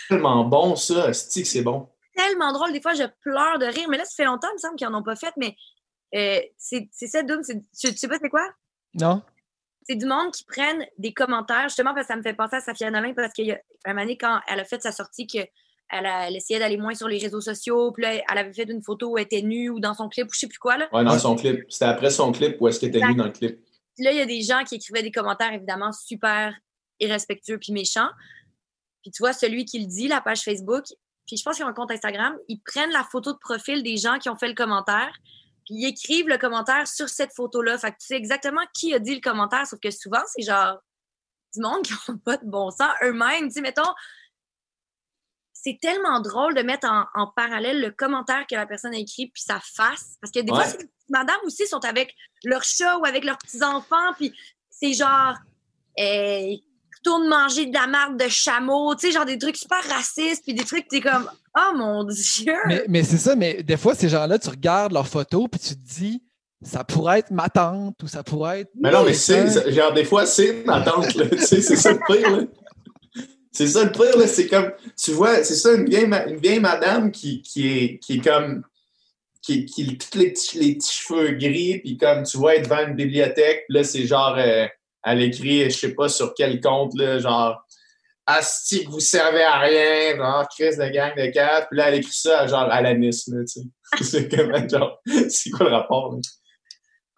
Tellement 0.08 0.44
bon, 0.44 0.76
ça. 0.76 1.12
c'est 1.12 1.62
bon. 1.62 1.88
Tellement 2.14 2.52
drôle. 2.52 2.72
Des 2.72 2.80
fois, 2.80 2.94
je 2.94 3.04
pleure 3.20 3.58
de 3.58 3.66
rire. 3.66 3.88
Mais 3.88 3.96
là, 3.96 4.04
ça 4.04 4.12
fait 4.16 4.24
longtemps, 4.24 4.48
il 4.50 4.54
me 4.54 4.58
semble 4.58 4.76
qu'ils 4.76 4.88
n'en 4.88 4.98
ont 4.98 5.02
pas 5.02 5.16
fait. 5.16 5.32
Mais 5.36 5.54
euh, 6.14 6.40
c'est 6.56 6.88
ça, 6.92 7.22
Doom. 7.22 7.42
Tu, 7.42 7.96
sais 7.96 8.08
pas 8.08 8.18
c'est 8.20 8.28
quoi? 8.28 8.48
Non. 8.94 9.22
C'est 9.82 9.96
du 9.96 10.06
monde 10.06 10.32
qui 10.32 10.44
prennent 10.44 10.84
des 10.98 11.12
commentaires, 11.14 11.64
justement 11.64 11.94
parce 11.94 12.06
que 12.06 12.12
ça 12.12 12.16
me 12.16 12.22
fait 12.22 12.34
penser 12.34 12.56
à 12.56 12.60
Safia 12.60 12.90
Nolin, 12.90 13.14
parce 13.14 13.32
qu'il 13.32 13.46
y 13.46 13.52
a 13.52 13.60
un 13.86 13.94
moment 13.94 14.10
quand 14.20 14.40
elle 14.46 14.60
a 14.60 14.64
fait 14.64 14.82
sa 14.82 14.92
sortie, 14.92 15.26
qu'elle 15.26 15.48
elle 15.90 16.36
essayait 16.36 16.58
d'aller 16.58 16.76
moins 16.76 16.94
sur 16.94 17.08
les 17.08 17.18
réseaux 17.18 17.40
sociaux, 17.40 17.92
puis 17.92 18.02
là, 18.02 18.14
elle 18.14 18.38
avait 18.38 18.52
fait 18.52 18.64
une 18.64 18.82
photo 18.82 19.12
où 19.12 19.18
elle 19.18 19.24
était 19.24 19.40
nue 19.40 19.70
ou 19.70 19.80
dans 19.80 19.94
son 19.94 20.08
clip, 20.08 20.26
ou 20.26 20.34
je 20.34 20.40
sais 20.40 20.46
plus 20.46 20.58
quoi. 20.58 20.76
Là. 20.76 20.88
Ouais, 20.92 21.04
dans 21.04 21.18
son 21.18 21.36
clip. 21.36 21.64
C'était 21.70 21.86
après 21.86 22.10
son 22.10 22.32
clip 22.32 22.60
où 22.60 22.68
est-ce 22.68 22.80
qu'elle 22.80 22.90
était 22.90 23.06
nue 23.06 23.14
dans 23.14 23.24
le 23.24 23.32
clip. 23.32 23.58
Puis 23.94 24.04
là, 24.04 24.12
il 24.12 24.18
y 24.18 24.20
a 24.20 24.26
des 24.26 24.42
gens 24.42 24.62
qui 24.64 24.74
écrivaient 24.74 25.02
des 25.02 25.10
commentaires, 25.10 25.52
évidemment, 25.52 25.92
super 25.92 26.54
irrespectueux 27.00 27.58
puis 27.58 27.72
méchants. 27.72 28.10
Puis 29.02 29.10
tu 29.10 29.22
vois, 29.22 29.32
celui 29.32 29.64
qui 29.64 29.80
le 29.80 29.86
dit, 29.86 30.08
la 30.08 30.20
page 30.20 30.42
Facebook, 30.42 30.84
puis 31.26 31.36
je 31.36 31.42
pense 31.42 31.56
qu'il 31.56 31.64
y 31.64 31.66
a 31.66 31.70
un 31.70 31.74
compte 31.74 31.90
Instagram, 31.90 32.36
ils 32.48 32.60
prennent 32.60 32.90
la 32.90 33.04
photo 33.04 33.32
de 33.32 33.38
profil 33.38 33.82
des 33.82 33.96
gens 33.96 34.18
qui 34.18 34.28
ont 34.28 34.36
fait 34.36 34.48
le 34.48 34.54
commentaire, 34.54 35.12
puis 35.66 35.74
ils 35.74 35.86
écrivent 35.86 36.28
le 36.28 36.38
commentaire 36.38 36.88
sur 36.88 37.08
cette 37.08 37.34
photo-là. 37.34 37.76
Fait 37.78 37.90
que 37.90 37.96
tu 37.98 38.06
sais 38.06 38.16
exactement 38.16 38.62
qui 38.72 38.94
a 38.94 38.98
dit 38.98 39.14
le 39.14 39.20
commentaire, 39.20 39.66
sauf 39.66 39.78
que 39.78 39.90
souvent, 39.90 40.22
c'est 40.34 40.42
genre 40.42 40.78
du 41.54 41.60
monde 41.60 41.82
qui 41.82 41.92
n'a 41.92 42.14
pas 42.24 42.36
de 42.38 42.46
bon 42.46 42.70
sens 42.70 42.90
eux-mêmes. 43.02 43.48
Tu 43.48 43.54
sais, 43.54 43.60
mettons, 43.60 43.92
c'est 45.52 45.78
tellement 45.80 46.20
drôle 46.20 46.54
de 46.54 46.62
mettre 46.62 46.88
en, 47.14 47.26
parallèle 47.26 47.80
le 47.80 47.90
commentaire 47.90 48.46
que 48.46 48.54
la 48.54 48.66
personne 48.66 48.94
a 48.94 48.98
écrit 48.98 49.26
puis 49.26 49.42
sa 49.42 49.60
face. 49.60 50.16
Parce 50.20 50.32
que 50.32 50.40
des 50.40 50.48
fois, 50.52 50.64
madame 51.08 51.40
aussi 51.44 51.66
sont 51.66 51.84
avec 51.84 52.14
leur 52.44 52.62
chat 52.62 52.96
ou 52.98 53.04
avec 53.04 53.24
leurs 53.24 53.38
petits-enfants, 53.38 54.14
puis 54.16 54.32
c'est 54.70 54.94
genre, 54.94 55.36
hey, 55.96 56.64
tourne 57.02 57.28
manger 57.28 57.66
de 57.66 57.74
la 57.74 57.86
marde 57.86 58.18
de 58.18 58.28
chameau, 58.28 58.94
tu 58.94 59.06
sais, 59.06 59.12
genre 59.12 59.24
des 59.24 59.38
trucs 59.38 59.56
super 59.56 59.82
racistes, 59.88 60.42
puis 60.44 60.54
des 60.54 60.64
trucs, 60.64 60.88
t'es 60.88 61.00
comme, 61.00 61.30
oh 61.56 61.76
mon 61.76 62.04
Dieu! 62.04 62.54
Mais, 62.88 63.02
c'est 63.02 63.18
ça, 63.18 63.36
mais 63.36 63.62
des 63.62 63.76
fois, 63.76 63.94
ces 63.94 64.08
gens-là, 64.08 64.38
tu 64.38 64.48
regardes 64.48 64.92
leurs 64.92 65.08
photos, 65.08 65.46
puis 65.50 65.60
tu 65.60 65.74
te 65.74 66.00
dis, 66.00 66.22
ça 66.62 66.84
pourrait 66.84 67.20
être 67.20 67.30
ma 67.30 67.48
tante, 67.48 68.02
ou 68.02 68.08
ça 68.08 68.22
pourrait 68.22 68.60
être. 68.60 68.70
Mais 68.74 68.90
non, 68.90 69.04
mais 69.04 69.14
c'est, 69.14 69.72
genre, 69.72 69.92
des 69.92 70.04
fois, 70.04 70.26
c'est 70.26 70.64
ma 70.64 70.80
tante, 70.80 71.08
tu 71.30 71.38
sais, 71.38 71.60
c'est 71.60 71.76
ça 71.76 71.92
le 71.92 72.00
pire, 72.06 72.30
là. 72.30 72.42
C'est 73.52 73.66
ça 73.66 73.84
le 73.84 73.90
pire, 73.90 74.16
là, 74.16 74.26
c'est 74.26 74.46
comme, 74.46 74.70
tu 74.96 75.12
vois, 75.12 75.42
c'est 75.42 75.56
ça, 75.56 75.74
une 75.74 75.88
vieille, 75.88 76.04
une 76.04 76.36
vieille 76.36 76.60
madame 76.60 77.10
qui, 77.10 77.42
qui, 77.42 77.68
est, 77.68 77.98
qui 77.98 78.14
est 78.14 78.24
comme, 78.24 78.62
qui, 79.42 79.64
qui 79.66 79.96
tous 79.96 80.18
les 80.18 80.30
petits, 80.30 80.58
les 80.58 80.74
petits 80.74 80.94
cheveux 80.94 81.32
gris, 81.32 81.78
puis 81.78 81.96
comme 81.96 82.22
tu 82.22 82.36
vois, 82.36 82.58
devant 82.58 82.86
une 82.86 82.94
bibliothèque, 82.94 83.64
là, 83.68 83.82
c'est 83.82 84.06
genre, 84.06 84.36
euh, 84.38 84.66
elle 85.04 85.22
écrit, 85.22 85.64
je 85.70 85.76
sais 85.76 85.94
pas 85.94 86.08
sur 86.08 86.34
quel 86.34 86.60
compte, 86.60 86.94
là, 86.94 87.18
genre, 87.18 87.64
Asti 88.26 88.84
que 88.84 88.90
vous 88.90 89.00
servez 89.00 89.42
à 89.42 89.58
rien, 89.60 90.16
genre, 90.16 90.46
Chris 90.48 90.76
de 90.76 90.88
gang 90.92 91.14
de 91.16 91.30
quatre, 91.30 91.68
puis 91.68 91.78
là, 91.78 91.88
elle 91.88 91.94
écrit 91.94 92.12
ça, 92.12 92.46
genre, 92.46 92.70
à 92.70 92.82
la 92.82 92.94
Nice, 92.94 93.24
tu 93.24 93.46
sais. 93.46 93.62
c'est 94.02 94.28
comme, 94.28 94.68
genre, 94.68 95.00
c'est 95.28 95.50
quoi 95.50 95.68
le 95.68 95.74
rapport, 95.74 96.12
là? 96.12 96.20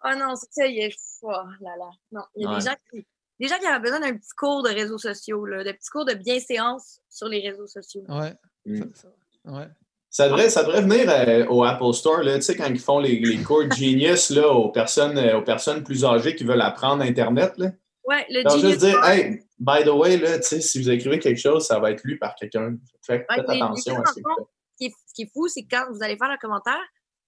Oh 0.03 0.17
non, 0.17 0.35
c'est 0.35 0.51
ça, 0.51 0.65
il 0.65 0.79
est. 0.79 0.95
Oh 1.21 1.29
là 1.29 1.75
là. 1.77 1.89
Non, 2.11 2.21
il 2.35 2.43
y 2.43 2.47
a 2.47 2.55
des 2.55 2.65
gens 2.65 2.75
qui. 2.91 3.05
Des 3.39 3.47
gens 3.47 3.57
qui 3.57 3.65
avaient 3.65 3.79
besoin 3.79 3.99
d'un 3.99 4.15
petit 4.15 4.35
cours 4.37 4.61
de 4.61 4.69
réseaux 4.69 4.99
sociaux, 4.99 5.45
là, 5.45 5.63
de 5.63 5.71
petits 5.71 5.89
cours 5.89 6.05
de 6.05 6.13
bienséance 6.13 6.99
sur 7.09 7.27
les 7.27 7.47
réseaux 7.47 7.65
sociaux. 7.65 8.03
Ouais. 8.07 8.35
Mm. 8.65 8.83
Ça, 8.93 9.07
ouais. 9.45 9.67
Ça 10.13 10.27
devrait, 10.27 10.49
ça 10.49 10.63
devrait 10.63 10.81
venir 10.81 11.09
euh, 11.09 11.45
au 11.47 11.63
Apple 11.63 11.93
Store, 11.93 12.21
là, 12.21 12.35
tu 12.35 12.41
sais, 12.41 12.55
quand 12.57 12.67
ils 12.67 12.79
font 12.79 12.99
les, 12.99 13.17
les 13.19 13.41
cours 13.43 13.63
Genius 13.71 14.29
là, 14.31 14.49
aux, 14.49 14.69
personnes, 14.69 15.17
euh, 15.17 15.37
aux 15.37 15.41
personnes 15.41 15.83
plus 15.85 16.03
âgées 16.03 16.35
qui 16.35 16.43
veulent 16.43 16.61
apprendre 16.61 17.01
Internet. 17.01 17.53
Là. 17.57 17.71
Ouais, 18.03 18.25
le 18.29 18.41
Genius. 18.49 18.61
juste 18.71 18.79
dire, 18.81 19.01
hey, 19.05 19.41
by 19.57 19.83
the 19.85 19.89
way, 19.93 20.17
là, 20.17 20.41
si 20.41 20.81
vous 20.81 20.89
écrivez 20.89 21.17
quelque 21.19 21.39
chose, 21.39 21.65
ça 21.65 21.79
va 21.79 21.91
être 21.91 22.03
lu 22.03 22.19
par 22.19 22.35
quelqu'un. 22.35 22.75
Faites, 23.01 23.25
Ouais, 23.29 23.39
attention 23.39 23.95
gens, 23.95 24.01
à 24.01 24.05
ce 24.05 24.13
que 24.15 24.21
fond, 24.21 24.35
ce 24.45 24.77
qui 24.77 24.85
est, 24.87 24.93
ce 25.07 25.13
qui 25.13 25.21
est 25.23 25.31
fou, 25.33 25.47
c'est 25.47 25.63
que 25.63 25.67
quand 25.71 25.85
vous 25.93 26.03
allez 26.03 26.17
faire 26.17 26.29
le 26.29 26.37
commentaire, 26.41 26.81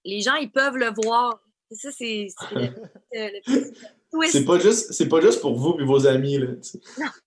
les 0.03 0.19
gens, 0.19 0.35
ils 0.35 0.51
peuvent 0.51 0.75
le 0.75 0.91
voir. 1.03 1.39
Et 1.71 1.75
ça, 1.75 1.89
c'est 1.97 2.27
c'est 2.37 2.55
le, 2.55 2.61
le- 3.13 3.31
le 3.33 3.41
petit 3.71 3.73
twist. 4.11 4.31
C'est 4.33 4.43
pas 4.45 4.59
juste, 4.59 4.91
c'est 4.91 5.07
pas 5.07 5.21
juste 5.21 5.39
pour 5.39 5.55
vous 5.57 5.77
et 5.79 5.85
vos 5.85 6.05
amis, 6.05 6.37
là. 6.37 6.47
sais. 6.61 6.79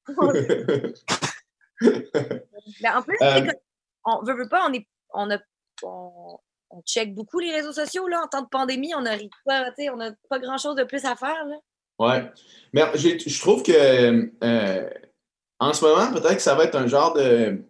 Ben, 2.83 2.97
en 2.97 3.03
plus, 3.03 3.17
Euh, 3.23 3.47
on 4.05 4.23
veut, 4.25 4.35
veut 4.35 4.49
pas, 4.49 4.67
on 4.69 4.73
est, 4.73 4.87
on 5.13 5.31
a, 5.31 5.39
on, 5.83 6.39
check 6.85 7.15
beaucoup 7.15 7.39
les 7.39 7.53
réseaux 7.53 7.73
sociaux 7.73 8.07
là. 8.07 8.21
En 8.23 8.29
temps 8.29 8.43
de 8.43 8.49
pandémie, 8.49 8.95
on 8.95 9.03
n'a 9.03 9.17
pas, 9.45 9.71
on 9.95 10.01
a 10.01 10.11
pas 10.29 10.39
grand 10.39 10.59
chose 10.59 10.77
de 10.77 10.85
plus 10.85 11.05
à 11.05 11.17
faire 11.17 11.45
là. 11.47 11.57
Ouais. 11.99 12.31
Mais 12.75 12.83
je 12.95 13.41
trouve 13.41 13.63
que 13.63 13.73
euh, 14.45 14.91
en 15.59 15.73
ce 15.73 15.85
moment, 15.85 16.13
peut-être 16.13 16.37
que 16.37 16.43
ça 16.43 16.55
va 16.55 16.65
être 16.65 16.77
un 16.77 16.87
genre 16.87 17.15
de. 17.15 17.63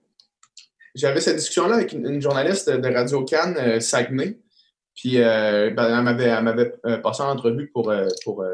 J'avais 0.95 1.21
cette 1.21 1.37
discussion-là 1.37 1.77
avec 1.77 1.93
une, 1.93 2.21
journaliste 2.21 2.71
de 2.71 2.95
Radio 2.95 3.25
Cannes, 3.25 3.57
euh, 3.59 3.81
Saguenay. 3.81 4.41
Puis 4.95 5.21
euh, 5.21 5.71
ben, 5.71 5.99
elle 5.99 6.05
m'avait, 6.05 6.25
elle 6.25 6.43
m'avait 6.43 6.73
euh, 6.87 6.97
passé 6.99 7.23
en 7.23 7.31
entrevue 7.31 7.71
pour, 7.71 7.93
pour 8.25 8.45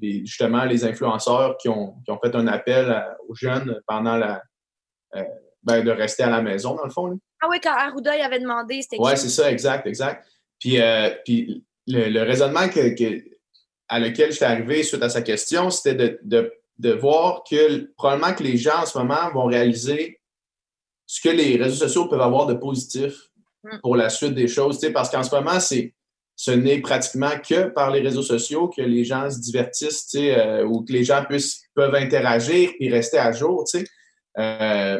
justement 0.00 0.64
les 0.64 0.84
influenceurs 0.84 1.56
qui 1.58 1.68
ont, 1.68 1.94
qui 2.04 2.10
ont 2.10 2.18
fait 2.18 2.34
un 2.34 2.48
appel 2.48 3.04
aux 3.28 3.34
jeunes 3.34 3.80
pendant 3.86 4.16
la. 4.16 4.42
ben, 5.62 5.84
de 5.84 5.90
rester 5.92 6.24
à 6.24 6.30
la 6.30 6.42
maison, 6.42 6.74
dans 6.74 6.84
le 6.84 6.90
fond. 6.90 7.06
là. 7.06 7.14
Ah 7.42 7.48
oui, 7.50 7.58
quand 7.62 7.72
Arruda 7.76 8.16
il 8.16 8.22
avait 8.22 8.38
demandé, 8.38 8.80
c'était 8.82 8.96
Oui, 9.00 9.12
c'est 9.16 9.28
ça, 9.28 9.50
exact, 9.50 9.86
exact. 9.86 10.24
Puis, 10.60 10.80
euh, 10.80 11.10
puis 11.24 11.64
le, 11.88 12.08
le 12.08 12.22
raisonnement 12.22 12.68
que, 12.68 12.94
que- 12.94 13.22
à 13.88 13.98
lequel 13.98 14.32
j'étais 14.32 14.44
arrivé 14.44 14.82
suite 14.84 15.02
à 15.02 15.08
sa 15.10 15.20
question, 15.22 15.68
c'était 15.70 15.94
de, 15.94 16.18
de- 16.22 16.52
de 16.78 16.92
voir 16.92 17.42
que 17.48 17.92
probablement 17.96 18.32
que 18.34 18.42
les 18.44 18.56
gens 18.56 18.82
en 18.82 18.86
ce 18.86 18.96
moment 18.96 19.30
vont 19.34 19.44
réaliser 19.46 20.20
ce 21.06 21.20
que 21.20 21.28
les 21.34 21.56
réseaux 21.56 21.76
sociaux 21.86 22.06
peuvent 22.08 22.20
avoir 22.20 22.46
de 22.46 22.54
positif 22.54 23.12
Mm. 23.64 23.78
pour 23.80 23.94
la 23.94 24.10
suite 24.10 24.34
des 24.34 24.48
choses. 24.48 24.80
tu 24.80 24.86
sais, 24.86 24.92
Parce 24.92 25.08
qu'en 25.08 25.22
ce 25.22 25.32
moment, 25.32 25.60
c'est 25.60 25.94
ce 26.34 26.50
n'est 26.50 26.80
pratiquement 26.80 27.30
que 27.38 27.68
par 27.68 27.92
les 27.92 28.00
réseaux 28.00 28.22
sociaux 28.22 28.66
que 28.68 28.82
les 28.82 29.04
gens 29.04 29.30
se 29.30 29.38
divertissent 29.38 30.06
tu 30.08 30.18
sais, 30.18 30.36
euh, 30.36 30.64
ou 30.64 30.82
que 30.84 30.92
les 30.92 31.04
gens 31.04 31.24
puissent, 31.24 31.62
peuvent 31.74 31.94
interagir 31.94 32.70
et 32.80 32.88
rester 32.90 33.18
à 33.18 33.30
jour. 33.30 33.62
tu 33.64 33.78
sais. 33.78 33.84
Euh, 34.38 34.98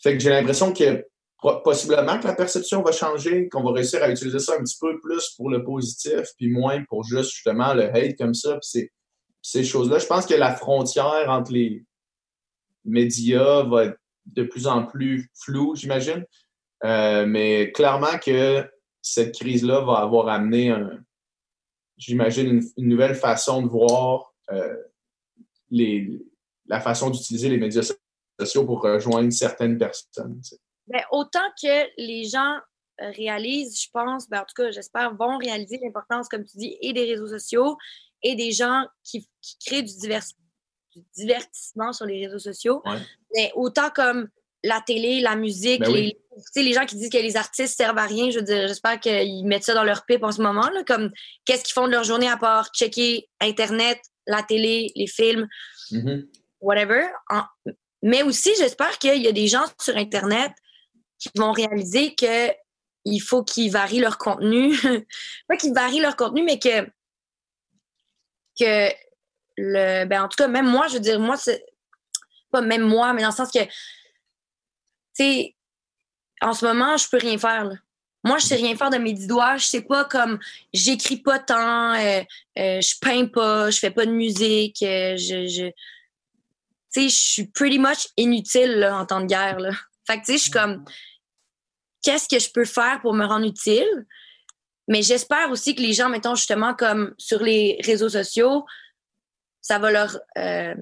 fait 0.00 0.12
que 0.12 0.20
j'ai 0.20 0.30
l'impression 0.30 0.72
que 0.72 1.04
possiblement 1.40 2.18
que 2.18 2.26
la 2.26 2.34
perception 2.34 2.82
va 2.82 2.92
changer, 2.92 3.48
qu'on 3.48 3.62
va 3.62 3.72
réussir 3.72 4.02
à 4.02 4.10
utiliser 4.10 4.38
ça 4.40 4.54
un 4.58 4.62
petit 4.62 4.76
peu 4.80 4.98
plus 4.98 5.30
pour 5.36 5.50
le 5.50 5.62
positif, 5.62 6.22
puis 6.36 6.50
moins 6.50 6.82
pour 6.84 7.04
juste 7.04 7.30
justement 7.30 7.74
le 7.74 7.84
hate 7.94 8.16
comme 8.18 8.34
ça, 8.34 8.52
puis 8.54 8.68
ces, 8.68 8.92
ces 9.42 9.64
choses-là. 9.64 9.98
Je 9.98 10.06
pense 10.06 10.26
que 10.26 10.34
la 10.34 10.54
frontière 10.54 11.28
entre 11.28 11.52
les 11.52 11.84
médias 12.84 13.62
va 13.62 13.84
être 13.86 13.98
de 14.26 14.42
plus 14.42 14.66
en 14.66 14.84
plus 14.84 15.30
floue, 15.34 15.74
j'imagine. 15.74 16.24
Euh, 16.84 17.26
mais 17.26 17.72
clairement 17.72 18.18
que 18.24 18.64
cette 19.00 19.34
crise-là 19.34 19.80
va 19.80 19.94
avoir 19.98 20.28
amené, 20.28 20.74
j'imagine, 21.96 22.62
une, 22.76 22.88
nouvelle 22.88 23.14
façon 23.14 23.62
de 23.62 23.68
voir 23.68 24.34
euh, 24.50 24.76
les, 25.70 26.20
la 26.66 26.80
façon 26.80 27.10
d'utiliser 27.10 27.48
les 27.48 27.58
médias 27.58 27.92
sociaux 28.38 28.64
pour 28.64 28.82
rejoindre 28.82 29.32
certaines 29.32 29.78
personnes. 29.78 30.40
Ben, 30.88 31.02
autant 31.10 31.46
que 31.62 31.86
les 31.96 32.24
gens 32.24 32.56
euh, 33.00 33.10
réalisent, 33.10 33.80
je 33.80 33.88
pense, 33.92 34.28
ben, 34.28 34.40
en 34.40 34.44
tout 34.44 34.54
cas, 34.56 34.70
j'espère, 34.70 35.14
vont 35.14 35.38
réaliser 35.38 35.78
l'importance, 35.82 36.28
comme 36.28 36.44
tu 36.44 36.56
dis, 36.56 36.76
et 36.80 36.92
des 36.92 37.04
réseaux 37.04 37.28
sociaux 37.28 37.76
et 38.22 38.34
des 38.34 38.50
gens 38.52 38.84
qui, 39.04 39.28
qui 39.40 39.56
créent 39.64 39.82
du, 39.82 39.92
divers- 39.94 40.32
du 40.96 41.02
divertissement 41.16 41.92
sur 41.92 42.06
les 42.06 42.26
réseaux 42.26 42.38
sociaux. 42.38 42.82
Ouais. 42.84 42.98
Mais 43.36 43.52
autant 43.54 43.90
comme 43.90 44.28
la 44.64 44.80
télé, 44.84 45.20
la 45.20 45.36
musique, 45.36 45.80
Ben 45.82 45.92
les, 45.92 46.18
les 46.56 46.72
gens 46.72 46.84
qui 46.84 46.96
disent 46.96 47.10
que 47.10 47.18
les 47.18 47.36
artistes 47.36 47.76
servent 47.76 47.98
à 47.98 48.06
rien, 48.06 48.30
je 48.30 48.38
veux 48.40 48.44
dire, 48.44 48.66
j'espère 48.66 48.98
qu'ils 48.98 49.46
mettent 49.46 49.62
ça 49.64 49.74
dans 49.74 49.84
leur 49.84 50.04
pipe 50.04 50.24
en 50.24 50.32
ce 50.32 50.42
moment, 50.42 50.68
là, 50.70 50.82
comme 50.84 51.12
qu'est-ce 51.44 51.62
qu'ils 51.62 51.74
font 51.74 51.86
de 51.86 51.92
leur 51.92 52.02
journée 52.04 52.28
à 52.28 52.36
part 52.36 52.70
checker 52.74 53.28
Internet, 53.40 54.00
la 54.26 54.42
télé, 54.42 54.90
les 54.96 55.06
films 55.06 55.46
Mhm. 55.92 56.26
whatever. 56.60 57.06
En- 57.30 57.44
Mais 58.02 58.22
aussi, 58.22 58.50
j'espère 58.58 58.98
qu'il 58.98 59.22
y 59.22 59.28
a 59.28 59.32
des 59.32 59.46
gens 59.46 59.64
sur 59.80 59.96
Internet 59.96 60.50
qui 61.18 61.30
vont 61.36 61.52
réaliser 61.52 62.14
que 62.14 62.52
il 63.04 63.20
faut 63.20 63.42
qu'ils 63.42 63.70
varient 63.72 64.00
leur 64.00 64.18
contenu. 64.18 64.76
Pas 65.48 65.56
qu'ils 65.56 65.74
varient 65.74 66.00
leur 66.00 66.16
contenu, 66.16 66.42
mais 66.42 66.58
que, 66.58 66.84
que 68.58 68.92
le. 69.56 70.04
Ben, 70.04 70.24
en 70.24 70.28
tout 70.28 70.36
cas, 70.36 70.48
même 70.48 70.66
moi, 70.68 70.88
je 70.88 70.94
veux 70.94 71.00
dire, 71.00 71.18
moi, 71.20 71.36
c'est. 71.36 71.64
Pas 72.50 72.60
même 72.60 72.82
moi, 72.82 73.12
mais 73.12 73.22
dans 73.22 73.28
le 73.28 73.34
sens 73.34 73.50
que. 73.50 73.64
Tu 73.64 73.70
sais, 75.14 75.56
en 76.40 76.52
ce 76.52 76.64
moment, 76.64 76.96
je 76.96 77.08
peux 77.08 77.18
rien 77.18 77.38
faire. 77.38 77.70
Moi, 78.24 78.38
je 78.38 78.46
sais 78.46 78.56
rien 78.56 78.76
faire 78.76 78.90
de 78.90 78.98
mes 78.98 79.12
dix 79.12 79.26
doigts. 79.26 79.56
Je 79.56 79.64
sais 79.64 79.82
pas 79.82 80.04
comme. 80.04 80.38
J'écris 80.72 81.18
pas 81.18 81.38
tant, 81.38 81.94
euh, 81.94 82.22
euh, 82.58 82.80
je 82.80 82.94
peins 83.00 83.26
pas, 83.26 83.70
je 83.70 83.78
fais 83.78 83.90
pas 83.90 84.06
de 84.06 84.12
musique, 84.12 84.82
euh, 84.82 85.16
je- 85.16 85.46
je 85.46 85.70
tu 86.90 87.02
sais, 87.02 87.08
je 87.10 87.14
suis 87.16 87.46
pretty 87.46 87.78
much 87.78 88.08
inutile 88.16 88.78
là, 88.78 88.96
en 88.96 89.04
temps 89.04 89.20
de 89.20 89.26
guerre. 89.26 89.60
Là. 89.60 89.70
Fait 90.06 90.20
que, 90.20 90.24
tu 90.24 90.32
sais, 90.32 90.38
je 90.38 90.42
suis 90.44 90.50
comme, 90.50 90.84
qu'est-ce 92.02 92.28
que 92.28 92.38
je 92.38 92.50
peux 92.50 92.64
faire 92.64 93.00
pour 93.02 93.14
me 93.14 93.24
rendre 93.24 93.46
utile? 93.46 94.06
Mais 94.86 95.02
j'espère 95.02 95.50
aussi 95.50 95.74
que 95.74 95.82
les 95.82 95.92
gens, 95.92 96.08
mettons, 96.08 96.34
justement, 96.34 96.74
comme 96.74 97.14
sur 97.18 97.42
les 97.42 97.78
réseaux 97.84 98.08
sociaux, 98.08 98.64
ça 99.60 99.78
va 99.78 99.90
leur. 99.90 100.18
euh, 100.36 100.74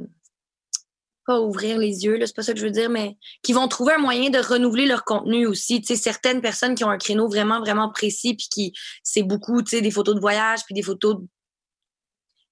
pas 1.26 1.40
ouvrir 1.40 1.76
les 1.76 2.04
yeux, 2.04 2.18
c'est 2.24 2.34
pas 2.34 2.42
ça 2.42 2.52
que 2.52 2.60
je 2.60 2.64
veux 2.64 2.70
dire, 2.70 2.88
mais 2.88 3.18
qui 3.42 3.52
vont 3.52 3.66
trouver 3.68 3.94
un 3.94 3.98
moyen 3.98 4.30
de 4.30 4.38
renouveler 4.38 4.86
leur 4.86 5.04
contenu 5.04 5.46
aussi. 5.46 5.80
Tu 5.80 5.88
sais, 5.88 5.96
certaines 5.96 6.40
personnes 6.40 6.74
qui 6.76 6.84
ont 6.84 6.90
un 6.90 6.98
créneau 6.98 7.28
vraiment, 7.28 7.58
vraiment 7.58 7.90
précis, 7.90 8.34
puis 8.34 8.46
qui, 8.48 8.72
c'est 9.02 9.24
beaucoup, 9.24 9.60
tu 9.62 9.70
sais, 9.70 9.82
des 9.82 9.90
photos 9.90 10.14
de 10.14 10.20
voyage, 10.20 10.60
puis 10.64 10.74
des 10.74 10.82
photos 10.82 11.16
de 11.16 11.26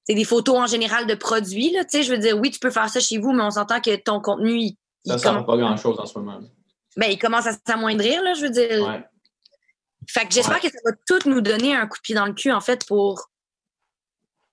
c'est 0.07 0.15
des 0.15 0.25
photos 0.25 0.59
en 0.59 0.67
général 0.67 1.07
de 1.07 1.15
produits. 1.15 1.73
Là, 1.73 1.83
tu 1.85 1.97
sais, 1.97 2.03
je 2.03 2.13
veux 2.13 2.19
dire, 2.19 2.39
oui, 2.39 2.51
tu 2.51 2.59
peux 2.59 2.71
faire 2.71 2.91
ça 2.91 3.01
chez 3.01 3.17
vous, 3.17 3.33
mais 3.33 3.43
on 3.43 3.51
s'entend 3.51 3.81
que 3.81 3.97
ton 3.97 4.21
contenu, 4.21 4.59
il, 4.59 4.77
Ça 5.07 5.15
ne 5.15 5.19
sert 5.19 5.47
pas 5.47 5.57
grand-chose 5.57 5.99
en 5.99 6.05
ce 6.05 6.19
moment. 6.19 6.41
Ben, 6.97 7.11
il 7.11 7.19
commence 7.19 7.47
à 7.47 7.53
s'amoindrir, 7.67 8.23
là, 8.23 8.35
je 8.35 8.43
veux 8.43 8.51
dire. 8.51 8.87
Ouais. 8.87 9.05
Fait 10.09 10.27
que 10.27 10.33
j'espère 10.35 10.63
Ouais. 10.63 10.69
que 10.69 10.69
ça 10.69 10.79
va 10.85 10.93
tout 11.07 11.29
nous 11.29 11.41
donner 11.41 11.75
un 11.75 11.87
coup 11.87 11.97
de 11.99 12.03
pied 12.03 12.15
dans 12.15 12.27
le 12.27 12.35
cul, 12.35 12.53
en 12.53 12.61
fait, 12.61 12.87
pour 12.87 13.31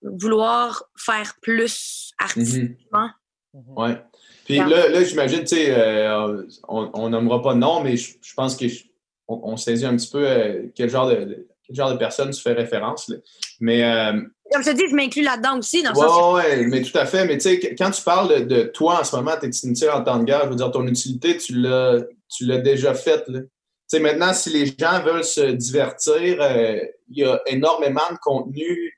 vouloir 0.02 0.84
faire 0.98 1.36
plus 1.42 2.12
artistiquement. 2.18 3.10
Mhm. 3.54 3.64
Ouais. 3.78 4.02
Puis 4.46 4.58
là, 4.58 4.90
là 4.90 5.04
j'imagine, 5.04 5.42
tu 5.42 5.48
sais, 5.56 5.66
euh, 5.78 6.44
on, 6.68 7.10
nommera 7.10 7.42
pas 7.42 7.54
de 7.54 7.60
nom, 7.60 7.82
mais 7.84 7.98
je, 7.98 8.14
je 8.22 8.34
pense 8.34 8.58
je- 8.60 8.86
on, 9.28 9.56
saisit 9.58 9.86
un 9.86 9.96
petit 9.96 10.10
peu 10.10 10.26
euh, 10.28 10.64
quel, 10.76 10.90
genre 10.90 11.08
de, 11.08 11.48
quel 11.66 11.76
genre 11.76 11.92
de 11.92 11.98
personne 11.98 12.32
tu 12.32 12.42
fais 12.42 12.54
référence. 12.54 13.08
là. 13.10 13.18
Mais 13.60 13.84
euh, 13.84 14.14
Comme 14.52 14.64
je 14.64 14.72
te 14.72 14.76
dis, 14.76 14.84
je 14.90 14.96
m'inclus 14.96 15.22
là-dedans 15.22 15.60
aussi, 15.60 15.84
dans 15.84 15.92
le 15.92 15.96
sens 15.96 16.06
que 16.06 16.36
Ouais, 16.36 16.58
ouais, 16.58 16.66
mais 16.68 16.82
tout 16.82 16.98
à 16.98 17.06
fait. 17.06 17.26
Mais 17.26 17.38
tu 17.38 17.50
sais, 17.50 17.76
quand 17.76 17.92
tu 17.92 18.02
parles 18.02 18.46
de, 18.48 18.56
de 18.56 18.64
toi 18.64 19.02
en 19.02 19.04
ce 19.04 19.16
moment, 19.16 19.34
t'es 19.40 19.50
inutile 19.50 19.90
en 19.92 20.04
temps 20.04 20.18
de 20.18 20.24
guerre, 20.24 20.46
je 20.46 20.50
veux 20.50 20.56
dire, 20.56 20.72
ton 20.72 20.88
utilité, 20.88 21.38
tu 21.38 21.54
l'as, 21.56 22.00
tu 22.32 22.46
l'as 22.46 22.60
déjà 22.60 22.94
là. 22.94 23.40
Sais, 23.88 24.00
maintenant, 24.00 24.34
si 24.34 24.50
les 24.52 24.66
gens 24.68 25.02
veulent 25.04 25.24
se 25.24 25.52
divertir, 25.52 26.42
euh, 26.42 26.80
il 27.10 27.18
y 27.20 27.26
a 27.26 27.42
énormément 27.46 28.10
de 28.12 28.18
contenu 28.22 28.98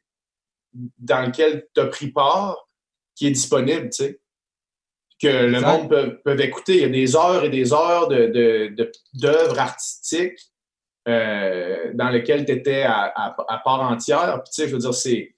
dans 0.99 1.25
lequel 1.25 1.67
tu 1.73 1.81
as 1.81 1.87
pris 1.87 2.11
part 2.11 2.57
qui 3.15 3.27
est 3.27 3.31
disponible, 3.31 3.89
tu 3.89 4.03
sais. 4.03 4.19
Que 5.21 5.27
le 5.27 5.53
Exact. 5.55 5.67
monde 5.67 5.89
peut, 5.89 6.19
peut 6.23 6.39
écouter. 6.41 6.75
Il 6.75 6.81
y 6.81 6.85
a 6.85 6.89
des 6.89 7.15
heures 7.15 7.43
et 7.43 7.49
des 7.49 7.71
heures 7.73 8.07
de, 8.07 8.27
de, 8.27 8.67
de- 8.75 8.91
d'œuvres 9.13 9.57
artistiques 9.59 10.39
euh, 11.07 11.91
dans 11.93 12.09
lesquelles 12.09 12.45
tu 12.45 12.51
étais 12.51 12.81
à, 12.83 13.05
à- 13.15 13.35
à 13.47 13.57
part 13.63 13.81
entière. 13.81 14.41
Puis, 14.43 14.51
tu 14.53 14.61
sais, 14.61 14.67
je 14.67 14.73
veux 14.73 14.79
dire, 14.81 14.93
c'est 14.93 15.32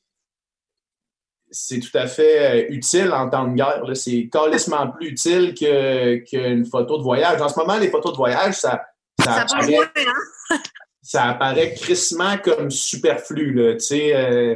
c'est 1.52 1.80
tout 1.80 1.96
à 1.98 2.08
fait 2.08 2.66
euh, 2.70 2.74
utile 2.74 3.12
en 3.14 3.30
temps 3.30 3.48
de 3.48 3.56
guerre. 3.56 3.84
là. 3.86 3.96
C'est 3.96 4.28
carrément 4.32 4.92
plus 4.92 5.10
utile 5.10 5.54
que- 5.54 6.18
qu'une 6.18 6.66
photo 6.66 6.98
de 6.98 7.04
voyage. 7.04 7.42
En 7.42 7.50
ce 7.50 7.58
moment, 7.60 7.78
les 7.78 7.90
photos 7.90 8.12
de 8.14 8.18
voyage, 8.18 8.56
ça, 8.56 8.82
ça, 9.24 9.42
apparaît, 9.42 9.78
hein? 9.78 10.58
ça 11.02 11.24
apparaît 11.26 11.74
crissement 11.74 12.38
comme 12.38 12.70
superflu, 12.72 13.54
là, 13.54 13.74
tu 13.74 13.80
sais. 13.80 14.16
Euh, 14.16 14.56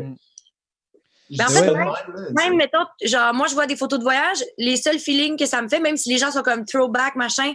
Mm. 1.32 1.38
Ben, 1.38 1.46
en 1.46 1.50
fait, 1.50 1.62
même- 1.62 1.76
même, 1.76 2.52
là, 2.54 2.56
mettons, 2.56 2.86
genre, 3.04 3.34
moi, 3.36 3.46
je 3.48 3.54
vois 3.54 3.68
des 3.68 3.76
photos 3.76 4.00
de 4.00 4.04
voyage, 4.04 4.44
les 4.58 4.78
seuls 4.78 4.98
feelings 4.98 5.38
que 5.38 5.46
ça 5.46 5.62
me 5.62 5.70
fait, 5.70 5.80
même 5.80 5.96
si 5.96 6.10
les 6.10 6.18
gens 6.18 6.32
sont 6.32 6.42
comme 6.42 6.66
throwback, 6.66 7.16
machin, 7.16 7.54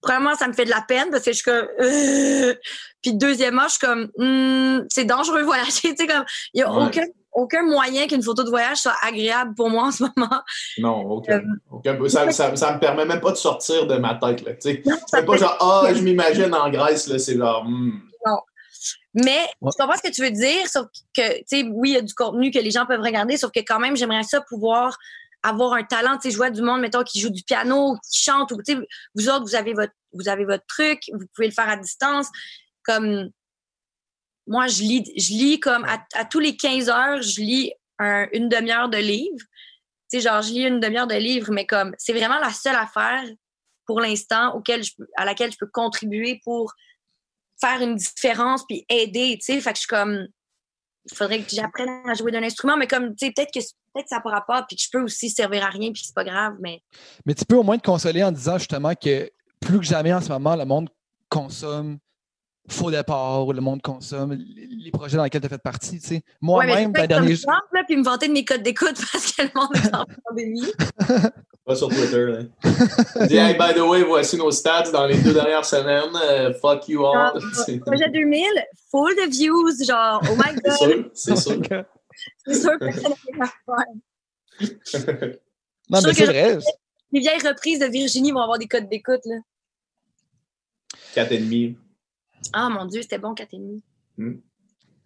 premièrement, 0.00 0.34
ça 0.36 0.48
me 0.48 0.54
fait 0.54 0.64
de 0.64 0.70
la 0.70 0.80
peine 0.88 1.10
parce 1.10 1.22
que 1.22 1.32
je 1.32 1.36
suis 1.36 1.44
comme. 1.44 1.68
euh. 1.80 2.54
Puis, 3.02 3.12
deuxièmement, 3.12 3.64
je 3.64 3.72
suis 3.72 3.78
comme. 3.80 4.10
Hmm, 4.16 4.86
c'est 4.88 5.04
dangereux 5.04 5.40
de 5.40 5.44
voyager. 5.44 5.70
Tu 5.82 5.96
sais, 5.96 6.06
comme. 6.06 6.24
Il 6.54 6.58
n'y 6.58 6.62
a 6.62 6.72
Ouais. 6.72 6.86
aucun, 6.86 7.04
aucun 7.32 7.62
moyen 7.62 8.06
qu'une 8.06 8.22
photo 8.22 8.42
de 8.42 8.50
voyage 8.50 8.78
soit 8.78 8.96
agréable 9.02 9.54
pour 9.54 9.70
moi 9.70 9.84
en 9.84 9.90
ce 9.92 10.02
moment. 10.02 10.42
Non, 10.78 11.00
aucun. 11.02 11.38
Euh, 11.38 11.42
aucun. 11.70 12.08
Ça, 12.08 12.30
ça, 12.32 12.56
ça 12.56 12.74
me 12.74 12.80
permet 12.80 13.04
même 13.04 13.20
pas 13.20 13.32
de 13.32 13.36
sortir 13.36 13.86
de 13.86 13.96
ma 13.96 14.14
tête. 14.14 14.42
Non, 14.86 14.96
C'est 15.06 15.24
pas 15.24 15.36
genre, 15.36 15.56
ah, 15.60 15.92
je 15.94 16.02
m'imagine 16.02 16.54
en 16.54 16.70
Grèce, 16.70 17.06
là, 17.06 17.18
c'est 17.18 17.36
genre, 17.36 17.64
hmm. 17.64 18.02
Mais 19.14 19.40
Ouais. 19.60 19.70
je 19.72 19.82
comprends 19.82 19.96
ce 19.96 20.08
que 20.08 20.12
tu 20.14 20.22
veux 20.22 20.30
dire, 20.30 20.68
sauf 20.68 20.86
que, 21.16 21.38
tu 21.38 21.44
sais, 21.46 21.62
oui, 21.72 21.90
il 21.90 21.94
y 21.94 21.96
a 21.96 22.02
du 22.02 22.14
contenu 22.14 22.50
que 22.50 22.58
les 22.58 22.70
gens 22.70 22.86
peuvent 22.86 23.00
regarder, 23.00 23.36
sauf 23.36 23.50
que 23.50 23.60
quand 23.60 23.80
même, 23.80 23.96
j'aimerais 23.96 24.22
ça 24.22 24.40
pouvoir 24.42 24.96
avoir 25.42 25.72
un 25.72 25.82
talent, 25.82 26.16
tu 26.16 26.22
sais, 26.22 26.30
je 26.30 26.36
vois 26.36 26.50
du 26.50 26.62
monde, 26.62 26.80
mettons, 26.80 27.02
qui 27.02 27.20
joue 27.20 27.30
du 27.30 27.42
piano, 27.42 27.96
qui 28.10 28.22
chante, 28.22 28.52
ou, 28.52 28.56
tu 28.62 28.74
sais, 28.74 28.78
vous 29.14 29.28
autres, 29.28 29.44
vous 29.44 29.54
avez 29.54 29.72
votre, 29.72 29.92
vous 30.12 30.28
avez 30.28 30.44
votre 30.44 30.64
truc, 30.66 31.00
vous 31.12 31.26
pouvez 31.34 31.48
le 31.48 31.54
faire 31.54 31.68
à 31.68 31.76
distance. 31.76 32.28
Comme, 32.84 33.30
moi, 34.48 34.66
je 34.66 34.82
lis, 34.82 35.04
je 35.16 35.32
lis 35.32 35.60
comme, 35.60 35.84
à, 35.84 36.04
à 36.14 36.24
tous 36.24 36.40
les 36.40 36.56
15 36.56 36.88
heures, 36.88 37.22
je 37.22 37.40
lis 37.40 37.72
un- 37.98 38.26
une 38.32 38.48
demi-heure 38.48 38.88
de 38.88 38.96
livre. 38.98 39.44
Tu 40.10 40.18
sais, 40.18 40.20
genre, 40.20 40.40
je 40.42 40.52
lis 40.52 40.62
une 40.66 40.80
demi-heure 40.80 41.06
de 41.06 41.14
livre, 41.14 41.52
mais 41.52 41.66
comme, 41.66 41.94
c'est 41.98 42.12
vraiment 42.12 42.38
la 42.38 42.50
seule 42.50 42.76
affaire, 42.76 43.24
pour 43.86 44.00
l'instant, 44.00 44.54
auquel 44.54 44.82
je 44.82 44.92
peux- 44.96 45.08
à 45.16 45.24
laquelle 45.24 45.52
je 45.52 45.58
peux 45.58 45.68
contribuer 45.72 46.40
pour 46.44 46.72
faire 47.60 47.80
une 47.82 47.96
différence 47.96 48.64
puis 48.66 48.84
aider, 48.88 49.38
tu 49.40 49.52
sais. 49.54 49.60
Fait 49.60 49.70
que 49.70 49.76
je 49.76 49.80
suis 49.80 49.88
comme, 49.88 50.26
il 51.10 51.16
faudrait 51.16 51.42
que 51.42 51.50
j'apprenne 51.50 51.88
à 52.08 52.14
jouer 52.14 52.30
d'un 52.32 52.42
instrument, 52.42 52.76
mais 52.76 52.86
comme, 52.86 53.14
tu 53.16 53.26
sais, 53.26 53.32
peut-être 53.32 53.52
que, 53.52 53.58
peut-être 53.60 54.04
que 54.04 54.08
ça 54.08 54.22
n'a 54.24 54.40
pas 54.40 54.62
puis 54.62 54.76
que 54.76 54.82
je 54.82 54.88
peux 54.92 55.02
aussi 55.02 55.30
servir 55.30 55.64
à 55.64 55.70
rien 55.70 55.90
puis 55.92 56.02
que 56.02 56.06
c'est 56.06 56.14
pas 56.14 56.24
grave, 56.24 56.56
mais 56.60 56.82
Mais 57.26 57.34
tu 57.34 57.44
peux 57.44 57.56
au 57.56 57.62
moins 57.62 57.78
te 57.78 57.84
consoler 57.86 58.22
en 58.22 58.30
disant 58.32 58.58
justement 58.58 58.94
que 58.94 59.30
plus 59.60 59.78
que 59.80 59.84
jamais 59.86 60.12
en 60.12 60.20
ce 60.20 60.28
moment, 60.28 60.54
le 60.54 60.64
monde 60.64 60.88
consomme 61.28 61.98
faux 62.68 62.90
départ, 62.90 63.46
ou 63.46 63.52
le 63.52 63.60
monde 63.60 63.82
consomme 63.82 64.32
les 64.32 64.90
projets 64.90 65.16
dans 65.16 65.24
lesquels 65.24 65.40
tu 65.40 65.46
as 65.46 65.50
fait 65.50 65.58
partie. 65.62 65.98
tu 66.00 66.06
sais. 66.06 66.14
Ouais, 66.14 66.22
Moi-même, 66.40 66.88
je 66.88 66.92
ben, 66.92 66.92
comme 66.92 67.06
dernier... 67.06 67.36
Trump, 67.38 67.62
là, 67.72 67.82
puis 67.86 67.96
me 67.96 68.04
vanter 68.04 68.28
de 68.28 68.32
mes 68.32 68.44
codes 68.44 68.62
d'écoute 68.62 68.96
parce 69.12 69.32
que 69.32 69.42
le 69.42 69.50
monde 69.54 69.76
est 69.76 69.94
en 69.94 70.04
pandémie. 70.28 70.72
Pas 71.66 71.74
sur 71.76 71.88
Twitter, 71.88 72.24
là. 72.26 72.38
Dis, 73.26 73.36
hey, 73.36 73.54
by 73.58 73.74
the 73.74 73.80
way, 73.82 74.02
voici 74.02 74.36
nos 74.38 74.50
stats 74.50 74.90
dans 74.90 75.06
les 75.06 75.18
deux 75.18 75.34
dernières 75.34 75.64
semaines. 75.64 76.16
euh, 76.22 76.54
fuck 76.54 76.88
you 76.88 77.04
all. 77.04 77.38
C'est 77.52 77.78
Projet 77.80 78.08
2000, 78.10 78.42
full 78.90 79.14
de 79.16 79.28
views, 79.30 79.84
genre, 79.86 80.22
oh 80.30 80.34
my 80.36 80.54
c'est 80.54 80.62
god, 80.62 80.76
sûr, 80.76 81.10
c'est 81.12 81.36
sûr. 81.36 81.60
c'est 82.46 82.54
sûr 82.54 82.72
que 82.72 82.84
personne 82.84 83.12
n'a. 83.36 83.50
Non, 85.90 86.00
Je 86.00 86.06
mais 86.06 86.14
c'est 86.14 86.24
vrai. 86.24 86.58
Les 87.12 87.20
vieilles 87.20 87.46
reprises 87.46 87.78
de 87.80 87.86
Virginie 87.86 88.32
vont 88.32 88.40
avoir 88.40 88.58
des 88.58 88.66
codes 88.66 88.88
d'écoute, 88.88 89.20
là. 89.26 89.36
4,5. 91.16 91.74
Ah, 92.52 92.68
mon 92.70 92.84
Dieu, 92.86 93.02
c'était 93.02 93.18
bon, 93.18 93.34
4,5. 93.34 93.80
Ouais. 94.18 94.36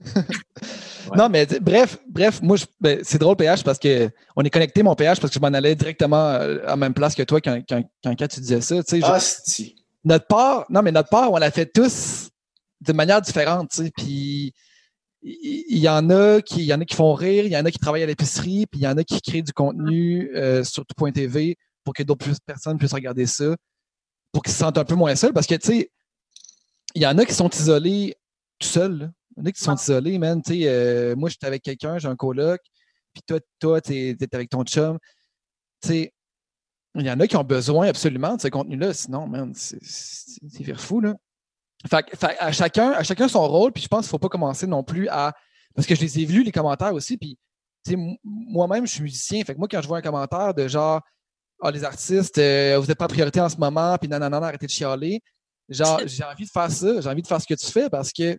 Non, 1.16 1.28
mais 1.28 1.46
bref, 1.60 1.98
bref, 2.08 2.40
moi, 2.42 2.56
je- 2.56 2.64
ben, 2.80 3.00
c'est 3.02 3.18
drôle, 3.18 3.36
PH, 3.36 3.62
parce 3.64 3.78
que 3.78 4.08
on 4.36 4.42
est 4.42 4.50
connecté, 4.50 4.82
mon 4.82 4.94
PH, 4.94 5.20
parce 5.20 5.32
que 5.32 5.38
je 5.38 5.40
m'en 5.40 5.48
allais 5.52 5.74
directement 5.74 6.16
euh, 6.34 6.58
à 6.64 6.68
la 6.70 6.76
même 6.76 6.94
place 6.94 7.14
que 7.14 7.22
toi 7.22 7.40
quand, 7.40 7.60
quand, 7.68 7.82
quand, 8.02 8.14
quand 8.16 8.28
tu 8.28 8.40
disais 8.40 8.60
ça. 8.60 8.76
tu 8.82 8.90
sais, 8.90 9.00
je- 9.00 9.06
Ah, 9.06 9.18
c'est 9.20 9.74
notre 10.04 10.26
part, 10.26 10.64
non, 10.70 10.82
mais 10.82 10.90
notre 10.92 11.08
part, 11.08 11.30
on 11.32 11.36
l'a 11.36 11.50
fait 11.50 11.66
tous 11.66 12.30
de 12.80 12.92
manière 12.92 13.20
différente, 13.20 13.70
tu 13.70 13.84
sais. 13.84 13.92
Puis 13.96 14.52
il 15.22 15.78
y, 15.78 15.88
en 15.88 16.10
a 16.10 16.40
qui, 16.42 16.60
il 16.60 16.64
y 16.66 16.74
en 16.74 16.80
a 16.80 16.84
qui 16.84 16.96
font 16.96 17.14
rire, 17.14 17.44
il 17.46 17.52
y 17.52 17.56
en 17.56 17.64
a 17.64 17.70
qui 17.70 17.78
travaillent 17.78 18.02
à 18.02 18.06
l'épicerie, 18.06 18.66
puis 18.66 18.80
il 18.80 18.82
y 18.84 18.88
en 18.88 18.96
a 18.96 19.04
qui 19.04 19.20
créent 19.20 19.42
du 19.42 19.52
contenu 19.52 20.30
euh, 20.34 20.64
sur 20.64 20.84
tout.tv 20.84 21.56
pour 21.84 21.94
que 21.94 22.02
d'autres 22.02 22.26
personnes 22.44 22.76
puissent 22.78 22.92
regarder 22.92 23.26
ça, 23.26 23.54
pour 24.32 24.42
qu'ils 24.42 24.52
se 24.52 24.58
sentent 24.58 24.78
un 24.78 24.84
peu 24.84 24.96
moins 24.96 25.14
seuls, 25.14 25.32
parce 25.32 25.46
que 25.46 25.54
tu 25.54 25.66
sais, 25.68 25.90
il 26.94 27.02
y 27.02 27.06
en 27.06 27.18
a 27.18 27.24
qui 27.24 27.34
sont 27.34 27.48
isolés 27.50 28.16
tout 28.58 28.68
seuls. 28.68 28.98
là. 28.98 29.08
Il 29.36 29.40
y 29.40 29.42
en 29.42 29.46
a 29.46 29.52
qui 29.52 29.62
sont 29.62 29.74
isolés, 29.74 30.18
man. 30.18 30.42
Tu 30.42 30.52
sais, 30.52 30.68
euh, 30.68 31.16
moi, 31.16 31.30
j'étais 31.30 31.46
avec 31.46 31.62
quelqu'un, 31.62 31.98
j'ai 31.98 32.08
un 32.08 32.16
coloc, 32.16 32.60
puis 33.12 33.22
toi, 33.26 33.40
toi, 33.58 33.80
t'es 33.80 34.16
es 34.20 34.34
avec 34.34 34.50
ton 34.50 34.64
chum. 34.64 34.98
Tu 35.82 35.88
sais, 35.88 36.12
il 36.94 37.06
y 37.06 37.10
en 37.10 37.18
a 37.20 37.26
qui 37.26 37.36
ont 37.36 37.44
besoin 37.44 37.88
absolument 37.88 38.36
de 38.36 38.40
ce 38.40 38.48
contenu-là, 38.48 38.92
sinon, 38.92 39.26
man, 39.26 39.52
c'est 39.54 40.64
faire 40.64 40.80
fou, 40.80 41.00
là. 41.00 41.14
Fait, 41.88 42.04
à, 42.38 42.52
chacun, 42.52 42.92
à 42.92 43.02
chacun 43.02 43.26
son 43.26 43.46
rôle, 43.48 43.72
puis 43.72 43.82
je 43.82 43.88
pense 43.88 44.00
qu'il 44.00 44.08
ne 44.08 44.10
faut 44.10 44.18
pas 44.18 44.28
commencer 44.28 44.66
non 44.66 44.84
plus 44.84 45.08
à. 45.08 45.32
Parce 45.74 45.86
que 45.86 45.94
je 45.94 46.00
les 46.00 46.20
ai 46.20 46.24
vus, 46.26 46.44
les 46.44 46.52
commentaires 46.52 46.92
aussi, 46.94 47.16
puis 47.16 47.38
moi-même, 48.22 48.86
je 48.86 48.92
suis 48.92 49.02
musicien. 49.02 49.42
Fait 49.44 49.54
que 49.54 49.58
moi, 49.58 49.66
quand 49.68 49.82
je 49.82 49.88
vois 49.88 49.98
un 49.98 50.02
commentaire 50.02 50.54
de 50.54 50.68
genre 50.68 51.00
Ah, 51.60 51.70
les 51.70 51.82
artistes, 51.82 52.38
euh, 52.38 52.78
vous 52.78 52.86
n'êtes 52.86 52.98
pas 52.98 53.06
en 53.06 53.08
priorité 53.08 53.40
en 53.40 53.48
ce 53.48 53.56
moment, 53.56 53.96
puis 53.98 54.08
nanana, 54.08 54.36
arrêtez 54.36 54.66
de 54.66 54.70
chialer. 54.70 55.20
Genre, 55.68 56.00
j'ai 56.06 56.24
envie 56.24 56.44
de 56.44 56.50
faire 56.50 56.70
ça, 56.70 57.00
j'ai 57.00 57.08
envie 57.08 57.22
de 57.22 57.26
faire 57.26 57.40
ce 57.40 57.46
que 57.46 57.54
tu 57.54 57.66
fais 57.66 57.88
parce 57.88 58.12
que. 58.12 58.36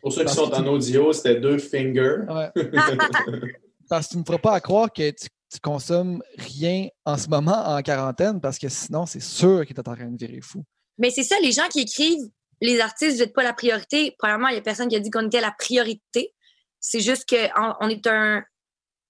Pour 0.00 0.12
ceux 0.12 0.24
qui 0.24 0.34
sont 0.34 0.52
en 0.52 0.66
audio, 0.66 1.12
c'était 1.12 1.40
deux 1.40 1.58
fingers. 1.58 2.24
ouais, 2.28 2.50
parce 3.88 4.06
que 4.06 4.10
tu 4.12 4.16
ne 4.16 4.20
me 4.22 4.26
feras 4.26 4.38
pas 4.38 4.54
à 4.54 4.60
croire 4.60 4.92
que 4.92 5.10
tu, 5.10 5.28
tu 5.52 5.60
consommes 5.60 6.22
rien 6.36 6.88
en 7.04 7.16
ce 7.16 7.28
moment 7.28 7.56
en 7.68 7.80
quarantaine, 7.82 8.40
parce 8.40 8.58
que 8.58 8.68
sinon, 8.68 9.06
c'est 9.06 9.20
sûr 9.20 9.64
que 9.66 9.72
tu 9.72 9.80
es 9.80 9.88
en 9.88 9.94
train 9.94 10.10
de 10.10 10.16
virer 10.18 10.40
fou. 10.40 10.64
Mais 10.98 11.10
c'est 11.10 11.22
ça, 11.22 11.36
les 11.40 11.52
gens 11.52 11.68
qui 11.68 11.80
écrivent 11.80 12.28
les 12.60 12.80
artistes, 12.80 13.16
vous 13.16 13.22
n'êtes 13.22 13.34
pas 13.34 13.42
la 13.42 13.52
priorité. 13.52 14.14
Premièrement, 14.18 14.48
il 14.48 14.52
n'y 14.52 14.58
a 14.58 14.62
personne 14.62 14.88
qui 14.88 14.96
a 14.96 15.00
dit 15.00 15.10
qu'on 15.10 15.26
était 15.26 15.40
la 15.40 15.52
priorité. 15.52 16.34
C'est 16.80 17.00
juste 17.00 17.28
qu'on 17.28 17.88
est 17.88 18.06
un, 18.06 18.42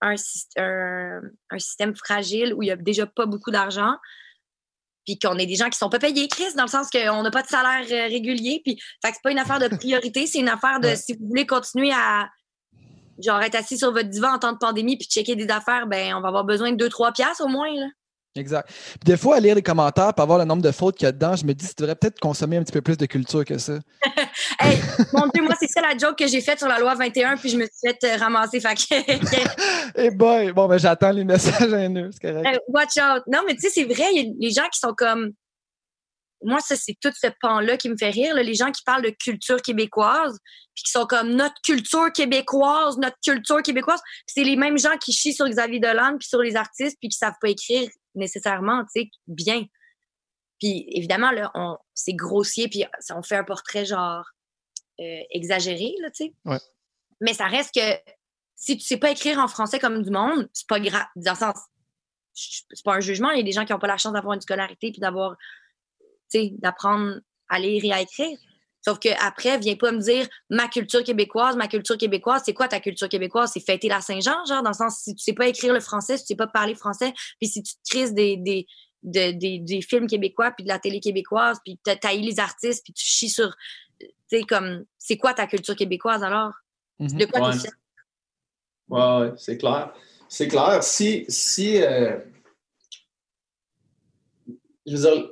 un- 0.02 0.14
un 1.50 1.58
système 1.58 1.94
fragile 1.96 2.54
où 2.54 2.62
il 2.62 2.66
n'y 2.66 2.72
a 2.72 2.76
déjà 2.76 3.06
pas 3.06 3.26
beaucoup 3.26 3.50
d'argent. 3.50 3.94
Puis 5.06 5.18
qu'on 5.18 5.38
est 5.38 5.46
des 5.46 5.54
gens 5.54 5.70
qui 5.70 5.78
sont 5.78 5.88
pas 5.88 5.98
payés, 5.98 6.28
Chris, 6.28 6.52
dans 6.56 6.64
le 6.64 6.68
sens 6.68 6.90
qu'on 6.90 7.22
n'a 7.22 7.30
pas 7.30 7.42
de 7.42 7.48
salaire 7.48 7.86
euh, 7.90 8.08
régulier. 8.08 8.60
Puis, 8.64 8.76
fait 9.02 9.10
que 9.10 9.14
c'est 9.14 9.22
pas 9.22 9.30
une 9.30 9.38
affaire 9.38 9.60
de 9.60 9.68
priorité, 9.74 10.26
c'est 10.26 10.40
une 10.40 10.48
affaire 10.48 10.80
de 10.80 10.88
Ouais. 10.88 10.96
si 10.96 11.14
vous 11.14 11.26
voulez 11.28 11.46
continuer 11.46 11.92
à 11.92 12.28
genre 13.22 13.40
être 13.40 13.54
assis 13.54 13.78
sur 13.78 13.92
votre 13.92 14.08
divan 14.08 14.34
en 14.34 14.38
temps 14.38 14.52
de 14.52 14.58
pandémie 14.58 14.96
puis 14.98 15.06
checker 15.08 15.36
des 15.36 15.48
affaires, 15.48 15.86
ben 15.86 16.14
on 16.14 16.20
va 16.20 16.28
avoir 16.28 16.44
besoin 16.44 16.72
de 16.72 16.76
2-3 16.76 17.12
piastres 17.12 17.44
au 17.44 17.48
moins. 17.48 17.72
Là. 17.74 17.86
Exact. 18.36 18.68
Puis 18.68 19.04
des 19.04 19.16
fois, 19.16 19.36
à 19.36 19.40
lire 19.40 19.54
les 19.54 19.62
commentaires, 19.62 20.12
pour 20.14 20.26
voir 20.26 20.38
le 20.38 20.44
nombre 20.44 20.62
de 20.62 20.70
fautes 20.70 20.96
qu'il 20.96 21.06
y 21.06 21.08
a 21.08 21.12
dedans, 21.12 21.36
je 21.36 21.44
me 21.44 21.52
dis, 21.52 21.66
tu 21.66 21.74
devrais 21.78 21.94
peut-être 21.94 22.20
consommer 22.20 22.56
un 22.56 22.62
petit 22.62 22.72
peu 22.72 22.82
plus 22.82 22.96
de 22.96 23.06
culture 23.06 23.44
que 23.44 23.58
ça. 23.58 23.78
Hey, 24.58 24.78
mon 25.12 25.26
Dieu, 25.28 25.42
moi, 25.42 25.54
c'est 25.58 25.68
ça 25.68 25.80
la 25.80 25.96
joke 25.96 26.18
que 26.18 26.26
j'ai 26.26 26.40
faite 26.40 26.58
sur 26.58 26.68
la 26.68 26.78
loi 26.78 26.94
21, 26.94 27.36
puis 27.36 27.48
je 27.48 27.56
me 27.56 27.64
suis 27.64 27.90
fait 27.90 28.04
euh, 28.04 28.16
ramasser. 28.16 28.60
Fait 28.60 28.74
que, 28.74 29.96
Eh 29.96 30.10
boy! 30.10 30.52
Bon, 30.52 30.66
ben 30.66 30.78
j'attends 30.78 31.10
les 31.10 31.24
messages 31.24 31.72
haineux, 31.72 32.10
c'est 32.12 32.20
correct. 32.20 32.46
Hey, 32.46 32.58
watch 32.68 32.96
out. 32.98 33.22
Non, 33.26 33.40
mais 33.46 33.54
tu 33.54 33.62
sais, 33.62 33.70
c'est 33.70 33.84
vrai, 33.84 34.04
il 34.12 34.22
y 34.22 34.28
a 34.28 34.32
les 34.38 34.50
gens 34.50 34.68
qui 34.72 34.78
sont 34.78 34.94
comme. 34.94 35.32
Moi, 36.42 36.60
ça, 36.60 36.76
c'est 36.76 36.96
tout 37.00 37.12
ce 37.14 37.28
pan-là 37.40 37.76
qui 37.76 37.88
me 37.88 37.96
fait 37.96 38.10
rire. 38.10 38.34
là, 38.34 38.42
les 38.42 38.54
gens 38.54 38.70
qui 38.70 38.82
parlent 38.84 39.02
de 39.02 39.10
culture 39.10 39.60
québécoise, 39.62 40.38
puis 40.74 40.84
qui 40.84 40.90
sont 40.90 41.06
comme 41.06 41.30
notre 41.30 41.60
culture 41.64 42.12
québécoise, 42.12 42.98
notre 42.98 43.16
culture 43.24 43.62
québécoise. 43.62 44.00
C'est 44.26 44.44
les 44.44 44.56
mêmes 44.56 44.78
gens 44.78 44.96
qui 45.00 45.12
chient 45.12 45.32
sur 45.32 45.48
Xavier 45.48 45.80
Dolan, 45.80 46.16
puis 46.18 46.28
sur 46.28 46.40
les 46.40 46.54
artistes, 46.56 46.98
puis 47.00 47.08
qui 47.08 47.16
savent 47.16 47.36
pas 47.40 47.48
écrire 47.48 47.88
nécessairement, 48.16 48.84
tu 48.84 49.02
sais, 49.02 49.10
bien. 49.26 49.64
Puis 50.58 50.86
évidemment, 50.90 51.30
là, 51.30 51.50
on, 51.54 51.76
c'est 51.94 52.14
grossier, 52.14 52.68
puis 52.68 52.84
on 53.14 53.22
fait 53.22 53.36
un 53.36 53.44
portrait 53.44 53.84
genre 53.84 54.24
euh, 55.00 55.20
exagéré, 55.30 55.94
là, 56.00 56.10
tu 56.10 56.26
sais. 56.26 56.34
Ouais. 56.44 56.58
Mais 57.20 57.34
ça 57.34 57.46
reste 57.46 57.74
que 57.74 58.12
si 58.54 58.76
tu 58.76 58.84
sais 58.84 58.96
pas 58.96 59.10
écrire 59.10 59.38
en 59.38 59.48
français 59.48 59.78
comme 59.78 60.02
du 60.02 60.10
monde, 60.10 60.48
c'est 60.52 60.66
pas 60.66 60.80
grave. 60.80 61.06
Dans 61.16 61.32
le 61.32 61.38
sens, 61.38 61.56
c'est 62.32 62.84
pas 62.84 62.94
un 62.94 63.00
jugement. 63.00 63.30
Il 63.30 63.38
y 63.38 63.40
a 63.40 63.44
des 63.44 63.52
gens 63.52 63.64
qui 63.64 63.72
n'ont 63.72 63.78
pas 63.78 63.86
la 63.86 63.98
chance 63.98 64.12
d'avoir 64.12 64.34
une 64.34 64.40
scolarité 64.40 64.90
puis 64.90 65.00
d'avoir, 65.00 65.36
tu 66.00 66.06
sais, 66.28 66.50
d'apprendre 66.58 67.20
à 67.48 67.58
lire 67.58 67.84
et 67.84 67.92
à 67.92 68.00
écrire. 68.00 68.38
Sauf 68.86 69.00
qu'après, 69.00 69.58
viens 69.58 69.74
pas 69.74 69.90
me 69.90 69.98
dire 69.98 70.28
ma 70.48 70.68
culture 70.68 71.02
québécoise, 71.02 71.56
ma 71.56 71.66
culture 71.66 71.98
québécoise, 71.98 72.42
c'est 72.44 72.54
quoi 72.54 72.68
ta 72.68 72.78
culture 72.78 73.08
québécoise? 73.08 73.50
C'est 73.52 73.58
fêter 73.58 73.88
la 73.88 74.00
Saint-Jean, 74.00 74.44
genre, 74.46 74.62
dans 74.62 74.70
le 74.70 74.76
sens, 74.76 75.00
si 75.02 75.12
tu 75.12 75.24
sais 75.24 75.32
pas 75.32 75.48
écrire 75.48 75.74
le 75.74 75.80
français, 75.80 76.16
si 76.16 76.22
tu 76.22 76.28
sais 76.28 76.36
pas 76.36 76.46
parler 76.46 76.76
français, 76.76 77.12
puis 77.40 77.48
si 77.48 77.64
tu 77.64 77.74
te 77.74 77.80
crises 77.90 78.14
des, 78.14 78.36
des, 78.36 78.64
de- 79.02 79.32
des, 79.32 79.58
des 79.58 79.82
films 79.82 80.06
québécois, 80.06 80.52
puis 80.52 80.62
de 80.62 80.68
la 80.68 80.78
télé 80.78 81.00
québécoise, 81.00 81.58
puis 81.64 81.80
tu 81.84 81.98
tailles 81.98 82.22
les 82.22 82.38
artistes, 82.38 82.84
puis 82.84 82.92
tu 82.92 83.04
chies 83.04 83.28
sur, 83.28 83.52
tu 83.98 84.06
sais, 84.28 84.42
comme, 84.42 84.84
c'est 84.98 85.16
quoi 85.16 85.34
ta 85.34 85.48
culture 85.48 85.74
québécoise 85.74 86.22
alors? 86.22 86.52
Mhm. 87.00 87.18
De 87.18 87.24
quoi 87.26 87.40
Ouais. 87.40 87.56
Ouais, 88.88 89.18
ouais, 89.30 89.32
c'est 89.36 89.58
clair. 89.58 89.92
C'est 90.28 90.46
clair. 90.46 90.80
Si, 90.84 91.24
si 91.28 91.82
euh, 91.82 92.20
je 94.86 94.96
veux 94.96 95.10
dire, 95.10 95.30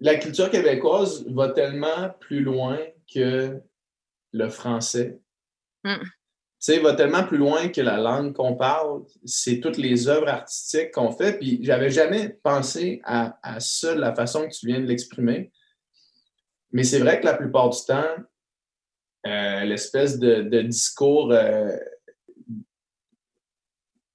la 0.00 0.16
culture 0.16 0.50
québécoise 0.50 1.26
va 1.28 1.50
tellement 1.50 2.10
plus 2.20 2.40
loin 2.40 2.78
que 3.12 3.60
le 4.32 4.48
français. 4.48 5.18
Mm. 5.84 5.96
Tu 6.00 6.72
sais, 6.72 6.78
va 6.80 6.94
tellement 6.94 7.24
plus 7.24 7.38
loin 7.38 7.68
que 7.68 7.80
la 7.80 7.98
langue 7.98 8.32
qu'on 8.32 8.56
parle. 8.56 9.04
C'est 9.24 9.60
toutes 9.60 9.76
les 9.76 10.08
œuvres 10.08 10.28
artistiques 10.28 10.92
qu'on 10.92 11.12
fait. 11.12 11.38
Puis 11.38 11.60
j'avais 11.62 11.90
jamais 11.90 12.30
pensé 12.42 13.00
à, 13.04 13.38
à 13.42 13.60
ça 13.60 13.94
de 13.94 14.00
la 14.00 14.14
façon 14.14 14.48
que 14.48 14.54
tu 14.54 14.66
viens 14.66 14.80
de 14.80 14.86
l'exprimer. 14.86 15.52
Mais 16.72 16.82
c'est 16.82 16.98
vrai 16.98 17.20
que 17.20 17.26
la 17.26 17.34
plupart 17.34 17.70
du 17.70 17.78
temps, 17.86 18.14
euh, 19.26 19.64
l'espèce 19.64 20.18
de, 20.18 20.42
de, 20.42 20.62
discours 20.62 21.32
euh, 21.32 21.76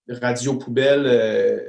radio 0.07 0.57
poubelle. 0.57 1.05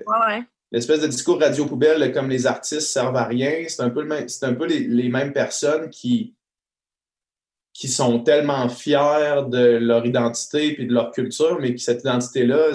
ouais, 0.07 0.27
ouais. 0.27 0.43
L'espèce 0.75 1.03
de 1.03 1.07
discours 1.07 1.39
radio 1.39 1.66
poubelle 1.66 2.12
comme 2.12 2.29
les 2.29 2.49
artistes 2.49 2.89
servent 2.89 3.14
à 3.14 3.27
rien. 3.27 3.64
C'est 3.68 3.81
un 3.81 3.91
peu, 3.91 4.01
le 4.01 4.09
même, 4.09 4.29
c'est 4.29 4.45
un 4.45 4.55
peu 4.55 4.66
les, 4.66 4.81
les, 4.81 5.09
mêmes 5.09 5.33
personnes 5.33 5.89
qui, 5.89 6.35
qui 7.72 7.87
sont 7.87 8.25
tellement 8.25 8.68
fiers 8.68 9.45
de 9.47 9.77
leur 9.77 10.05
identité 10.05 10.83
et 10.83 10.85
de 10.85 10.93
leur 10.93 11.12
culture, 11.12 11.61
mais 11.61 11.77
que 11.77 11.81
cette 11.81 12.01
identité-là, 12.01 12.72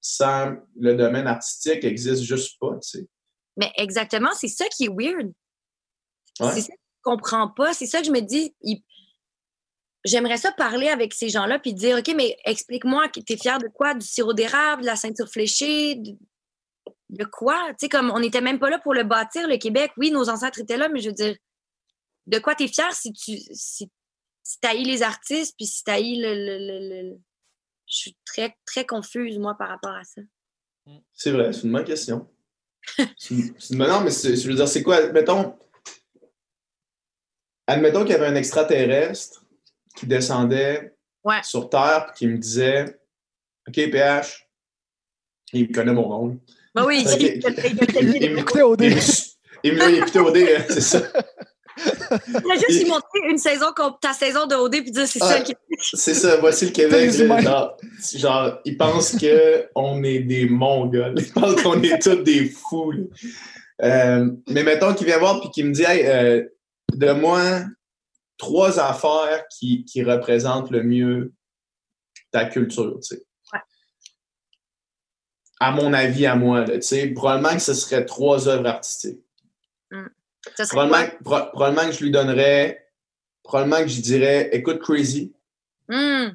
sans 0.00 0.54
le 0.80 0.94
domaine 0.94 1.26
artistique, 1.26 1.82
n'existe 1.82 2.22
juste 2.22 2.58
pas. 2.58 2.72
Tu 2.80 2.88
sais. 2.88 3.06
Mais 3.58 3.70
exactement, 3.76 4.30
c'est 4.32 4.48
ça 4.48 4.64
qui 4.68 4.86
est 4.86 4.88
weird. 4.88 5.30
Ouais. 6.40 6.52
C'est 6.54 6.62
ça 6.62 6.68
que 6.68 6.80
je 6.80 7.02
comprends 7.02 7.48
pas. 7.48 7.74
C'est 7.74 7.84
ça 7.84 8.00
que 8.00 8.06
je 8.06 8.12
me 8.12 8.20
dis. 8.20 8.54
il- 8.62 8.82
J'aimerais 10.06 10.38
ça 10.38 10.52
parler 10.52 10.88
avec 10.88 11.12
ces 11.12 11.28
gens-là 11.28 11.58
puis 11.58 11.74
dire 11.74 11.98
OK, 11.98 12.14
mais 12.16 12.34
explique-moi, 12.46 13.10
tu 13.10 13.20
es 13.30 13.36
fier 13.36 13.58
de 13.58 13.68
quoi? 13.68 13.92
Du 13.92 14.06
sirop 14.06 14.32
d'érable, 14.32 14.80
de 14.80 14.86
la 14.86 14.96
ceinture 14.96 15.28
fléchée? 15.28 15.96
De, 15.96 16.16
de 17.12 17.24
quoi? 17.24 17.68
Tu 17.70 17.76
sais, 17.80 17.88
comme 17.88 18.10
on 18.10 18.18
n'était 18.18 18.40
même 18.40 18.58
pas 18.58 18.70
là 18.70 18.78
pour 18.80 18.94
le 18.94 19.04
bâtir, 19.04 19.46
le 19.46 19.56
Québec. 19.58 19.92
Oui, 19.96 20.10
nos 20.10 20.28
ancêtres 20.28 20.60
étaient 20.60 20.76
là, 20.76 20.88
mais 20.88 21.00
je 21.00 21.08
veux 21.10 21.14
dire, 21.14 21.36
de 22.26 22.38
quoi 22.38 22.54
tu 22.54 22.64
es 22.64 22.68
fier 22.68 22.92
si 22.92 23.12
tu 23.12 23.38
si, 23.52 23.90
si 24.42 24.58
haïs 24.64 24.84
les 24.84 25.02
artistes 25.02 25.54
puis 25.56 25.66
si 25.66 25.84
tu 25.84 25.90
le, 25.92 26.34
le, 26.34 26.58
le- 26.58 27.02
le- 27.10 27.18
Je 27.86 27.96
suis 27.96 28.16
très, 28.24 28.56
très 28.64 28.84
confuse, 28.86 29.38
moi, 29.38 29.54
par 29.58 29.68
rapport 29.68 29.94
à 29.94 30.04
ça. 30.04 30.22
C'est 31.12 31.30
vrai, 31.30 31.52
c'est 31.52 31.62
une 31.62 31.72
bonne 31.72 31.84
question. 31.84 32.28
c'est 33.16 33.34
une, 33.34 33.54
non, 33.78 34.00
mais 34.00 34.10
je 34.10 34.48
veux 34.48 34.54
dire, 34.54 34.66
c'est 34.68 34.82
quoi? 34.82 35.12
Mettons, 35.12 35.56
admettons 37.66 38.00
qu'il 38.02 38.12
y 38.12 38.14
avait 38.14 38.26
un 38.26 38.34
extraterrestre 38.34 39.44
qui 39.96 40.06
descendait 40.06 40.94
Ouais. 41.24 41.40
sur 41.44 41.70
Terre 41.70 42.08
et 42.10 42.18
qui 42.18 42.26
me 42.26 42.36
disait 42.36 42.98
OK, 43.68 43.74
PH, 43.74 44.48
il 45.52 45.70
connaît 45.70 45.92
mon 45.92 46.08
nom. 46.08 46.40
Ben 46.74 46.84
oui, 46.86 47.04
Écoutez, 48.20 48.62
OD. 48.62 48.82
il 49.64 49.82
écouté 49.98 50.18
au 50.18 50.30
dé, 50.30 50.56
hein, 50.56 50.64
c'est 50.68 50.80
ça. 50.80 51.02
Il 51.78 52.50
a 52.50 52.54
juste 52.68 52.86
montrer 52.86 53.20
une 53.30 53.38
saison, 53.38 53.66
ta 54.00 54.12
saison 54.12 54.46
de 54.46 54.54
OD, 54.54 54.82
puis 54.82 54.90
dire 54.90 55.06
c'est 55.06 55.22
Ah. 55.22 55.26
ça 55.28 55.40
qui. 55.40 55.54
C'est 55.94 56.14
ça, 56.14 56.36
voici 56.36 56.66
le 56.66 56.70
Québec. 56.70 57.10
Genre, 58.14 58.60
ils 58.64 58.76
pensent 58.76 59.16
qu'on 59.18 60.02
est 60.04 60.20
des 60.20 60.48
mongols. 60.48 61.14
Ils 61.18 61.32
pensent 61.32 61.60
qu'on 61.62 61.82
est 61.82 62.00
tous 62.00 62.16
des 62.22 62.44
fous. 62.48 62.92
Euh, 63.82 64.30
mais 64.48 64.62
mettons 64.62 64.94
qu'il 64.94 65.06
vient 65.08 65.18
voir 65.18 65.40
et 65.44 65.50
qu'il 65.50 65.66
me 65.66 65.72
dit 65.72 65.82
Hey, 65.82 66.06
euh, 66.06 66.44
de 66.94 67.10
moi 67.12 67.64
trois 68.38 68.78
affaires 68.78 69.44
qui, 69.50 69.84
qui 69.84 70.02
représentent 70.04 70.70
le 70.70 70.82
mieux 70.84 71.32
ta 72.30 72.44
culture. 72.44 72.98
tu 73.02 73.16
sais. 73.16 73.22
À 75.62 75.70
mon 75.70 75.92
avis, 75.92 76.26
à 76.26 76.34
moi, 76.34 76.60
là, 76.66 76.74
tu 76.74 76.82
sais, 76.82 77.06
probablement 77.08 77.54
que 77.54 77.60
ce 77.60 77.74
serait 77.74 78.04
trois 78.04 78.48
œuvres 78.48 78.66
artistiques. 78.66 79.20
Serait 80.56 80.66
Probablement, 80.68 81.08
quoi? 81.22 81.38
pro- 81.40 81.50
probablement 81.52 81.86
que 81.88 81.92
je 81.96 82.02
lui 82.04 82.10
donnerais, 82.10 82.88
probablement 83.44 83.82
que 83.82 83.88
je 83.88 84.00
dirais 84.00 84.50
écoute 84.52 84.80
Crazy. 84.80 85.32
Hum, 85.88 86.34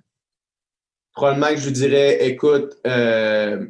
Probablement 1.13 1.47
que 1.49 1.57
je 1.57 1.65
lui 1.65 1.71
dirais, 1.73 2.25
écoute, 2.27 2.77
euh, 2.85 3.65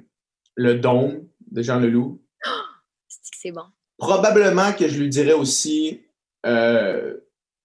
le 0.55 0.75
Dôme 0.75 1.27
de 1.49 1.61
Jean 1.63 1.79
Leloup. 1.79 2.21
c'est 3.07 3.51
bon? 3.51 3.63
Probablement 3.97 4.73
que 4.73 4.87
je 4.87 4.99
lui 4.99 5.09
dirais 5.09 5.33
aussi, 5.33 6.03
euh, 6.45 7.17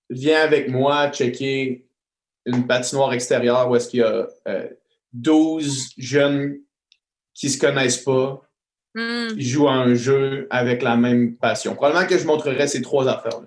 viens 0.09 0.40
avec 0.40 0.68
moi 0.70 1.11
checker 1.11 1.86
une 2.47 2.66
patinoire 2.66 3.12
extérieure 3.12 3.68
où 3.68 3.76
est-ce 3.76 3.88
qu'il 3.88 4.01
y 4.01 4.03
a 4.03 4.28
euh, 4.49 4.68
12 5.12 5.90
jeunes 5.99 6.59
qui 7.35 7.51
se 7.51 7.59
connaissent 7.59 7.99
pas, 8.05 8.43
qui 8.95 9.43
jouent 9.43 9.68
à 9.68 9.74
un 9.74 9.95
jeu 9.95 10.47
avec 10.51 10.83
la 10.83 10.97
même 10.97 11.37
passion. 11.37 11.74
Probablement 11.74 12.07
que 12.07 12.18
je 12.18 12.26
montrerais 12.26 12.66
ces 12.66 12.83
trois 12.83 13.09
affaires-là. 13.09 13.45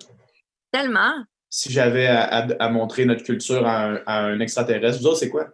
tellement. 0.72 1.12
Si 1.48 1.72
j'avais 1.72 2.06
à, 2.08 2.22
à- 2.24 2.64
à 2.64 2.68
montrer 2.68 3.04
notre 3.04 3.22
culture 3.22 3.64
à 3.66 3.84
un, 3.84 4.02
à 4.06 4.18
un 4.24 4.40
extraterrestre. 4.40 4.98
Vous 5.00 5.06
autres, 5.06 5.18
c'est 5.18 5.30
quoi? 5.30 5.48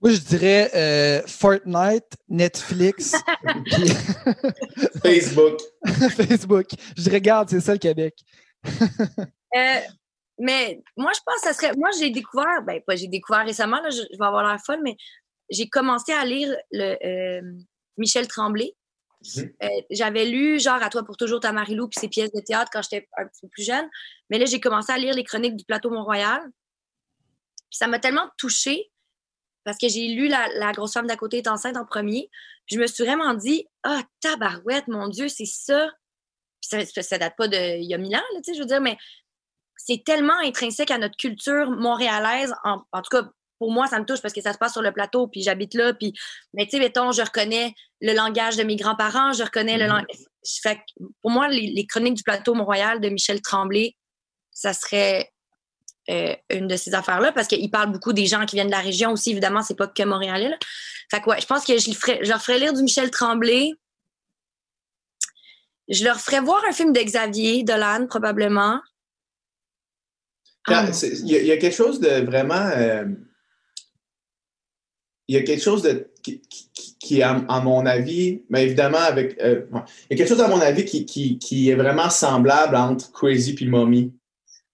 Moi, 0.00 0.12
je 0.12 0.18
dirais 0.20 0.70
euh, 0.76 1.22
Fortnite, 1.26 2.16
Netflix, 2.28 3.16
puis 3.64 3.88
Facebook. 5.02 5.58
Facebook. 6.10 6.66
Je 6.96 7.02
dirais, 7.02 7.16
regarde, 7.16 7.48
c'est 7.48 7.60
ça 7.60 7.72
le 7.72 7.78
Québec. 7.78 8.14
Euh, 8.66 9.80
mais 10.38 10.80
moi, 10.96 11.10
je 11.14 11.20
pense 11.24 11.40
que 11.40 11.48
ça 11.48 11.52
serait. 11.54 11.72
Moi, 11.76 11.88
j'ai 11.98 12.10
découvert, 12.10 12.62
ben, 12.64 12.80
pas 12.86 12.94
j'ai 12.94 13.08
découvert 13.08 13.44
récemment, 13.44 13.80
là, 13.80 13.90
je, 13.90 14.02
je 14.12 14.18
vais 14.18 14.26
avoir 14.26 14.46
l'air 14.46 14.60
folle, 14.64 14.80
mais 14.84 14.96
j'ai 15.50 15.68
commencé 15.68 16.12
à 16.12 16.24
lire 16.24 16.54
le, 16.70 16.96
euh, 17.04 17.40
Michel 17.98 18.26
Tremblay. 18.28 18.74
Mhm. 19.36 19.52
Euh, 19.62 19.68
J'avais 19.90 20.26
lu, 20.26 20.60
genre, 20.60 20.82
À 20.82 20.90
toi 20.90 21.02
pour 21.04 21.16
toujours, 21.16 21.40
ta 21.40 21.52
Marilou, 21.52 21.88
puis 21.88 22.00
ses 22.00 22.08
pièces 22.08 22.32
de 22.32 22.40
théâtre 22.40 22.70
quand 22.72 22.82
j'étais 22.82 23.08
un 23.16 23.26
petit 23.26 23.40
peu 23.42 23.48
plus 23.48 23.64
jeune. 23.64 23.88
Mais 24.30 24.38
là, 24.38 24.46
j'ai 24.46 24.60
commencé 24.60 24.92
à 24.92 24.98
lire 24.98 25.14
les 25.14 25.24
chroniques 25.24 25.56
du 25.56 25.64
plateau 25.64 25.90
Mont-Royal. 25.90 26.40
Puis 27.70 27.76
ça 27.76 27.86
m'a 27.86 27.98
tellement 27.98 28.30
touchée 28.38 28.90
parce 29.64 29.76
que 29.76 29.88
j'ai 29.88 30.08
lu 30.08 30.28
la, 30.28 30.48
la 30.54 30.72
grosse 30.72 30.94
femme 30.94 31.06
d'à 31.06 31.16
côté 31.16 31.38
est 31.38 31.48
enceinte 31.48 31.76
en 31.76 31.84
premier. 31.84 32.30
Puis 32.66 32.76
je 32.76 32.80
me 32.80 32.86
suis 32.86 33.04
vraiment 33.04 33.34
dit, 33.34 33.66
ah, 33.82 34.02
tabarouette, 34.20 34.88
mon 34.88 35.08
Dieu, 35.08 35.28
c'est 35.28 35.44
ça. 35.44 35.90
Puis 36.62 36.86
ça, 36.86 37.02
ça 37.02 37.18
date 37.18 37.34
pas 37.36 37.48
de 37.48 37.78
il 37.78 37.84
y 37.84 37.94
a 37.94 37.98
mille 37.98 38.16
ans, 38.16 38.22
tu 38.36 38.44
sais, 38.44 38.54
je 38.54 38.60
veux 38.60 38.66
dire, 38.66 38.80
mais 38.80 38.96
c'est 39.76 40.02
tellement 40.04 40.38
intrinsèque 40.38 40.90
à 40.90 40.98
notre 40.98 41.16
culture 41.16 41.70
montréalaise. 41.70 42.54
En, 42.64 42.82
en 42.92 43.02
tout 43.02 43.10
cas, 43.10 43.28
pour 43.58 43.72
moi, 43.72 43.86
ça 43.86 43.98
me 43.98 44.04
touche 44.04 44.20
parce 44.22 44.32
que 44.34 44.40
ça 44.40 44.52
se 44.52 44.58
passe 44.58 44.72
sur 44.72 44.82
le 44.82 44.92
plateau, 44.92 45.26
puis 45.28 45.42
j'habite 45.42 45.74
là. 45.74 45.92
Puis, 45.94 46.12
mais 46.54 46.64
tu 46.64 46.72
sais, 46.72 46.78
mettons, 46.78 47.10
je 47.12 47.22
reconnais 47.22 47.74
le 48.00 48.12
langage 48.14 48.56
de 48.56 48.62
mes 48.62 48.76
grands-parents, 48.76 49.32
je 49.32 49.42
reconnais 49.42 49.76
le 49.78 49.84
Mhm. 49.84 49.90
langage. 49.90 50.16
Fait 50.62 50.76
que 50.76 51.04
pour 51.22 51.30
moi, 51.30 51.48
les, 51.48 51.66
les 51.74 51.86
chroniques 51.86 52.14
du 52.14 52.22
plateau 52.22 52.54
Mont-Royal 52.54 53.00
de 53.00 53.08
Michel 53.08 53.40
Tremblay, 53.42 53.96
ça 54.52 54.72
serait 54.72 55.30
euh, 56.10 56.34
une 56.48 56.66
de 56.68 56.76
ces 56.76 56.94
affaires-là 56.94 57.32
parce 57.32 57.48
qu'il 57.48 57.70
parle 57.70 57.92
beaucoup 57.92 58.14
des 58.14 58.24
gens 58.24 58.46
qui 58.46 58.56
viennent 58.56 58.68
de 58.68 58.72
la 58.72 58.80
région 58.80 59.10
aussi. 59.12 59.32
Évidemment, 59.32 59.60
c'est 59.60 59.76
pas 59.76 59.86
que 59.88 60.02
Montréalais. 60.04 60.48
Là. 60.48 60.56
Fait 61.10 61.20
que 61.20 61.28
ouais, 61.28 61.38
je 61.38 61.44
pense 61.46 61.66
que 61.66 61.76
je, 61.76 61.90
le 61.90 61.94
ferais, 61.94 62.18
je 62.22 62.30
leur 62.30 62.40
ferais 62.40 62.58
lire 62.58 62.72
du 62.72 62.82
Michel 62.82 63.10
Tremblay. 63.10 63.72
Je 65.88 66.04
leur 66.04 66.18
ferais 66.20 66.40
voir 66.40 66.62
un 66.66 66.72
film 66.72 66.92
de 66.94 67.00
Xavier 67.00 67.62
Dolan, 67.62 68.06
probablement. 68.08 68.80
Ah. 70.66 70.92
c'est- 70.92 71.18
Il 71.20 71.28
y, 71.28 71.36
a- 71.36 71.40
il 71.40 71.46
y 71.46 71.52
a 71.52 71.56
quelque 71.56 71.76
chose 71.76 72.00
de 72.00 72.24
vraiment. 72.24 72.54
euh, 72.76 73.04
il 75.28 75.34
y 75.34 75.38
a 75.38 75.42
quelque 75.42 75.62
chose 75.62 75.82
de, 75.82 76.10
qui, 76.22 76.40
qui- 76.40 76.96
qui, 77.00 77.22
à, 77.22 77.30
à 77.48 77.60
mon 77.60 77.86
avis, 77.86 78.42
mais 78.50 78.64
évidemment, 78.64 78.98
avec. 78.98 79.40
euh, 79.40 79.62
il 79.72 79.76
y 80.10 80.14
a 80.14 80.16
quelque 80.16 80.28
chose, 80.28 80.40
à 80.40 80.48
mon 80.48 80.60
avis, 80.60 80.84
qui, 80.84 81.06
qui, 81.06 81.38
qui 81.38 81.70
est 81.70 81.74
vraiment 81.76 82.10
semblable 82.10 82.74
entre 82.76 83.12
Crazy 83.12 83.56
et 83.60 83.64
Mommy. 83.66 84.12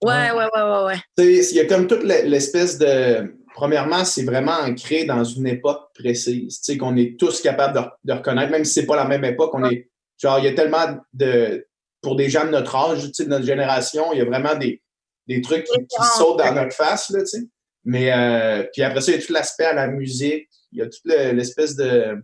Ouais, 0.02 0.30
ouais, 0.32 0.44
ouais, 0.54 0.62
ouais, 0.62 0.84
ouais. 0.86 1.00
Il 1.18 1.54
y 1.56 1.60
a 1.60 1.66
comme 1.66 1.86
toute 1.86 2.02
l'e- 2.02 2.24
l'espèce 2.26 2.78
de. 2.78 3.34
Premièrement, 3.54 4.04
c'est 4.04 4.24
vraiment 4.24 4.52
ancré 4.52 5.04
dans 5.04 5.22
une 5.22 5.46
époque 5.46 5.90
précise, 5.94 6.60
tu 6.60 6.72
sais, 6.72 6.76
qu'on 6.78 6.96
est 6.96 7.16
tous 7.18 7.40
capables 7.40 7.74
de, 7.78 7.84
de 8.04 8.12
reconnaître, 8.18 8.50
même 8.50 8.64
si 8.64 8.72
c'est 8.72 8.86
pas 8.86 8.96
la 8.96 9.04
même 9.06 9.24
époque. 9.24 9.52
On 9.54 9.64
est, 9.70 9.88
genre, 10.20 10.38
il 10.40 10.46
y 10.46 10.48
a 10.48 10.52
tellement 10.54 10.86
de. 11.12 11.66
Pour 12.02 12.16
des 12.16 12.28
gens 12.28 12.44
de 12.44 12.50
notre 12.50 12.74
âge, 12.74 13.02
tu 13.04 13.10
sais, 13.14 13.24
de 13.24 13.30
notre 13.30 13.46
génération, 13.46 14.12
il 14.12 14.18
y 14.18 14.22
a 14.22 14.24
vraiment 14.26 14.56
des, 14.56 14.82
des 15.28 15.40
trucs 15.40 15.64
qui, 15.64 15.78
qui 15.86 15.96
sautent 16.18 16.38
dans 16.38 16.44
notre 16.54 16.74
face, 16.74 17.10
là, 17.10 17.20
tu 17.20 17.26
sais. 17.26 17.42
Mais 17.84 18.12
euh, 18.12 18.64
puis 18.72 18.82
après 18.82 19.00
ça, 19.00 19.12
il 19.12 19.18
y 19.20 19.22
a 19.22 19.26
tout 19.26 19.32
l'aspect 19.32 19.64
à 19.66 19.74
la 19.74 19.86
musique, 19.88 20.48
il 20.72 20.78
y 20.78 20.82
a 20.82 20.86
toute 20.86 21.02
le- 21.04 21.32
l'espèce 21.32 21.76
de 21.76 22.22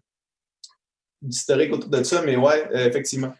d'historique 1.23 1.73
autour 1.73 1.91
de 1.91 2.03
ça, 2.03 2.23
mais 2.23 2.37
ouais, 2.37 2.67
euh, 2.75 2.89
effectivement. 2.89 3.35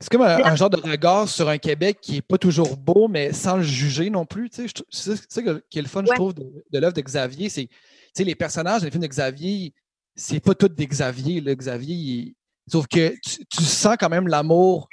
C'est 0.00 0.10
comme 0.10 0.22
un, 0.22 0.44
un 0.44 0.56
genre 0.56 0.68
de 0.68 0.76
regard 0.76 1.28
sur 1.28 1.48
un 1.48 1.58
Québec 1.58 1.98
qui 2.02 2.14
n'est 2.14 2.22
pas 2.22 2.36
toujours 2.36 2.76
beau, 2.76 3.06
mais 3.08 3.32
sans 3.32 3.56
le 3.58 3.62
juger 3.62 4.10
non 4.10 4.26
plus. 4.26 4.50
tu 4.50 4.56
sais. 4.62 4.68
Je 4.68 4.74
trou- 4.74 4.84
C'est 4.90 5.16
ça- 5.16 5.42
qui 5.70 5.78
est 5.78 5.82
le 5.82 5.88
fun, 5.88 6.02
je 6.04 6.12
trouve, 6.14 6.34
de, 6.34 6.42
de 6.70 6.78
l'œuvre 6.78 6.92
de 6.92 7.00
Xavier. 7.00 7.48
C'est 7.48 7.66
tu 7.68 7.72
sais, 8.14 8.24
les 8.24 8.34
personnages 8.34 8.80
dans 8.80 8.84
les 8.84 8.90
films 8.90 9.02
de 9.04 9.08
Xavier, 9.08 9.72
c'est 10.14 10.40
pas 10.40 10.54
tous 10.54 10.68
des 10.68 10.86
Xavier. 10.86 11.40
Là. 11.40 11.54
Xavier, 11.54 11.94
il- 11.94 12.34
sauf 12.70 12.86
que 12.86 13.14
tu, 13.24 13.46
tu 13.46 13.62
sens 13.62 13.96
quand 13.98 14.08
même 14.10 14.28
l'amour 14.28 14.88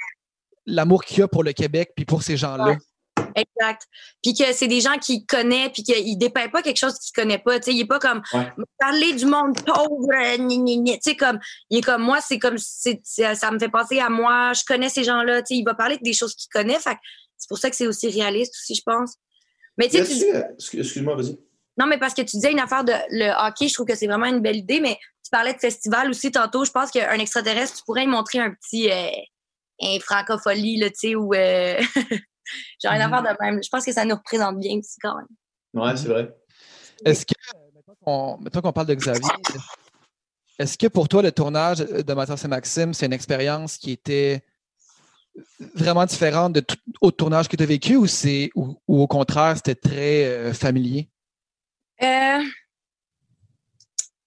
l'amour 0.66 1.04
qu'il 1.04 1.18
y 1.18 1.22
a 1.22 1.28
pour 1.28 1.42
le 1.42 1.52
Québec 1.52 1.90
puis 1.96 2.04
pour 2.04 2.22
ces 2.22 2.36
gens-là. 2.36 2.64
Ouais. 2.70 2.78
Exact. 3.34 3.82
Puis 4.22 4.34
que 4.34 4.52
c'est 4.52 4.66
des 4.68 4.80
gens 4.80 4.96
qu'il 4.98 5.24
connaît, 5.26 5.70
puis 5.70 5.82
qu'il 5.82 6.18
dépeint 6.18 6.48
pas 6.48 6.62
quelque 6.62 6.78
chose 6.78 6.98
qu'il 6.98 7.12
connaît 7.14 7.38
pas. 7.38 7.56
Il 7.66 7.80
est 7.80 7.84
pas 7.86 7.98
comme 7.98 8.22
Ouais. 8.32 8.48
parler 8.78 9.12
du 9.14 9.26
monde 9.26 9.56
pauvre, 9.64 10.08
euh. 10.14 10.98
Tu 11.04 11.16
comme 11.16 11.38
il 11.70 11.78
est 11.78 11.82
comme 11.82 12.02
moi, 12.02 12.20
c'est 12.20 12.38
comme 12.38 12.58
c'est, 12.58 13.00
ça 13.04 13.50
me 13.50 13.58
fait 13.58 13.68
penser 13.68 13.98
à 14.00 14.08
moi. 14.08 14.52
Je 14.54 14.62
connais 14.66 14.88
ces 14.88 15.04
gens-là. 15.04 15.42
Il 15.50 15.64
va 15.64 15.74
parler 15.74 15.98
des 16.02 16.12
choses 16.12 16.34
qu'il 16.34 16.48
connaît. 16.52 16.78
Fait 16.78 16.96
c'est 17.36 17.48
pour 17.48 17.58
ça 17.58 17.70
que 17.70 17.76
c'est 17.76 17.86
aussi 17.86 18.08
réaliste 18.08 18.54
aussi, 18.54 18.74
je 18.74 18.82
pense. 18.84 19.14
Mais 19.78 19.88
tu 19.88 19.96
euh, 19.96 20.00
excuse- 20.58 20.80
Excuse-moi, 20.80 21.14
vas-y. 21.16 21.38
non, 21.78 21.86
mais 21.86 21.98
parce 21.98 22.12
que 22.14 22.22
tu 22.22 22.36
disais 22.36 22.52
une 22.52 22.60
affaire 22.60 22.84
de 22.84 22.92
le 23.10 23.30
hockey, 23.46 23.68
je 23.68 23.74
trouve 23.74 23.86
que 23.86 23.94
c'est 23.94 24.06
vraiment 24.06 24.26
une 24.26 24.40
belle 24.40 24.56
idée, 24.56 24.80
mais 24.80 24.98
tu 25.24 25.30
parlais 25.30 25.54
de 25.54 25.58
festival 25.58 26.10
aussi 26.10 26.30
tantôt. 26.30 26.64
Je 26.64 26.70
pense 26.70 26.90
qu'un 26.90 27.18
extraterrestre, 27.18 27.78
tu 27.78 27.84
pourrais 27.84 28.04
y 28.04 28.06
montrer 28.06 28.40
un 28.40 28.50
petit 28.52 28.90
euh, 28.90 29.08
un 29.82 29.98
francophonie, 30.00 30.78
là, 30.78 30.90
tu 30.90 30.96
sais, 30.98 31.14
ou 31.14 31.32
euh, 31.32 31.80
genre 32.82 32.92
une 32.94 33.00
affaire 33.00 33.22
de 33.22 33.36
même. 33.40 33.62
Je 33.62 33.68
pense 33.68 33.84
que 33.84 33.92
ça 33.92 34.04
nous 34.04 34.16
représente 34.16 34.58
bien 34.58 34.78
aussi 34.78 34.98
quand 35.00 35.16
même. 35.16 35.26
Ouais, 35.74 35.96
c'est 35.96 36.08
vrai. 36.08 36.34
Est-ce 37.04 37.24
que, 37.24 37.34
mettons 38.42 38.60
qu'on 38.60 38.72
parle 38.72 38.88
de 38.88 38.94
Xavier, 38.94 39.30
est-ce 40.58 40.76
que 40.76 40.88
pour 40.88 41.08
toi, 41.08 41.22
le 41.22 41.32
tournage 41.32 41.78
de 41.78 42.12
Mathias 42.12 42.44
et 42.44 42.48
Maxime, 42.48 42.92
c'est 42.92 43.06
une 43.06 43.12
expérience 43.12 43.78
qui 43.78 43.92
était 43.92 44.44
vraiment 45.74 46.04
différente 46.04 46.52
de 46.52 46.60
tout 46.60 46.76
autre 47.00 47.16
tournage 47.16 47.48
que 47.48 47.56
tu 47.56 47.62
as 47.62 47.66
vécu 47.66 47.96
ou, 47.96 48.06
ou, 48.54 49.02
au 49.02 49.06
contraire, 49.06 49.56
c'était 49.56 49.74
très 49.74 50.24
euh, 50.24 50.52
familier? 50.52 51.08
Euh, 52.02 52.42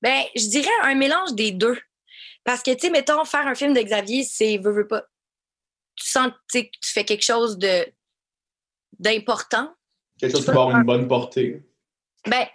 ben, 0.02 0.24
je 0.36 0.50
dirais 0.50 0.70
un 0.84 0.96
mélange 0.96 1.34
des 1.34 1.52
deux. 1.52 1.78
Parce 2.44 2.62
que, 2.62 2.72
tu 2.72 2.80
sais, 2.80 2.90
mettons, 2.90 3.24
faire 3.26 3.48
un 3.48 3.56
film 3.56 3.74
de 3.74 3.82
Xavier, 3.82 4.24
c'est 4.24 4.58
veux, 4.58 4.72
veux 4.72 4.88
pas. 4.88 5.04
Tu 5.96 6.08
sens 6.08 6.32
que 6.52 6.60
tu 6.60 6.92
fais 6.92 7.06
quelque 7.06 7.24
chose 7.24 7.58
de 7.58 7.86
d'important. 9.00 9.74
Quelque 10.20 10.32
chose 10.32 10.46
qui 10.46 10.48
va 10.48 10.62
avoir 10.62 10.78
une 10.78 10.84
bonne 10.84 11.08
portée. 11.08 11.64
Ben, 12.28 12.48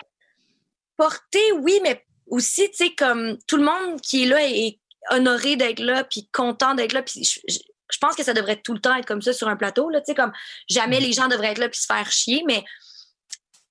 portée, 0.96 1.52
oui, 1.60 1.80
mais 1.82 2.04
aussi, 2.26 2.70
tu 2.70 2.76
sais, 2.76 2.94
comme 2.94 3.38
tout 3.46 3.56
le 3.56 3.64
monde 3.64 4.00
qui 4.00 4.24
est 4.24 4.26
là 4.26 4.46
est 4.46 4.80
honoré 5.10 5.56
d'être 5.56 5.80
là, 5.80 6.04
puis 6.04 6.28
content 6.32 6.74
d'être 6.74 6.92
là. 6.92 7.02
Puis 7.02 7.24
je, 7.24 7.98
pense 8.00 8.14
que 8.14 8.22
ça 8.22 8.34
devrait 8.34 8.60
tout 8.60 8.74
le 8.74 8.80
temps 8.80 8.94
être 8.94 9.06
comme 9.06 9.22
ça 9.22 9.32
sur 9.32 9.48
un 9.48 9.56
plateau, 9.56 9.88
là, 9.90 10.00
tu 10.00 10.06
sais, 10.06 10.14
comme 10.14 10.32
jamais 10.68 11.00
mm. 11.00 11.02
les 11.02 11.12
gens 11.12 11.28
devraient 11.28 11.52
être 11.52 11.58
là 11.58 11.68
puis 11.68 11.80
se 11.80 11.86
faire 11.86 12.10
chier, 12.10 12.42
mais 12.46 12.64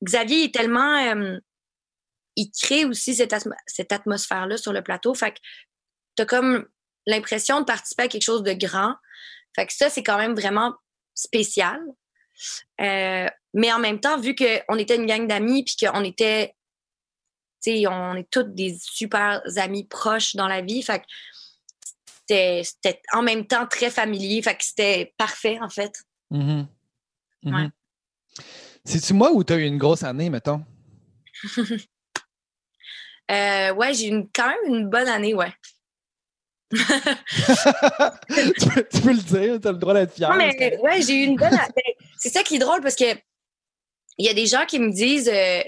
Xavier 0.03 0.45
est 0.45 0.53
tellement... 0.53 1.13
Euh, 1.13 1.37
il 2.35 2.51
crée 2.51 2.85
aussi 2.85 3.15
cette, 3.15 3.33
cette 3.65 3.91
atmosphère-là 3.91 4.57
sur 4.57 4.71
le 4.71 4.83
plateau. 4.83 5.15
Fait 5.15 5.31
que 5.31 5.39
tu 6.15 6.21
as 6.21 6.25
comme 6.27 6.67
l'impression 7.07 7.61
de 7.61 7.65
participer 7.65 8.03
à 8.03 8.07
quelque 8.07 8.23
chose 8.23 8.43
de 8.43 8.53
grand. 8.53 8.93
Fait 9.55 9.65
que 9.65 9.73
ça, 9.73 9.89
c'est 9.89 10.03
quand 10.03 10.17
même 10.17 10.35
vraiment 10.35 10.75
spécial. 11.15 11.79
Euh, 12.81 13.27
mais 13.53 13.71
en 13.71 13.79
même 13.79 13.99
temps, 13.99 14.19
vu 14.19 14.35
qu'on 14.35 14.77
était 14.77 14.95
une 14.95 15.05
gang 15.05 15.27
d'amis, 15.27 15.63
puis 15.63 15.75
qu'on 15.79 16.03
était, 16.03 16.55
tu 17.63 17.71
sais, 17.71 17.87
on 17.87 18.15
est 18.15 18.29
toutes 18.29 18.53
des 18.53 18.77
super 18.79 19.41
amis 19.57 19.85
proches 19.85 20.35
dans 20.35 20.47
la 20.47 20.61
vie, 20.61 20.83
fait 20.83 20.99
que 20.99 21.05
c'était 22.63 23.01
en 23.13 23.21
même 23.21 23.47
temps 23.47 23.65
très 23.67 23.89
familier, 23.89 24.41
fait 24.41 24.55
que 24.55 24.63
c'était 24.63 25.13
parfait, 25.17 25.59
en 25.61 25.69
fait. 25.69 26.03
Mm-hmm. 26.31 26.65
Mm-hmm. 27.45 27.71
C'est-tu 28.83 29.13
moi 29.13 29.31
ou 29.31 29.43
tu 29.43 29.53
as 29.53 29.57
eu 29.57 29.65
une 29.65 29.77
grosse 29.77 30.03
année, 30.03 30.29
mettons? 30.29 30.63
euh, 33.31 33.73
ouais, 33.73 33.93
j'ai 33.93 34.09
eu 34.09 34.23
quand 34.33 34.47
même 34.47 34.73
une 34.73 34.89
bonne 34.89 35.07
année, 35.07 35.33
ouais. 35.33 35.53
tu, 36.71 36.79
peux, 39.01 39.13
le 39.13 39.21
dire, 39.21 39.61
tu 39.61 39.67
as 39.67 39.71
le 39.71 39.77
droit 39.77 39.93
d'être 39.93 40.13
fier. 40.13 40.29
Non, 40.29 40.35
mais 40.35 40.77
ouais, 40.79 41.01
j'ai 41.01 41.23
eu 41.23 41.25
une 41.27 41.37
bonne. 41.37 41.49
Ben, 41.49 41.83
c'est 42.17 42.29
ça 42.29 42.43
qui 42.43 42.55
est 42.55 42.59
drôle 42.59 42.81
parce 42.81 42.95
que 42.95 43.05
il 44.17 44.25
y 44.25 44.29
a 44.29 44.33
des 44.33 44.47
gens 44.47 44.65
qui 44.65 44.79
me 44.79 44.91
disent, 44.91 45.29
euh, 45.29 45.61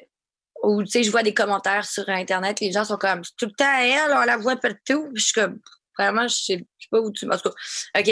ou 0.63 0.83
tu 0.83 0.89
sais, 0.89 1.03
je 1.03 1.11
vois 1.11 1.23
des 1.23 1.33
commentaires 1.33 1.85
sur 1.85 2.07
Internet, 2.09 2.59
les 2.59 2.71
gens 2.71 2.83
sont 2.83 2.97
comme 2.97 3.21
tout 3.37 3.45
le 3.45 3.51
temps 3.51 3.79
elle, 3.79 4.11
on 4.11 4.25
la 4.25 4.37
voit 4.37 4.55
partout. 4.55 5.09
Je 5.13 5.23
suis 5.23 5.33
comme, 5.33 5.59
vraiment, 5.97 6.27
je 6.27 6.35
sais, 6.35 6.57
sais 6.57 6.87
pas 6.91 6.99
où 6.99 7.11
tu. 7.11 7.25
En 7.27 7.37
tout 7.37 7.49
cas, 7.49 7.99
OK? 7.99 8.11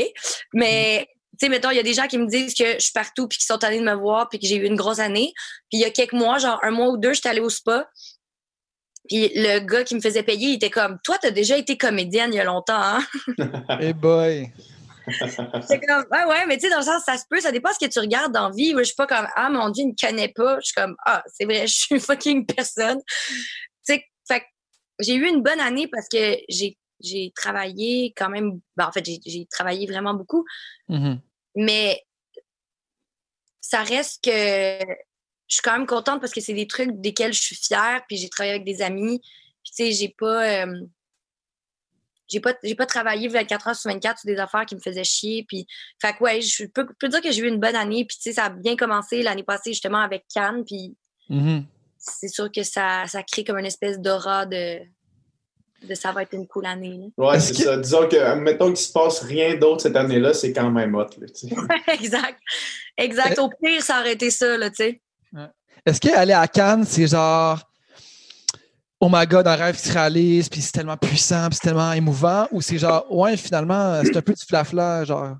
Mais. 0.53 1.07
Tu 1.39 1.45
sais, 1.45 1.49
mettons, 1.51 1.69
il 1.69 1.75
y 1.75 1.79
a 1.79 1.83
des 1.83 1.93
gens 1.93 2.07
qui 2.07 2.17
me 2.17 2.25
disent 2.25 2.55
que 2.55 2.73
je 2.73 2.79
suis 2.79 2.93
partout 2.93 3.27
puis 3.27 3.37
qui 3.37 3.45
sont 3.45 3.63
allés 3.63 3.77
de 3.77 3.83
me 3.83 3.93
voir 3.93 4.27
puis 4.27 4.39
que 4.39 4.47
j'ai 4.47 4.55
eu 4.55 4.65
une 4.65 4.75
grosse 4.75 4.97
année. 4.97 5.33
Puis 5.69 5.77
il 5.77 5.79
y 5.81 5.85
a 5.85 5.91
quelques 5.91 6.13
mois, 6.13 6.39
genre 6.39 6.59
un 6.63 6.71
mois 6.71 6.87
ou 6.87 6.97
deux, 6.97 7.13
j'étais 7.13 7.29
allée 7.29 7.41
au 7.41 7.49
spa. 7.49 7.87
Puis 9.07 9.31
le 9.35 9.59
gars 9.59 9.83
qui 9.83 9.93
me 9.93 10.01
faisait 10.01 10.23
payer, 10.23 10.49
il 10.49 10.55
était 10.55 10.71
comme 10.71 10.97
Toi, 11.03 11.19
t'as 11.21 11.29
déjà 11.29 11.55
été 11.55 11.77
comédienne 11.77 12.33
il 12.33 12.37
y 12.37 12.39
a 12.39 12.43
longtemps, 12.43 12.81
hein? 12.81 13.05
hey 13.79 13.93
boy! 13.93 14.51
c'est 15.67 15.79
comme 15.79 16.05
Ah 16.11 16.27
ouais, 16.27 16.45
mais 16.45 16.57
tu 16.57 16.63
sais, 16.63 16.69
dans 16.69 16.79
le 16.79 16.83
sens, 16.83 17.03
ça 17.05 17.17
se 17.17 17.23
peut, 17.29 17.39
ça 17.39 17.51
dépend 17.51 17.69
ce 17.71 17.85
que 17.85 17.89
tu 17.89 17.99
regardes 17.99 18.33
dans 18.33 18.49
la 18.49 18.55
vie. 18.55 18.73
Je 18.77 18.83
suis 18.83 18.95
pas 18.95 19.07
comme 19.07 19.27
Ah 19.35 19.49
mon 19.49 19.69
Dieu, 19.69 19.85
il 19.85 19.89
me 19.89 19.95
connaît 19.99 20.33
pas. 20.35 20.59
Je 20.59 20.65
suis 20.65 20.73
comme 20.73 20.95
Ah, 21.05 21.23
c'est 21.33 21.45
vrai, 21.45 21.67
je 21.67 21.73
suis 21.73 21.99
fucking 21.99 22.45
personne. 22.45 22.99
Tu 23.07 23.35
sais, 23.83 24.03
fait 24.27 24.43
j'ai 24.99 25.15
eu 25.15 25.27
une 25.27 25.41
bonne 25.41 25.59
année 25.59 25.87
parce 25.87 26.07
que 26.09 26.37
j'ai, 26.49 26.77
j'ai 26.99 27.31
travaillé 27.35 28.13
quand 28.17 28.29
même. 28.29 28.59
Ben, 28.75 28.87
en 28.87 28.91
fait, 28.91 29.05
j'ai, 29.05 29.45
travaillé 29.49 29.85
vraiment 29.85 30.13
beaucoup. 30.13 30.45
Mm-hmm. 30.89 31.19
Mais 31.55 32.03
ça 33.61 33.83
reste 33.83 34.23
que 34.23 34.29
je 34.29 35.55
suis 35.55 35.61
quand 35.61 35.77
même 35.77 35.87
contente 35.87 36.19
parce 36.19 36.33
que 36.33 36.41
c'est 36.41 36.53
des 36.53 36.67
trucs 36.67 36.99
desquels 36.99 37.33
je 37.33 37.41
suis 37.41 37.55
fière, 37.55 38.03
puis 38.07 38.17
j'ai 38.17 38.29
travaillé 38.29 38.55
avec 38.55 38.65
des 38.65 38.81
amis. 38.81 39.19
Puis, 39.63 39.73
tu 39.75 39.85
sais, 39.85 39.91
j'ai 39.91 40.15
pas. 40.17 40.65
Euh, 40.65 40.81
j'ai 42.27 42.39
pas, 42.39 42.53
j'ai 42.63 42.75
pas 42.75 42.85
travaillé 42.85 43.27
24 43.27 43.69
heures 43.69 43.75
sur 43.75 43.91
24 43.91 44.19
sur 44.19 44.27
des 44.27 44.37
affaires 44.37 44.65
qui 44.65 44.75
me 44.75 44.79
faisaient 44.79 45.03
chier. 45.03 45.45
Puis, 45.47 45.65
fait 46.01 46.13
que, 46.13 46.23
ouais, 46.23 46.41
je 46.41 46.65
peux, 46.65 47.07
dire 47.07 47.21
que 47.21 47.31
j'ai 47.31 47.41
eu 47.41 47.47
une 47.47 47.59
bonne 47.59 47.75
année. 47.75 48.05
Puis, 48.05 48.17
tu 48.17 48.23
sais, 48.23 48.33
ça 48.33 48.45
a 48.45 48.49
bien 48.49 48.75
commencé 48.75 49.23
l'année 49.23 49.43
passée, 49.43 49.71
justement, 49.71 49.99
avec 49.99 50.25
Cannes. 50.33 50.63
Puis, 50.65 50.95
mm-hmm. 51.29 51.63
c'est 51.97 52.27
sûr 52.27 52.51
que 52.51 52.63
ça, 52.63 53.05
ça 53.07 53.23
crée 53.23 53.43
comme 53.43 53.57
une 53.57 53.65
espèce 53.65 53.99
d'aura 53.99 54.45
de, 54.45 54.79
de 55.83 55.95
ça 55.95 56.11
va 56.11 56.23
être 56.23 56.33
une 56.33 56.47
cool 56.47 56.65
année. 56.65 57.11
Ouais, 57.17 57.39
c'est 57.39 57.53
ça. 57.53 57.77
Disons 57.77 58.07
que, 58.07 58.35
mettons 58.35 58.67
qu'il 58.67 58.77
se 58.77 58.91
passe 58.91 59.19
rien 59.21 59.55
d'autre 59.55 59.81
cette 59.81 59.95
année-là, 59.95 60.33
c'est 60.33 60.53
quand 60.53 60.71
même 60.71 60.95
hot. 60.95 61.07
Là, 61.19 61.27
exact. 61.93 62.39
Exact. 62.97 63.39
Au 63.39 63.49
pire, 63.49 63.81
ça 63.81 63.99
aurait 63.99 64.13
été 64.13 64.31
ça, 64.31 64.57
là, 64.57 64.69
tu 64.69 64.75
sais. 64.77 65.01
Est-ce 65.85 66.01
qu'aller 66.01 66.33
à 66.33 66.47
Cannes, 66.47 66.83
c'est 66.83 67.07
genre 67.07 67.61
Oh 68.99 69.09
my 69.11 69.27
god, 69.27 69.47
un 69.47 69.55
rêve 69.55 69.75
qui 69.75 69.87
se 69.87 69.93
réalise, 69.93 70.49
puis 70.49 70.61
c'est 70.61 70.71
tellement 70.71 70.97
puissant, 70.97 71.47
puis 71.49 71.59
c'est 71.61 71.67
tellement 71.67 71.93
émouvant, 71.93 72.47
ou 72.51 72.61
c'est 72.61 72.79
genre 72.79 73.05
Ouais, 73.11 73.37
finalement, 73.37 74.01
c'est 74.03 74.17
un 74.17 74.21
peu 74.21 74.33
du 74.33 74.43
flafla, 74.43 75.03
genre. 75.05 75.35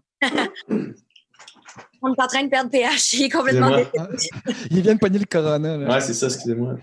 On 2.01 2.14
est 2.14 2.22
en 2.22 2.28
train 2.28 2.43
de 2.43 2.49
perdre 2.49 2.70
PH, 2.70 3.14
il 3.14 3.26
est 3.26 3.30
complètement 3.30 3.76
Il 4.70 4.82
vient 4.82 4.93
de 4.93 4.99
pogner 4.99 5.20
le 5.20 5.26
corona. 5.26 5.78
Là. 5.78 5.88
Ouais, 5.88 6.01
c'est 6.01 6.14
ça, 6.14 6.28
excusez-moi. 6.28 6.76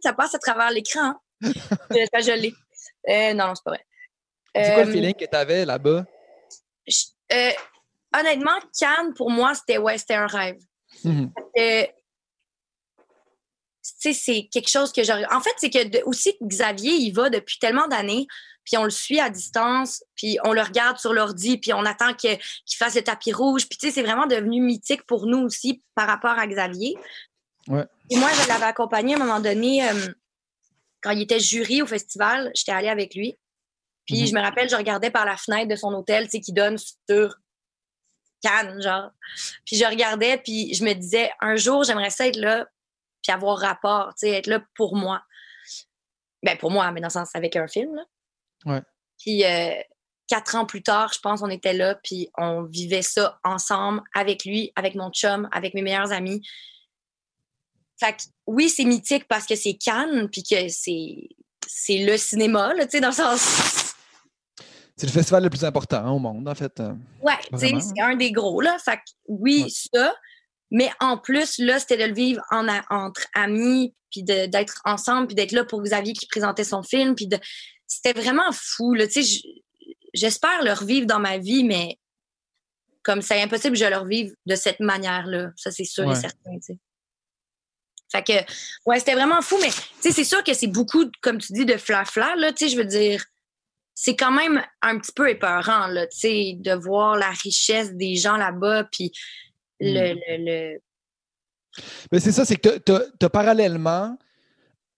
ça 0.00 0.12
passe 0.12 0.34
à 0.34 0.38
travers 0.38 0.70
l'écran. 0.70 1.14
Hein? 1.42 2.20
je 2.20 2.38
l'ai. 2.38 2.54
Euh, 3.08 3.32
non, 3.34 3.54
c'est 3.54 3.64
pas 3.64 3.70
vrai. 3.70 3.84
C'est 4.54 4.74
quoi 4.74 4.84
le 4.84 4.90
euh, 4.90 4.92
feeling 4.92 5.14
que 5.14 5.24
tu 5.24 5.36
avais 5.36 5.64
là-bas? 5.64 6.04
Euh, 7.32 7.50
honnêtement, 8.16 8.58
Cannes, 8.78 9.14
pour 9.14 9.30
moi, 9.30 9.54
c'était 9.54 9.78
ouais, 9.78 9.96
un 10.10 10.26
rêve. 10.26 10.58
C'est 13.98 14.48
quelque 14.50 14.70
chose 14.70 14.92
que 14.92 15.02
j'aurais. 15.02 15.26
En 15.32 15.40
fait, 15.40 15.54
c'est 15.58 15.70
que 15.70 16.04
aussi 16.04 16.36
Xavier, 16.42 16.92
il 16.92 17.12
va 17.12 17.30
depuis 17.30 17.58
tellement 17.58 17.88
d'années, 17.88 18.26
puis 18.64 18.76
on 18.76 18.84
le 18.84 18.90
suit 18.90 19.20
à 19.20 19.30
distance, 19.30 20.04
puis 20.14 20.38
on 20.44 20.52
le 20.52 20.62
regarde 20.62 20.98
sur 20.98 21.12
l'ordi, 21.12 21.58
puis 21.58 21.72
on 21.72 21.84
attend 21.84 22.14
qu'il 22.14 22.38
fasse 22.76 22.94
le 22.94 23.02
tapis 23.02 23.32
rouge. 23.32 23.68
Puis 23.68 23.78
tu 23.78 23.86
sais, 23.86 23.92
c'est 23.92 24.02
vraiment 24.02 24.26
devenu 24.26 24.60
mythique 24.60 25.04
pour 25.06 25.26
nous 25.26 25.38
aussi 25.38 25.82
par 25.94 26.06
rapport 26.06 26.38
à 26.38 26.46
Xavier. 26.46 26.94
Ouais. 27.68 27.84
Et 28.10 28.16
moi, 28.16 28.28
je 28.32 28.48
l'avais 28.48 28.64
accompagné 28.64 29.14
à 29.14 29.16
un 29.16 29.20
moment 29.20 29.40
donné, 29.40 29.88
euh, 29.88 30.08
quand 31.00 31.10
il 31.10 31.22
était 31.22 31.40
jury 31.40 31.82
au 31.82 31.86
festival, 31.86 32.50
j'étais 32.54 32.72
allée 32.72 32.88
avec 32.88 33.14
lui. 33.14 33.36
Puis 34.06 34.22
mhm. 34.22 34.26
je 34.26 34.34
me 34.34 34.40
rappelle, 34.40 34.68
je 34.68 34.76
regardais 34.76 35.10
par 35.10 35.24
la 35.24 35.36
fenêtre 35.36 35.68
de 35.68 35.76
son 35.76 35.92
hôtel, 35.94 36.24
tu 36.24 36.32
sais, 36.32 36.40
qui 36.40 36.52
donne 36.52 36.76
sur 36.78 37.36
Cannes, 38.42 38.80
genre. 38.80 39.10
Puis 39.64 39.76
je 39.76 39.84
regardais, 39.84 40.38
puis 40.38 40.74
je 40.74 40.84
me 40.84 40.92
disais, 40.94 41.30
un 41.40 41.56
jour, 41.56 41.84
j'aimerais 41.84 42.10
ça 42.10 42.26
être 42.26 42.38
là 42.38 42.66
puis 43.22 43.32
avoir 43.32 43.58
rapport, 43.58 44.14
tu 44.14 44.26
sais, 44.26 44.30
être 44.30 44.46
là 44.46 44.62
pour 44.74 44.96
moi. 44.96 45.22
Ben, 46.42 46.56
pour 46.56 46.70
moi, 46.70 46.90
mais 46.90 47.00
dans 47.00 47.08
le 47.08 47.12
sens 47.12 47.34
avec 47.34 47.56
un 47.56 47.68
film, 47.68 47.94
là. 47.94 48.04
Ouais. 48.66 48.82
Puis 49.18 49.44
euh, 49.44 49.74
quatre 50.26 50.54
ans 50.54 50.64
plus 50.64 50.82
tard, 50.82 51.12
je 51.12 51.18
pense, 51.18 51.42
on 51.42 51.50
était 51.50 51.74
là, 51.74 51.96
puis 51.96 52.30
on 52.38 52.62
vivait 52.62 53.02
ça 53.02 53.38
ensemble, 53.44 54.02
avec 54.14 54.44
lui, 54.44 54.72
avec 54.76 54.94
mon 54.94 55.10
chum, 55.10 55.48
avec 55.52 55.74
mes 55.74 55.82
meilleurs 55.82 56.12
amis. 56.12 56.46
Fait 57.98 58.12
que, 58.12 58.22
oui, 58.46 58.70
c'est 58.70 58.84
mythique 58.84 59.28
parce 59.28 59.44
que 59.44 59.56
c'est 59.56 59.74
Cannes, 59.74 60.28
puis 60.30 60.42
que 60.42 60.68
c'est, 60.68 61.28
c'est 61.66 61.98
le 61.98 62.16
cinéma, 62.16 62.72
là, 62.74 62.84
tu 62.84 62.92
sais, 62.92 63.00
dans 63.00 63.08
le 63.08 63.14
sens... 63.14 63.94
C'est 64.96 65.06
le 65.06 65.12
festival 65.12 65.42
le 65.44 65.50
plus 65.50 65.64
important 65.64 66.14
au 66.14 66.18
monde, 66.18 66.46
en 66.46 66.54
fait. 66.54 66.78
Euh, 66.78 66.92
ouais, 67.22 67.38
c'est 67.56 67.72
un 68.02 68.16
des 68.16 68.32
gros, 68.32 68.60
là. 68.60 68.76
Fait 68.78 68.96
que, 68.96 69.12
oui, 69.28 69.70
ça, 69.70 70.14
mais 70.70 70.90
en 71.00 71.18
plus, 71.18 71.58
là, 71.58 71.78
c'était 71.78 71.96
de 71.96 72.04
le 72.04 72.14
vivre 72.14 72.42
en, 72.50 72.66
entre 72.90 73.26
amis, 73.34 73.94
puis 74.10 74.22
d'être 74.22 74.80
ensemble, 74.84 75.28
puis 75.28 75.36
d'être 75.36 75.52
là 75.52 75.64
pour 75.64 75.82
Xavier 75.82 76.12
qui 76.12 76.26
présentait 76.26 76.64
son 76.64 76.82
film. 76.82 77.14
Puis 77.14 77.26
de... 77.26 77.38
C'était 77.86 78.18
vraiment 78.18 78.52
fou. 78.52 78.94
Là, 78.94 79.06
j'espère 80.14 80.62
le 80.64 80.72
revivre 80.72 81.06
dans 81.06 81.18
ma 81.20 81.38
vie, 81.38 81.64
mais 81.64 81.98
comme 83.02 83.22
c'est 83.22 83.40
impossible 83.40 83.76
que 83.76 83.84
je 83.84 83.88
le 83.88 83.96
revive 83.96 84.34
de 84.46 84.54
cette 84.56 84.80
manière-là. 84.80 85.50
Ça, 85.56 85.70
c'est 85.70 85.84
sûr 85.84 86.10
et 86.10 86.14
certain. 86.14 86.58
T'sais. 86.58 86.78
Fait 88.12 88.24
que, 88.24 88.52
ouais, 88.86 88.98
c'était 88.98 89.14
vraiment 89.14 89.40
fou, 89.40 89.56
mais 89.60 89.70
c'est 90.00 90.24
sûr 90.24 90.42
que 90.42 90.52
c'est 90.52 90.66
beaucoup, 90.66 91.10
comme 91.20 91.38
tu 91.38 91.52
dis, 91.52 91.64
de 91.64 91.76
flafla, 91.76 92.34
là, 92.36 92.52
tu 92.52 92.64
sais, 92.64 92.72
je 92.72 92.76
veux 92.76 92.84
dire, 92.84 93.24
c'est 93.94 94.16
quand 94.16 94.32
même 94.32 94.64
un 94.82 94.98
petit 94.98 95.12
peu 95.12 95.30
épeurant, 95.30 95.86
là, 95.86 96.06
tu 96.08 96.18
sais, 96.18 96.52
de 96.56 96.72
voir 96.72 97.16
la 97.16 97.30
richesse 97.30 97.92
des 97.92 98.16
gens 98.16 98.36
là-bas, 98.36 98.84
puis 98.90 99.12
le, 99.80 100.14
hmm. 100.14 100.44
le, 100.46 100.80
Mais 102.12 102.20
c'est 102.20 102.32
ça, 102.32 102.44
c'est 102.44 102.56
que 102.56 102.78
tu 102.78 102.92
as, 103.24 103.30
parallèlement 103.30 104.16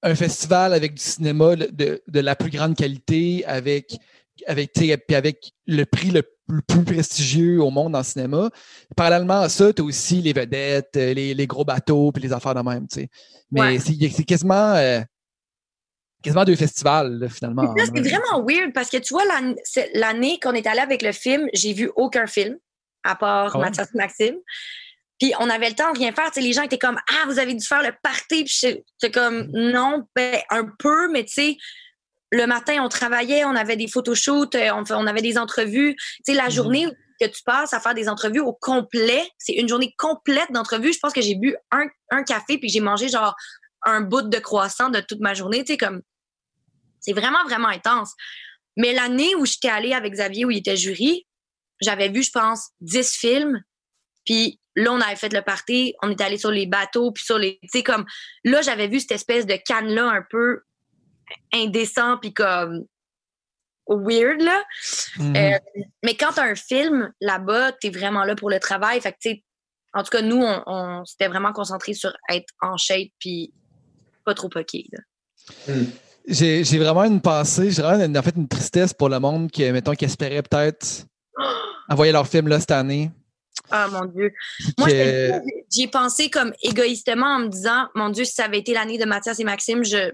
un 0.02 0.14
festival 0.14 0.72
avec 0.72 0.94
du 0.94 1.02
cinéma 1.02 1.54
de, 1.54 2.02
de, 2.06 2.20
la 2.20 2.34
plus 2.34 2.50
grande 2.50 2.76
qualité, 2.76 3.44
avec 3.46 3.96
avec, 4.46 4.78
avec 5.12 5.52
le 5.66 5.84
prix 5.84 6.10
le, 6.10 6.22
plus 6.66 6.84
prestigieux 6.84 7.62
au 7.62 7.70
monde 7.70 7.94
en 7.96 8.02
cinéma. 8.02 8.50
Parallèlement 8.96 9.40
à 9.40 9.48
ça, 9.48 9.72
tu 9.72 9.82
as 9.82 9.84
aussi 9.84 10.20
les 10.20 10.32
vedettes, 10.32 10.96
euh, 10.96 11.14
les, 11.14 11.46
gros 11.46 11.64
bateaux, 11.64 12.12
puis 12.12 12.22
les 12.22 12.32
affaires 12.32 12.54
de 12.54 12.60
même. 12.60 12.86
Mais 13.50 13.78
c'est 13.78 14.24
quasiment, 14.24 14.74
euh, 14.74 15.00
quasiment 16.22 16.44
deux 16.44 16.56
festivals, 16.56 17.28
finalement. 17.30 17.74
C'est 17.78 18.00
vraiment 18.00 18.44
weird 18.46 18.72
parce 18.72 18.90
que 18.90 18.98
tu 18.98 19.14
vois, 19.14 19.24
l'année 19.94 20.38
qu'on 20.40 20.52
est 20.52 20.66
allé 20.66 20.80
avec 20.80 21.02
le 21.02 21.12
film, 21.12 21.48
j'ai 21.54 21.72
vu 21.72 21.90
aucun 21.96 22.26
film, 22.26 22.56
à 23.04 23.16
part 23.16 23.52
ah 23.54 23.58
Mathias 23.58 23.92
Maxime. 23.94 24.36
Puis 25.18 25.32
on 25.38 25.48
avait 25.48 25.68
le 25.68 25.74
temps 25.74 25.92
de 25.92 25.98
rien 25.98 26.12
faire. 26.12 26.30
les 26.36 26.52
gens 26.52 26.62
étaient 26.62 26.78
comme 26.78 26.98
Ah, 27.08 27.26
vous 27.26 27.38
avez 27.38 27.54
dû 27.54 27.64
faire 27.64 27.82
le 27.82 27.92
party. 28.02 28.44
Puis 28.44 28.58
j'étais 28.60 29.12
comme 29.12 29.48
Non, 29.52 30.06
ben, 30.16 30.40
un 30.50 30.66
peu, 30.78 31.10
mais 31.10 31.24
tu 31.24 31.32
sais, 31.34 31.56
le 32.32 32.46
matin, 32.46 32.82
on 32.82 32.88
travaillait, 32.88 33.44
on 33.44 33.54
avait 33.54 33.76
des 33.76 33.88
photoshoots, 33.88 34.54
euh, 34.54 34.70
on, 34.72 34.84
on 34.90 35.06
avait 35.06 35.22
des 35.22 35.38
entrevues. 35.38 35.94
Tu 35.94 36.22
sais, 36.26 36.34
la 36.34 36.46
mhm. 36.46 36.50
journée 36.50 36.86
que 37.20 37.26
tu 37.26 37.42
passes 37.44 37.72
à 37.72 37.78
faire 37.78 37.94
des 37.94 38.08
entrevues 38.08 38.40
au 38.40 38.52
complet, 38.52 39.28
c'est 39.38 39.52
une 39.52 39.68
journée 39.68 39.94
complète 39.96 40.50
d'entrevues. 40.50 40.92
Je 40.92 40.98
pense 40.98 41.12
que 41.12 41.20
j'ai 41.20 41.36
bu 41.36 41.54
un, 41.70 41.86
un 42.10 42.24
café 42.24 42.58
puis 42.58 42.68
j'ai 42.68 42.80
mangé 42.80 43.08
genre 43.08 43.36
un 43.84 44.00
bout 44.00 44.22
de 44.22 44.38
croissant 44.38 44.88
de 44.88 45.00
toute 45.00 45.20
ma 45.20 45.34
journée. 45.34 45.62
Tu 45.62 45.74
sais, 45.74 45.76
comme 45.76 46.02
c'est 47.00 47.12
vraiment, 47.12 47.44
vraiment 47.44 47.68
intense. 47.68 48.12
Mais 48.76 48.92
l'année 48.92 49.34
où 49.34 49.44
j'étais 49.44 49.68
allée 49.68 49.92
avec 49.92 50.12
Xavier, 50.12 50.44
où 50.46 50.50
il 50.50 50.58
était 50.58 50.76
jury, 50.76 51.26
j'avais 51.82 52.08
vu, 52.08 52.22
je 52.22 52.30
pense, 52.30 52.70
10 52.80 53.10
films. 53.12 53.62
Puis 54.24 54.60
là, 54.76 54.92
on 54.92 55.00
avait 55.00 55.16
fait 55.16 55.32
le 55.32 55.42
party, 55.42 55.94
on 56.02 56.10
était 56.10 56.24
allé 56.24 56.38
sur 56.38 56.50
les 56.50 56.66
bateaux, 56.66 57.12
puis 57.12 57.24
sur 57.24 57.38
les. 57.38 57.58
Tu 57.62 57.68
sais, 57.68 57.82
comme. 57.82 58.04
Là, 58.44 58.62
j'avais 58.62 58.88
vu 58.88 59.00
cette 59.00 59.12
espèce 59.12 59.46
de 59.46 59.56
canne-là 59.56 60.08
un 60.08 60.24
peu 60.28 60.62
indécent, 61.52 62.18
puis 62.18 62.32
comme. 62.32 62.84
weird, 63.88 64.40
là. 64.40 64.62
Mhm. 65.18 65.36
Euh, 65.36 65.58
mais 66.04 66.16
quand 66.16 66.32
t'as 66.34 66.44
un 66.44 66.54
film 66.54 67.12
là-bas, 67.20 67.72
t'es 67.72 67.90
vraiment 67.90 68.24
là 68.24 68.34
pour 68.34 68.50
le 68.50 68.60
travail. 68.60 69.00
Fait 69.00 69.12
que, 69.12 69.18
tu 69.20 69.30
sais, 69.30 69.44
en 69.94 70.02
tout 70.02 70.10
cas, 70.10 70.22
nous, 70.22 70.42
on, 70.42 71.04
s'était 71.04 71.28
vraiment 71.28 71.52
concentré 71.52 71.92
sur 71.92 72.16
être 72.30 72.48
en 72.60 72.76
shape, 72.76 73.08
puis 73.18 73.52
pas 74.24 74.34
trop 74.34 74.48
poqué, 74.48 74.88
hmm. 75.68 75.84
J'ai 76.28 76.78
vraiment 76.78 77.04
une 77.04 77.20
pensée, 77.20 77.72
j'ai 77.72 77.82
vraiment 77.82 78.18
en 78.18 78.22
fait 78.22 78.36
une 78.36 78.46
tristesse 78.48 78.94
pour 78.94 79.08
le 79.08 79.18
monde 79.18 79.50
qui, 79.50 79.70
mettons, 79.72 79.94
qui 79.94 80.04
espérait 80.04 80.42
peut-être 80.42 81.06
envoyer 81.92 82.12
leur 82.12 82.26
film 82.26 82.48
là 82.48 82.60
cette 82.60 82.70
année. 82.70 83.10
Ah 83.70 83.88
mon 83.88 84.04
Dieu. 84.06 84.32
Moi, 84.78 84.88
j'y 85.70 85.82
ai 85.82 85.88
pensé 85.88 86.30
comme 86.30 86.52
égoïstement 86.62 87.36
en 87.36 87.38
me 87.40 87.48
disant 87.48 87.88
Mon 87.94 88.10
Dieu, 88.10 88.24
si 88.24 88.34
ça 88.34 88.44
avait 88.44 88.58
été 88.58 88.74
l'année 88.74 88.98
de 88.98 89.04
Mathias 89.04 89.38
et 89.38 89.44
Maxime, 89.44 89.84
je. 89.84 90.12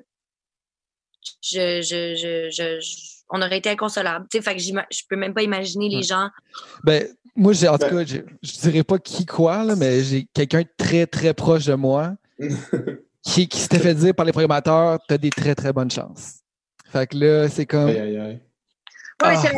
Je, 1.43 1.83
je, 1.83 2.49
je, 2.51 2.81
on 3.29 3.43
aurait 3.43 3.59
été 3.59 3.68
inconsolable. 3.68 4.26
Tu 4.31 4.39
sais, 4.39 4.43
fait 4.43 4.57
que 4.57 4.62
je 4.62 5.03
peux 5.09 5.16
même 5.16 5.35
pas 5.35 5.43
imaginer 5.43 5.89
les 5.91 6.03
gens. 6.03 6.31
Ben, 6.85 7.07
moi, 7.37 7.53
en 7.53 7.76
tout 7.76 7.87
ben 7.87 8.05
cas, 8.05 8.05
je, 8.05 8.18
je 8.43 8.61
dirais 8.61 8.83
pas 8.83 8.99
qui 8.99 9.26
quoi, 9.26 9.62
là, 9.62 9.76
mais 9.76 10.03
j'ai 10.03 10.26
quelqu'un 10.33 10.62
très, 10.76 11.07
très 11.07 11.35
proche 11.35 11.66
de 11.66 11.74
moi 11.74 12.14
qui, 13.22 13.47
qui 13.47 13.59
s'était 13.59 13.79
fait 13.79 13.95
dire 13.95 14.14
par 14.14 14.24
les 14.24 14.33
programmateurs 14.33 14.99
Tu 15.07 15.14
as 15.14 15.18
des 15.18 15.31
très, 15.31 15.55
très 15.55 15.72
bonnes 15.72 15.91
chances. 15.91 16.37
Fait 16.91 17.07
que 17.07 17.18
là, 17.18 17.49
c'est 17.49 17.66
comme. 17.66 17.89
Aïe, 17.89 17.99
aïe, 17.99 18.16
aïe. 18.16 18.41
Ouais, 19.22 19.35
ah 19.35 19.53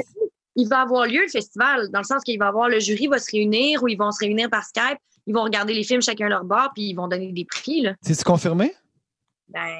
il 0.56 0.68
va 0.68 0.80
avoir 0.80 1.06
lieu 1.06 1.22
le 1.22 1.28
festival, 1.28 1.90
dans 1.90 2.00
le 2.00 2.04
sens 2.04 2.22
qu'il 2.22 2.38
va 2.38 2.48
avoir 2.48 2.68
le 2.68 2.78
jury 2.80 3.06
va 3.06 3.18
se 3.18 3.30
réunir 3.30 3.82
ou 3.82 3.88
ils 3.88 3.96
vont 3.96 4.10
se 4.10 4.20
réunir 4.20 4.50
par 4.50 4.64
Skype, 4.64 4.98
ils 5.26 5.34
vont 5.34 5.44
regarder 5.44 5.74
les 5.74 5.84
films 5.84 6.02
chacun 6.02 6.28
leur 6.28 6.44
bord, 6.44 6.70
puis 6.74 6.90
ils 6.90 6.94
vont 6.94 7.08
donner 7.08 7.32
des 7.32 7.44
prix. 7.44 7.86
C'est-tu 8.02 8.24
confirmé? 8.24 8.74
Ben, 9.48 9.76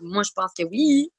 moi, 0.00 0.22
je 0.22 0.30
pense 0.34 0.52
que 0.56 0.64
oui. 0.64 1.10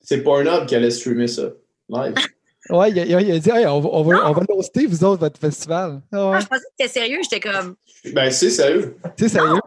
C'est 0.00 0.22
Pornhub 0.22 0.66
qui 0.66 0.74
allait 0.74 0.90
streamer 0.90 1.26
ça, 1.26 1.50
live. 1.88 2.14
ouais, 2.70 2.90
il 2.90 2.98
a, 2.98 3.20
il 3.20 3.32
a 3.32 3.38
dit 3.38 3.50
on, 3.52 3.80
va, 3.80 3.88
on, 3.92 4.02
va, 4.02 4.30
on 4.30 4.32
va 4.32 4.42
l'hoster, 4.48 4.86
vous 4.86 5.04
autres, 5.04 5.20
votre 5.20 5.38
festival. 5.38 6.02
Ah, 6.12 6.38
je 6.40 6.46
pensais 6.46 6.60
que 6.60 6.70
c'était 6.78 6.92
sérieux, 6.92 7.18
j'étais 7.22 7.40
comme. 7.40 7.76
Ben, 8.12 8.30
c'est 8.30 8.50
sérieux. 8.50 8.96
C'est 9.16 9.28
sérieux. 9.28 9.60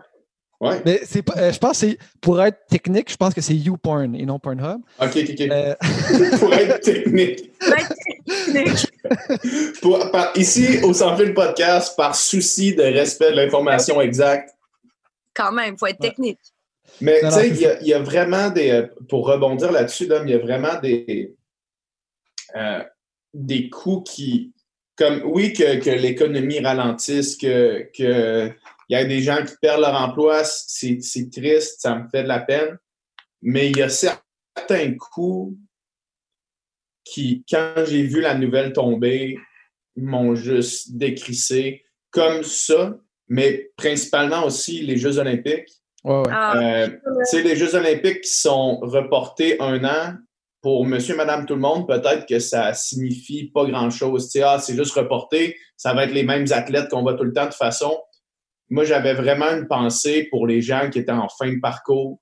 Mais 0.85 1.01
c'est 1.03 1.21
pas, 1.21 1.33
euh, 1.37 1.51
je 1.51 1.59
pense 1.59 1.81
que 1.81 1.97
pour 2.21 2.41
être 2.41 2.65
technique, 2.67 3.11
je 3.11 3.17
pense 3.17 3.33
que 3.33 3.41
c'est 3.41 3.55
YouPorn 3.55 4.15
et 4.15 4.25
non 4.25 4.39
Pornhub. 4.39 4.79
OK, 5.01 5.09
OK, 5.15 5.29
OK. 5.29 5.41
Euh, 5.41 5.75
pour 6.39 6.53
être 6.53 6.79
technique. 6.79 7.51
ici, 10.35 10.79
au 10.83 10.93
Sans 10.93 11.17
Fil 11.17 11.33
Podcast, 11.33 11.97
par 11.97 12.15
souci 12.15 12.75
de 12.75 12.83
respect 12.83 13.31
de 13.31 13.37
l'information 13.37 13.99
exacte. 14.01 14.55
Quand 15.33 15.51
même, 15.51 15.73
il 15.73 15.77
faut 15.77 15.87
être 15.87 15.99
technique. 15.99 16.39
Mais 17.01 17.19
tu 17.21 17.31
sais, 17.31 17.49
il 17.49 17.87
y, 17.87 17.93
a 17.93 17.99
vraiment 17.99 18.49
des. 18.49 18.71
Euh, 18.71 18.87
pour 19.09 19.27
rebondir 19.27 19.71
là-dessus, 19.71 20.05
il 20.05 20.29
y 20.29 20.33
a 20.33 20.39
vraiment 20.39 20.79
des. 20.81 21.35
des 23.33 23.69
coûts 23.69 24.01
qui. 24.01 24.53
Comme, 24.95 25.23
oui, 25.25 25.53
que, 25.53 25.79
que 25.79 25.89
l'économie 25.89 26.59
ralentisse, 26.59 27.35
que, 27.35 27.89
que 27.97 28.53
il 28.89 28.93
y 28.93 28.99
a 28.99 29.05
des 29.05 29.21
gens 29.21 29.43
qui 29.43 29.53
perdent 29.61 29.81
leur 29.81 29.95
emploi, 29.95 30.43
c'est 30.43 30.99
triste, 31.31 31.81
ça 31.81 31.95
me 31.95 32.07
fait 32.09 32.23
de 32.23 32.27
la 32.27 32.39
peine. 32.39 32.77
Mais 33.41 33.69
il 33.69 33.77
y 33.77 33.81
a 33.81 33.89
certains 33.89 34.93
coups 34.97 35.57
qui, 37.03 37.43
quand 37.49 37.83
j'ai 37.87 38.03
vu 38.03 38.21
la 38.21 38.35
nouvelle 38.35 38.73
tomber, 38.73 39.37
m'ont 39.95 40.35
juste 40.35 40.95
décrissé 40.95 41.83
comme 42.11 42.43
ça, 42.43 42.95
mais 43.27 43.71
principalement 43.75 44.45
aussi 44.45 44.81
les 44.81 44.97
Jeux 44.97 45.17
olympiques. 45.17 45.69
Ouais, 46.03 46.23
ah, 46.31 46.57
euh, 46.57 46.89
les 47.33 47.55
Jeux 47.55 47.75
olympiques 47.75 48.21
qui 48.21 48.33
sont 48.33 48.79
reportés 48.81 49.59
un 49.61 49.83
an, 49.83 50.15
pour 50.61 50.85
monsieur, 50.85 51.15
madame, 51.17 51.45
tout 51.45 51.55
le 51.55 51.59
monde, 51.59 51.87
peut-être 51.87 52.25
que 52.25 52.39
ça 52.39 52.73
signifie 52.73 53.51
pas 53.51 53.65
grand-chose. 53.65 54.29
Ah, 54.41 54.59
c'est 54.59 54.75
juste 54.75 54.93
reporté, 54.93 55.57
ça 55.75 55.93
va 55.93 56.05
être 56.05 56.13
les 56.13 56.23
mêmes 56.23 56.45
athlètes 56.51 56.89
qu'on 56.89 57.01
voit 57.01 57.15
tout 57.15 57.25
le 57.25 57.33
temps 57.33 57.43
de 57.43 57.49
toute 57.49 57.57
façon 57.57 57.97
moi, 58.69 58.83
j'avais 58.85 59.13
vraiment 59.13 59.47
une 59.47 59.67
pensée 59.67 60.27
pour 60.31 60.47
les 60.47 60.61
gens 60.61 60.89
qui 60.89 60.99
étaient 60.99 61.11
en 61.11 61.29
fin 61.29 61.51
de 61.51 61.59
parcours. 61.59 62.19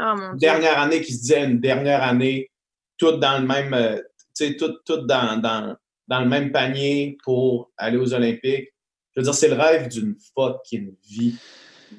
Oh, 0.00 0.14
dernière 0.36 0.78
année 0.80 1.00
qui 1.00 1.12
se 1.12 1.20
disait 1.20 1.44
une 1.44 1.60
dernière 1.60 2.02
année, 2.02 2.50
toutes 2.96 3.20
dans 3.20 3.38
le 3.38 3.46
même, 3.46 3.74
euh, 3.74 3.96
tu 4.36 4.48
sais, 4.48 4.56
toutes, 4.56 5.06
dans, 5.06 5.40
dans, 5.40 6.20
le 6.20 6.28
même 6.28 6.52
panier 6.52 7.16
pour 7.24 7.72
aller 7.76 7.96
aux 7.96 8.12
Olympiques. 8.12 8.72
Je 9.14 9.20
veux 9.20 9.24
dire, 9.24 9.34
c'est 9.34 9.48
le 9.48 9.54
rêve 9.54 9.88
d'une 9.88 10.16
fucking 10.36 10.94
vie. 11.08 11.36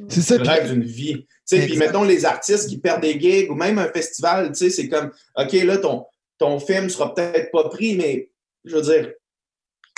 C'est 0.10 0.22
ça. 0.22 0.38
Le 0.38 0.44
rêve 0.44 0.74
d'une 0.74 0.84
vie. 0.84 1.26
Tu 1.48 1.58
sais, 1.58 1.66
puis 1.66 1.78
mettons 1.78 2.04
les 2.04 2.26
artistes 2.26 2.68
qui 2.68 2.80
perdent 2.80 3.02
des 3.02 3.20
gigs 3.20 3.50
ou 3.50 3.56
même 3.56 3.80
un 3.80 3.88
festival, 3.88 4.50
tu 4.50 4.56
sais, 4.56 4.70
c'est 4.70 4.90
comme, 4.90 5.12
OK, 5.38 5.54
là, 5.54 5.78
ton, 5.78 6.06
ton 6.38 6.60
film 6.60 6.90
sera 6.90 7.14
peut-être 7.14 7.52
pas 7.52 7.70
pris, 7.70 7.96
mais 7.96 8.30
je 8.66 8.76
veux 8.76 8.82
dire, 8.82 9.14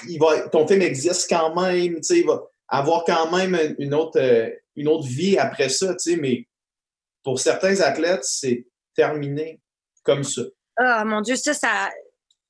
il 0.07 0.19
va, 0.19 0.49
ton 0.49 0.67
film 0.67 0.81
existe 0.81 1.27
quand 1.29 1.59
même, 1.59 1.95
tu 1.95 2.03
sais, 2.03 2.19
il 2.19 2.25
va, 2.27 2.43
avoir 2.67 3.03
quand 3.05 3.31
même 3.35 3.75
une 3.79 3.93
autre, 3.93 4.19
euh, 4.19 4.49
une 4.75 4.87
autre 4.87 5.07
vie 5.07 5.37
après 5.37 5.69
ça, 5.69 5.95
tu 5.95 6.11
sais, 6.11 6.17
mais 6.17 6.47
pour 7.23 7.39
certains 7.39 7.81
athlètes, 7.81 8.23
c'est 8.23 8.67
terminé 8.95 9.61
comme 10.03 10.23
ça. 10.23 10.43
Ah, 10.77 11.03
mon 11.05 11.21
Dieu, 11.21 11.35
ça, 11.35 11.53
ça. 11.53 11.89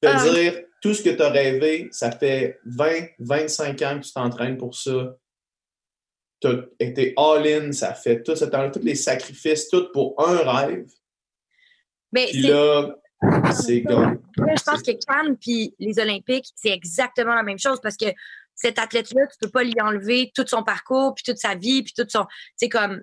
cest 0.04 0.16
à 0.16 0.20
ah. 0.20 0.30
dire, 0.30 0.64
tout 0.82 0.94
ce 0.94 1.02
que 1.02 1.10
tu 1.10 1.22
as 1.22 1.30
rêvé, 1.30 1.88
ça 1.92 2.12
fait 2.12 2.60
20, 2.66 3.08
25 3.20 3.82
ans 3.82 4.00
que 4.00 4.06
tu 4.06 4.12
t'entraînes 4.12 4.58
pour 4.58 4.76
ça. 4.76 5.18
Tu 6.40 6.48
as 6.48 6.66
été 6.80 7.14
all-in, 7.18 7.72
ça 7.72 7.94
fait 7.94 8.22
tout 8.22 8.36
ce 8.36 8.46
temps 8.46 8.70
tous 8.70 8.84
les 8.84 8.96
sacrifices, 8.96 9.70
tout 9.70 9.92
pour 9.92 10.14
un 10.24 10.38
rêve. 10.38 10.88
Mais 12.12 12.28
puis 12.28 12.44
là, 12.44 12.96
c'est 13.52 13.84
comme. 13.84 14.22
Je 14.38 14.64
pense 14.64 14.84
que 14.84 14.92
Cannes 15.06 15.36
puis 15.38 15.74
les 15.80 16.00
Olympiques, 16.00 16.46
c'est 16.56 16.70
exactement 16.70 17.34
la 17.34 17.44
même 17.44 17.60
chose 17.60 17.80
parce 17.82 17.98
que 17.98 18.06
cet 18.58 18.80
athlète-là, 18.80 19.28
tu 19.28 19.38
peux 19.40 19.50
pas 19.50 19.64
lui 19.64 19.80
enlever 19.80 20.32
tout 20.36 20.46
son 20.46 20.64
parcours, 20.64 21.14
puis 21.16 21.24
toute 21.24 21.38
sa 21.38 21.56
vie, 21.56 21.84
puis 21.84 21.94
tout 21.96 22.06
son. 22.10 22.26
C'est 22.58 22.70
comme. 22.70 23.02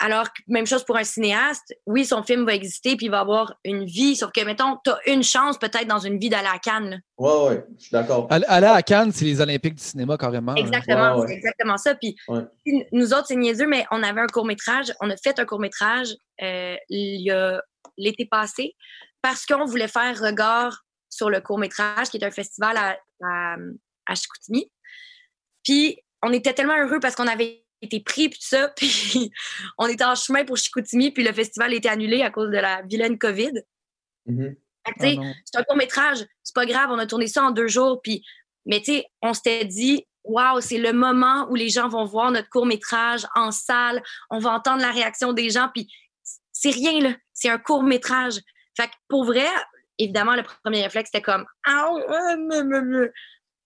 Alors, 0.00 0.26
même 0.48 0.66
chose 0.66 0.84
pour 0.84 0.96
un 0.96 1.04
cinéaste. 1.04 1.74
Oui, 1.84 2.06
son 2.06 2.22
film 2.22 2.46
va 2.46 2.54
exister, 2.54 2.96
puis 2.96 3.06
il 3.06 3.10
va 3.10 3.20
avoir 3.20 3.54
une 3.62 3.84
vie. 3.84 4.16
Sauf 4.16 4.32
que, 4.32 4.42
mettons, 4.42 4.78
tu 4.82 4.90
as 4.90 4.98
une 5.06 5.22
chance 5.22 5.58
peut-être 5.58 5.86
dans 5.86 5.98
une 5.98 6.18
vie 6.18 6.30
d'aller 6.30 6.48
à 6.50 6.58
Cannes. 6.58 7.02
Oui, 7.18 7.30
oui, 7.48 7.54
je 7.78 7.84
suis 7.84 7.92
d'accord. 7.92 8.26
Aller 8.30 8.66
à 8.66 8.82
Cannes, 8.82 9.12
c'est 9.12 9.26
les 9.26 9.40
Olympiques 9.42 9.74
du 9.74 9.82
cinéma, 9.82 10.16
carrément. 10.16 10.54
Exactement, 10.54 11.26
c'est 11.26 11.34
exactement 11.34 11.76
ça. 11.76 11.94
Puis 11.94 12.16
nous 12.90 13.12
autres, 13.12 13.26
c'est 13.28 13.36
niaiseux, 13.36 13.66
mais 13.66 13.84
on 13.90 14.02
avait 14.02 14.22
un 14.22 14.26
court-métrage. 14.28 14.94
On 15.00 15.10
a 15.10 15.16
fait 15.16 15.38
un 15.38 15.44
court-métrage 15.44 16.16
euh, 16.42 16.76
il 16.88 17.20
y 17.20 17.30
a 17.30 17.62
l'été 17.98 18.24
passé 18.24 18.74
parce 19.20 19.44
qu'on 19.44 19.66
voulait 19.66 19.88
faire 19.88 20.18
regard 20.18 20.84
sur 21.10 21.28
le 21.28 21.42
court-métrage, 21.42 22.08
qui 22.08 22.16
est 22.16 22.24
un 22.24 22.30
festival 22.30 22.78
à 22.78 22.96
à 23.22 23.56
Chicoutimi. 24.14 24.70
Puis 25.64 25.98
on 26.22 26.32
était 26.32 26.54
tellement 26.54 26.76
heureux 26.76 27.00
parce 27.00 27.14
qu'on 27.14 27.26
avait 27.26 27.64
été 27.80 28.00
pris 28.00 28.28
puis 28.28 28.38
tout 28.38 28.46
ça, 28.46 28.68
puis 28.76 29.30
on 29.78 29.86
était 29.86 30.04
en 30.04 30.14
chemin 30.14 30.44
pour 30.44 30.56
Chicoutimi, 30.56 31.10
puis 31.10 31.24
le 31.24 31.32
festival 31.32 31.74
était 31.74 31.88
annulé 31.88 32.22
à 32.22 32.30
cause 32.30 32.50
de 32.50 32.58
la 32.58 32.82
vilaine 32.82 33.18
COVID. 33.18 33.52
Mm-hmm. 34.28 34.56
Ah 34.84 34.90
c'est 34.98 35.58
un 35.58 35.62
court 35.62 35.76
métrage, 35.76 36.26
c'est 36.42 36.54
pas 36.54 36.66
grave, 36.66 36.90
on 36.90 36.98
a 36.98 37.06
tourné 37.06 37.28
ça 37.28 37.44
en 37.44 37.52
deux 37.52 37.68
jours, 37.68 38.00
puis 38.02 38.24
mais 38.66 38.80
tu 38.80 38.92
sais, 38.92 39.06
on 39.20 39.32
s'était 39.32 39.64
dit, 39.64 40.06
waouh, 40.24 40.60
c'est 40.60 40.78
le 40.78 40.92
moment 40.92 41.48
où 41.50 41.54
les 41.54 41.68
gens 41.68 41.88
vont 41.88 42.04
voir 42.04 42.30
notre 42.30 42.48
court 42.48 42.66
métrage 42.66 43.26
en 43.34 43.50
salle, 43.50 44.02
on 44.30 44.38
va 44.38 44.50
entendre 44.50 44.82
la 44.82 44.90
réaction 44.90 45.32
des 45.32 45.50
gens, 45.50 45.68
puis 45.72 45.88
c'est 46.52 46.70
rien 46.70 47.00
là, 47.00 47.14
c'est 47.32 47.48
un 47.48 47.58
court 47.58 47.82
métrage. 47.82 48.40
Fait 48.76 48.88
que 48.88 48.92
pour 49.08 49.24
vrai, 49.24 49.46
évidemment, 49.98 50.34
le 50.34 50.42
premier 50.64 50.82
réflexe, 50.82 51.10
c'était 51.12 51.22
comme 51.22 51.44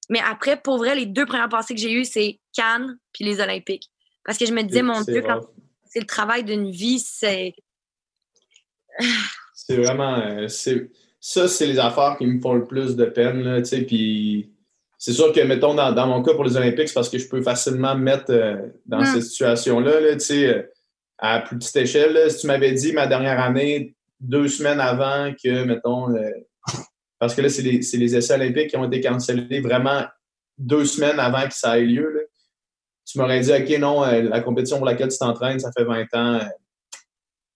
Mais 0.09 0.21
après, 0.21 0.61
pour 0.61 0.79
vrai, 0.79 0.95
les 0.95 1.07
deux 1.07 1.27
premières 1.27 1.49
pensées 1.49 1.75
que 1.75 1.81
j'ai 1.81 1.93
eues, 1.93 2.05
c'est 2.05 2.39
Cannes 2.55 2.97
puis 3.13 3.25
les 3.25 3.41
Olympiques. 3.41 3.91
Parce 4.25 4.39
que 4.39 4.47
je 4.47 4.53
me 4.53 4.63
disais, 4.63 4.83
mon 4.83 5.01
Dieu, 5.03 5.23
quand 5.23 5.41
c'est 5.85 6.01
le 6.01 6.07
travail 6.07 6.45
d'une 6.45 6.71
vie, 6.71 6.99
c'est. 6.99 7.55
c'est 9.55 9.77
vraiment. 9.77 10.19
Euh, 10.19 10.49
ça, 11.21 11.49
c'est 11.49 11.67
les 11.67 11.79
affaires 11.79 12.17
qui 12.19 12.27
me 12.27 12.41
font 12.41 12.55
le 12.55 12.67
plus 12.67 12.97
de 12.97 13.05
peine, 13.05 13.43
là, 13.43 13.61
tu 13.61 13.69
sais, 13.69 13.83
puis 13.83 14.53
c'est 14.99 15.13
sûr 15.13 15.33
que, 15.33 15.41
mettons, 15.41 15.75
dans, 15.75 16.07
mon 16.07 16.23
cas 16.23 16.35
pour 16.35 16.45
les 16.45 16.57
Olympiques, 16.57 16.89
c'est 16.89 16.95
parce 16.95 17.09
que 17.09 17.19
je 17.19 17.29
peux 17.29 17.43
facilement 17.43 17.97
me 17.97 18.03
mettre 18.03 18.31
euh, 18.31 18.57
dans 18.87 19.01
hmm. 19.01 19.07
cette 19.07 19.23
situation-là, 19.25 20.01
là, 20.01 20.13
tu 20.13 20.21
sais, 20.21 20.47
euh, 20.47 20.63
à 21.19 21.41
plus 21.41 21.59
petite 21.59 21.77
échelle. 21.77 22.31
si 22.31 22.39
tu 22.39 22.47
m'avais 22.47 22.73
dit 22.73 22.93
ma 22.93 23.07
dernière 23.07 23.41
année, 23.41 23.95
deux 24.21 24.49
semaines 24.49 24.81
avant 24.81 25.33
que, 25.33 25.65
mettons, 25.65 26.09
parce 27.19 27.35
que 27.35 27.43
là, 27.43 27.49
c'est 27.49 27.63
les, 27.63 27.81
les, 27.81 28.17
essais 28.17 28.35
olympiques 28.35 28.71
qui 28.71 28.77
ont 28.77 28.85
été 28.85 29.01
cancellés 29.01 29.61
vraiment 29.61 30.05
deux 30.59 30.85
semaines 30.85 31.19
avant 31.19 31.47
que 31.47 31.55
ça 31.55 31.79
ait 31.79 31.85
lieu. 31.85 32.11
Là. 32.11 32.21
Tu 33.05 33.19
m'aurais 33.19 33.41
dit, 33.41 33.53
OK, 33.53 33.79
non, 33.79 34.05
euh, 34.05 34.23
la 34.23 34.41
compétition 34.41 34.79
pour 34.79 34.87
laquelle 34.87 35.09
tu 35.09 35.19
t'entraînes, 35.19 35.61
ça 35.61 35.71
fait 35.77 35.85
20 35.85 36.15
ans. 36.15 36.41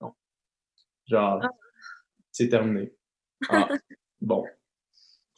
non. 0.00 0.12
Genre, 1.06 1.40
ah. 1.42 1.48
c'est 2.30 2.48
terminé. 2.48 2.92
Ah, 3.48 3.68
bon. 4.20 4.44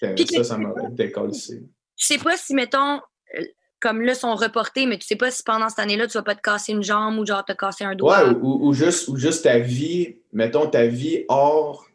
ça, 0.00 0.44
ça 0.44 0.58
m'aurait 0.58 0.90
décollé. 0.90 1.32
Je 1.32 2.06
sais 2.06 2.18
pas 2.18 2.36
si, 2.36 2.54
mettons, 2.54 3.00
euh, 3.38 3.44
comme 3.80 4.02
là, 4.02 4.14
sont 4.14 4.34
reportés, 4.34 4.86
mais 4.86 4.98
tu 4.98 5.06
sais 5.06 5.16
pas 5.16 5.30
si 5.30 5.42
pendant 5.42 5.68
cette 5.68 5.78
année-là, 5.80 6.06
tu 6.06 6.18
vas 6.18 6.22
pas 6.22 6.34
te 6.34 6.40
casser 6.40 6.72
une 6.72 6.82
jambe 6.82 7.18
ou 7.18 7.26
genre 7.26 7.44
te 7.44 7.52
casser 7.52 7.84
un 7.84 7.94
doigt. 7.94 8.28
Ouais, 8.28 8.36
ou, 8.40 8.72
juste, 8.72 9.08
ou 9.08 9.16
juste 9.16 9.44
ta 9.44 9.58
vie, 9.58 10.18
mettons 10.32 10.68
ta 10.68 10.86
vie 10.86 11.24
hors. 11.28 11.86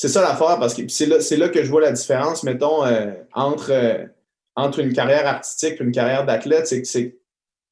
C'est 0.00 0.06
ça 0.06 0.22
l'affaire, 0.22 0.60
parce 0.60 0.74
que 0.74 0.86
c'est 0.86 1.06
là, 1.06 1.16
là, 1.18 1.48
que 1.48 1.64
je 1.64 1.68
vois 1.68 1.80
la 1.80 1.90
différence, 1.90 2.44
mettons, 2.44 2.86
euh, 2.86 3.10
entre, 3.34 3.72
euh, 3.72 4.06
entre 4.54 4.78
une 4.78 4.92
carrière 4.92 5.26
artistique 5.26 5.80
et 5.80 5.82
une 5.82 5.90
carrière 5.90 6.24
d'athlète, 6.24 6.68
c'est 6.68 6.82
que 6.82 7.16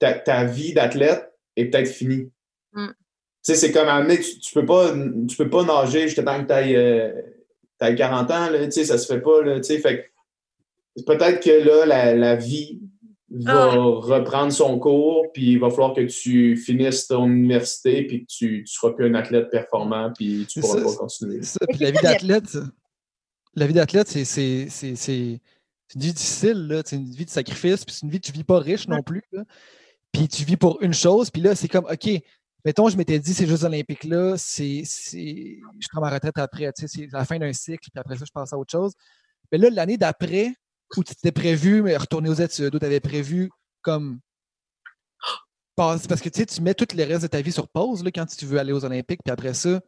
ta, 0.01 0.15
ta 0.15 0.43
vie 0.43 0.75
d'athlète 0.75 1.33
est 1.55 1.67
peut-être 1.67 1.87
finie. 1.87 2.33
Mm. 2.73 2.89
Tu 2.89 2.95
sais, 3.43 3.55
c'est 3.55 3.71
comme 3.71 3.87
à 3.87 4.05
tu, 4.05 4.41
tu, 4.41 4.53
peux 4.55 4.67
pas, 4.67 4.93
tu 5.29 5.37
peux 5.37 5.49
pas 5.49 5.63
nager 5.63 6.09
jusqu'à 6.09 6.25
temps 6.25 6.43
que 6.43 6.49
tu 6.49 7.85
ailles, 7.85 7.97
40 7.97 8.31
ans, 8.33 8.51
là, 8.51 8.65
tu 8.65 8.73
sais, 8.73 8.85
ça 8.85 8.99
se 8.99 9.07
fait 9.07 9.21
pas, 9.21 9.43
là, 9.43 9.61
tu 9.61 9.63
sais, 9.63 9.79
fait 9.79 10.11
peut-être 11.07 11.41
que 11.41 11.87
là, 11.87 12.13
la, 12.13 12.35
vie 12.35 12.81
va 13.45 13.73
ah 13.73 13.77
reprendre 13.77 14.53
son 14.53 14.79
cours, 14.79 15.27
puis 15.33 15.53
il 15.53 15.59
va 15.59 15.71
falloir 15.71 15.95
que 15.95 16.03
tu 16.03 16.57
finisses 16.57 17.07
ton 17.07 17.27
université, 17.27 18.07
puis 18.07 18.23
que 18.23 18.27
tu 18.29 18.61
ne 18.61 18.67
seras 18.67 18.93
plus 18.93 19.07
un 19.07 19.15
athlète 19.15 19.51
performant, 19.51 20.13
puis 20.15 20.47
tu 20.49 20.59
ne 20.59 20.65
pourras 20.65 20.83
pas 20.83 20.97
continuer. 20.97 21.41
la 21.81 21.91
vie 21.91 21.99
d'athlète, 22.03 22.59
la 23.55 23.67
vie 23.67 23.75
d'athlète, 23.75 24.09
c'est 24.09 24.63
une 24.63 26.01
vie 26.01 26.13
difficile, 26.13 26.83
c'est 26.85 26.97
une 26.97 27.11
vie 27.11 27.25
de 27.25 27.31
sacrifice, 27.31 27.85
puis 27.85 27.95
c'est 27.95 28.07
une 28.07 28.11
vie 28.11 28.21
que 28.21 28.27
tu 28.27 28.33
ne 28.33 28.37
vis 28.37 28.45
pas 28.45 28.59
riche 28.59 28.89
non 28.89 29.03
plus. 29.03 29.23
Puis 30.13 30.29
tu 30.29 30.45
vis 30.45 30.57
pour 30.57 30.83
une 30.83 30.95
chose, 30.95 31.31
puis 31.31 31.43
là, 31.43 31.55
c'est 31.55 31.69
comme, 31.69 31.87
OK, 31.87 32.09
mettons, 32.65 32.89
je 32.89 32.97
m'étais 32.97 33.19
dit, 33.19 33.35
ces 33.35 33.47
Jeux 33.47 33.65
olympiques-là, 33.65 34.37
c'est, 34.37 34.83
je 34.85 35.89
prends 35.91 36.01
ma 36.01 36.11
retraite 36.11 36.39
après, 36.39 36.71
c'est 36.75 37.09
la 37.13 37.25
fin 37.25 37.39
d'un 37.39 37.53
cycle, 37.53 37.91
puis 37.91 38.01
après 38.01 38.17
ça, 38.17 38.25
je 38.27 38.33
passe 38.33 38.53
à 38.53 38.59
autre 38.59 38.73
chose. 38.73 38.93
Mais 39.53 39.59
là, 39.59 39.71
l'année 39.71 39.97
d'après, 39.97 40.55
où 40.97 41.05
tu 41.05 41.15
t'étais 41.15 41.33
prévu, 41.33 41.83
mais 41.83 41.97
retourner 41.97 42.29
aux 42.29 42.35
études, 42.35 42.75
où 42.75 42.79
tu 42.79 42.85
avais 42.85 43.01
prévu 43.01 43.51
comme. 43.83 44.21
Parce 45.75 46.07
que 46.07 46.29
tu 46.29 46.41
sais, 46.41 46.47
tu 46.47 46.63
mets 46.63 46.75
tous 46.75 46.95
les 46.95 47.05
restes 47.05 47.23
de 47.23 47.27
ta 47.27 47.43
vie 47.43 47.53
sur 47.53 47.69
pause 47.69 48.03
là, 48.03 48.11
quand 48.11 48.25
tu 48.25 48.47
veux 48.47 48.59
aller 48.59 48.73
aux 48.73 48.85
Olympiques, 48.85 49.21
puis 49.23 49.33
après 49.33 49.53
ça, 49.53 49.81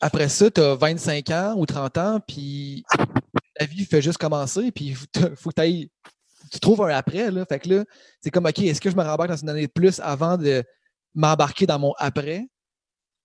après 0.00 0.28
ça, 0.28 0.50
tu 0.50 0.60
as 0.60 0.74
25 0.74 1.30
ans 1.30 1.54
ou 1.56 1.64
30 1.64 1.98
ans, 1.98 2.20
puis 2.20 2.84
la 3.58 3.66
vie 3.66 3.86
fait 3.86 4.02
juste 4.02 4.18
commencer, 4.18 4.70
puis 4.70 4.94
faut, 4.94 5.06
que 5.50 5.86
tu 6.52 6.60
trouves 6.60 6.82
un 6.82 6.88
après. 6.88 7.30
Là. 7.30 7.46
Fait 7.46 7.58
que 7.58 7.68
là, 7.70 7.84
c'est 8.20 8.30
comme, 8.30 8.46
OK, 8.46 8.58
est-ce 8.58 8.80
que 8.80 8.90
je 8.90 8.96
me 8.96 9.02
rembarque 9.02 9.30
dans 9.30 9.36
une 9.36 9.48
année 9.48 9.66
de 9.66 9.72
plus 9.72 10.00
avant 10.00 10.36
de 10.36 10.62
m'embarquer 11.14 11.66
dans 11.66 11.78
mon 11.78 11.94
après? 11.98 12.46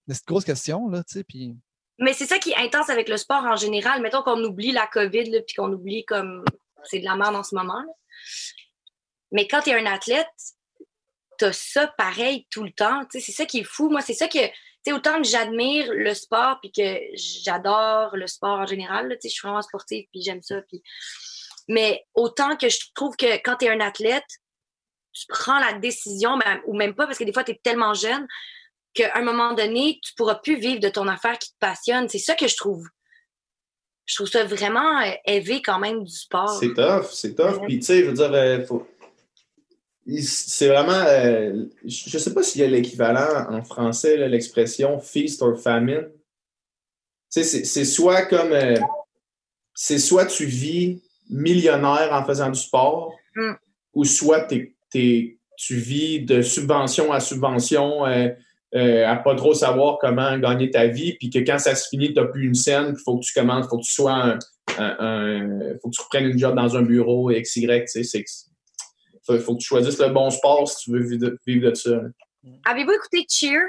C'est 0.08 0.22
une 0.22 0.26
grosse 0.28 0.46
question, 0.46 0.90
là, 0.90 1.04
tu 1.04 1.14
sais, 1.14 1.24
puis... 1.24 1.58
Mais 2.02 2.14
c'est 2.14 2.26
ça 2.26 2.40
qui 2.40 2.52
est 2.52 2.58
intense 2.58 2.90
avec 2.90 3.08
le 3.08 3.16
sport 3.16 3.44
en 3.46 3.56
général. 3.56 4.02
Mettons 4.02 4.24
qu'on 4.24 4.44
oublie 4.44 4.72
la 4.72 4.88
COVID, 4.88 5.44
puis 5.46 5.56
qu'on 5.56 5.72
oublie 5.72 6.04
comme 6.04 6.44
c'est 6.84 7.00
de 7.00 7.06
la 7.06 7.16
merde 7.16 7.36
en 7.36 7.44
ce 7.44 7.56
moment. 7.56 7.84
Mais 9.32 9.48
quand 9.48 9.62
tu 9.62 9.70
es 9.70 9.76
un 9.76 9.86
athlète, 9.86 10.28
tu 11.38 11.46
as 11.46 11.54
ça 11.54 11.88
pareil 11.98 12.48
tout 12.50 12.64
le 12.64 12.72
temps. 12.72 13.04
C'est 13.12 13.22
ça 13.32 13.46
qui 13.46 13.60
est 13.60 13.64
fou. 13.64 13.90
Moi, 13.90 14.02
c'est 14.02 14.16
ça 14.16 14.28
que. 14.28 14.40
autant 14.92 15.22
que 15.22 15.28
j'admire 15.28 15.94
le 15.94 16.14
sport 16.16 16.60
puis 16.60 16.72
que 16.72 17.00
j'adore 17.14 18.18
le 18.18 18.26
sport 18.28 18.60
en 18.60 18.66
général, 18.66 19.16
je 19.24 19.30
suis 19.30 19.42
vraiment 19.48 19.62
sportive 19.62 20.08
puis 20.12 20.24
j'aime 20.24 20.42
ça. 20.42 20.56
Mais 21.68 22.06
autant 22.16 22.58
que 22.58 22.68
je 22.68 22.80
trouve 22.96 23.16
que 23.16 23.36
quand 23.44 23.58
tu 23.58 23.66
es 23.66 23.70
un 23.70 23.80
athlète, 23.80 24.26
tu 25.14 25.26
prends 25.28 25.60
la 25.60 25.74
décision, 25.74 26.40
ou 26.66 26.76
même 26.76 26.96
pas, 26.96 27.06
parce 27.06 27.18
que 27.18 27.24
des 27.24 27.34
fois, 27.34 27.44
tu 27.44 27.52
es 27.52 27.60
tellement 27.62 27.94
jeune, 27.94 28.28
qu'à 28.94 29.12
un 29.16 29.22
moment 29.22 29.54
donné, 29.54 30.00
tu 30.04 30.14
pourras 30.16 30.36
plus 30.36 30.58
vivre 30.58 30.80
de 30.80 30.90
ton 30.90 31.08
affaire 31.08 31.38
qui 31.40 31.52
te 31.52 31.58
passionne. 31.60 32.10
C'est 32.10 32.20
ça 32.20 32.36
que 32.36 32.48
je 32.48 32.56
trouve. 32.56 32.88
Je 34.06 34.16
trouve 34.16 34.28
ça 34.28 34.44
vraiment 34.44 35.00
euh, 35.02 35.12
élevé 35.26 35.62
quand 35.62 35.80
même 35.80 36.04
du 36.04 36.12
sport. 36.12 36.58
C'est 36.60 36.74
tough, 36.74 37.10
c'est 37.12 37.36
tough. 37.36 37.62
Puis, 37.66 37.80
tu 37.80 37.86
sais, 37.86 38.00
je 38.02 38.08
veux 38.08 38.14
dire, 38.14 38.34
euh, 38.34 38.66
c'est 40.22 40.68
vraiment. 40.68 41.04
Euh, 41.08 41.66
je 41.86 42.18
sais 42.18 42.34
pas 42.34 42.44
s'il 42.44 42.62
y 42.62 42.64
a 42.64 42.68
l'équivalent 42.68 43.50
en 43.50 43.64
français, 43.64 44.18
l'expression 44.28 45.00
feast 45.00 45.42
or 45.42 45.58
famine. 45.58 46.10
Tu 47.32 47.44
sais, 47.44 47.64
c'est 47.64 47.86
soit 47.86 48.24
comme. 48.24 48.54
c'est 49.74 50.00
soit 50.00 50.26
tu 50.26 50.46
vis 50.46 51.02
millionnaire 51.30 52.10
en 52.12 52.26
faisant 52.26 52.50
du 52.50 52.60
sport, 52.60 53.16
mm. 53.36 53.54
ou 53.94 54.04
soit 54.04 54.46
tu 54.50 55.28
vis 55.70 56.20
de 56.20 56.42
subvention 56.42 57.14
à 57.14 57.22
subvention 57.22 58.04
euh, 58.76 59.08
à 59.08 59.18
pas 59.18 59.36
trop 59.36 59.54
savoir 59.54 59.98
comment 60.00 60.38
gagner 60.38 60.70
ta 60.70 60.88
vie, 60.88 61.18
puis 61.18 61.30
que 61.30 61.40
quand 61.40 61.60
ça 61.60 61.76
se 61.76 61.90
finit, 61.90 62.14
tu 62.14 62.20
n'as 62.20 62.28
plus 62.28 62.48
une 62.48 62.56
scène, 62.56 62.96
il 62.98 63.04
faut 63.04 63.18
que 63.18 63.26
tu 63.26 63.34
commences, 63.34 63.66
il 63.66 63.70
faut 63.70 63.78
que 63.78 63.84
tu 63.84 63.94
sois 63.94 64.14
un, 64.14 64.40
un, 64.78 65.60
faut 65.82 65.90
que 65.90 65.96
tu 65.96 66.02
reprennes 66.02 66.28
une 66.28 66.38
job 66.40 66.56
dans 66.56 66.76
un 66.76 66.82
bureau, 66.82 67.32
XY, 67.32 67.68
tu 67.92 68.04
sais, 68.04 68.24
faut, 69.26 69.38
faut 69.40 69.56
que 69.56 69.60
tu 69.62 69.68
choisisses 69.68 70.00
le 70.00 70.10
bon 70.10 70.30
sport 70.30 70.68
si 70.68 70.86
tu 70.86 70.92
veux 70.92 71.04
vivre 71.46 71.70
de, 71.70 71.74
ça. 71.76 72.02
Avez-vous 72.66 72.92
écouté 72.92 73.26
Cheer? 73.30 73.62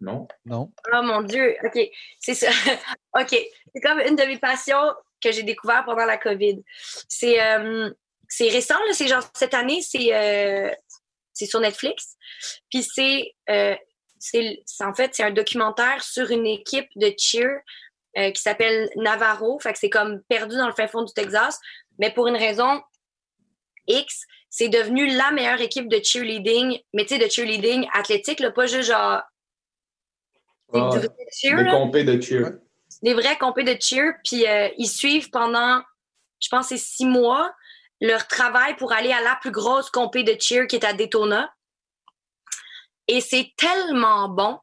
Non. 0.00 0.26
Non. 0.46 0.72
Oh 0.94 1.02
mon 1.02 1.22
Dieu, 1.22 1.56
OK. 1.62 1.78
C'est 2.18 2.34
ça. 2.34 2.48
OK. 3.20 3.36
C'est 3.74 3.80
comme 3.82 4.00
une 4.00 4.16
de 4.16 4.24
mes 4.24 4.38
passions 4.38 4.94
que 5.22 5.30
j'ai 5.30 5.42
découvert 5.42 5.84
pendant 5.84 6.06
la 6.06 6.16
COVID. 6.16 6.62
C'est 7.08 7.40
euh, 7.42 7.90
récent, 8.40 8.76
c'est 8.92 9.08
genre 9.08 9.22
cette 9.34 9.54
année, 9.54 9.82
c'est 9.82 10.14
euh, 10.14 10.70
c'est 11.40 11.46
sur 11.46 11.60
Netflix. 11.60 12.16
Puis 12.70 12.86
euh, 13.48 13.74
c'est, 14.18 14.62
en 14.80 14.94
fait, 14.94 15.14
c'est 15.14 15.22
un 15.22 15.30
documentaire 15.30 16.02
sur 16.02 16.30
une 16.30 16.46
équipe 16.46 16.88
de 16.96 17.12
cheer 17.18 17.60
euh, 18.18 18.30
qui 18.30 18.42
s'appelle 18.42 18.90
Navarro. 18.96 19.58
Fait 19.58 19.72
que 19.72 19.78
c'est 19.78 19.90
comme 19.90 20.22
perdu 20.28 20.56
dans 20.56 20.66
le 20.66 20.74
fin 20.74 20.86
fond 20.86 21.02
du 21.02 21.12
Texas. 21.14 21.58
Mais 21.98 22.12
pour 22.12 22.28
une 22.28 22.36
raison 22.36 22.82
X, 23.86 24.24
c'est 24.50 24.68
devenu 24.68 25.06
la 25.06 25.30
meilleure 25.32 25.60
équipe 25.60 25.88
de 25.88 26.00
cheerleading, 26.02 26.78
mais 26.92 27.04
tu 27.04 27.16
sais, 27.16 27.24
de 27.24 27.30
cheerleading 27.30 27.86
athlétique, 27.94 28.40
là, 28.40 28.50
pas 28.50 28.66
juste 28.66 28.90
genre. 28.90 29.22
Ah, 30.72 30.90
des 30.92 31.08
compés 31.70 32.04
de 32.04 32.20
cheer. 32.20 32.50
Des 33.02 33.14
vrais 33.14 33.38
compés 33.38 33.64
de 33.64 33.76
cheer. 33.80 34.12
Puis 34.24 34.46
euh, 34.46 34.68
ils 34.76 34.88
suivent 34.88 35.30
pendant, 35.30 35.82
je 36.40 36.48
pense, 36.48 36.68
c'est 36.68 36.76
six 36.76 37.06
mois 37.06 37.50
leur 38.00 38.26
travail 38.26 38.76
pour 38.76 38.92
aller 38.92 39.12
à 39.12 39.20
la 39.20 39.36
plus 39.36 39.50
grosse 39.50 39.90
compé 39.90 40.22
de 40.22 40.36
cheer 40.40 40.66
qui 40.66 40.76
est 40.76 40.84
à 40.84 40.92
Daytona. 40.92 41.52
Et 43.08 43.20
c'est 43.20 43.52
tellement 43.56 44.28
bon 44.28 44.58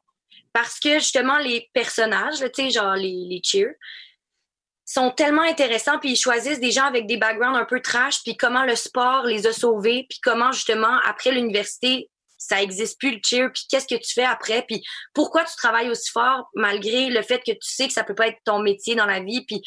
parce 0.52 0.80
que 0.80 0.94
justement, 0.94 1.38
les 1.38 1.70
personnages, 1.72 2.38
tu 2.38 2.48
sais, 2.54 2.70
genre 2.70 2.94
les, 2.94 3.26
les 3.28 3.40
cheers, 3.44 3.74
sont 4.88 5.10
tellement 5.10 5.42
intéressants, 5.42 5.98
puis 5.98 6.12
ils 6.12 6.16
choisissent 6.16 6.60
des 6.60 6.70
gens 6.70 6.86
avec 6.86 7.06
des 7.06 7.18
backgrounds 7.18 7.58
un 7.58 7.66
peu 7.66 7.80
trash, 7.80 8.22
puis 8.22 8.36
comment 8.36 8.64
le 8.64 8.74
sport 8.74 9.24
les 9.24 9.46
a 9.46 9.52
sauvés, 9.52 10.06
puis 10.08 10.18
comment 10.22 10.50
justement, 10.50 10.98
après 11.04 11.30
l'université, 11.30 12.10
ça 12.38 12.56
n'existe 12.56 12.98
plus 12.98 13.10
le 13.12 13.20
cheer, 13.22 13.52
puis 13.52 13.64
qu'est-ce 13.70 13.86
que 13.86 14.00
tu 14.00 14.14
fais 14.14 14.24
après, 14.24 14.62
puis 14.62 14.82
pourquoi 15.12 15.44
tu 15.44 15.54
travailles 15.56 15.90
aussi 15.90 16.10
fort 16.10 16.48
malgré 16.54 17.10
le 17.10 17.20
fait 17.20 17.40
que 17.40 17.52
tu 17.52 17.58
sais 17.60 17.86
que 17.86 17.92
ça 17.92 18.02
peut 18.02 18.14
pas 18.14 18.28
être 18.28 18.38
ton 18.44 18.60
métier 18.60 18.94
dans 18.94 19.04
la 19.04 19.20
vie, 19.20 19.44
puis 19.44 19.60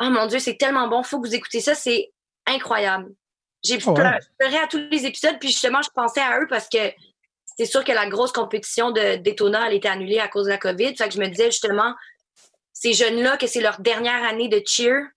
oh 0.00 0.10
mon 0.10 0.26
Dieu, 0.26 0.40
c'est 0.40 0.56
tellement 0.56 0.88
bon, 0.88 1.04
faut 1.04 1.20
que 1.20 1.28
vous 1.28 1.34
écoutez 1.34 1.60
ça, 1.60 1.76
c'est 1.76 2.12
incroyable. 2.46 3.12
J'ai 3.62 3.78
oh, 3.86 3.94
pleuré 3.94 4.58
à 4.58 4.66
tous 4.68 4.78
les 4.90 5.06
épisodes, 5.06 5.36
puis 5.40 5.48
justement, 5.48 5.82
je 5.82 5.90
pensais 5.94 6.20
à 6.20 6.38
eux 6.40 6.46
parce 6.48 6.68
que 6.68 6.78
c'est 7.56 7.66
sûr 7.66 7.84
que 7.84 7.92
la 7.92 8.06
grosse 8.08 8.32
compétition 8.32 8.90
de 8.90 9.16
Daytona, 9.16 9.66
elle 9.66 9.74
était 9.74 9.88
annulée 9.88 10.18
à 10.18 10.28
cause 10.28 10.44
de 10.44 10.50
la 10.50 10.58
COVID. 10.58 10.94
Fait 10.96 11.08
que 11.08 11.14
je 11.14 11.20
me 11.20 11.28
disais 11.28 11.46
justement, 11.46 11.94
ces 12.72 12.92
jeunes-là, 12.92 13.38
que 13.38 13.46
c'est 13.46 13.62
leur 13.62 13.80
dernière 13.80 14.22
année 14.24 14.48
de 14.48 14.62
cheer, 14.64 15.08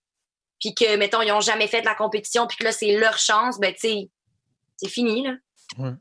puis 0.58 0.74
que, 0.74 0.96
mettons, 0.96 1.20
ils 1.22 1.28
n'ont 1.28 1.40
jamais 1.40 1.66
fait 1.66 1.80
de 1.80 1.86
la 1.86 1.94
compétition, 1.94 2.46
puis 2.46 2.56
que 2.56 2.64
là, 2.64 2.72
c'est 2.72 2.96
leur 2.96 3.18
chance, 3.18 3.58
ben, 3.58 3.72
tu 3.72 3.80
sais, 3.80 4.10
c'est 4.76 4.88
fini, 4.88 5.26
là. 5.26 5.94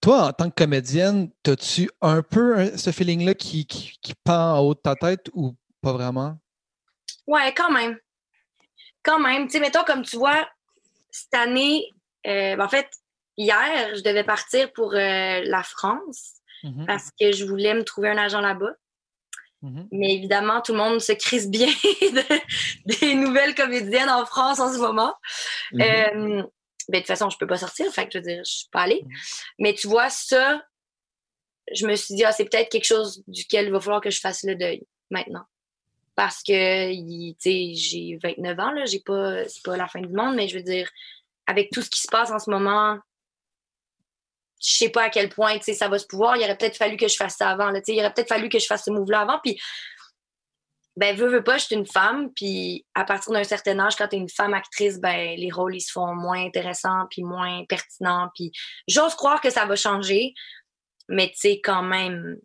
toi, 0.00 0.28
en 0.28 0.32
tant 0.32 0.48
que 0.50 0.54
comédienne, 0.54 1.30
as-tu 1.46 1.90
un 2.00 2.22
peu 2.22 2.76
ce 2.76 2.90
feeling-là 2.92 3.34
qui, 3.34 3.66
qui, 3.66 4.14
pend 4.22 4.56
en 4.56 4.60
haut 4.60 4.74
de 4.74 4.80
ta 4.80 4.94
tête 4.94 5.28
ou 5.32 5.56
pas 5.80 5.92
vraiment? 5.92 6.38
Ouais, 7.26 7.52
quand 7.54 7.72
même. 7.72 7.98
Quand 9.08 9.18
même. 9.18 9.46
Tu 9.46 9.52
sais, 9.52 9.60
mettons, 9.60 9.84
comme 9.84 10.02
tu 10.02 10.18
vois, 10.18 10.46
cette 11.10 11.32
année, 11.32 11.94
euh, 12.26 12.56
ben, 12.56 12.64
en 12.66 12.68
fait, 12.68 12.90
hier, 13.38 13.96
je 13.96 14.02
devais 14.02 14.22
partir 14.22 14.70
pour 14.74 14.92
euh, 14.92 15.40
la 15.44 15.62
France 15.62 16.34
mm-hmm. 16.62 16.84
parce 16.84 17.10
que 17.18 17.32
je 17.32 17.46
voulais 17.46 17.72
me 17.72 17.84
trouver 17.84 18.10
un 18.10 18.18
agent 18.18 18.42
là-bas. 18.42 18.74
Mm-hmm. 19.62 19.88
Mais 19.92 20.14
évidemment, 20.14 20.60
tout 20.60 20.72
le 20.72 20.78
monde 20.78 21.00
se 21.00 21.12
crise 21.12 21.48
bien 21.48 21.68
des 22.84 23.14
nouvelles 23.14 23.54
comédiennes 23.54 24.10
en 24.10 24.26
France 24.26 24.60
en 24.60 24.70
ce 24.70 24.78
moment. 24.78 25.14
Mm-hmm. 25.72 25.82
Euh, 25.82 26.42
ben, 26.90 26.98
de 26.98 26.98
toute 26.98 27.06
façon, 27.06 27.30
je 27.30 27.38
peux 27.38 27.46
pas 27.46 27.56
sortir, 27.56 27.90
fait 27.90 28.04
que 28.04 28.10
je 28.12 28.18
veux 28.18 28.24
dire, 28.24 28.42
je 28.44 28.52
suis 28.52 28.68
pas 28.70 28.82
allée. 28.82 29.06
Mais 29.58 29.72
tu 29.72 29.88
vois, 29.88 30.10
ça, 30.10 30.62
je 31.72 31.86
me 31.86 31.94
suis 31.96 32.14
dit, 32.14 32.26
ah, 32.26 32.32
c'est 32.32 32.44
peut-être 32.44 32.70
quelque 32.70 32.84
chose 32.84 33.22
duquel 33.26 33.68
il 33.68 33.72
va 33.72 33.80
falloir 33.80 34.02
que 34.02 34.10
je 34.10 34.20
fasse 34.20 34.42
le 34.44 34.54
deuil 34.54 34.86
maintenant. 35.10 35.46
Parce 36.18 36.42
que, 36.42 36.52
j'ai 37.44 38.18
29 38.20 38.58
ans, 38.58 38.72
j'ai 38.86 38.98
pas, 38.98 39.48
c'est 39.48 39.62
pas 39.62 39.76
la 39.76 39.86
fin 39.86 40.00
du 40.00 40.12
monde, 40.12 40.34
mais 40.34 40.48
je 40.48 40.56
veux 40.56 40.64
dire, 40.64 40.90
avec 41.46 41.70
tout 41.70 41.80
ce 41.80 41.88
qui 41.88 42.00
se 42.00 42.08
passe 42.08 42.32
en 42.32 42.40
ce 42.40 42.50
moment, 42.50 42.98
je 44.60 44.72
sais 44.78 44.88
pas 44.88 45.04
à 45.04 45.10
quel 45.10 45.28
point, 45.28 45.60
ça 45.60 45.86
va 45.86 45.96
se 45.96 46.08
pouvoir. 46.08 46.36
Il 46.36 46.42
aurait 46.42 46.58
peut-être 46.58 46.76
fallu 46.76 46.96
que 46.96 47.06
je 47.06 47.14
fasse 47.14 47.36
ça 47.36 47.50
avant, 47.50 47.70
là, 47.70 47.80
il 47.86 48.00
aurait 48.00 48.12
peut-être 48.12 48.30
fallu 48.30 48.48
que 48.48 48.58
je 48.58 48.66
fasse 48.66 48.86
ce 48.86 48.90
move-là 48.90 49.20
avant, 49.20 49.38
puis 49.44 49.60
ben 50.96 51.14
veux, 51.14 51.28
veux 51.28 51.44
pas, 51.44 51.56
je 51.56 51.66
suis 51.66 51.76
une 51.76 51.86
femme, 51.86 52.32
puis 52.34 52.84
à 52.96 53.04
partir 53.04 53.32
d'un 53.32 53.44
certain 53.44 53.78
âge, 53.78 53.94
quand 53.94 54.08
tu 54.08 54.16
es 54.16 54.18
une 54.18 54.28
femme 54.28 54.54
actrice, 54.54 54.98
ben 54.98 55.38
les 55.38 55.52
rôles 55.52 55.76
ils 55.76 55.80
se 55.80 55.92
font 55.92 56.16
moins 56.16 56.44
intéressants 56.44 57.06
puis 57.10 57.22
moins 57.22 57.64
pertinents, 57.68 58.28
puis 58.34 58.50
j'ose 58.88 59.14
croire 59.14 59.40
que 59.40 59.50
ça 59.50 59.66
va 59.66 59.76
changer, 59.76 60.34
mais 61.08 61.28
tu 61.28 61.36
sais 61.36 61.60
quand 61.62 61.84
même, 61.84 62.38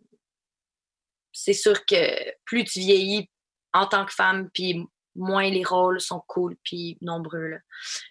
c'est 1.32 1.54
sûr 1.54 1.84
que 1.84 2.32
plus 2.44 2.62
tu 2.62 2.78
vieillis 2.78 3.28
en 3.74 3.86
tant 3.86 4.06
que 4.06 4.12
femme, 4.12 4.48
puis 4.54 4.82
moins 5.14 5.50
les 5.50 5.64
rôles 5.64 6.00
sont 6.00 6.22
cool 6.26 6.56
puis 6.64 6.98
nombreux 7.00 7.46
là. 7.46 7.58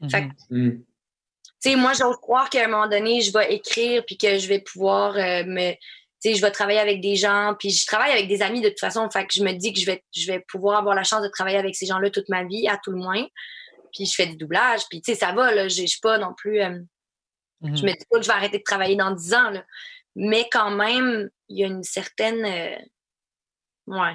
Fait 0.09 0.29
mm. 0.49 0.69
tu 0.71 0.85
sais 1.59 1.75
moi 1.75 1.91
j'ose 1.93 2.15
croire 2.17 2.49
qu'à 2.49 2.65
un 2.65 2.67
moment 2.67 2.87
donné, 2.87 3.21
je 3.21 3.33
vais 3.33 3.53
écrire 3.53 4.03
puis 4.05 4.17
que 4.17 4.37
je 4.37 4.47
vais 4.47 4.59
pouvoir 4.59 5.15
euh, 5.17 5.43
me 5.45 5.73
je 6.31 6.41
vais 6.41 6.51
travailler 6.51 6.79
avec 6.79 7.01
des 7.01 7.15
gens, 7.15 7.55
puis 7.59 7.69
je 7.69 7.85
travaille 7.85 8.11
avec 8.11 8.27
des 8.27 8.41
amis 8.41 8.61
de 8.61 8.69
toute 8.69 8.79
façon. 8.79 9.09
Fait 9.09 9.27
que 9.27 9.33
je 9.33 9.43
me 9.43 9.51
dis 9.53 9.73
que 9.73 9.79
je 9.79 9.85
vais, 9.85 10.03
je 10.15 10.31
vais 10.31 10.39
pouvoir 10.47 10.79
avoir 10.79 10.95
la 10.95 11.03
chance 11.03 11.21
de 11.21 11.27
travailler 11.27 11.57
avec 11.57 11.75
ces 11.75 11.85
gens-là 11.85 12.09
toute 12.09 12.29
ma 12.29 12.45
vie, 12.45 12.67
à 12.67 12.77
tout 12.77 12.91
le 12.91 12.97
moins. 12.97 13.25
Puis 13.93 14.05
je 14.05 14.15
fais 14.15 14.25
du 14.25 14.37
doublage, 14.37 14.81
puis 14.89 15.01
tu 15.01 15.11
sais, 15.11 15.19
ça 15.19 15.33
va, 15.33 15.53
là. 15.53 15.67
Je 15.67 15.85
suis 15.85 15.99
pas 16.01 16.17
non 16.17 16.33
plus. 16.33 16.61
Euh, 16.61 16.79
mhm. 17.61 17.75
Je 17.75 17.83
me 17.83 17.91
dis 17.91 18.05
pas 18.09 18.17
que 18.17 18.23
je 18.23 18.27
vais 18.27 18.33
arrêter 18.33 18.59
de 18.59 18.63
travailler 18.63 18.95
dans 18.95 19.11
10 19.11 19.33
ans, 19.33 19.49
là. 19.49 19.63
Mais 20.15 20.47
quand 20.51 20.71
même, 20.71 21.29
il 21.49 21.59
y 21.59 21.63
a 21.63 21.67
une 21.67 21.83
certaine. 21.83 22.45
Euh, 22.45 22.77
ouais. 23.87 24.13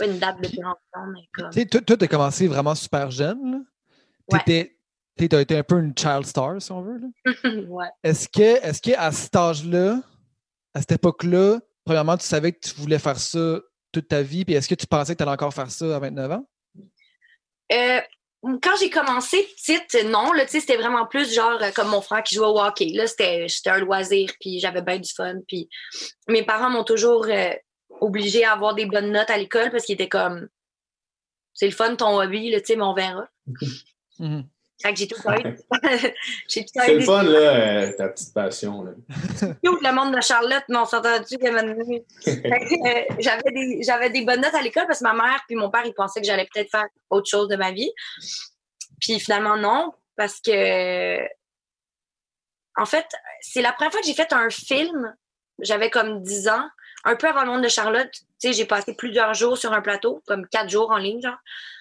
Pas 0.00 0.06
une 0.06 0.18
date 0.18 0.40
de 0.40 0.48
péremption, 0.48 1.00
mais 1.12 1.28
comme. 1.34 1.50
Tu 1.50 1.60
sais, 1.60 1.66
toi, 1.66 1.96
tu 1.96 2.04
as 2.04 2.08
commencé 2.08 2.48
vraiment 2.48 2.74
super 2.74 3.10
jeune. 3.10 3.64
Tu 4.28 4.36
as 4.36 5.40
été 5.40 5.56
un 5.58 5.62
peu 5.62 5.78
une 5.78 5.92
child 5.96 6.24
star, 6.24 6.60
si 6.60 6.72
on 6.72 6.82
veut. 6.82 7.00
Ouais. 7.68 7.88
Est-ce 8.02 8.28
que, 8.28 8.64
est-ce 8.64 8.80
que 8.80 8.96
à 8.96 9.12
cet 9.12 9.36
âge-là, 9.36 10.00
à 10.74 10.80
cette 10.80 10.92
époque-là, 10.92 11.60
premièrement, 11.84 12.16
tu 12.16 12.24
savais 12.24 12.52
que 12.52 12.60
tu 12.60 12.74
voulais 12.74 12.98
faire 12.98 13.18
ça 13.18 13.60
toute 13.92 14.08
ta 14.08 14.22
vie, 14.22 14.44
puis 14.44 14.54
est-ce 14.54 14.68
que 14.68 14.74
tu 14.74 14.86
pensais 14.86 15.14
que 15.14 15.18
tu 15.18 15.22
allais 15.22 15.32
encore 15.32 15.52
faire 15.52 15.70
ça 15.70 15.96
à 15.96 15.98
29 15.98 16.32
ans? 16.32 16.46
Euh, 17.72 18.00
quand 18.62 18.76
j'ai 18.78 18.90
commencé 18.90 19.46
petite, 19.56 20.04
non, 20.06 20.32
là, 20.32 20.46
c'était 20.46 20.76
vraiment 20.76 21.06
plus 21.06 21.34
genre 21.34 21.62
euh, 21.62 21.70
comme 21.74 21.88
mon 21.88 22.00
frère 22.00 22.22
qui 22.22 22.34
jouait 22.34 22.46
au 22.46 22.58
hockey. 22.58 22.92
Là, 22.94 23.06
c'était 23.06 23.48
un 23.66 23.78
loisir, 23.78 24.32
puis 24.40 24.60
j'avais 24.60 24.82
bien 24.82 24.98
du 24.98 25.12
fun. 25.12 25.34
Puis 25.46 25.68
mes 26.28 26.42
parents 26.42 26.70
m'ont 26.70 26.84
toujours 26.84 27.26
euh, 27.26 27.52
obligé 28.00 28.44
à 28.44 28.52
avoir 28.52 28.74
des 28.74 28.86
bonnes 28.86 29.12
notes 29.12 29.30
à 29.30 29.36
l'école 29.36 29.70
parce 29.70 29.84
qu'ils 29.84 29.94
étaient 29.94 30.08
comme 30.08 30.48
c'est 31.52 31.66
le 31.66 31.72
fun 31.72 31.94
ton 31.96 32.20
hobby, 32.20 32.50
là, 32.50 32.58
mais 32.68 32.82
on 32.82 32.94
verra. 32.94 33.28
Fait 34.82 34.94
que 34.94 34.98
j'ai 34.98 35.08
tout 35.08 35.16
j'ai 36.48 36.64
tout 36.64 36.70
C'est 36.72 36.94
le 36.94 37.00
fun, 37.02 37.22
là, 37.22 37.38
euh, 37.38 37.92
ta 37.98 38.08
petite 38.08 38.32
passion. 38.32 38.82
Là. 38.82 38.92
le 39.62 39.92
monde 39.92 40.16
de 40.16 40.22
Charlotte, 40.22 40.64
mais 40.70 40.78
on 40.78 40.86
s'entend-tu 40.86 41.34
euh, 41.34 43.04
j'avais, 43.18 43.50
des, 43.52 43.82
j'avais 43.82 44.08
des 44.08 44.24
bonnes 44.24 44.40
notes 44.40 44.54
à 44.54 44.62
l'école 44.62 44.86
parce 44.86 45.00
que 45.00 45.04
ma 45.04 45.12
mère 45.12 45.42
puis 45.46 45.56
mon 45.56 45.70
père, 45.70 45.84
ils 45.84 45.92
pensaient 45.92 46.20
que 46.20 46.26
j'allais 46.26 46.48
peut-être 46.50 46.70
faire 46.70 46.86
autre 47.10 47.28
chose 47.28 47.48
de 47.48 47.56
ma 47.56 47.72
vie. 47.72 47.92
Puis 49.00 49.20
finalement, 49.20 49.56
non, 49.56 49.92
parce 50.16 50.40
que. 50.40 51.20
En 52.76 52.86
fait, 52.86 53.06
c'est 53.42 53.60
la 53.60 53.72
première 53.72 53.92
fois 53.92 54.00
que 54.00 54.06
j'ai 54.06 54.14
fait 54.14 54.32
un 54.32 54.48
film. 54.48 55.14
J'avais 55.58 55.90
comme 55.90 56.22
10 56.22 56.48
ans, 56.48 56.66
un 57.04 57.16
peu 57.16 57.28
avant 57.28 57.42
le 57.42 57.50
monde 57.50 57.62
de 57.62 57.68
Charlotte. 57.68 58.10
Tu 58.12 58.24
sais, 58.38 58.52
j'ai 58.52 58.64
passé 58.64 58.94
plusieurs 58.94 59.34
jours 59.34 59.56
sur 59.56 59.72
un 59.72 59.80
plateau, 59.80 60.22
comme 60.26 60.46
4 60.48 60.68
jours 60.68 60.90
en 60.90 60.98
ligne, 60.98 61.20
genre. 61.20 61.38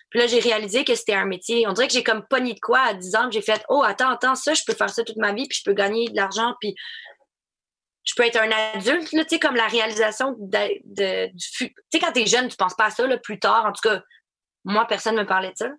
Puis 0.09 0.19
là, 0.19 0.27
j'ai 0.27 0.39
réalisé 0.39 0.83
que 0.83 0.95
c'était 0.95 1.13
un 1.13 1.25
métier. 1.25 1.67
On 1.67 1.73
dirait 1.73 1.87
que 1.87 1.93
j'ai 1.93 2.03
comme 2.03 2.25
pogné 2.27 2.53
de 2.53 2.59
quoi 2.59 2.79
à 2.79 2.93
10 2.93 3.15
ans. 3.15 3.31
J'ai 3.31 3.41
fait, 3.41 3.63
oh, 3.69 3.83
attends, 3.85 4.09
attends, 4.09 4.35
ça, 4.35 4.53
je 4.53 4.63
peux 4.65 4.73
faire 4.73 4.89
ça 4.89 5.03
toute 5.03 5.17
ma 5.17 5.33
vie, 5.33 5.47
puis 5.47 5.59
je 5.59 5.63
peux 5.63 5.75
gagner 5.75 6.09
de 6.09 6.15
l'argent, 6.15 6.55
puis 6.59 6.75
je 8.03 8.15
peux 8.15 8.23
être 8.23 8.37
un 8.37 8.49
adulte, 8.73 9.07
tu 9.09 9.23
sais, 9.27 9.39
comme 9.39 9.55
la 9.55 9.67
réalisation 9.67 10.35
de, 10.39 11.27
du 11.27 11.43
Tu 11.59 11.73
sais, 11.91 11.99
quand 11.99 12.11
t'es 12.11 12.25
jeune, 12.25 12.47
tu 12.47 12.57
penses 12.57 12.75
pas 12.75 12.85
à 12.85 12.89
ça, 12.89 13.05
là, 13.05 13.17
plus 13.17 13.39
tard. 13.39 13.65
En 13.65 13.71
tout 13.71 13.87
cas, 13.87 14.01
moi, 14.63 14.85
personne 14.87 15.15
ne 15.15 15.21
me 15.21 15.27
parlait 15.27 15.51
de 15.51 15.57
ça. 15.57 15.69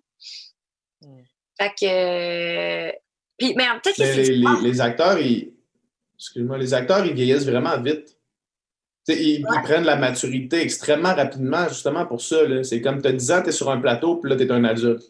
Hmm. 1.01 1.23
Fait 1.59 1.73
que. 1.79 2.91
Puis, 3.37 3.53
mais 3.55 3.65
peut-être 3.83 3.97
que 3.97 4.03
les, 4.03 4.35
les, 4.35 4.61
les, 4.61 4.81
acteurs, 4.81 5.17
ils. 5.19 5.53
Excuse-moi, 6.15 6.57
les 6.57 6.73
acteurs, 6.73 7.05
ils 7.05 7.13
vieillissent 7.13 7.45
vraiment 7.45 7.77
vite. 7.81 8.15
Ils, 9.13 9.45
prennent 9.63 9.83
la 9.83 9.95
maturité 9.95 10.61
extrêmement 10.61 11.13
rapidement, 11.13 11.67
justement 11.67 12.05
pour 12.05 12.21
ça. 12.21 12.37
C'est 12.63 12.81
comme 12.81 13.01
tu 13.01 13.07
as 13.07 13.13
10 13.13 13.31
ans, 13.31 13.41
tu 13.41 13.49
es 13.49 13.51
sur 13.51 13.69
un 13.69 13.79
plateau, 13.79 14.17
puis 14.17 14.29
là, 14.29 14.37
tu 14.37 14.43
es 14.43 14.51
un 14.51 14.63
adulte. 14.63 15.03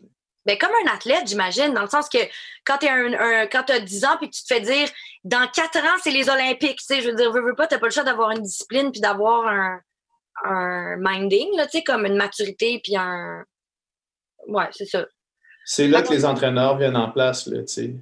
Ben, 0.45 0.57
comme 0.57 0.71
un 0.85 0.93
athlète, 0.93 1.27
j'imagine, 1.27 1.73
dans 1.73 1.83
le 1.83 1.87
sens 1.87 2.09
que 2.09 2.17
quand 2.65 2.77
tu 2.79 2.87
as 2.87 3.79
10 3.79 4.05
ans 4.05 4.17
puis 4.17 4.29
tu 4.29 4.41
te 4.41 4.47
fais 4.47 4.61
dire 4.61 4.89
dans 5.23 5.47
4 5.47 5.77
ans, 5.79 5.97
c'est 6.01 6.11
les 6.11 6.29
Olympiques, 6.29 6.79
tu 6.79 6.85
sais, 6.85 7.01
je 7.01 7.09
veux 7.09 7.15
dire, 7.15 7.31
veux, 7.31 7.45
veux 7.45 7.55
pas, 7.55 7.67
tu 7.67 7.77
pas 7.77 7.85
le 7.85 7.91
choix 7.91 8.03
d'avoir 8.03 8.31
une 8.31 8.41
discipline 8.41 8.91
puis 8.91 9.01
d'avoir 9.01 9.47
un, 9.47 9.79
un 10.43 10.97
minding, 10.97 11.55
là, 11.57 11.65
tu 11.65 11.77
sais, 11.77 11.83
comme 11.83 12.05
une 12.05 12.15
maturité 12.15 12.79
puis 12.83 12.95
un. 12.97 13.43
Ouais, 14.47 14.65
c'est 14.71 14.87
ça. 14.87 15.05
C'est 15.63 15.87
là 15.87 16.01
que 16.01 16.11
les 16.11 16.25
entraîneurs 16.25 16.77
viennent 16.77 16.97
en 16.97 17.11
place, 17.11 17.45
là, 17.45 17.59
tu 17.59 17.67
sais. 17.67 17.95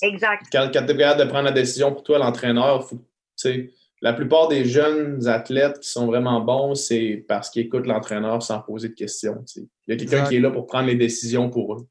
Exact. 0.00 0.46
Quand, 0.50 0.70
quand 0.72 0.86
tu 0.86 0.92
es 0.92 0.96
capable 0.96 1.20
de 1.20 1.28
prendre 1.28 1.44
la 1.44 1.52
décision 1.52 1.92
pour 1.92 2.02
toi, 2.02 2.18
l'entraîneur, 2.18 2.88
tu 2.88 2.96
sais 3.36 3.70
la 4.02 4.12
plupart 4.12 4.48
des 4.48 4.64
jeunes 4.64 5.28
athlètes 5.28 5.78
qui 5.78 5.88
sont 5.88 6.06
vraiment 6.06 6.40
bons, 6.40 6.74
c'est 6.74 7.24
parce 7.28 7.48
qu'ils 7.48 7.66
écoutent 7.66 7.86
l'entraîneur 7.86 8.42
sans 8.42 8.60
poser 8.60 8.88
de 8.88 8.94
questions. 8.94 9.44
Il 9.56 9.68
y 9.86 9.92
a 9.92 9.96
quelqu'un 9.96 10.28
qui 10.28 10.36
est 10.36 10.40
là 10.40 10.50
pour 10.50 10.66
prendre 10.66 10.88
les 10.88 10.96
décisions 10.96 11.48
pour 11.48 11.74
eux. 11.74 11.86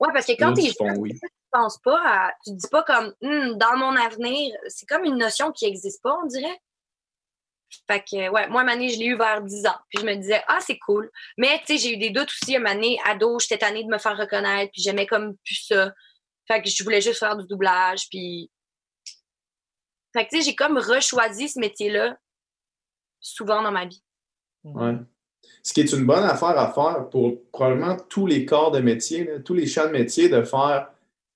Oui, 0.00 0.08
parce 0.12 0.26
que 0.26 0.32
quand 0.32 0.52
tu 0.52 0.62
es 0.62 0.72
jeune, 0.78 0.98
oui. 0.98 1.10
tu 1.10 1.24
ne 1.24 1.28
penses 1.52 1.78
pas 1.78 2.02
à, 2.04 2.32
Tu 2.44 2.50
te 2.50 2.56
dis 2.56 2.68
pas 2.68 2.82
comme 2.82 3.14
hum, 3.22 3.56
dans 3.58 3.76
mon 3.76 3.96
avenir, 3.96 4.56
c'est 4.66 4.86
comme 4.86 5.04
une 5.04 5.18
notion 5.18 5.52
qui 5.52 5.66
n'existe 5.66 6.02
pas, 6.02 6.18
on 6.22 6.26
dirait. 6.26 6.58
Fait 7.88 8.00
que, 8.00 8.28
ouais, 8.30 8.48
moi, 8.48 8.64
Mané, 8.64 8.88
je 8.88 8.98
l'ai 8.98 9.06
eu 9.06 9.16
vers 9.16 9.40
10 9.40 9.66
ans. 9.66 9.78
Puis 9.88 10.00
je 10.00 10.06
me 10.06 10.14
disais, 10.16 10.42
ah, 10.48 10.58
c'est 10.60 10.78
cool. 10.78 11.10
Mais, 11.38 11.60
tu 11.64 11.76
sais, 11.76 11.78
j'ai 11.78 11.94
eu 11.94 11.96
des 11.96 12.10
doutes 12.10 12.30
aussi. 12.42 12.56
Un 12.56 12.64
année, 12.64 12.98
ado, 13.04 13.38
j'étais 13.38 13.58
tannée 13.58 13.84
de 13.84 13.88
me 13.88 13.98
faire 13.98 14.16
reconnaître. 14.16 14.72
Puis 14.72 14.82
j'aimais 14.82 15.06
comme 15.06 15.36
plus 15.44 15.66
ça. 15.66 15.92
Fait 16.48 16.62
que 16.62 16.68
je 16.68 16.82
voulais 16.82 17.00
juste 17.00 17.18
faire 17.18 17.36
du 17.36 17.46
doublage. 17.46 18.08
Puis 18.08 18.50
fait 20.16 20.26
que, 20.26 20.30
tu 20.30 20.38
sais, 20.38 20.50
j'ai 20.50 20.54
comme 20.54 20.78
rechoisi 20.78 21.48
ce 21.48 21.58
métier-là 21.58 22.16
souvent 23.20 23.62
dans 23.62 23.72
ma 23.72 23.86
vie. 23.86 24.02
Ouais. 24.64 24.94
Ce 25.62 25.72
qui 25.72 25.80
est 25.80 25.92
une 25.92 26.06
bonne 26.06 26.24
affaire 26.24 26.58
à 26.58 26.72
faire 26.72 27.08
pour 27.10 27.34
probablement 27.50 27.96
tous 28.08 28.26
les 28.26 28.44
corps 28.44 28.70
de 28.70 28.80
métier, 28.80 29.28
tous 29.44 29.54
les 29.54 29.66
champs 29.66 29.86
de 29.86 29.92
métier, 29.92 30.28
de 30.28 30.42
faire, 30.42 30.90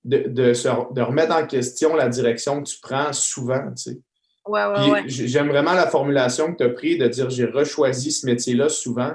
de, 0.04 0.28
de, 0.28 1.00
remettre 1.00 1.34
en 1.34 1.46
question 1.46 1.94
la 1.94 2.08
direction 2.08 2.62
que 2.62 2.68
tu 2.68 2.80
prends 2.80 3.12
souvent, 3.12 3.70
tu 3.76 3.82
sais. 3.82 4.00
Ouais, 4.46 4.64
ouais, 4.64 4.90
ouais. 4.90 5.02
J'aime 5.06 5.48
vraiment 5.48 5.74
la 5.74 5.86
formulation 5.86 6.52
que 6.52 6.56
tu 6.58 6.64
as 6.64 6.70
prise 6.70 6.98
de 6.98 7.08
dire 7.08 7.28
j'ai 7.30 7.44
rechoisi 7.44 8.10
ce 8.10 8.26
métier-là 8.26 8.68
souvent. 8.68 9.12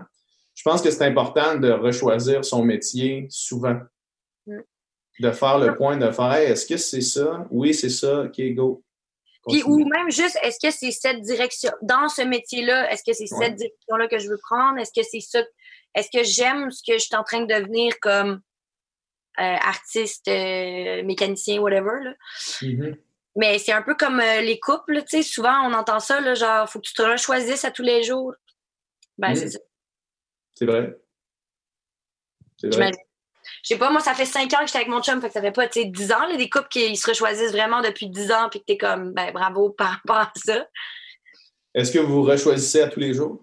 Je 0.53 0.63
pense 0.63 0.81
que 0.81 0.91
c'est 0.91 1.03
important 1.03 1.55
de 1.55 1.71
rechoisir 1.71 2.45
son 2.45 2.63
métier 2.63 3.25
souvent. 3.29 3.77
Mm. 4.45 4.59
De 5.19 5.31
faire 5.31 5.57
le 5.57 5.75
point, 5.75 5.97
de 5.97 6.11
faire 6.11 6.33
est-ce 6.33 6.65
que 6.65 6.77
c'est 6.77 7.01
ça? 7.01 7.47
Oui, 7.49 7.73
c'est 7.73 7.89
ça, 7.89 8.23
ok, 8.23 8.41
go. 8.53 8.84
Puis, 9.47 9.63
ou 9.63 9.85
même 9.85 10.09
juste, 10.09 10.37
est-ce 10.41 10.57
que 10.59 10.71
c'est 10.71 10.91
cette 10.91 11.21
direction, 11.21 11.71
dans 11.81 12.09
ce 12.09 12.21
métier-là, 12.21 12.91
est-ce 12.91 13.03
que 13.03 13.13
c'est 13.13 13.27
cette 13.27 13.55
direction-là 13.55 14.07
que 14.07 14.17
je 14.17 14.29
veux 14.29 14.39
prendre? 14.41 14.79
Est-ce 14.79 14.91
que 14.95 15.05
c'est 15.05 15.19
ça, 15.19 15.43
est-ce 15.93 16.09
que 16.11 16.23
j'aime 16.23 16.71
ce 16.71 16.81
que 16.85 16.97
je 16.97 17.03
suis 17.03 17.15
en 17.15 17.23
train 17.23 17.41
de 17.41 17.53
devenir 17.53 17.93
comme 17.99 18.41
euh, 19.39 19.57
artiste, 19.61 20.27
euh, 20.27 21.03
mécanicien, 21.03 21.59
whatever, 21.59 22.03
là? 22.03 22.13
Mm-hmm. 22.61 22.97
Mais 23.37 23.59
c'est 23.59 23.73
un 23.73 23.81
peu 23.81 23.95
comme 23.95 24.19
euh, 24.19 24.41
les 24.41 24.59
couples, 24.59 25.03
tu 25.03 25.17
sais, 25.17 25.23
souvent 25.23 25.69
on 25.69 25.73
entend 25.73 25.99
ça, 25.99 26.21
là, 26.21 26.33
genre, 26.33 26.69
faut 26.69 26.79
que 26.79 26.87
tu 26.87 26.93
te 26.93 27.17
choisisses 27.17 27.65
à 27.65 27.71
tous 27.71 27.83
les 27.83 28.01
jours. 28.01 28.33
Ben, 29.17 29.35
c'est 29.35 29.45
mm. 29.45 29.49
ça. 29.49 29.59
C'est 30.55 30.65
vrai. 30.65 30.97
C'est 32.57 32.73
vrai. 32.73 32.91
Je 33.65 33.73
sais 33.73 33.79
pas, 33.79 33.89
moi, 33.89 33.99
ça 33.99 34.13
fait 34.13 34.25
cinq 34.27 34.53
ans 34.53 34.59
que 34.59 34.67
j'étais 34.67 34.77
avec 34.77 34.89
mon 34.89 35.01
chum, 35.01 35.19
fait 35.19 35.27
que 35.27 35.33
ça 35.33 35.41
fait 35.41 35.51
pas, 35.51 35.67
tu 35.67 35.81
sais, 35.81 35.85
10 35.87 36.11
ans, 36.11 36.27
là, 36.29 36.37
des 36.37 36.49
couples 36.49 36.67
qui 36.69 36.95
se 36.95 37.09
rechoisissent 37.09 37.51
vraiment 37.51 37.81
depuis 37.81 38.07
10 38.07 38.31
ans, 38.31 38.47
puis 38.51 38.59
que 38.59 38.65
t'es 38.65 38.77
comme, 38.77 39.11
ben, 39.13 39.31
bravo 39.33 39.69
par 39.77 39.99
rapport 40.05 40.17
à 40.17 40.31
ça. 40.35 40.67
Est-ce 41.73 41.91
que 41.91 41.97
vous 41.97 42.21
rechoisissez 42.21 42.83
à 42.83 42.89
tous 42.89 42.99
les 42.99 43.15
jours? 43.15 43.41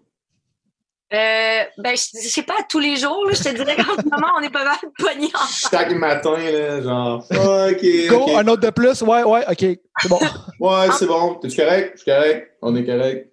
Euh, 1.12 1.65
ben, 1.77 1.97
je, 1.97 2.23
je 2.23 2.28
sais 2.28 2.44
pas, 2.44 2.55
tous 2.69 2.78
les 2.78 2.97
jours, 2.97 3.27
là, 3.27 3.32
je 3.35 3.43
te 3.43 3.49
dirais 3.49 3.74
qu'en 3.74 3.97
ce 3.97 4.09
moment, 4.09 4.28
on 4.39 4.43
est 4.43 4.51
pas 4.51 4.65
mal 4.65 4.78
pognés. 4.97 5.32
Chaque 5.69 5.90
matin, 5.90 6.39
là, 6.39 6.81
genre, 6.81 7.27
OK, 7.28 8.09
Go, 8.09 8.36
un 8.36 8.47
autre 8.47 8.62
de 8.62 8.70
plus? 8.70 9.03
Ouais, 9.03 9.24
ouais, 9.24 9.44
OK. 9.51 9.81
C'est 10.03 10.09
bon. 10.09 10.20
Ouais, 10.61 10.86
c'est 10.97 11.07
bon. 11.07 11.35
T'es-tu 11.35 11.61
correct? 11.61 11.94
Je 11.97 12.03
suis 12.03 12.11
correct. 12.12 12.57
On 12.62 12.77
est 12.77 12.86
correct. 12.86 13.28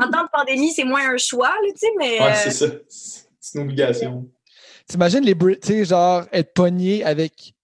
En 0.00 0.08
temps 0.08 0.22
de 0.22 0.28
pandémie, 0.32 0.72
c'est 0.72 0.84
moins 0.84 1.10
un 1.10 1.16
choix, 1.18 1.48
là, 1.48 1.68
tu 1.72 1.78
sais, 1.78 1.88
mais. 1.98 2.20
Ouais, 2.20 2.30
euh, 2.30 2.34
c'est 2.36 2.52
ça. 2.52 2.66
C'est 2.88 3.58
une 3.58 3.64
obligation. 3.64 4.28
T'imagines 4.88 5.22
les 5.24 5.36
tu 5.36 5.56
sais, 5.62 5.84
genre, 5.84 6.24
être 6.32 6.54
pogné 6.54 7.04
avec 7.04 7.54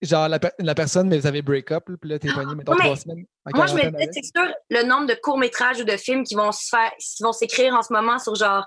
genre 0.00 0.28
la, 0.28 0.38
per- 0.38 0.50
la 0.58 0.74
personne, 0.74 1.08
mais 1.08 1.18
vous 1.18 1.26
avez 1.26 1.42
break-up, 1.42 1.84
puis 2.00 2.10
là, 2.10 2.18
t'es 2.18 2.28
pogné, 2.32 2.54
mettons, 2.54 2.74
trois 2.74 2.96
semaines. 2.96 3.24
Moi, 3.54 3.66
je 3.66 3.74
me 3.74 3.78
quarantaine 3.80 3.90
dis, 3.90 4.02
avec. 4.04 4.10
c'est 4.14 4.24
sûr, 4.36 4.54
le 4.70 4.82
nombre 4.84 5.06
de 5.06 5.14
courts-métrages 5.14 5.80
ou 5.80 5.84
de 5.84 5.96
films 5.96 6.24
qui 6.24 6.34
vont 6.34 6.52
se 6.52 6.68
faire, 6.68 6.90
qui 6.98 7.22
vont 7.22 7.32
s'écrire 7.32 7.74
en 7.74 7.82
ce 7.82 7.92
moment 7.92 8.18
sur 8.18 8.34
genre 8.34 8.66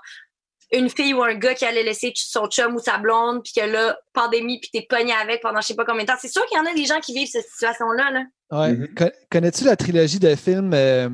une 0.72 0.90
fille 0.90 1.14
ou 1.14 1.22
un 1.22 1.34
gars 1.34 1.54
qui 1.54 1.64
allait 1.64 1.82
laisser 1.84 2.12
son 2.16 2.46
chum 2.48 2.74
ou 2.74 2.78
sa 2.80 2.98
blonde, 2.98 3.42
puis 3.44 3.52
que 3.54 3.64
là, 3.64 3.96
pandémie, 4.12 4.60
puis 4.60 4.70
t'es 4.72 4.86
pogné 4.88 5.12
avec 5.12 5.40
pendant 5.40 5.60
je 5.60 5.68
sais 5.68 5.74
pas 5.76 5.84
combien 5.84 6.02
de 6.02 6.08
temps. 6.08 6.16
C'est 6.20 6.28
sûr 6.28 6.44
qu'il 6.46 6.58
y 6.58 6.60
en 6.60 6.66
a 6.66 6.74
des 6.74 6.84
gens 6.86 7.00
qui 7.00 7.14
vivent 7.14 7.28
cette 7.30 7.46
situation-là. 7.46 8.10
Là. 8.10 8.24
Ouais. 8.50 8.72
Mhm. 8.72 8.94
Con- 8.94 9.12
Connais-tu 9.30 9.64
la 9.64 9.76
trilogie 9.76 10.18
de 10.18 10.34
films 10.34 10.72
euh, 10.74 11.08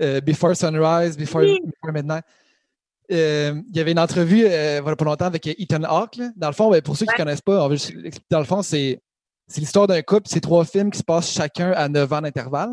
euh, 0.00 0.20
Before 0.20 0.54
Sunrise, 0.54 1.16
Before, 1.16 1.42
Oui. 1.42 1.58
Before 1.64 1.92
Midnight? 1.94 2.24
Euh, 3.12 3.60
il 3.68 3.76
y 3.76 3.80
avait 3.80 3.92
une 3.92 3.98
entrevue, 3.98 4.44
euh, 4.46 4.80
voilà, 4.82 4.96
pas 4.96 5.04
longtemps, 5.04 5.26
avec 5.26 5.46
Ethan 5.46 5.84
Hawke. 5.84 6.16
là. 6.16 6.30
Dans 6.36 6.48
le 6.48 6.54
fond, 6.54 6.70
ben, 6.70 6.82
pour 6.82 6.96
ceux 6.96 7.06
qui 7.06 7.10
ne 7.10 7.12
Ouais. 7.12 7.16
connaissent 7.18 7.40
pas. 7.40 7.68
Dans 8.30 8.38
le 8.40 8.44
fond, 8.44 8.62
c'est 8.62 9.00
l'histoire 9.56 9.86
d'un 9.86 10.02
couple. 10.02 10.28
C'est 10.28 10.40
trois 10.40 10.64
films 10.64 10.90
qui 10.90 10.98
se 10.98 11.04
passent 11.04 11.30
chacun 11.30 11.70
à 11.72 11.88
9 11.88 12.12
ans 12.12 12.20
d'intervalle. 12.20 12.72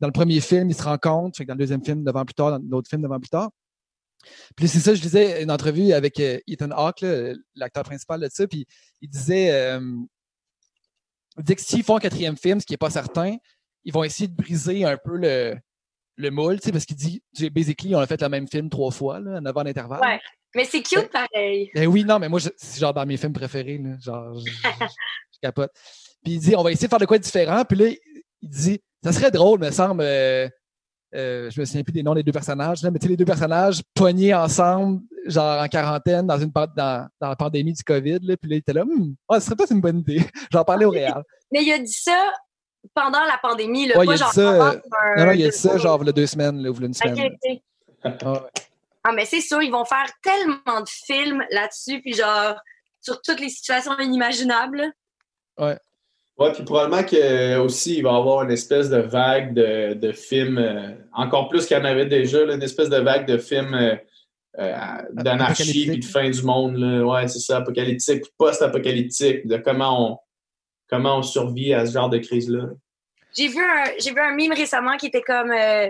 Dans 0.00 0.06
le 0.08 0.12
premier 0.12 0.40
film, 0.40 0.70
ils 0.70 0.76
se 0.76 0.82
rencontrent. 0.82 1.36
Fait 1.36 1.44
que 1.44 1.48
dans 1.48 1.54
le 1.54 1.58
deuxième 1.58 1.84
film, 1.84 2.02
9 2.02 2.16
ans 2.16 2.24
plus 2.24 2.34
tard. 2.34 2.58
Dans 2.58 2.64
l'autre 2.70 2.88
film, 2.88 3.02
9 3.02 3.12
ans 3.12 3.20
plus 3.20 3.30
tard. 3.30 3.50
Puis 4.56 4.68
c'est 4.68 4.78
ça, 4.80 4.94
je 4.94 5.02
disais 5.02 5.42
une 5.42 5.50
entrevue 5.50 5.92
avec 5.92 6.18
euh, 6.20 6.38
Ethan 6.46 6.70
Hawke, 6.70 7.04
l'acteur 7.56 7.82
principal 7.84 8.20
de 8.20 8.28
ça. 8.32 8.46
Puis 8.46 8.66
il 9.02 9.08
disait, 9.10 9.50
euh, 9.50 9.80
il 11.38 11.42
disait 11.44 11.56
que 11.56 11.60
s'ils 11.62 11.82
font 11.82 11.96
un 11.96 12.00
quatrième 12.00 12.36
film, 12.36 12.60
ce 12.60 12.64
qui 12.66 12.72
n'est 12.72 12.78
pas 12.78 12.90
certain, 12.90 13.36
ils 13.84 13.92
vont 13.92 14.04
essayer 14.04 14.28
de 14.28 14.34
briser 14.34 14.84
un 14.84 14.96
peu 14.96 15.16
le, 15.16 15.56
le 16.16 16.30
moule, 16.30 16.60
tu 16.60 16.66
sais, 16.66 16.72
parce 16.72 16.84
qu'il 16.84 16.96
dit, 16.96 17.22
basically, 17.50 17.94
on 17.94 17.98
a 18.00 18.06
fait 18.06 18.20
le 18.22 18.28
même 18.28 18.46
film 18.48 18.68
trois 18.70 18.90
fois, 18.90 19.20
là, 19.20 19.36
à 19.36 19.40
9 19.40 19.56
ans 19.56 19.64
d'intervalle. 19.64 20.00
Ouais. 20.00 20.20
Mais 20.56 20.64
c'est 20.64 20.82
cute 20.82 21.10
pareil. 21.10 21.70
Ben 21.74 21.86
oui, 21.88 22.04
non, 22.04 22.18
mais 22.20 22.28
moi, 22.28 22.38
c'est 22.40 22.80
genre 22.80 22.94
dans 22.94 23.04
mes 23.04 23.16
films 23.16 23.32
préférés, 23.32 23.78
là, 23.78 23.96
genre, 24.00 24.38
je, 24.38 24.50
je- 24.52 24.52
je 25.32 25.38
capote. 25.42 25.72
Puis 26.22 26.34
il 26.34 26.38
dit, 26.40 26.54
on 26.56 26.62
va 26.62 26.70
essayer 26.70 26.86
de 26.86 26.90
faire 26.90 27.00
de 27.00 27.06
quoi 27.06 27.18
de 27.18 27.24
différent. 27.24 27.64
Puis 27.68 27.76
là, 27.78 27.86
il 28.42 28.48
dit, 28.48 28.80
ça 29.02 29.12
serait 29.12 29.32
drôle, 29.32 29.58
me 29.58 29.70
semble, 29.72 30.02
euh, 30.02 30.48
euh, 31.16 31.50
je 31.50 31.60
me 31.60 31.64
souviens 31.64 31.82
plus 31.82 31.92
des 31.92 32.02
noms 32.04 32.14
des 32.14 32.22
deux 32.22 32.32
personnages, 32.32 32.82
là, 32.82 32.90
mais 32.92 32.98
tu 33.00 33.04
sais, 33.06 33.10
les 33.10 33.16
deux 33.16 33.24
personnages 33.24 33.82
pognés 33.94 34.32
ensemble, 34.34 35.00
genre 35.26 35.60
en 35.62 35.66
quarantaine, 35.68 36.26
dans, 36.26 36.38
une, 36.38 36.50
dans, 36.50 37.08
dans 37.20 37.28
la 37.28 37.36
pandémie 37.36 37.72
du 37.72 37.82
COVID, 37.82 38.18
là, 38.22 38.36
puis 38.36 38.50
là, 38.50 38.56
il 38.56 38.58
était 38.58 38.72
là, 38.72 38.82
Hum, 38.82 39.14
ah, 39.28 39.40
ce 39.40 39.46
serait 39.46 39.56
peut-être 39.56 39.72
une 39.72 39.80
bonne 39.80 39.98
idée. 39.98 40.22
J'en 40.52 40.64
parlais 40.64 40.84
au 40.84 40.90
Réal. 40.90 41.22
Mais 41.52 41.64
il 41.64 41.72
a 41.72 41.78
dit 41.78 41.92
ça 41.92 42.32
pendant 42.94 43.24
la 43.24 43.38
pandémie. 43.42 43.86
Là, 43.86 43.98
Ouais, 43.98 44.06
pas 44.06 44.12
il 44.12 44.14
a 44.14 44.16
genre 44.18 44.30
dit 44.30 44.34
ça, 44.36 44.52
euh, 44.52 44.62
un- 44.62 45.16
Non, 45.18 45.26
non, 45.26 45.32
il 45.32 45.42
a 45.42 45.44
deux 45.46 45.50
dit 45.50 45.58
ça, 45.58 45.70
jours. 45.70 45.78
genre, 45.78 46.04
y 46.04 46.08
a 46.08 46.12
deux 46.12 46.26
semaines, 46.26 46.62
là, 46.62 46.70
y 46.70 46.82
a 46.82 46.86
une 46.86 46.94
semaine. 46.94 47.36
Ah, 48.02 48.08
ouais. 48.32 48.38
Ah, 49.04 49.12
mais 49.12 49.24
c'est 49.24 49.40
sûr, 49.40 49.62
ils 49.62 49.70
vont 49.70 49.84
faire 49.84 50.06
tellement 50.22 50.80
de 50.80 50.88
films 50.88 51.44
là-dessus, 51.50 52.00
puis 52.00 52.14
genre, 52.14 52.56
sur 53.00 53.20
toutes 53.22 53.40
les 53.40 53.48
situations 53.50 53.98
inimaginables. 53.98 54.92
Ouais, 55.58 56.52
puis 56.52 56.64
probablement 56.64 57.04
que 57.04 57.58
aussi 57.58 57.98
il 57.98 58.02
va 58.02 58.10
y 58.12 58.16
avoir 58.16 58.42
une 58.42 58.50
espèce 58.50 58.90
de 58.90 58.96
vague 58.98 59.54
de, 59.54 59.94
de 59.94 60.10
films, 60.12 60.58
euh, 60.58 60.90
encore 61.12 61.48
plus 61.48 61.64
qu'il 61.64 61.76
y 61.76 61.80
en 61.80 61.84
avait 61.84 62.06
déjà, 62.06 62.44
là, 62.44 62.54
une 62.54 62.62
espèce 62.62 62.88
de 62.88 62.96
vague 62.96 63.26
de 63.28 63.38
films 63.38 63.72
euh, 63.74 63.94
euh, 64.58 64.76
d'anarchie 65.12 65.86
puis 65.86 65.98
de 66.00 66.04
fin 66.04 66.28
du 66.28 66.42
monde. 66.42 66.76
Là. 66.76 67.04
Ouais, 67.04 67.28
c'est 67.28 67.38
ça, 67.38 67.58
apocalyptique, 67.58 68.24
post-apocalyptique, 68.36 69.46
de 69.46 69.58
comment 69.58 70.12
on 70.12 70.18
comment 70.94 71.18
on 71.18 71.22
survit 71.22 71.74
à 71.74 71.86
ce 71.86 71.92
genre 71.92 72.08
de 72.08 72.18
crise-là? 72.18 72.68
J'ai 73.36 73.48
vu 73.48 73.62
un 73.62 73.84
j'ai 73.98 74.12
vu 74.12 74.20
un 74.20 74.34
mime 74.34 74.52
récemment 74.52 74.96
qui 74.96 75.06
était 75.06 75.22
comme 75.22 75.50
euh, 75.50 75.88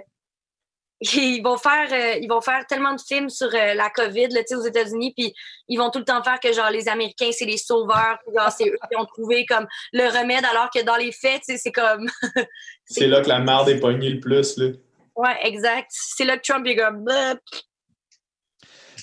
ils 1.01 1.43
vont 1.43 1.59
faire 1.59 1.93
euh, 1.93 2.19
ils 2.23 2.29
vont 2.29 2.41
faire 2.41 2.67
tellement 2.67 2.95
de 2.95 3.01
films 3.01 3.29
sur 3.29 3.49
euh, 3.49 3.75
la 3.75 3.91
COVID 3.91 4.29
là, 4.29 4.41
tu 4.41 4.49
sais, 4.49 4.55
aux 4.55 4.65
États-Unis 4.65 5.13
puis 5.15 5.35
ils 5.69 5.77
vont 5.77 5.91
tout 5.91 5.99
le 5.99 6.07
temps 6.07 6.23
faire 6.23 6.41
que 6.41 6.53
genre 6.55 6.71
les 6.71 6.89
Américains 6.89 7.31
c'est 7.33 7.45
les 7.45 7.59
sauveurs 7.59 8.19
puis 8.25 8.35
genre 8.35 8.51
c'est 8.51 8.67
eux 8.67 8.79
qui 8.91 8.97
ont 8.97 9.05
trouvé 9.05 9.45
comme 9.45 9.67
le 9.93 10.05
remède 10.05 10.45
alors 10.51 10.71
que 10.75 10.83
dans 10.83 10.97
les 10.97 11.13
faits 11.13 11.43
c'est 11.45 11.73
comme 11.73 12.09
C'est 12.87 13.07
là 13.07 13.21
que 13.21 13.29
la 13.29 13.41
merde 13.41 13.69
est 13.69 13.81
pognée 13.81 14.09
le 14.09 14.21
plus. 14.21 14.57
Là. 14.57 14.71
ouais 15.17 15.37
exact 15.43 15.89
c'est 15.91 16.25
là 16.25 16.39
que 16.39 16.43
Trump 16.43 16.63
il 16.65 16.73
est 16.73 16.77
comme 16.77 17.05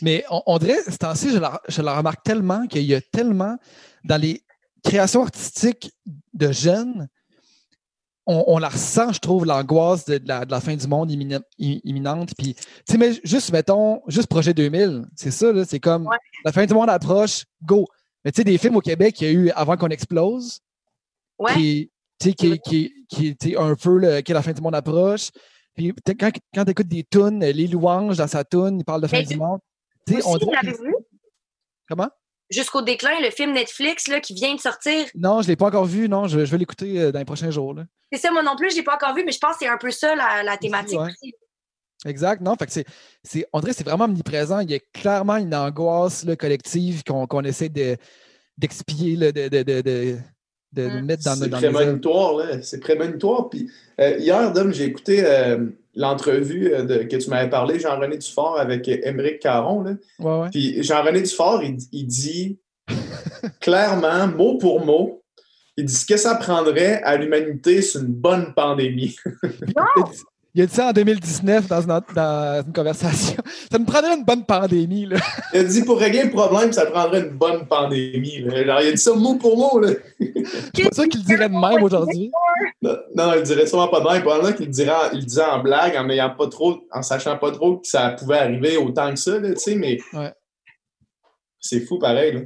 Mais 0.02 0.26
on, 0.32 0.42
on 0.48 0.58
dirait, 0.58 0.82
ce 0.82 0.98
temps-ci, 0.98 1.30
je 1.30 1.38
la, 1.38 1.62
je 1.68 1.84
la 1.84 1.96
remarque 1.96 2.24
tellement 2.24 2.66
qu'il 2.66 2.84
y 2.84 2.96
a 2.96 3.02
tellement 3.02 3.58
dans 4.04 4.20
les 4.20 4.42
créations 4.84 5.24
artistiques 5.24 5.92
de 6.34 6.52
jeunes, 6.52 7.08
on, 8.28 8.44
on 8.48 8.58
la 8.60 8.70
ressent, 8.70 9.12
je 9.14 9.20
trouve, 9.20 9.46
l'angoisse 9.46 10.06
de, 10.06 10.18
de 10.18 10.28
la, 10.28 10.46
de 10.46 10.52
la 10.52 10.62
fin 10.62 10.76
du 10.76 10.88
monde 10.88 11.12
imminente. 11.12 12.32
Puis, 12.38 12.54
tu 12.56 12.64
sais, 12.88 12.98
mais 12.98 13.14
juste, 13.24 13.52
mettons, 13.52 14.02
juste 14.08 14.28
Projet 14.28 14.54
2000, 14.54 15.06
c'est 15.16 15.32
ça, 15.32 15.52
là, 15.52 15.66
c'est 15.66 15.80
comme 15.80 16.08
Ouais. 16.08 16.18
la 16.46 16.52
fin 16.52 16.66
du 16.66 16.74
monde 16.74 16.90
approche, 16.90 17.46
go. 17.64 17.88
Mais 18.24 18.32
tu 18.32 18.38
sais, 18.38 18.44
des 18.44 18.58
films 18.58 18.76
au 18.76 18.82
Québec 18.82 19.16
qu'il 19.16 19.28
y 19.28 19.30
a 19.32 19.34
eu 19.34 19.50
avant 19.52 19.76
qu'on 19.78 19.90
explose, 19.90 20.60
ouais 21.40 21.54
qui, 21.54 21.92
tu 22.20 22.30
sais, 22.30 22.34
qui, 22.36 22.60
qui, 22.60 22.94
qui 23.10 23.28
était 23.28 23.58
un 23.58 23.76
peu 23.76 23.98
le, 23.98 24.22
qui 24.22 24.32
est 24.32 24.36
la 24.36 24.44
fin 24.44 24.54
du 24.54 24.62
monde 24.62 24.76
approche. 24.76 25.32
Puis 25.74 25.94
quand, 26.20 26.30
quand 26.54 26.66
tu 26.66 26.72
écoutes 26.72 26.88
des 26.88 27.04
tunes, 27.04 27.40
les 27.40 27.68
louanges 27.68 28.18
dans 28.18 28.28
sa 28.28 28.44
tune, 28.44 28.78
il 28.80 28.86
parle 28.86 29.02
de 29.02 29.08
fin 29.08 29.20
Mais 29.20 29.26
du 29.26 29.38
monde. 29.38 29.60
Tu 30.06 30.14
sais, 30.14 30.20
Aussi, 30.20 30.28
on 30.28 30.38
dirait 30.38 30.74
Comment? 31.88 32.10
Jusqu'au 32.52 32.82
déclin 32.84 33.20
le 33.22 33.32
film 33.32 33.54
Netflix 33.54 34.08
là 34.08 34.20
qui 34.20 34.34
vient 34.36 34.54
de 34.54 34.60
sortir 34.60 35.06
Non, 35.16 35.42
je 35.42 35.48
ne 35.48 35.52
l'ai 35.54 35.56
pas 35.56 35.68
encore 35.68 35.86
vu. 35.86 36.08
Non, 36.08 36.28
je, 36.28 36.46
je 36.46 36.52
vais 36.52 36.58
l'écouter 36.60 37.00
euh, 37.00 37.12
dans 37.12 37.20
les 37.20 37.26
prochains 37.26 37.50
jours. 37.50 37.74
là. 37.74 37.86
c'est 38.12 38.20
ça 38.20 38.32
moi 38.32 38.44
non 38.44 38.56
plus 38.56 38.70
je 38.72 38.76
l'ai 38.76 38.84
pas 38.84 38.96
encore 38.96 39.16
vu 39.16 39.24
mais 39.26 39.32
je 39.32 39.40
pense 39.40 39.54
que 39.54 39.60
c'est 39.62 39.68
un 39.70 39.78
peu 39.78 39.90
ça 39.92 40.16
la, 40.16 40.44
la 40.44 40.58
thématique 40.58 41.00
ouais. 41.00 41.12
Exact. 42.06 42.42
Non, 42.42 42.56
fait 42.56 42.66
que 42.66 42.72
c'est, 42.72 42.86
c'est, 43.24 43.46
on 43.54 43.60
dirait 43.60 43.74
que 43.74 43.78
c'est 43.78 43.84
vraiment 43.84 44.06
omniprésent. 44.06 44.60
Il 44.62 44.72
y 44.72 44.74
a 44.74 44.80
clairement 44.92 45.36
une 45.38 45.54
angoisse 45.54 46.26
là, 46.26 46.36
collective 46.36 47.04
qu'on, 47.04 47.44
essaie 47.44 47.70
de, 47.70 47.96
d'expier, 48.58 49.16
de, 49.18 49.30
de, 49.30 49.48
de, 49.50 49.82
de, 49.82 50.18
de 50.74 50.88
Mm. 50.88 51.06
mettre 51.06 51.24
dans, 51.26 51.36
C'est 51.36 51.46
les 51.48 51.54
œuvres. 51.54 51.74
prémonitoire, 51.74 52.34
là. 52.38 52.62
C'est 52.64 52.80
prémonitoire. 52.80 53.50
Puis 53.50 53.70
euh, 54.00 54.18
hier, 54.18 54.52
Dom, 54.52 54.74
j'ai 54.74 54.86
écouté 54.86 55.24
euh, 55.24 55.68
l'entrevue 55.96 56.74
euh, 56.74 56.84
de- 56.84 57.04
que 57.04 57.16
tu 57.18 57.30
m'avais 57.30 57.50
parlé, 57.50 57.80
Jean-René 57.80 58.18
Dufort, 58.18 58.60
avec 58.60 58.88
Émeric 58.88 59.40
Caron. 59.40 59.82
Là. 59.84 59.92
Ouais, 60.20 60.40
ouais. 60.42 60.50
Puis 60.52 60.82
Jean-René 60.84 61.22
Dufort, 61.22 61.64
il, 61.64 61.78
il 61.92 62.06
dit 62.08 62.60
clairement, 63.60 64.28
mot 64.28 64.58
pour 64.58 64.86
mot, 64.86 65.24
il 65.78 65.86
dit 65.86 65.94
ce 65.94 66.06
que 66.06 66.18
ça 66.18 66.36
prendrait 66.36 67.02
à 67.04 67.16
l'humanité, 67.18 67.82
c'est 67.82 68.00
une 68.00 68.08
bonne 68.08 68.54
pandémie. 68.54 69.16
Il 70.54 70.62
a 70.62 70.66
dit- 70.66 70.74
ça 70.76 70.88
en 70.90 70.92
2019 70.92 71.68
dans 71.68 71.82
une, 71.82 72.02
dans 72.14 72.64
une 72.66 72.74
conversation. 72.74 73.42
Ça 73.72 73.78
nous 73.80 73.86
prendrait 73.86 74.16
une 74.18 74.26
bonne 74.26 74.46
pandémie. 74.46 75.06
Là. 75.06 75.18
Il 75.54 75.60
a 75.62 75.64
dit 75.64 75.82
pour 75.86 75.98
régler 75.98 76.24
le 76.26 76.30
problème, 76.32 76.74
ça 76.74 76.86
prendrait 76.88 77.22
une 77.22 77.30
bonne 77.38 77.66
pandémie. 77.68 78.40
là. 78.42 78.66
Genre, 78.66 78.82
il 78.82 78.88
a 78.90 78.92
dit 78.92 78.98
ça 78.98 79.14
mot 79.14 79.36
pour 79.36 79.56
mot. 79.58 79.80
Là. 79.80 79.94
Je 80.20 80.26
suis 80.76 80.90
pas 80.90 80.94
sûr 80.94 81.08
qu'il 81.08 81.22
le 81.22 81.26
dirait 81.26 81.48
de 81.48 81.54
même 81.54 81.82
aujourd'hui. 81.84 82.32
Non, 82.82 82.98
non, 83.16 83.34
il 83.36 83.44
dirait 83.44 83.66
sûrement 83.66 83.88
pas 83.88 84.02
de 84.02 84.08
même. 84.10 84.22
Probablement 84.24 84.54
qu'il 84.54 84.66
le 84.66 84.72
dirait, 84.74 84.92
en- 84.92 85.12
il 85.14 85.20
le 85.20 85.26
disait 85.26 85.46
en 85.46 85.60
blague, 85.60 85.96
en 85.96 86.10
ayant 86.10 86.32
pas 86.36 86.48
trop, 86.50 86.86
en 86.92 87.02
sachant 87.02 87.38
pas 87.38 87.52
trop 87.52 87.78
que 87.78 87.88
ça 87.88 88.10
pouvait 88.10 88.40
arriver 88.40 88.76
autant 88.76 89.10
que 89.12 89.16
ça, 89.20 89.40
là, 89.40 89.54
tu 89.54 89.60
sais, 89.60 89.76
mais 89.76 90.00
Ouais. 90.12 90.34
c'est 91.62 91.80
fou 91.86 91.98
pareil. 91.98 92.34
Là. 92.34 92.42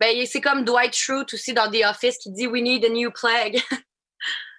Ben, 0.00 0.26
c'est 0.26 0.40
comme 0.42 0.64
Dwight 0.64 0.94
Schrute 0.94 1.32
aussi 1.32 1.54
dans 1.54 1.70
The 1.70 1.82
Office 1.88 2.18
qui 2.18 2.30
dit 2.30 2.46
We 2.46 2.62
need 2.62 2.84
a 2.84 2.90
new 2.90 3.10
plague. 3.10 3.58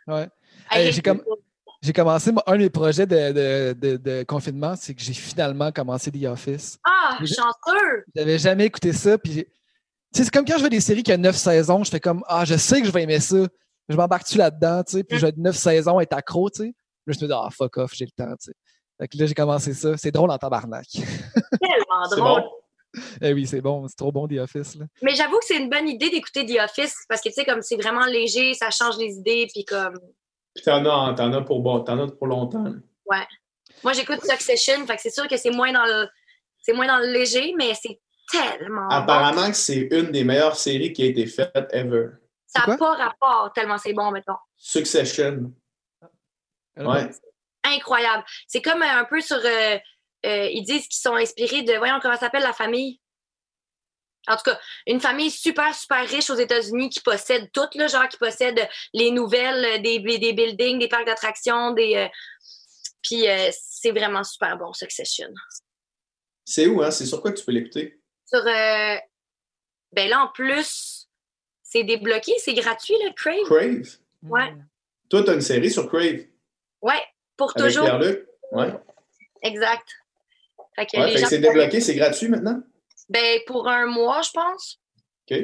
Ouais. 0.07 0.27
Hey, 0.71 0.91
j'ai 0.91 1.01
comme- 1.03 1.19
people. 1.19 1.37
J'ai 1.83 1.91
commencé, 1.91 2.31
un 2.47 2.53
de 2.53 2.57
mes 2.59 2.69
projets 2.69 3.05
de, 3.05 3.31
de, 3.33 3.73
de- 3.73 3.97
de 3.97 4.23
confinement, 4.23 4.73
c'est 4.77 4.95
que 4.95 5.01
j'ai 5.01 5.13
finalement 5.13 5.69
commencé 5.71 6.09
The 6.11 6.23
Office. 6.25 6.77
Ah, 6.85 7.17
chanceux! 7.19 8.05
J'avais 8.15 8.39
jamais 8.39 8.65
écouté 8.65 8.93
ça. 8.93 9.17
Puis, 9.17 9.45
c'est 10.13 10.29
comme 10.31 10.45
quand 10.45 10.53
je 10.55 10.59
vois 10.61 10.69
des 10.69 10.79
séries 10.79 11.03
qui 11.03 11.11
ont 11.11 11.17
neuf 11.17 11.35
saisons, 11.35 11.83
je 11.83 11.91
fais 11.91 11.99
comme 11.99 12.23
Ah, 12.27 12.45
je 12.45 12.55
sais 12.55 12.79
que 12.79 12.87
je 12.87 12.91
vais 12.91 13.03
aimer 13.03 13.19
ça. 13.19 13.35
Je 13.89 13.97
m'embarque-tu 13.97 14.37
là-dedans, 14.37 14.81
tu 14.83 14.93
sais, 14.97 15.03
puis 15.03 15.17
je 15.17 15.23
vais 15.23 15.29
être 15.29 15.37
neuf 15.37 15.57
saisons, 15.57 15.99
être 15.99 16.13
accro, 16.13 16.49
tu 16.49 16.63
sais. 16.63 16.73
Là, 17.05 17.13
je 17.19 17.21
me 17.21 17.27
dis 17.27 17.33
Ah, 17.35 17.49
fuck 17.51 17.75
off, 17.77 17.91
j'ai 17.93 18.05
le 18.05 18.11
temps, 18.11 18.31
tu 18.37 18.45
sais. 18.45 18.53
Fait 19.01 19.07
que 19.09 19.17
là, 19.17 19.25
j'ai 19.25 19.33
commencé 19.33 19.73
ça. 19.73 19.97
C'est 19.97 20.11
drôle 20.11 20.31
en 20.31 20.37
tabarnak. 20.37 20.85
Tellement 20.93 22.07
drôle. 22.11 22.43
eh 23.21 23.33
oui, 23.33 23.45
c'est 23.45 23.59
bon, 23.59 23.85
c'est 23.89 23.95
trop 23.97 24.11
bon, 24.13 24.25
The 24.27 24.37
Office. 24.37 24.75
Là. 24.75 24.85
Mais 25.01 25.15
j'avoue 25.15 25.37
que 25.39 25.45
c'est 25.45 25.57
une 25.57 25.69
bonne 25.69 25.89
idée 25.89 26.09
d'écouter 26.09 26.45
The 26.45 26.59
Office 26.63 26.95
parce 27.09 27.19
que, 27.21 27.27
tu 27.27 27.35
sais, 27.35 27.43
comme 27.43 27.61
c'est 27.61 27.75
vraiment 27.75 28.05
léger, 28.05 28.53
ça 28.53 28.69
change 28.69 28.97
les 28.97 29.15
idées, 29.15 29.47
puis 29.53 29.65
comme. 29.65 29.95
Puis 30.55 30.63
t'en 30.63 30.85
as, 30.85 31.13
t'en 31.15 31.33
as 31.33 31.41
pour 31.41 31.61
bon, 31.61 31.81
t'en 31.83 31.99
as 31.99 32.11
pour 32.11 32.27
longtemps. 32.27 32.63
là. 32.63 33.25
Moi, 33.83 33.93
j'écoute 33.93 34.21
Succession, 34.23 34.85
fait 34.87 34.95
que 34.95 35.01
c'est 35.01 35.09
sûr 35.09 35.27
que 35.27 35.37
c'est 35.37 35.51
moins 35.51 35.71
dans 35.71 35.85
le. 35.85 36.07
C'est 36.61 36.73
moins 36.73 36.87
dans 36.87 36.99
le 36.99 37.07
léger, 37.11 37.53
mais 37.57 37.73
c'est 37.73 37.99
tellement 38.31 38.87
Apparemment 38.89 39.49
que 39.49 39.57
c'est 39.57 39.89
une 39.91 40.11
des 40.11 40.23
meilleures 40.23 40.55
séries 40.55 40.93
qui 40.93 41.03
a 41.03 41.05
été 41.07 41.25
faite 41.25 41.67
ever. 41.71 42.07
Ça 42.47 42.65
n'a 42.65 42.77
pas 42.77 42.93
rapport 42.95 43.51
tellement 43.53 43.77
c'est 43.77 43.93
bon, 43.93 44.11
mettons. 44.11 44.37
Succession. 44.55 45.51
Ouais. 46.77 47.09
Incroyable. 47.65 48.23
C'est 48.47 48.61
comme 48.61 48.81
un 48.81 49.05
peu 49.05 49.19
sur. 49.19 49.37
Euh, 49.37 49.77
euh, 50.25 50.47
ils 50.51 50.63
disent 50.63 50.87
qu'ils 50.87 51.01
sont 51.01 51.15
inspirés 51.15 51.63
de. 51.63 51.73
Voyons 51.77 51.99
comment 52.01 52.13
ça 52.13 52.21
s'appelle 52.21 52.43
la 52.43 52.53
famille? 52.53 53.01
En 54.27 54.37
tout 54.37 54.43
cas, 54.43 54.59
une 54.87 55.01
famille 55.01 55.29
super, 55.29 55.73
super 55.75 56.07
riche 56.07 56.29
aux 56.29 56.35
États-Unis 56.35 56.89
qui 56.89 57.01
possède 57.01 57.51
tout, 57.51 57.67
le 57.75 57.87
genre 57.87 58.07
qui 58.07 58.17
possède 58.17 58.67
les 58.93 59.11
nouvelles, 59.11 59.81
des, 59.81 59.99
des 59.99 60.33
buildings, 60.33 60.79
des 60.79 60.87
parcs 60.87 61.05
d'attractions, 61.05 61.71
des. 61.71 62.09
puis 63.01 63.25
c'est 63.51 63.91
vraiment 63.91 64.23
super 64.23 64.57
bon, 64.57 64.71
Succession. 64.73 65.27
C'est 66.45 66.67
où, 66.67 66.81
hein? 66.81 66.91
C'est 66.91 67.05
sur 67.05 67.21
quoi 67.21 67.31
que 67.31 67.39
tu 67.39 67.45
peux 67.45 67.51
l'écouter? 67.51 67.99
Sur. 68.25 68.43
ben 68.43 68.99
là, 70.09 70.23
en 70.23 70.27
plus, 70.29 71.09
c'est 71.61 71.83
débloqué, 71.83 72.33
c'est 72.37 72.53
gratuit, 72.53 72.95
le 73.03 73.11
Crave. 73.13 73.43
Crave? 73.45 73.97
Ouais. 74.23 74.53
Toi, 75.09 75.23
tu 75.23 75.29
as 75.31 75.33
une 75.33 75.41
série 75.41 75.71
sur 75.71 75.87
Crave? 75.89 76.25
Ouais, 76.81 77.01
pour 77.35 77.51
Avec 77.55 77.65
toujours. 77.65 77.85
Pierre-Luc? 77.85 78.27
Ouais. 78.51 78.73
Exact. 79.41 79.87
Fait 80.75 80.85
que, 80.85 80.97
ouais, 80.97 81.11
fait 81.13 81.23
que 81.23 81.29
c'est 81.29 81.39
débloqué, 81.39 81.81
c'est 81.81 81.95
gratuit 81.95 82.29
maintenant? 82.29 82.61
Ben, 83.13 83.39
pour 83.45 83.67
un 83.67 83.85
mois, 83.85 84.21
je 84.23 84.31
pense. 84.31 84.79
OK. 85.29 85.37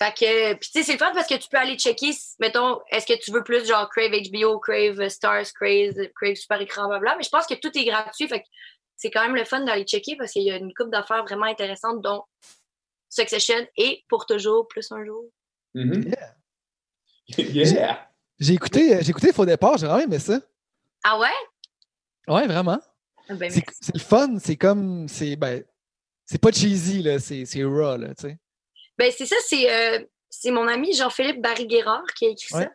Fait 0.00 0.14
que, 0.14 0.54
puis 0.54 0.70
tu 0.70 0.78
sais, 0.78 0.82
c'est 0.84 0.92
le 0.92 0.98
fun 0.98 1.12
parce 1.12 1.26
que 1.26 1.34
tu 1.34 1.48
peux 1.48 1.56
aller 1.56 1.76
checker, 1.76 2.12
mettons, 2.38 2.78
est-ce 2.92 3.04
que 3.04 3.18
tu 3.18 3.32
veux 3.32 3.42
plus 3.42 3.66
genre 3.66 3.90
Crave 3.90 4.12
HBO, 4.12 4.60
Crave 4.60 5.08
Stars, 5.08 5.52
Crave, 5.54 5.94
Crave 6.14 6.36
Super 6.36 6.60
Écran, 6.60 6.86
blablabla. 6.86 7.16
Mais 7.16 7.24
je 7.24 7.30
pense 7.30 7.46
que 7.46 7.54
tout 7.54 7.76
est 7.76 7.84
gratuit. 7.84 8.28
Fait 8.28 8.40
que 8.40 8.46
c'est 8.96 9.10
quand 9.10 9.22
même 9.22 9.34
le 9.34 9.44
fun 9.44 9.64
d'aller 9.64 9.82
checker 9.82 10.14
parce 10.16 10.30
qu'il 10.30 10.44
y 10.44 10.52
a 10.52 10.56
une 10.56 10.72
coupe 10.72 10.92
d'affaires 10.92 11.24
vraiment 11.24 11.46
intéressantes, 11.46 12.00
dont 12.00 12.22
Succession 13.08 13.66
et 13.76 14.04
Pour 14.08 14.24
toujours, 14.26 14.68
plus 14.68 14.90
un 14.92 15.04
jour. 15.04 15.24
Mm 15.74 15.90
-hmm. 15.90 16.14
Yeah. 17.36 17.64
yeah. 17.66 18.08
J'ai 18.38 18.54
écouté, 18.54 19.02
j'ai 19.02 19.10
écouté 19.10 19.32
Faux 19.32 19.46
départ, 19.46 19.78
j'ai 19.78 19.86
vraiment 19.86 20.04
aimé 20.04 20.20
ça. 20.20 20.40
Ah 21.02 21.18
ouais? 21.18 21.38
Ouais, 22.28 22.46
vraiment. 22.46 22.80
Ben, 23.30 23.50
c'est 23.50 23.94
le 23.94 24.00
fun, 24.00 24.38
c'est 24.38 24.56
comme. 24.56 25.08
C'est 25.08 25.36
ben, 25.36 25.64
pas 26.36 26.52
cheesy, 26.52 27.02
là, 27.02 27.18
c'est 27.18 27.64
raw, 27.64 27.96
là, 27.96 28.14
tu 28.14 28.28
sais. 28.28 28.38
Ben, 28.98 29.10
c'est 29.16 29.26
ça, 29.26 29.36
c'est 29.46 29.72
euh, 29.72 30.04
mon 30.52 30.68
ami 30.68 30.92
Jean-Philippe 30.92 31.40
Barry-Guerrard 31.40 32.04
qui 32.16 32.26
a 32.26 32.28
écrit 32.28 32.54
ouais. 32.54 32.68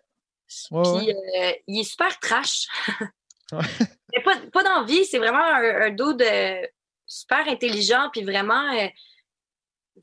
ça. 0.47 0.81
Puis, 0.81 1.07
ouais. 1.07 1.15
euh, 1.39 1.51
il 1.67 1.81
est 1.81 1.83
super 1.83 2.19
trash. 2.19 2.67
Mais 3.51 4.23
pas, 4.23 4.37
pas 4.51 4.63
d'envie, 4.63 5.05
c'est 5.05 5.19
vraiment 5.19 5.43
un, 5.43 5.81
un 5.81 5.91
dos 5.91 6.13
de 6.13 6.67
super 7.05 7.47
intelligent, 7.47 8.09
puis 8.11 8.23
vraiment, 8.23 8.73
euh, 8.73 8.87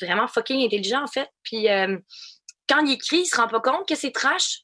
vraiment 0.01 0.29
fucking 0.29 0.65
intelligent, 0.65 1.03
en 1.03 1.09
fait. 1.09 1.29
Puis, 1.43 1.67
quand 2.69 2.85
il 2.85 2.93
écrit, 2.93 3.21
il 3.21 3.27
se 3.27 3.37
rend 3.37 3.49
pas 3.49 3.61
compte 3.61 3.89
que 3.89 3.97
c'est 3.97 4.13
trash. 4.13 4.63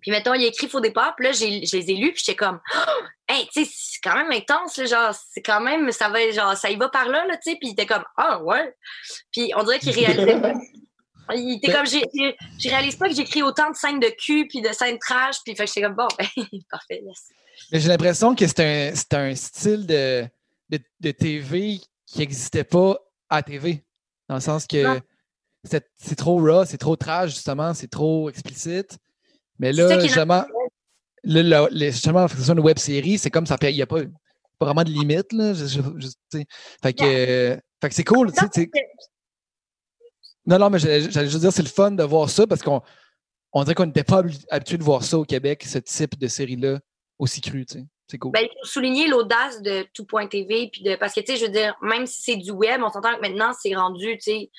Puis, 0.00 0.10
mettons, 0.10 0.34
il 0.34 0.44
écrit 0.44 0.68
Faux 0.68 0.80
départ, 0.80 1.14
puis 1.16 1.26
là, 1.26 1.32
je 1.32 1.44
les 1.44 1.90
ai 1.90 1.94
lus, 1.94 2.12
puis 2.12 2.22
j'étais 2.24 2.36
comme, 2.36 2.60
oh! 2.74 3.02
hey, 3.28 3.48
tu 3.52 3.64
sais, 3.64 3.70
c'est 3.72 4.00
quand 4.02 4.14
même 4.14 4.30
intense, 4.32 4.76
là, 4.76 4.84
genre, 4.86 5.14
c'est 5.32 5.42
quand 5.42 5.60
même, 5.60 5.90
ça 5.92 6.08
va, 6.08 6.30
genre, 6.30 6.56
ça 6.56 6.70
y 6.70 6.76
va 6.76 6.88
par 6.88 7.08
là, 7.08 7.26
là, 7.26 7.36
tu 7.36 7.50
sais, 7.50 7.56
puis 7.56 7.68
il 7.68 7.72
était 7.72 7.86
comme, 7.86 8.04
ah, 8.16 8.42
ouais. 8.42 8.74
Puis, 9.32 9.52
on 9.56 9.64
dirait 9.64 9.78
qu'il 9.78 9.92
réalisait 9.92 10.40
pas. 10.40 10.52
Il 11.34 11.56
était 11.56 11.72
comme, 11.72 11.84
je 11.84 12.68
réalise 12.68 12.96
pas 12.96 13.08
que 13.08 13.14
j'écris 13.14 13.42
autant 13.42 13.70
de 13.70 13.76
scènes 13.76 14.00
de 14.00 14.08
cul, 14.08 14.46
puis 14.48 14.62
de 14.62 14.72
scènes 14.72 14.98
trash, 14.98 15.36
puis 15.44 15.54
fait 15.54 15.64
que 15.64 15.68
j'étais 15.68 15.82
comme, 15.82 15.96
bon, 15.96 16.08
ben, 16.18 16.26
parfait, 16.70 17.02
yes. 17.04 17.28
J'ai 17.72 17.88
l'impression 17.88 18.34
que 18.34 18.46
c'est 18.46 18.60
un, 19.14 19.18
un 19.18 19.34
style 19.34 19.86
de, 19.86 20.26
de, 20.70 20.78
de, 21.00 21.10
TV 21.10 21.80
qui 22.06 22.20
n'existait 22.20 22.64
pas 22.64 22.96
à 23.28 23.42
TV. 23.42 23.84
Dans 24.28 24.36
le 24.36 24.40
sens 24.40 24.66
que 24.66 25.00
c'est 25.64 26.16
trop 26.16 26.38
raw, 26.38 26.64
c'est 26.64 26.78
trop 26.78 26.96
trash, 26.96 27.30
justement, 27.30 27.74
c'est 27.74 27.88
trop 27.88 28.30
explicite. 28.30 28.96
Mais 29.58 29.72
là, 29.72 29.98
justement, 30.00 30.44
là, 31.24 31.42
là, 31.42 31.68
justement, 31.70 32.24
en 32.24 32.28
faisant 32.28 32.54
une 32.54 32.60
web 32.60 32.78
série, 32.78 33.18
c'est 33.18 33.30
comme 33.30 33.46
ça, 33.46 33.56
il 33.62 33.74
n'y 33.74 33.82
a 33.82 33.86
pas, 33.86 34.02
pas, 34.58 34.66
vraiment 34.66 34.84
de 34.84 34.90
limite. 34.90 35.32
Là, 35.32 35.52
je, 35.54 35.66
je, 35.66 35.80
je, 35.96 36.38
fait 36.82 36.92
que, 36.92 37.04
euh, 37.04 37.56
fait 37.80 37.88
que 37.88 37.94
c'est 37.94 38.04
cool. 38.04 38.32
T'sais, 38.32 38.70
non, 40.46 40.58
non, 40.58 40.70
mais 40.70 40.78
j'allais 40.78 41.28
juste 41.28 41.40
dire, 41.40 41.52
c'est 41.52 41.62
le 41.62 41.68
fun 41.68 41.90
de 41.90 42.02
voir 42.02 42.30
ça 42.30 42.46
parce 42.46 42.62
qu'on 42.62 42.80
on 43.52 43.64
dirait 43.64 43.74
qu'on 43.74 43.86
n'était 43.86 44.04
pas 44.04 44.22
habitué 44.50 44.78
de 44.78 44.82
voir 44.82 45.04
ça 45.04 45.18
au 45.18 45.24
Québec, 45.24 45.62
ce 45.64 45.78
type 45.78 46.18
de 46.18 46.26
série-là, 46.26 46.78
aussi 47.18 47.40
cru. 47.40 47.66
C'est 48.06 48.18
cool. 48.18 48.32
Ben, 48.32 48.40
il 48.42 48.48
faut 48.48 48.66
souligner 48.66 49.08
l'audace 49.08 49.60
de 49.60 49.86
tout.tv. 49.92 50.70
Puis 50.72 50.82
de, 50.82 50.96
parce 50.96 51.12
que, 51.12 51.20
tu 51.20 51.32
sais, 51.32 51.36
je 51.36 51.44
veux 51.44 51.52
dire, 51.52 51.76
même 51.82 52.06
si 52.06 52.22
c'est 52.22 52.36
du 52.36 52.50
web, 52.50 52.80
on 52.82 52.90
s'entend 52.90 53.14
que 53.14 53.20
maintenant, 53.20 53.52
c'est 53.60 53.74
rendu, 53.74 54.16
tu 54.16 54.20
sais, 54.20 54.50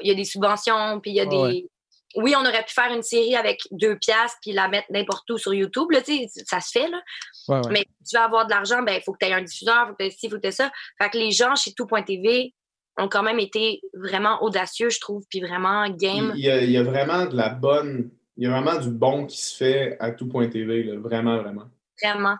il 0.00 0.08
y 0.08 0.10
a 0.10 0.14
des 0.14 0.24
subventions, 0.24 1.00
puis 1.00 1.12
il 1.12 1.14
y 1.14 1.20
a 1.20 1.26
des. 1.26 1.68
Oui, 2.16 2.34
on 2.36 2.40
aurait 2.40 2.64
pu 2.64 2.72
faire 2.72 2.92
une 2.92 3.02
série 3.02 3.36
avec 3.36 3.60
deux 3.70 3.96
piastres 3.96 4.38
puis 4.42 4.52
la 4.52 4.68
mettre 4.68 4.86
n'importe 4.90 5.28
où 5.30 5.38
sur 5.38 5.54
YouTube, 5.54 5.90
là, 5.90 6.02
tu 6.02 6.28
sais, 6.28 6.44
ça 6.46 6.60
se 6.60 6.70
fait, 6.70 6.88
là. 6.88 7.00
Ouais, 7.48 7.56
ouais. 7.56 7.72
Mais 7.72 7.86
si 8.02 8.10
tu 8.10 8.16
veux 8.16 8.22
avoir 8.22 8.46
de 8.46 8.50
l'argent, 8.50 8.82
ben, 8.82 8.94
il 8.94 9.02
faut 9.02 9.12
que 9.12 9.18
tu 9.20 9.26
aies 9.26 9.32
un 9.32 9.42
diffuseur, 9.42 9.84
il 9.84 9.86
faut 9.88 9.92
que 9.94 10.02
tu 10.02 10.04
aies 10.04 10.10
ci, 10.10 10.26
il 10.26 10.30
faut 10.30 10.36
que 10.36 10.42
tu 10.42 10.48
aies 10.48 10.52
ça. 10.52 10.70
Fait 11.00 11.10
que 11.10 11.18
les 11.18 11.30
gens 11.30 11.54
chez 11.54 11.72
tout.tv 11.72 12.54
ont 12.98 13.08
quand 13.08 13.22
même 13.22 13.38
été 13.38 13.80
vraiment 13.94 14.42
audacieux, 14.42 14.90
je 14.90 15.00
trouve, 15.00 15.24
puis 15.28 15.40
vraiment 15.40 15.88
game. 15.88 16.32
Il 16.36 16.44
y, 16.44 16.50
a, 16.50 16.62
il 16.62 16.70
y 16.70 16.76
a 16.76 16.82
vraiment 16.82 17.26
de 17.26 17.36
la 17.36 17.48
bonne. 17.48 18.10
Il 18.36 18.44
y 18.44 18.46
a 18.46 18.50
vraiment 18.50 18.78
du 18.78 18.90
bon 18.90 19.26
qui 19.26 19.40
se 19.40 19.56
fait 19.56 19.96
à 20.00 20.10
tout.tv, 20.10 20.84
là. 20.84 20.98
Vraiment, 20.98 21.38
vraiment. 21.38 21.64
Vraiment. 22.02 22.36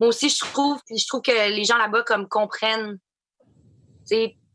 Moi 0.00 0.08
aussi, 0.08 0.28
je 0.28 0.38
trouve, 0.40 0.78
je 0.90 1.06
trouve 1.06 1.22
que 1.22 1.50
les 1.50 1.64
gens 1.64 1.78
là-bas 1.78 2.02
comme 2.02 2.28
comprennent. 2.28 2.98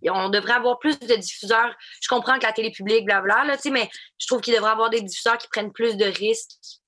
On 0.09 0.29
devrait 0.29 0.53
avoir 0.53 0.79
plus 0.79 0.99
de 0.99 1.15
diffuseurs. 1.15 1.75
Je 2.01 2.07
comprends 2.07 2.37
que 2.39 2.45
la 2.45 2.53
télé 2.53 2.71
publique, 2.71 3.05
blabla, 3.05 3.43
là, 3.45 3.57
mais 3.71 3.89
je 4.17 4.27
trouve 4.27 4.41
qu'il 4.41 4.53
devrait 4.53 4.71
avoir 4.71 4.89
des 4.89 5.01
diffuseurs 5.01 5.37
qui 5.37 5.47
prennent 5.47 5.71
plus 5.71 5.97
de 5.97 6.05
risques 6.05 6.79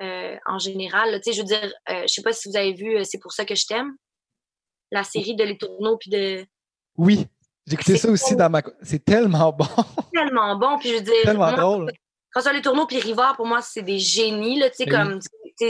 euh, 0.00 0.36
en 0.46 0.58
général. 0.58 1.12
Là, 1.12 1.18
je 1.24 1.38
veux 1.38 1.46
dire, 1.46 1.72
euh, 1.90 2.02
je 2.02 2.06
sais 2.08 2.22
pas 2.22 2.32
si 2.32 2.48
vous 2.48 2.56
avez 2.56 2.72
vu 2.72 3.04
C'est 3.04 3.18
pour 3.18 3.32
ça 3.32 3.44
que 3.44 3.54
je 3.54 3.66
t'aime. 3.66 3.92
La 4.90 5.04
série 5.04 5.34
de 5.34 5.44
Les 5.44 5.58
Tourneaux 5.58 5.96
puis 5.98 6.10
de. 6.10 6.46
Oui, 6.96 7.26
j'ai 7.66 7.74
écouté 7.74 7.96
ça 7.96 8.08
aussi 8.08 8.36
dans 8.36 8.50
ma. 8.50 8.62
C'est 8.82 9.04
tellement 9.04 9.52
bon. 9.52 9.66
tellement 10.12 10.56
bon. 10.56 10.78
Puis 10.78 10.90
je 10.90 10.94
veux 10.96 11.02
dire. 11.02 11.22
Tellement 11.22 11.50
moi, 11.50 11.52
drôle. 11.52 11.92
François 12.30 12.52
Les 12.52 12.62
Tourneaux 12.62 12.86
puis 12.86 12.98
Rivard, 12.98 13.36
pour 13.36 13.46
moi, 13.46 13.60
c'est 13.60 13.82
des 13.82 13.98
génies, 13.98 14.58
là, 14.58 14.70
tu 14.70 14.76
sais, 14.76 14.84
Oui. 14.84 14.90
comme 14.90 15.20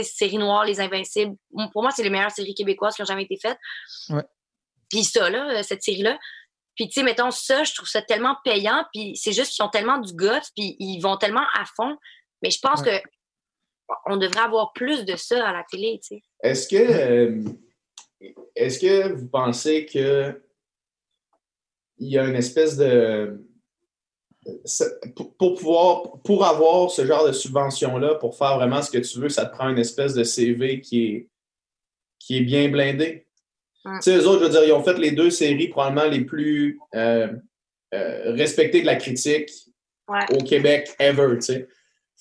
série 0.01 0.37
noire, 0.37 0.63
Les 0.65 0.79
Invincibles. 0.79 1.35
Pour 1.71 1.83
moi, 1.83 1.91
c'est 1.91 2.03
les 2.03 2.09
meilleures 2.09 2.31
séries 2.31 2.55
québécoises 2.55 2.95
qui 2.95 3.01
ont 3.01 3.05
jamais 3.05 3.23
été 3.23 3.37
faites. 3.39 3.57
Ouais. 4.09 4.23
Puis 4.89 5.03
ça, 5.03 5.29
là, 5.29 5.61
cette 5.63 5.83
série-là. 5.83 6.17
Puis, 6.75 6.87
tu 6.87 6.93
sais, 6.93 7.03
mettons, 7.03 7.31
ça, 7.31 7.63
je 7.63 7.73
trouve 7.73 7.87
ça 7.87 8.01
tellement 8.01 8.35
payant. 8.43 8.83
Puis 8.93 9.15
c'est 9.15 9.31
juste 9.33 9.51
qu'ils 9.53 9.63
ont 9.63 9.69
tellement 9.69 9.99
du 9.99 10.13
guts, 10.13 10.49
puis 10.55 10.75
ils 10.79 10.99
vont 10.99 11.17
tellement 11.17 11.45
à 11.53 11.65
fond. 11.77 11.95
Mais 12.41 12.49
je 12.49 12.59
pense 12.59 12.81
Ouais. 12.81 13.01
que 13.01 13.07
on 14.07 14.17
devrait 14.17 14.41
avoir 14.41 14.73
plus 14.73 15.05
de 15.05 15.15
ça 15.15 15.47
à 15.47 15.53
la 15.53 15.63
télé, 15.69 15.99
tu 16.01 16.15
sais. 16.15 16.21
Est-ce 16.41 16.67
que, 16.67 16.75
euh, 16.75 17.43
est-ce 18.55 18.79
que 18.79 19.13
vous 19.13 19.27
pensez 19.27 19.85
que 19.85 20.41
il 21.97 22.07
y 22.09 22.17
a 22.17 22.25
une 22.25 22.35
espèce 22.35 22.75
de 22.77 23.45
pour 25.15 25.55
pouvoir 25.55 26.21
pour 26.23 26.43
avoir 26.45 26.89
ce 26.89 27.05
genre 27.05 27.25
de 27.25 27.31
subvention 27.31 27.97
là 27.97 28.15
pour 28.15 28.35
faire 28.37 28.55
vraiment 28.57 28.81
ce 28.81 28.91
que 28.91 28.97
tu 28.97 29.19
veux 29.19 29.29
ça 29.29 29.45
te 29.45 29.55
prend 29.55 29.69
une 29.69 29.77
espèce 29.77 30.13
de 30.13 30.23
CV 30.23 30.81
qui 30.81 31.05
est 31.05 31.29
qui 32.19 32.37
est 32.37 32.41
bien 32.41 32.69
blindé? 32.69 33.22
Mm. 33.85 33.99
tu 34.01 34.11
sais 34.11 34.17
eux 34.17 34.27
autres 34.27 34.39
je 34.39 34.45
veux 34.45 34.49
dire 34.51 34.63
ils 34.63 34.71
ont 34.73 34.83
fait 34.83 34.97
les 34.97 35.11
deux 35.11 35.29
séries 35.29 35.67
probablement 35.67 36.09
les 36.09 36.21
plus 36.25 36.79
euh, 36.95 37.27
euh, 37.93 38.33
respectées 38.33 38.81
de 38.81 38.85
la 38.85 38.95
critique 38.95 39.49
Ouais. 40.09 40.25
au 40.33 40.43
Québec 40.43 40.93
ever 40.99 41.35
tu 41.35 41.41
sais 41.43 41.67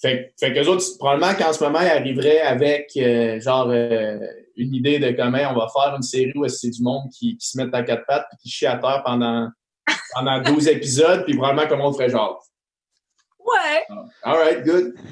fait, 0.03 0.35
fait 0.39 0.53
qu'eux 0.53 0.69
autres, 0.69 0.85
probablement 0.99 1.35
qu'en 1.35 1.53
ce 1.53 1.63
moment, 1.63 1.81
ils 1.81 1.89
arriveraient 1.89 2.41
avec 2.41 2.91
euh, 2.97 3.41
genre 3.41 3.69
euh, 3.71 4.19
une 4.57 4.75
idée 4.75 4.99
de 4.99 5.13
comment 5.13 5.39
on 5.51 5.55
va 5.55 5.69
faire 5.73 5.95
une 5.95 6.03
série 6.03 6.33
où 6.35 6.47
c'est 6.49 6.71
du 6.71 6.83
monde 6.83 7.09
qui, 7.11 7.37
qui 7.37 7.47
se 7.49 7.57
met 7.57 7.73
à 7.75 7.83
quatre 7.83 8.05
pattes 8.07 8.27
et 8.33 8.37
qui 8.37 8.51
chie 8.51 8.67
à 8.67 8.77
terre 8.77 9.03
pendant, 9.05 9.49
pendant 10.15 10.43
12 10.43 10.69
épisodes, 10.69 11.25
puis 11.25 11.37
probablement 11.37 11.69
comment 11.69 11.89
on 11.89 11.93
ferait 11.93 12.11
genre. 12.11 12.45
Ouais. 13.39 13.97
All 14.23 14.37
right, 14.37 14.65
good. 14.65 14.95
Mais 14.95 15.03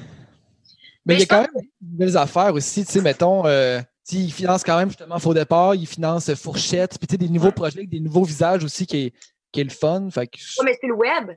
Mais 1.05 1.13
il 1.15 1.19
y 1.21 1.23
a 1.23 1.25
quand 1.25 1.41
même 1.41 1.63
de 1.63 1.97
belles 1.97 2.17
affaires 2.17 2.53
aussi, 2.53 2.85
tu 2.85 2.91
sais, 2.91 3.01
mettons, 3.01 3.45
euh, 3.45 3.79
ils 4.11 4.31
financent 4.33 4.63
quand 4.63 4.77
même 4.77 4.89
justement 4.89 5.19
Faux 5.19 5.33
départ, 5.33 5.75
ils 5.75 5.87
financent 5.87 6.33
Fourchette, 6.35 6.97
puis 6.97 7.07
tu 7.07 7.13
sais, 7.13 7.17
des 7.17 7.29
nouveaux 7.29 7.47
Ouais. 7.47 7.51
projets 7.53 7.77
avec 7.79 7.89
des 7.89 7.99
nouveaux 7.99 8.23
visages 8.23 8.63
aussi 8.63 8.85
qui 8.85 9.05
est, 9.05 9.13
qui 9.51 9.61
est 9.61 9.65
le 9.65 9.69
fun. 9.69 10.09
Fait 10.11 10.27
que, 10.27 10.37
Ouais, 10.59 10.65
mais 10.65 10.77
c'est 10.79 10.87
le 10.87 10.93
web. 10.95 11.31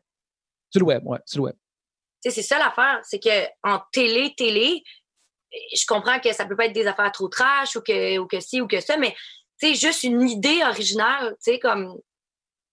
sur 0.70 0.80
le 0.80 0.86
web, 0.86 1.06
ouais, 1.06 1.18
sur 1.26 1.38
le 1.40 1.44
web. 1.46 1.56
Tu 2.22 2.30
sais, 2.30 2.42
c'est 2.42 2.46
ça 2.46 2.58
l'affaire. 2.58 3.00
C'est 3.04 3.18
que 3.20 3.46
en 3.62 3.80
télé, 3.92 4.32
télé, 4.36 4.82
je 5.74 5.84
comprends 5.86 6.18
que 6.18 6.32
ça 6.32 6.46
peut 6.46 6.56
pas 6.56 6.66
être 6.66 6.72
des 6.72 6.86
affaires 6.86 7.12
trop 7.12 7.28
trash 7.28 7.76
ou 7.76 7.80
que, 7.80 8.18
ou 8.18 8.26
que 8.26 8.40
ci 8.40 8.60
ou 8.60 8.66
que 8.66 8.80
ça, 8.80 8.96
mais 8.96 9.14
tu 9.60 9.68
sais, 9.68 9.74
juste 9.74 10.02
une 10.04 10.22
idée 10.28 10.62
originale, 10.64 11.30
tu 11.44 11.52
sais, 11.52 11.58
comme 11.58 11.94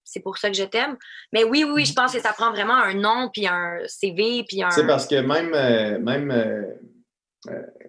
c'est 0.04 0.20
pour 0.22 0.38
ça 0.38 0.50
que 0.50 0.58
je 0.58 0.64
t'aime. 0.64 0.98
Mais 1.32 1.44
oui, 1.44 1.64
oui, 1.64 1.72
oui, 1.74 1.86
je 1.86 1.94
pense 1.94 2.12
que 2.12 2.20
ça 2.20 2.34
prend 2.34 2.50
vraiment 2.52 2.74
un 2.76 2.94
nom, 2.96 3.30
puis 3.32 3.46
un 3.48 3.78
CV, 3.88 4.44
puis 4.48 4.64
un. 4.64 4.70
C'est 4.72 4.88
parce 4.88 5.06
que 5.08 5.16
même, 5.16 5.54
euh, 5.54 6.00
même 6.00 6.32
euh, 6.32 6.64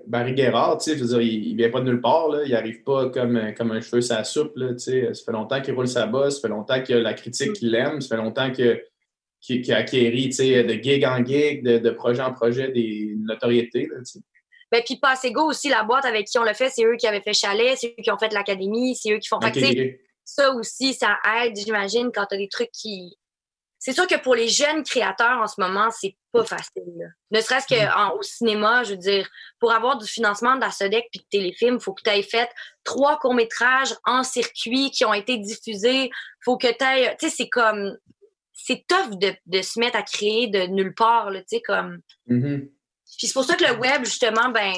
Barry 0.07 0.33
Guerrard, 0.33 0.79
tu 0.79 0.91
sais, 0.91 0.97
je 0.97 1.05
veux 1.05 1.09
dire, 1.09 1.21
il, 1.21 1.53
ne 1.53 1.57
vient 1.59 1.71
pas 1.71 1.81
de 1.81 1.85
nulle 1.85 2.01
part, 2.01 2.29
là. 2.29 2.43
il 2.45 2.53
n'arrive 2.53 2.83
pas 2.85 3.11
comme, 3.11 3.53
comme 3.55 3.73
un 3.73 3.81
cheveu 3.81 4.01
sa 4.01 4.25
soupe, 4.25 4.57
là, 4.57 4.73
tu 4.73 4.79
sais. 4.79 5.15
Ça 5.15 5.25
fait 5.25 5.33
longtemps 5.33 5.61
qu'il 5.61 5.75
roule 5.75 5.89
sa 5.89 6.07
bosse, 6.07 6.37
ça 6.37 6.41
fait 6.43 6.55
longtemps 6.55 6.83
que 6.83 6.95
la 6.95 7.13
critique 7.13 7.53
qu'il 7.53 7.75
aime, 7.75 8.01
ça 8.01 8.17
fait 8.17 8.23
longtemps 8.23 8.51
que, 8.51 8.83
qu'il, 9.41 9.71
a 9.73 9.79
acquéri, 9.79 10.31
tu 10.31 10.37
sais, 10.37 10.65
de 10.65 10.73
gig 10.83 11.05
en 11.05 11.23
gig, 11.25 11.63
de, 11.63 11.91
projet 11.91 12.23
en 12.23 12.33
projet, 12.33 12.71
des 12.71 13.15
notoriétés, 13.19 13.89
là. 13.93 14.01
Ben, 14.71 14.83
puis 14.83 14.97
Passego 14.97 15.51
aussi, 15.51 15.69
la 15.69 15.83
boîte 15.83 16.07
avec 16.07 16.27
qui 16.27 16.39
on 16.39 16.45
l'a 16.45 16.55
fait, 16.55 16.71
c'est 16.71 16.83
eux 16.83 16.97
qui 16.99 17.07
avaient 17.07 17.21
fait 17.21 17.35
Chalet, 17.35 17.77
c'est 17.77 17.89
eux 17.89 18.03
qui 18.03 18.11
ont 18.11 18.17
fait 18.17 18.33
l'académie, 18.33 18.97
c'est 18.97 19.13
eux 19.13 19.19
qui 19.19 19.29
font. 19.29 19.39
Ça 20.25 20.51
aussi, 20.55 20.95
ça 20.95 21.19
aide, 21.43 21.55
j'imagine, 21.57 22.11
quand 22.15 22.25
tu 22.25 22.37
as 22.37 22.39
des 22.39 22.49
trucs 22.49 22.71
qui, 22.71 23.19
c'est 23.85 23.95
sûr 23.95 24.07
que 24.07 24.15
pour 24.15 24.37
les 24.37 24.49
jeunes 24.49 24.85
créateurs 24.85 25.41
en 25.41 25.49
ce 25.49 25.61
moment, 25.61 25.91
c'est 25.91 26.17
pas 26.31 26.45
facile. 26.45 27.17
Ne 27.33 27.41
serait-ce 27.41 27.67
qu'au 27.67 28.19
mm. 28.19 28.23
cinéma, 28.23 28.85
je 28.85 28.91
veux 28.91 28.97
dire, 28.97 29.29
pour 29.59 29.73
avoir 29.73 29.99
du 29.99 30.07
financement 30.07 30.55
de 30.55 30.61
la 30.61 30.71
SODEC 30.71 31.09
puis 31.11 31.19
de 31.19 31.27
téléfilm, 31.29 31.79
il 31.81 31.83
faut 31.83 31.93
que 31.93 32.03
tu 32.05 32.11
aies 32.11 32.23
fait 32.23 32.49
trois 32.85 33.19
courts-métrages 33.19 33.93
en 34.05 34.23
circuit 34.23 34.93
qui 34.93 35.05
ont 35.05 35.13
été 35.13 35.37
diffusés. 35.37 36.13
faut 36.45 36.57
que 36.57 36.69
tu 36.69 36.85
aies. 36.85 37.17
Tu 37.19 37.29
sais, 37.29 37.35
c'est 37.37 37.49
comme. 37.49 37.99
C'est 38.53 38.85
tough 38.87 39.19
de, 39.19 39.63
se 39.63 39.81
mettre 39.81 39.97
à 39.97 40.03
créer 40.05 40.47
de 40.47 40.61
nulle 40.69 40.95
part, 40.95 41.33
tu 41.33 41.43
sais, 41.49 41.61
comme. 41.61 42.03
Mm-hmm. 42.29 42.61
Puis 43.19 43.27
c'est 43.27 43.33
pour 43.33 43.43
ça 43.43 43.57
que 43.57 43.65
le 43.65 43.81
web, 43.81 44.05
justement, 44.05 44.51
ben 44.51 44.75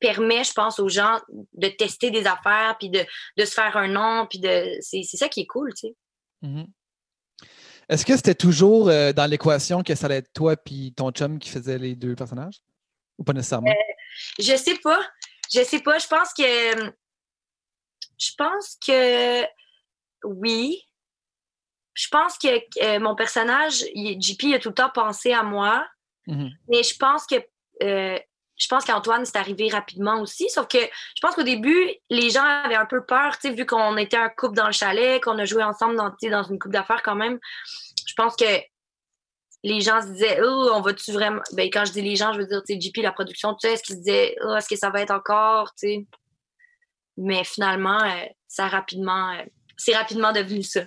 permet, 0.00 0.42
je 0.42 0.52
pense, 0.52 0.80
aux 0.80 0.88
gens 0.88 1.20
de 1.52 1.68
tester 1.68 2.10
des 2.10 2.26
affaires, 2.26 2.74
puis 2.80 2.90
de, 2.90 3.04
se 3.38 3.54
faire 3.54 3.76
un 3.76 3.86
nom, 3.86 4.26
puis 4.28 4.40
de. 4.40 4.78
C'est 4.80 5.04
ça 5.04 5.28
qui 5.28 5.42
est 5.42 5.46
cool, 5.46 5.72
tu 5.74 5.86
sais. 5.86 5.94
Mm-hmm. 6.42 6.66
Est-ce 7.88 8.04
que 8.04 8.16
c'était 8.16 8.34
toujours 8.34 8.88
euh, 8.88 9.12
dans 9.12 9.30
l'équation 9.30 9.82
que 9.82 9.94
ça 9.94 10.06
allait 10.06 10.16
être 10.16 10.32
toi 10.32 10.54
et 10.54 10.92
ton 10.92 11.10
chum 11.12 11.38
qui 11.38 11.50
faisaient 11.50 11.78
les 11.78 11.94
deux 11.94 12.16
personnages? 12.16 12.60
Ou 13.18 13.24
pas 13.24 13.32
nécessairement? 13.32 13.70
Euh, 13.70 14.42
je 14.42 14.56
sais 14.56 14.76
pas. 14.82 15.00
Je 15.52 15.62
sais 15.62 15.80
pas. 15.80 15.98
Je 15.98 16.06
pense 16.08 16.32
que. 16.34 16.92
Je 18.18 18.30
pense 18.36 18.76
que. 18.84 19.44
Oui. 20.24 20.82
Je 21.94 22.08
pense 22.08 22.36
que 22.36 22.48
euh, 22.82 23.00
mon 23.00 23.14
personnage, 23.14 23.84
JP, 23.94 24.54
a 24.54 24.58
tout 24.58 24.68
le 24.68 24.74
temps 24.74 24.90
pensé 24.90 25.32
à 25.32 25.42
moi. 25.42 25.86
Mm-hmm. 26.26 26.50
Mais 26.68 26.82
je 26.82 26.96
pense 26.96 27.24
que. 27.26 27.36
Je 28.56 28.68
pense 28.68 28.84
qu'Antoine, 28.84 29.24
c'est 29.24 29.36
arrivé 29.36 29.68
rapidement 29.68 30.20
aussi. 30.20 30.48
Sauf 30.48 30.66
que 30.66 30.78
je 30.78 31.20
pense 31.20 31.34
qu'au 31.34 31.42
début, 31.42 31.90
les 32.10 32.30
gens 32.30 32.42
avaient 32.42 32.76
un 32.76 32.86
peu 32.86 33.04
peur, 33.04 33.36
vu 33.44 33.66
qu'on 33.66 33.96
était 33.96 34.16
un 34.16 34.28
couple 34.30 34.56
dans 34.56 34.66
le 34.66 34.72
chalet, 34.72 35.22
qu'on 35.22 35.38
a 35.38 35.44
joué 35.44 35.62
ensemble 35.62 35.96
dans, 35.96 36.14
dans 36.30 36.42
une 36.42 36.58
coupe 36.58 36.72
d'affaires 36.72 37.02
quand 37.02 37.16
même 37.16 37.38
je 38.06 38.22
pense 38.22 38.36
que 38.36 38.44
les 39.62 39.80
gens 39.80 40.00
se 40.00 40.08
disaient 40.08 40.40
Oh, 40.42 40.70
on 40.74 40.80
va-tu 40.80 41.12
vraiment. 41.12 41.42
Ben, 41.52 41.68
quand 41.70 41.84
je 41.84 41.92
dis 41.92 42.02
les 42.02 42.16
gens, 42.16 42.32
je 42.32 42.38
veux 42.38 42.46
dire, 42.46 42.62
tu 42.66 42.74
sais, 42.74 42.80
JP, 42.80 42.98
la 43.02 43.12
production, 43.12 43.54
tu 43.54 43.66
sais, 43.66 43.74
est-ce 43.74 43.82
qu'ils 43.82 43.96
se 43.96 44.00
disaient 44.00 44.36
Oh, 44.42 44.54
est-ce 44.56 44.68
que 44.68 44.76
ça 44.76 44.90
va 44.90 45.02
être 45.02 45.10
encore, 45.10 45.72
tu 45.74 45.88
sais? 45.88 46.06
Mais 47.18 47.44
finalement, 47.44 48.02
euh, 48.02 48.24
ça 48.48 48.68
rapidement. 48.68 49.32
Euh, 49.32 49.44
c'est 49.76 49.94
rapidement 49.94 50.32
devenu 50.32 50.62
ça. 50.62 50.82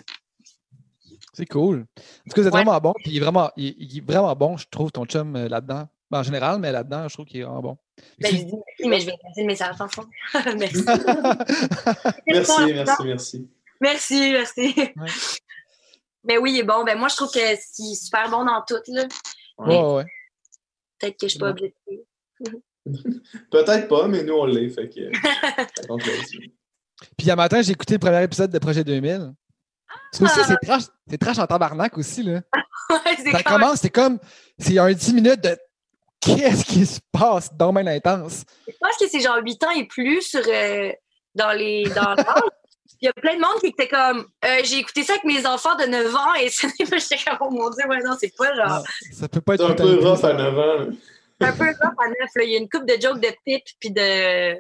C'est 1.33 1.45
cool. 1.45 1.85
En 1.97 2.29
tout 2.29 2.35
cas, 2.35 2.43
c'est 2.43 2.49
vraiment 2.49 2.79
bon. 2.79 2.93
Puis 3.03 3.11
il 3.11 3.17
est 3.17 3.19
vraiment, 3.19 3.51
il, 3.55 3.97
est 3.97 4.05
vraiment 4.05 4.35
bon, 4.35 4.57
je 4.57 4.65
trouve, 4.69 4.91
ton 4.91 5.05
chum 5.05 5.35
euh, 5.35 5.47
là-dedans. 5.47 5.87
Ben, 6.11 6.19
en 6.19 6.23
général, 6.23 6.60
mais 6.60 6.72
là-dedans, 6.72 7.07
je 7.07 7.14
trouve 7.14 7.26
qu'il 7.26 7.41
est 7.41 7.44
vraiment 7.44 7.61
bon. 7.61 7.77
Ben, 8.19 8.31
je 8.31 8.38
dis 8.38 8.45
merci, 8.45 8.90
mais 8.90 8.99
je 8.99 9.06
vais 9.06 9.15
passer 9.22 9.41
le 9.41 9.48
message 9.48 9.76
ensemble. 9.80 10.10
merci. 10.57 10.84
merci, 12.27 12.73
merci, 12.73 13.03
merci. 13.03 13.49
Merci, 13.81 14.31
merci. 14.31 14.76
Mais 16.23 16.38
oui, 16.38 16.61
bon, 16.64 16.84
ben 16.84 16.98
moi, 16.98 17.07
je 17.07 17.15
trouve 17.15 17.31
que 17.31 17.40
c'est 17.40 17.95
super 17.95 18.30
bon 18.30 18.44
dans 18.44 18.64
tout. 18.68 18.81
Là. 18.88 19.07
Ouais, 19.60 19.81
ouais. 19.81 20.06
Peut-être 20.99 21.18
que 21.18 21.27
je 21.27 21.31
suis 21.31 21.40
pas 21.40 21.49
objective. 21.49 21.99
Peut-être 23.52 23.88
pas, 23.88 24.07
mais 24.07 24.23
nous, 24.23 24.34
on 24.34 24.45
l'est. 24.45 24.69
Fait 24.69 24.90
que. 24.90 25.10
Puis, 27.18 27.19
il 27.19 27.27
y 27.27 27.31
a 27.31 27.36
matin, 27.36 27.61
j'ai 27.61 27.72
écouté 27.72 27.94
le 27.94 27.99
premier 27.99 28.23
épisode 28.23 28.52
de 28.52 28.60
Projet 28.60 28.84
2000. 28.84 29.34
C'est 30.11 30.23
aussi, 30.23 30.40
c'est 30.45 30.57
trash, 30.61 30.84
c'est 31.07 31.18
trash 31.18 31.40
en 31.40 31.48
tabarnak 31.48 31.98
aussi, 31.98 32.23
là. 32.23 32.41
ouais, 32.90 33.15
c'est 33.18 33.31
Ça 33.31 33.44
commence, 33.44 33.80
c'est 33.80 33.90
comme, 33.90 34.19
c'est 34.57 34.77
un 34.77 34.91
10 34.91 35.14
minutes 35.14 35.41
de 35.41 35.57
qu'est-ce 36.21 36.65
qui 36.65 36.85
se 36.85 36.99
passe 37.11 37.53
dans 37.53 37.71
même 37.71 37.87
intense? 37.87 38.43
Je 38.67 38.73
pense 38.79 38.97
que 38.97 39.07
c'est 39.07 39.19
genre 39.19 39.39
8 39.43 39.63
ans 39.63 39.71
et 39.71 39.85
plus 39.85 40.21
sur, 40.21 40.41
euh, 40.47 40.91
dans 41.35 41.51
les 41.51 41.83
dans 41.95 42.15
il 43.01 43.05
y 43.05 43.07
a 43.07 43.13
plein 43.13 43.35
de 43.35 43.39
monde 43.39 43.59
qui 43.61 43.67
était 43.67 43.87
comme 43.87 44.27
euh, 44.43 44.59
j'ai 44.63 44.79
écouté 44.79 45.03
ça 45.03 45.13
avec 45.13 45.23
mes 45.23 45.45
enfants 45.45 45.75
de 45.75 45.85
9 45.85 46.15
ans 46.15 46.33
et 46.35 46.49
j'étais 46.79 47.17
comme 47.25 47.37
oh 47.41 47.49
mon 47.49 47.69
dieu 47.69 47.87
ouais 47.87 47.99
non 48.03 48.15
c'est 48.19 48.35
pas 48.35 48.53
genre? 48.55 48.83
Ça 49.13 49.29
peut 49.29 49.41
pas 49.41 49.55
être 49.55 49.69
un 49.69 49.73
peu 49.73 49.99
rough 50.05 50.23
à 50.23 50.33
9 50.33 50.59
ans 50.59 50.91
un 51.41 51.51
peu 51.53 51.65
rough 51.65 51.95
à 51.97 52.07
9 52.07 52.15
là. 52.35 52.43
il 52.43 52.49
y 52.49 52.55
a 52.55 52.59
une 52.59 52.69
coupe 52.69 52.85
de 52.85 52.99
jokes 53.01 53.21
de 53.21 53.29
pipe 53.45 53.65
puis 53.79 53.91
de 53.91 54.53
ouais 54.53 54.59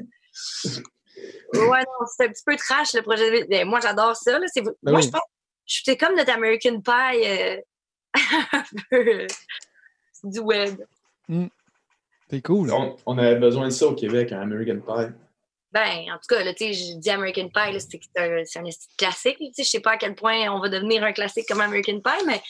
non 1.53 2.07
c'est 2.15 2.25
un 2.25 2.29
petit 2.29 2.43
peu 2.45 2.55
trash 2.55 2.93
le 2.93 3.01
projet 3.01 3.29
de 3.29 3.47
mais 3.49 3.65
moi 3.65 3.79
j'adore 3.81 4.15
ça 4.15 4.39
là. 4.39 4.45
Ben 4.55 4.91
moi 4.91 5.01
je 5.01 5.09
pense 5.09 5.21
c'est 5.67 5.97
comme 5.97 6.15
notre 6.15 6.31
American 6.31 6.79
Pie 6.81 7.27
euh... 7.27 7.57
un 8.53 8.63
peu 8.89 9.27
du 10.23 10.39
web 10.39 10.79
mm. 11.29 11.47
c'est 12.29 12.41
cool 12.41 12.71
on, 12.71 12.97
on 13.05 13.17
avait 13.17 13.39
besoin 13.39 13.65
de 13.65 13.71
ça 13.71 13.87
au 13.87 13.95
Québec 13.95 14.31
un 14.31 14.41
American 14.41 14.79
Pie 14.79 15.13
ben, 15.71 16.11
en 16.11 16.15
tout 16.15 16.35
cas, 16.35 16.43
tu 16.53 16.57
sais, 16.57 16.73
je 16.73 16.97
dis 16.97 17.11
American 17.11 17.47
Pie, 17.47 17.79
c'est 17.79 17.99
un, 18.17 18.39
un 18.39 18.69
classique. 18.97 19.37
Je 19.55 19.63
sais 19.63 19.79
pas 19.81 19.91
à 19.91 19.97
quel 19.97 20.15
point 20.15 20.49
on 20.49 20.59
va 20.59 20.67
devenir 20.67 21.03
un 21.03 21.13
classique 21.13 21.45
comme 21.47 21.61
American 21.61 21.99
Pie, 21.99 22.25
mais 22.25 22.41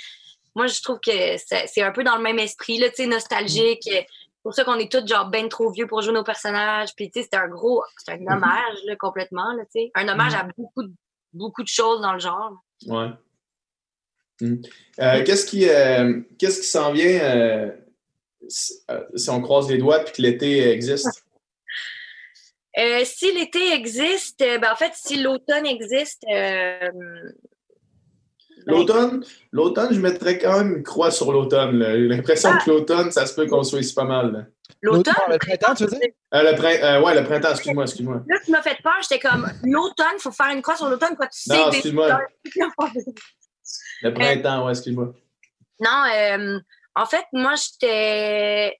moi, 0.56 0.68
je 0.68 0.82
trouve 0.82 1.00
que 1.00 1.12
c'est 1.38 1.82
un 1.82 1.92
peu 1.92 2.04
dans 2.04 2.16
le 2.16 2.24
même 2.24 2.40
esprit, 2.40 2.80
là, 2.80 2.88
nostalgique. 3.08 3.84
C'est 3.84 4.08
pour 4.42 4.54
ça 4.54 4.64
qu'on 4.64 4.76
est 4.76 4.92
tous 4.92 5.06
genre 5.06 5.30
ben 5.30 5.50
trop 5.50 5.70
vieux 5.72 5.86
pour 5.86 6.02
jouer 6.02 6.14
nos 6.14 6.24
personnages. 6.24 6.96
Puis, 6.96 7.12
tu 7.12 7.22
sais, 7.22 7.30
c'est 7.32 7.38
un 7.38 7.48
gros, 7.48 7.84
c'est 7.98 8.14
un 8.14 8.18
mm-hmm. 8.18 8.36
hommage, 8.36 8.78
là, 8.86 8.96
complètement, 8.96 9.54
là, 9.54 9.64
tu 9.66 9.82
sais. 9.82 9.92
Un 9.96 10.08
hommage 10.08 10.34
à 10.34 10.48
beaucoup 10.58 10.84
de, 10.84 10.92
beaucoup 11.34 11.64
de 11.64 11.68
choses 11.68 12.02
dans 12.02 12.14
le 12.14 12.20
genre. 12.20 12.54
Ouais. 12.88 13.10
Mm. 14.42 14.56
Euh, 15.02 15.24
qu'est-ce 15.26 15.46
qui, 15.46 15.70
euh, 15.70 16.22
qu'est-ce 16.38 16.62
qui 16.62 16.68
s'en 16.68 16.94
vient 16.94 17.20
euh, 17.22 17.72
si, 18.48 19.30
on 19.30 19.42
croise 19.42 19.70
les 19.70 19.78
doigts 19.78 20.00
puis 20.00 20.14
que 20.14 20.22
l'été 20.22 20.70
existe? 20.70 21.26
Euh, 22.78 23.02
si 23.04 23.34
l'été 23.34 23.74
existe, 23.74 24.42
euh, 24.42 24.58
ben, 24.60 24.72
en 24.72 24.76
fait, 24.76 24.92
si 24.94 25.22
l'automne 25.22 25.66
existe. 25.66 26.24
Euh, 26.32 26.90
ben, 28.66 28.74
l'automne, 28.74 29.26
l'automne, 29.52 29.94
je 29.94 30.00
mettrais 30.00 30.38
quand 30.38 30.60
même 30.60 30.78
une 30.78 30.84
croix 30.84 31.12
sur 31.12 31.32
l'automne. 31.32 31.84
J'ai 31.84 32.08
l'impression 32.08 32.52
ah! 32.54 32.60
que 32.64 32.70
l'automne, 32.70 33.12
ça 33.12 33.26
se 33.26 33.34
peut 33.34 33.48
qu'on 33.48 33.64
soit 33.64 33.80
ici 33.80 33.94
pas 33.94 34.04
mal. 34.06 34.52
L'automne? 34.82 35.14
Le 35.30 35.38
printemps, 35.38 35.74
tu 35.74 35.86
veux 35.86 35.90
dire? 35.90 36.10
le 36.32 36.56
printemps, 36.56 37.06
ouais, 37.06 37.16
le 37.16 37.24
printemps, 37.26 37.52
excuse-moi, 37.52 37.84
excuse-moi. 37.84 38.24
Là, 38.28 38.38
tu 38.46 38.52
m'as 38.52 38.62
fait 38.62 38.78
peur, 38.82 38.94
j'étais 39.02 39.20
comme, 39.20 39.50
l'automne, 39.64 40.16
il 40.18 40.22
faut 40.22 40.32
faire 40.32 40.52
une 40.56 40.62
croix 40.62 40.78
sur 40.78 40.88
l'automne, 40.88 41.16
quoi, 41.18 41.28
tu 41.28 41.42
sais. 41.42 41.58
Non, 41.58 41.70
excuse-moi. 41.72 42.20
le 44.04 44.14
printemps, 44.14 44.66
ouais, 44.66 44.72
excuse-moi. 44.72 45.14
Non, 45.82 46.52
en 47.00 47.06
fait, 47.06 47.26
moi, 47.32 47.56
j'étais. 47.56 48.78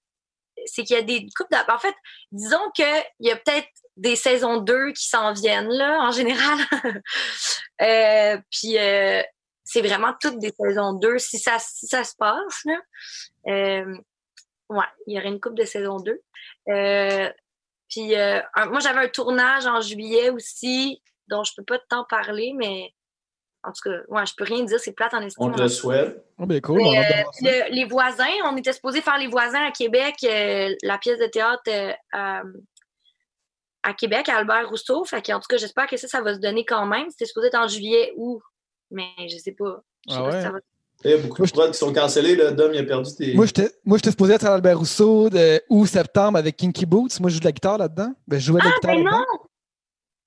C'est 0.66 0.84
qu'il 0.84 0.98
y 0.98 1.00
a 1.00 1.04
des 1.04 1.26
coupes 1.38 1.48
En 1.70 1.80
fait, 1.80 1.96
disons 2.34 2.70
qu'il 2.76 2.86
y 3.22 3.32
a 3.32 3.38
peut-être 3.38 3.70
des 3.96 4.18
saisons 4.18 4.58
2 4.58 4.92
qui 4.92 5.08
s'en 5.08 5.32
viennent, 5.32 5.70
là, 5.70 6.00
en 6.02 6.12
général. 6.12 6.60
Euh, 7.82 8.38
puis 8.52 8.78
euh, 8.78 9.24
c'est 9.64 9.82
vraiment 9.82 10.14
toutes 10.20 10.38
des 10.38 10.52
saisons 10.52 10.92
2 10.92 11.18
si 11.18 11.40
ça, 11.40 11.58
ça 11.60 12.04
se 12.04 12.14
passe. 12.18 12.66
Là. 12.66 12.76
Euh, 13.48 13.96
ouais, 14.68 14.86
il 15.08 15.16
y 15.16 15.18
aurait 15.18 15.30
une 15.30 15.40
coupe 15.40 15.56
de 15.56 15.64
saison 15.64 15.96
2. 15.96 16.22
puis 17.88 18.10
moi, 18.10 18.80
j'avais 18.82 19.06
un 19.06 19.08
tournage 19.08 19.66
en 19.66 19.80
juillet 19.80 20.30
aussi, 20.30 21.02
dont 21.30 21.46
je 21.46 21.54
peux 21.56 21.64
pas 21.64 21.80
tant 21.80 22.04
parler, 22.04 22.52
mais 22.54 22.94
en 23.64 23.72
tout 23.72 23.90
cas, 23.90 23.98
ouais, 24.08 24.26
je 24.26 24.34
peux 24.38 24.46
rien 24.46 24.64
dire, 24.64 24.80
c'est 24.80 24.94
plate 24.94 25.14
en 25.14 25.22
estime. 25.22 25.46
On 25.46 25.52
te 25.52 25.62
le 25.62 25.68
souhaite. 25.68 26.24
Oh, 26.38 26.46
ben 26.46 26.62
cool, 26.62 26.82
les 26.82 27.86
voisins, 27.86 28.26
on 28.46 28.56
était 28.58 28.74
supposé 28.74 29.02
faire 29.02 29.18
les 29.18 29.28
voisins 29.28 29.66
à 29.66 29.72
Québec, 29.72 30.16
la 30.22 30.98
pièce 30.98 31.20
de 31.20 31.28
théâtre 31.28 31.70
à 33.84 33.94
Québec, 33.94 34.30
à 34.30 34.38
Albert 34.38 34.70
Rousseau. 34.70 35.04
Fait 35.06 35.18
en 35.34 35.40
tout 35.40 35.48
cas, 35.50 35.58
j'espère 35.58 35.88
que 35.88 35.98
ça, 35.98 36.08
ça 36.08 36.22
va 36.22 36.34
se 36.34 36.40
donner 36.40 36.66
quand 36.66 36.86
même. 36.86 37.10
C'était 37.10 37.26
supposé 37.26 37.48
être 37.48 37.60
en 37.60 37.68
juillet 37.68 38.14
ou, 38.18 38.42
mais 38.92 39.10
je 39.30 39.38
sais 39.38 39.56
pas. 39.58 39.82
Je 40.08 40.14
sais 40.14 40.20
ah 40.20 40.30
pas 40.30 40.42
ça 40.42 40.52
va... 40.52 40.60
Il 41.06 41.12
y 41.12 41.14
a 41.14 41.18
beaucoup 41.18 41.46
de 41.46 41.52
prods 41.52 41.72
qui 41.72 41.78
sont 41.78 41.94
cancellés. 41.94 42.36
Là. 42.36 42.52
Dom, 42.52 42.74
il 42.74 42.80
a 42.80 42.84
perdu 42.84 43.10
tes. 43.16 43.34
Moi, 43.34 43.46
j'étais 43.46 44.10
supposé 44.12 44.34
être 44.34 44.46
à 44.46 44.54
Albert 44.54 44.80
Rousseau 44.80 45.30
de 45.30 45.62
août 45.70 45.86
septembre 45.86 46.38
avec 46.38 46.58
Kinky 46.58 46.86
Boots. 46.86 47.22
Moi, 47.22 47.30
je 47.30 47.36
joue 47.36 47.40
de 47.40 47.46
la 47.46 47.54
guitare 47.54 47.78
là-dedans. 47.78 48.14
Ben, 48.28 48.38
je 48.38 48.46
jouais 48.46 48.60
de 48.60 48.66
la 48.66 48.72
ah, 48.72 48.76
guitare. 48.76 48.96
Mais 48.98 49.04
non! 49.04 49.26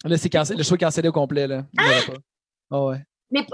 Là, 0.05 0.17
c'est 0.17 0.31
cancellé. 0.31 0.57
Le 0.57 0.65
show 0.65 0.75
est 0.77 0.79
cancellé 0.79 1.09
au 1.09 1.13
complet. 1.13 1.47
Là. 1.47 1.65
Ah! 1.79 2.01
Oh, 2.71 2.89
ouais. 2.89 3.05
Mais, 3.33 3.47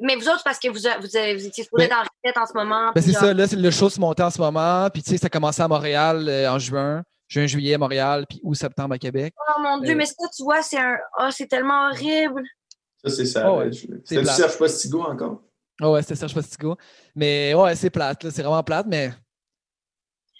mais 0.00 0.16
vous 0.16 0.28
autres, 0.28 0.42
parce 0.42 0.58
que 0.58 0.68
vous, 0.68 0.80
vous, 1.00 1.46
étiez 1.46 1.64
supposé 1.64 1.84
être 1.84 1.96
en 1.96 2.00
retraite 2.00 2.36
en 2.36 2.46
ce 2.46 2.54
moment. 2.54 2.92
Ben, 2.94 3.02
c'est 3.02 3.12
ça. 3.12 3.34
Là, 3.34 3.44
le 3.52 3.70
show 3.70 3.90
se 3.90 4.00
montait 4.00 4.22
en 4.22 4.30
ce 4.30 4.40
moment. 4.40 4.88
Puis, 4.90 5.02
tu 5.02 5.10
sais, 5.10 5.18
ça 5.18 5.28
commençait 5.28 5.62
à 5.62 5.68
Montréal 5.68 6.26
euh, 6.28 6.50
en 6.50 6.58
juin 6.58 7.02
juin, 7.28 7.46
juillet 7.46 7.74
à 7.74 7.78
Montréal, 7.78 8.26
puis 8.28 8.40
août, 8.42 8.54
septembre 8.54 8.94
à 8.94 8.98
Québec. 8.98 9.34
Oh 9.48 9.60
mon 9.60 9.78
Dieu, 9.78 9.92
euh, 9.92 9.96
mais 9.96 10.06
ça, 10.06 10.14
tu 10.34 10.42
vois, 10.42 10.62
c'est 10.62 10.78
un. 10.78 10.96
Oh, 11.20 11.28
c'est 11.30 11.46
tellement 11.46 11.88
horrible. 11.88 12.42
Ça, 13.04 13.10
c'est 13.10 13.26
ça. 13.26 13.50
Oh, 13.50 13.58
ouais. 13.58 13.70
C'était 14.04 14.24
Serge 14.24 14.56
Postigo 14.56 15.02
encore. 15.02 15.42
Oh, 15.82 15.92
ouais, 15.92 16.02
c'était 16.02 16.16
Serge 16.16 16.34
Postigo. 16.34 16.76
Mais 17.14 17.54
ouais, 17.54 17.74
c'est 17.74 17.90
plate, 17.90 18.30
c'est 18.30 18.42
vraiment 18.42 18.62
plate, 18.62 18.86
mais. 18.88 19.12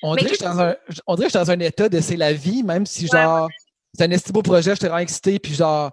On 0.03 0.15
Mais 0.15 0.23
dirait, 0.23 0.33
que 0.33 0.37
je 0.37 0.45
suis 0.45 0.55
dans 0.55 0.61
un, 0.61 0.77
on 1.07 1.15
dirait 1.15 1.29
que 1.29 1.33
je 1.33 1.39
suis 1.39 1.47
dans 1.47 1.51
un 1.51 1.61
état 1.61 1.89
de 1.89 2.01
c'est 2.01 2.17
la 2.17 2.33
vie, 2.33 2.63
même 2.63 2.85
si 2.85 3.07
genre 3.07 3.49
c'est 3.95 4.05
un 4.05 4.11
esti 4.11 4.31
beau 4.31 4.43
projet, 4.43 4.75
j'étais 4.75 4.89
vraiment 4.89 5.01
excité, 5.01 5.39
puis 5.39 5.55
genre 5.55 5.91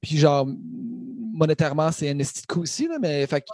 puis 0.00 0.16
genre 0.16 0.46
monétairement, 1.32 1.90
c'est 1.92 2.10
un 2.10 2.18
esti 2.18 2.42
de 2.42 2.46
coup 2.46 2.62
aussi, 2.62 2.86
là, 2.86 2.98
mais, 3.00 3.26
fait 3.26 3.44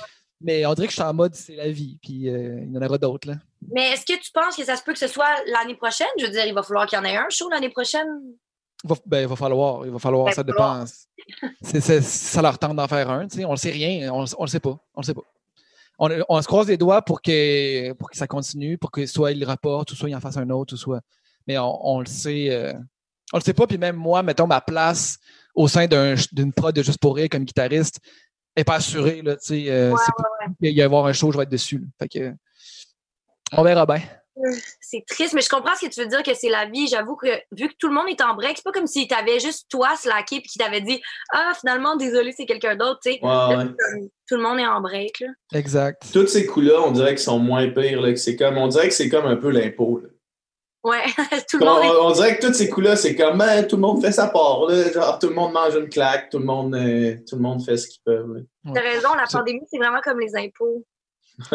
mais 0.41 0.65
on 0.67 0.75
dirait 0.75 0.87
que 0.87 0.93
je 0.93 0.97
suis 1.01 1.05
en 1.05 1.15
mode 1.15 1.35
c'est 1.35 1.57
la 1.57 1.69
vie, 1.69 1.99
puis 2.03 2.29
euh, 2.29 2.61
il 2.63 2.73
y 2.73 2.79
en 2.79 2.83
aura 2.83 2.99
d'autres. 2.99 3.29
là. 3.29 3.35
Mais 3.73 3.91
est-ce 3.91 4.05
que 4.05 4.21
tu 4.21 4.31
penses 4.33 4.57
que 4.57 4.65
ça 4.65 4.77
se 4.77 4.83
peut 4.83 4.93
que 4.93 4.99
ce 4.99 5.09
soit 5.09 5.35
l'année 5.47 5.75
prochaine? 5.75 6.07
Je 6.19 6.27
veux 6.27 6.31
dire, 6.31 6.47
il 6.47 6.55
va 6.55 6.63
falloir 6.63 6.87
qu'il 6.87 6.97
y 6.97 7.01
en 7.01 7.05
ait 7.05 7.17
un 7.17 7.29
show 7.29 7.49
l'année 7.51 7.71
prochaine. 7.71 8.07
Il 8.85 8.91
va, 8.91 8.97
ben, 9.05 9.21
il 9.23 9.27
va 9.27 9.35
falloir, 9.35 9.85
il 9.85 9.91
va 9.91 9.99
falloir, 9.99 10.27
Ben, 10.27 10.33
ça 10.33 10.45
dépend. 10.45 10.85
Ça 12.03 12.43
leur 12.43 12.59
tente 12.59 12.77
d'en 12.77 12.87
faire 12.87 13.11
un, 13.11 13.27
tu 13.27 13.39
sais, 13.39 13.45
on 13.45 13.51
le 13.51 13.57
sait 13.57 13.71
rien, 13.71 14.13
on, 14.13 14.25
on 14.39 14.45
le 14.45 14.49
sait 14.49 14.61
pas, 14.61 14.79
on 14.95 15.01
le 15.01 15.05
sait 15.07 15.15
pas. 15.15 15.25
On, 15.99 16.09
on 16.29 16.41
se 16.41 16.47
croise 16.47 16.69
les 16.69 16.77
doigts 16.77 17.03
pour 17.03 17.21
que, 17.21 17.93
pour 17.95 18.09
que 18.09 18.17
ça 18.17 18.29
continue, 18.29 18.79
pour 18.79 18.93
que 18.93 19.05
soit 19.07 19.33
il 19.33 19.45
rapporte, 19.45 19.91
ou 19.91 19.97
soit 19.97 20.09
il 20.09 20.15
en 20.15 20.21
fasse 20.21 20.37
un 20.37 20.49
autre, 20.51 20.75
ou 20.75 20.77
soit. 20.77 21.01
Mais 21.49 21.59
on, 21.59 21.89
on 21.89 22.01
le 22.01 22.07
sait, 22.07 22.51
euh, 22.51 22.73
on 23.33 23.39
le 23.39 23.43
sait 23.43 23.55
pas, 23.55 23.67
puis 23.67 23.79
même 23.79 23.97
moi, 23.97 24.23
mettons 24.23 24.47
ma 24.47 24.61
place 24.61 25.19
au 25.59 25.67
sein 25.69 25.87
d'un- 25.87 26.15
d'une 26.33 26.53
prod 26.53 26.75
de 26.75 26.83
Juste 26.83 27.01
pour 27.01 27.17
rire 27.17 27.29
comme 27.31 27.45
guitariste 27.45 27.99
n'est 28.57 28.65
pas 28.65 28.77
assurée, 28.77 29.23
là, 29.23 29.37
tu 29.37 29.47
sais, 29.65 29.71
euh, 29.71 29.91
Ouais, 29.91 29.97
pas 30.17 30.25
qu'il 30.63 30.73
y 30.77 30.83
a 30.83 30.85
avoir 30.85 31.07
un 31.07 31.13
show, 31.13 31.31
je 31.33 31.37
vais 31.37 31.43
être 31.45 31.51
dessus. 31.51 31.79
là. 31.79 31.87
Fait 32.01 32.09
que, 32.09 32.33
on 33.57 33.63
verra 33.63 33.85
bien. 33.87 34.01
C'est 34.81 35.03
triste, 35.09 35.33
mais 35.35 35.41
je 35.41 35.49
comprends 35.49 35.75
ce 35.75 35.87
que 35.87 35.93
tu 35.93 36.01
veux 36.01 36.07
dire 36.07 36.23
que 36.23 36.33
c'est 36.33 36.49
la 36.49 36.67
vie. 36.67 36.87
J'avoue 36.87 37.17
que 37.17 37.27
vu 37.51 37.69
que 37.69 37.75
tout 37.77 37.89
le 37.89 37.95
monde 37.95 38.09
est 38.09 38.21
en 38.23 38.35
break, 38.37 38.57
c'est 38.57 38.63
pas 38.63 38.71
comme 38.71 38.87
si 38.87 39.09
t'avais 39.09 39.41
juste 39.41 39.67
toi 39.69 39.97
slacké 39.97 40.41
puis 40.41 40.49
qui 40.49 40.59
t'avait 40.59 40.81
dit 40.81 41.01
Ah, 41.33 41.53
finalement, 41.59 41.97
désolé, 41.97 42.31
c'est 42.37 42.47
quelqu'un 42.47 42.77
d'autre. 42.77 43.01
tu 43.03 43.15
sais. 43.15 43.19
Ouais, 43.21 43.65
Tout 44.29 44.37
le 44.37 44.43
monde 44.43 44.61
est 44.61 44.67
en 44.67 44.81
break. 44.81 45.19
Là. 45.21 45.29
Exact. 45.55 46.03
Tous 46.13 46.29
ces 46.29 46.47
coups-là, 46.47 46.81
on 46.83 46.93
dirait 46.93 47.11
qu'ils 47.17 47.19
sont 47.25 47.41
moins 47.41 47.69
pires. 47.69 48.01
Là, 48.01 48.13
que 48.13 48.19
c'est 48.19 48.37
comme, 48.37 48.59
on 48.59 48.69
dirait 48.69 48.87
que 48.89 48.95
c'est 48.95 49.09
comme 49.09 49.27
un 49.27 49.35
peu 49.37 49.51
l'impôt. 49.51 50.03
Ouais, 50.85 51.03
tout 51.51 51.59
le 51.59 51.67
On, 51.67 51.75
monde 51.75 51.83
est. 51.85 51.89
on 52.01 52.13
dirait 52.13 52.39
que 52.39 52.47
tous 52.47 52.53
ces 52.55 52.69
coups-là, 52.69 52.97
c'est 52.97 53.15
comme 53.17 53.39
ben, 53.39 53.67
tout 53.67 53.77
le 53.77 53.83
monde 53.83 54.01
fait 54.01 54.13
sa 54.13 54.29
part. 54.29 54.65
Là. 54.67 54.91
Genre, 54.93 55.19
tout 55.19 55.29
le 55.29 55.35
monde 55.35 55.53
mange 55.53 55.75
une 55.75 55.89
claque, 55.89 56.31
tout 56.31 56.39
le 56.39 56.45
monde, 56.45 56.75
euh, 56.75 57.17
tout 57.29 57.37
le 57.37 57.43
monde 57.43 57.63
fait 57.65 57.77
ce 57.77 57.89
qu'il 57.89 58.01
peut. 58.05 58.25
là. 58.65 58.73
T'as 58.75 58.81
raison, 58.81 59.09
la 59.15 59.25
pandémie, 59.31 59.61
c'est 59.71 59.79
vraiment 59.79 60.01
comme 60.03 60.21
les 60.21 60.35
impôts. 60.37 60.85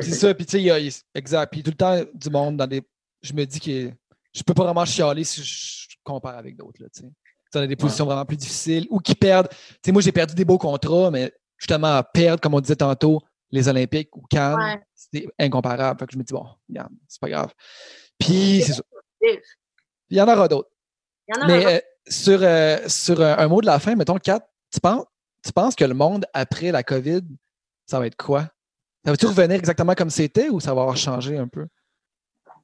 C'est 0.00 0.14
ça, 0.14 0.34
puis 0.34 0.46
tu 0.46 0.52
sais, 0.52 0.58
il 0.60 0.64
y 0.64 0.70
a- 0.70 0.78
il- 0.78 0.92
exact. 1.14 1.50
Puis 1.52 1.62
tout 1.62 1.70
le 1.70 1.76
temps, 1.76 2.00
du 2.14 2.30
monde 2.30 2.56
dans 2.56 2.66
des. 2.66 2.82
Je 3.22 3.32
me 3.34 3.44
dis 3.44 3.60
que 3.60 3.90
je 4.32 4.42
peux 4.42 4.54
pas 4.54 4.64
vraiment 4.64 4.84
chialer 4.84 5.24
si 5.24 5.42
je 5.42 5.96
compare 6.04 6.36
avec 6.38 6.56
d'autres, 6.56 6.80
là, 6.82 6.88
tu 6.94 7.02
sais. 7.02 7.08
Dans 7.52 7.66
des 7.66 7.76
positions 7.76 8.04
vraiment 8.06 8.24
plus 8.24 8.36
difficiles 8.36 8.86
ou 8.90 8.98
qui 8.98 9.14
perdent. 9.14 9.48
Tu 9.48 9.56
sais, 9.86 9.92
moi, 9.92 10.02
j'ai 10.02 10.12
perdu 10.12 10.34
des 10.34 10.44
beaux 10.44 10.58
contrats, 10.58 11.10
mais 11.10 11.32
justement, 11.58 11.96
à 11.96 12.02
perdre, 12.02 12.40
comme 12.40 12.54
on 12.54 12.60
disait 12.60 12.76
tantôt, 12.76 13.20
les 13.50 13.68
Olympiques 13.68 14.14
ou 14.16 14.22
Cannes, 14.28 14.56
Ouais. 14.58 14.82
c'était 14.94 15.26
incomparable. 15.38 15.98
Fait 16.00 16.06
que 16.06 16.12
je 16.12 16.18
me 16.18 16.22
dis, 16.22 16.32
bon, 16.34 16.46
regarde, 16.68 16.90
c'est 17.08 17.20
pas 17.20 17.28
grave. 17.30 17.52
Puis, 18.18 18.62
c'est 18.62 18.72
ça. 18.74 18.82
positif. 19.20 19.42
Il 20.10 20.16
y 20.18 20.20
en 20.20 20.28
aura 20.28 20.48
d'autres. 20.48 20.70
Mais 21.46 21.66
euh, 21.66 21.80
sur, 22.06 22.38
euh, 22.42 22.78
sur 22.88 23.20
un, 23.20 23.38
un 23.38 23.48
mot 23.48 23.60
de 23.60 23.66
la 23.66 23.78
fin, 23.80 23.94
mettons, 23.96 24.18
Kat, 24.18 24.48
tu 24.72 24.80
penses, 24.80 25.04
tu 25.44 25.52
penses 25.52 25.74
que 25.74 25.84
le 25.84 25.94
monde 25.94 26.26
après 26.32 26.70
la 26.72 26.82
COVID, 26.82 27.22
ça 27.86 27.98
va 27.98 28.06
être 28.06 28.16
quoi? 28.16 28.48
Ça 29.04 29.10
va-tu 29.12 29.26
revenir 29.26 29.56
exactement 29.56 29.94
comme 29.94 30.10
c'était 30.10 30.48
ou 30.48 30.60
ça 30.60 30.74
va 30.74 30.82
avoir 30.82 30.96
changé 30.96 31.36
un 31.36 31.48
peu? 31.48 31.66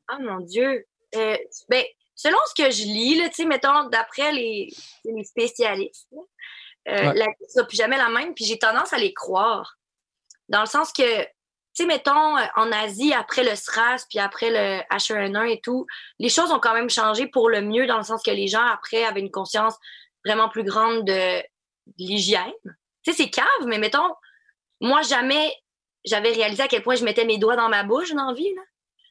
Ah 0.08 0.18
mon 0.20 0.40
Dieu. 0.40 0.86
Euh, 1.14 1.36
ben, 1.68 1.84
selon 2.14 2.38
ce 2.48 2.62
que 2.62 2.70
je 2.70 2.84
lis, 2.84 3.16
là, 3.16 3.28
tu 3.28 3.36
sais, 3.36 3.44
mettons, 3.44 3.88
d'après 3.88 4.32
les, 4.32 4.68
les 5.04 5.24
spécialistes, 5.24 6.08
là, 6.12 6.20
euh, 6.88 7.08
Ouais. 7.10 7.14
la 7.14 7.26
vie 7.26 7.48
sera 7.48 7.66
plus 7.66 7.76
jamais 7.76 7.96
la 7.96 8.08
même, 8.08 8.34
puis 8.34 8.44
j'ai 8.44 8.58
tendance 8.58 8.92
à 8.92 8.98
les 8.98 9.12
croire. 9.14 9.78
Dans 10.48 10.60
le 10.60 10.66
sens 10.66 10.92
que, 10.92 11.24
tu 11.74 11.82
sais, 11.82 11.86
mettons, 11.86 12.36
euh, 12.36 12.42
en 12.56 12.70
Asie, 12.70 13.14
après 13.14 13.44
le 13.44 13.54
SRAS, 13.54 14.04
puis 14.08 14.18
après 14.18 14.50
le 14.50 14.82
H1N1 14.94 15.48
et 15.48 15.60
tout, 15.62 15.86
les 16.18 16.28
choses 16.28 16.50
ont 16.50 16.60
quand 16.60 16.74
même 16.74 16.90
changé 16.90 17.26
pour 17.26 17.48
le 17.48 17.62
mieux, 17.62 17.86
dans 17.86 17.96
le 17.96 18.02
sens 18.02 18.22
que 18.22 18.30
les 18.30 18.46
gens, 18.46 18.64
après, 18.64 19.04
avaient 19.04 19.20
une 19.20 19.30
conscience 19.30 19.76
vraiment 20.24 20.48
plus 20.48 20.64
grande 20.64 21.04
de, 21.04 21.42
l'hygiène. 21.98 22.52
Tu 23.02 23.12
sais, 23.12 23.24
c'est 23.24 23.30
cave, 23.30 23.66
mais 23.66 23.78
mettons, 23.78 24.08
moi, 24.80 25.02
jamais 25.02 25.52
j'avais 26.04 26.32
réalisé 26.32 26.62
à 26.62 26.68
quel 26.68 26.82
point 26.82 26.94
je 26.94 27.04
mettais 27.04 27.24
mes 27.24 27.38
doigts 27.38 27.56
dans 27.56 27.68
ma 27.68 27.84
bouche 27.84 28.12
dans 28.12 28.26
la 28.26 28.34
vie, 28.34 28.54
là. 28.54 28.62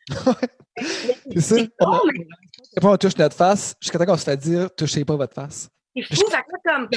C'est 1.35 1.69
ça? 1.79 2.01
Mais 2.81 2.85
on 2.85 2.97
touche 2.97 3.17
notre 3.17 3.35
face 3.35 3.75
jusqu'à 3.81 3.99
temps 3.99 4.05
qu'on 4.05 4.17
se 4.17 4.23
fait 4.23 4.37
dire 4.37 4.73
touchez 4.75 5.03
pas 5.03 5.15
votre 5.15 5.33
face. 5.33 5.69
C'est 5.95 6.03
fou. 6.03 6.25
Fait 6.29 6.43
que 6.43 6.69
comme, 6.69 6.89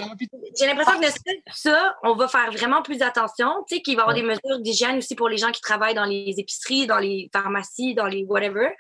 j'ai 0.58 0.66
l'impression 0.66 1.00
que 1.00 1.06
ne 1.06 1.10
que 1.10 1.40
ça, 1.52 1.96
on 2.02 2.14
va 2.14 2.28
faire 2.28 2.50
vraiment 2.52 2.82
plus 2.82 3.02
attention. 3.02 3.64
Tu 3.68 3.76
sais, 3.76 3.82
qu'il 3.82 3.96
va 3.96 4.02
y 4.02 4.04
avoir 4.04 4.14
des 4.14 4.22
mesures 4.22 4.60
d'hygiène 4.60 4.98
aussi 4.98 5.14
pour 5.14 5.28
les 5.28 5.36
gens 5.36 5.50
qui 5.50 5.60
travaillent 5.60 5.94
dans 5.94 6.04
les 6.04 6.34
épiceries, 6.38 6.86
dans 6.86 6.98
les 6.98 7.28
pharmacies, 7.32 7.94
dans 7.94 8.06
les 8.06 8.24
whatever. 8.24 8.70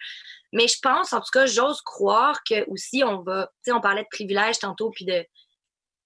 Mais 0.52 0.68
je 0.68 0.78
pense, 0.80 1.12
en 1.12 1.20
tout 1.20 1.30
cas, 1.32 1.46
j'ose 1.46 1.80
croire 1.82 2.42
que 2.48 2.68
aussi 2.70 3.02
on 3.04 3.22
va, 3.22 3.46
tu 3.64 3.70
sais, 3.70 3.72
on 3.72 3.80
parlait 3.80 4.02
de 4.02 4.08
privilèges 4.10 4.58
tantôt, 4.58 4.90
puis 4.90 5.04
de, 5.04 5.26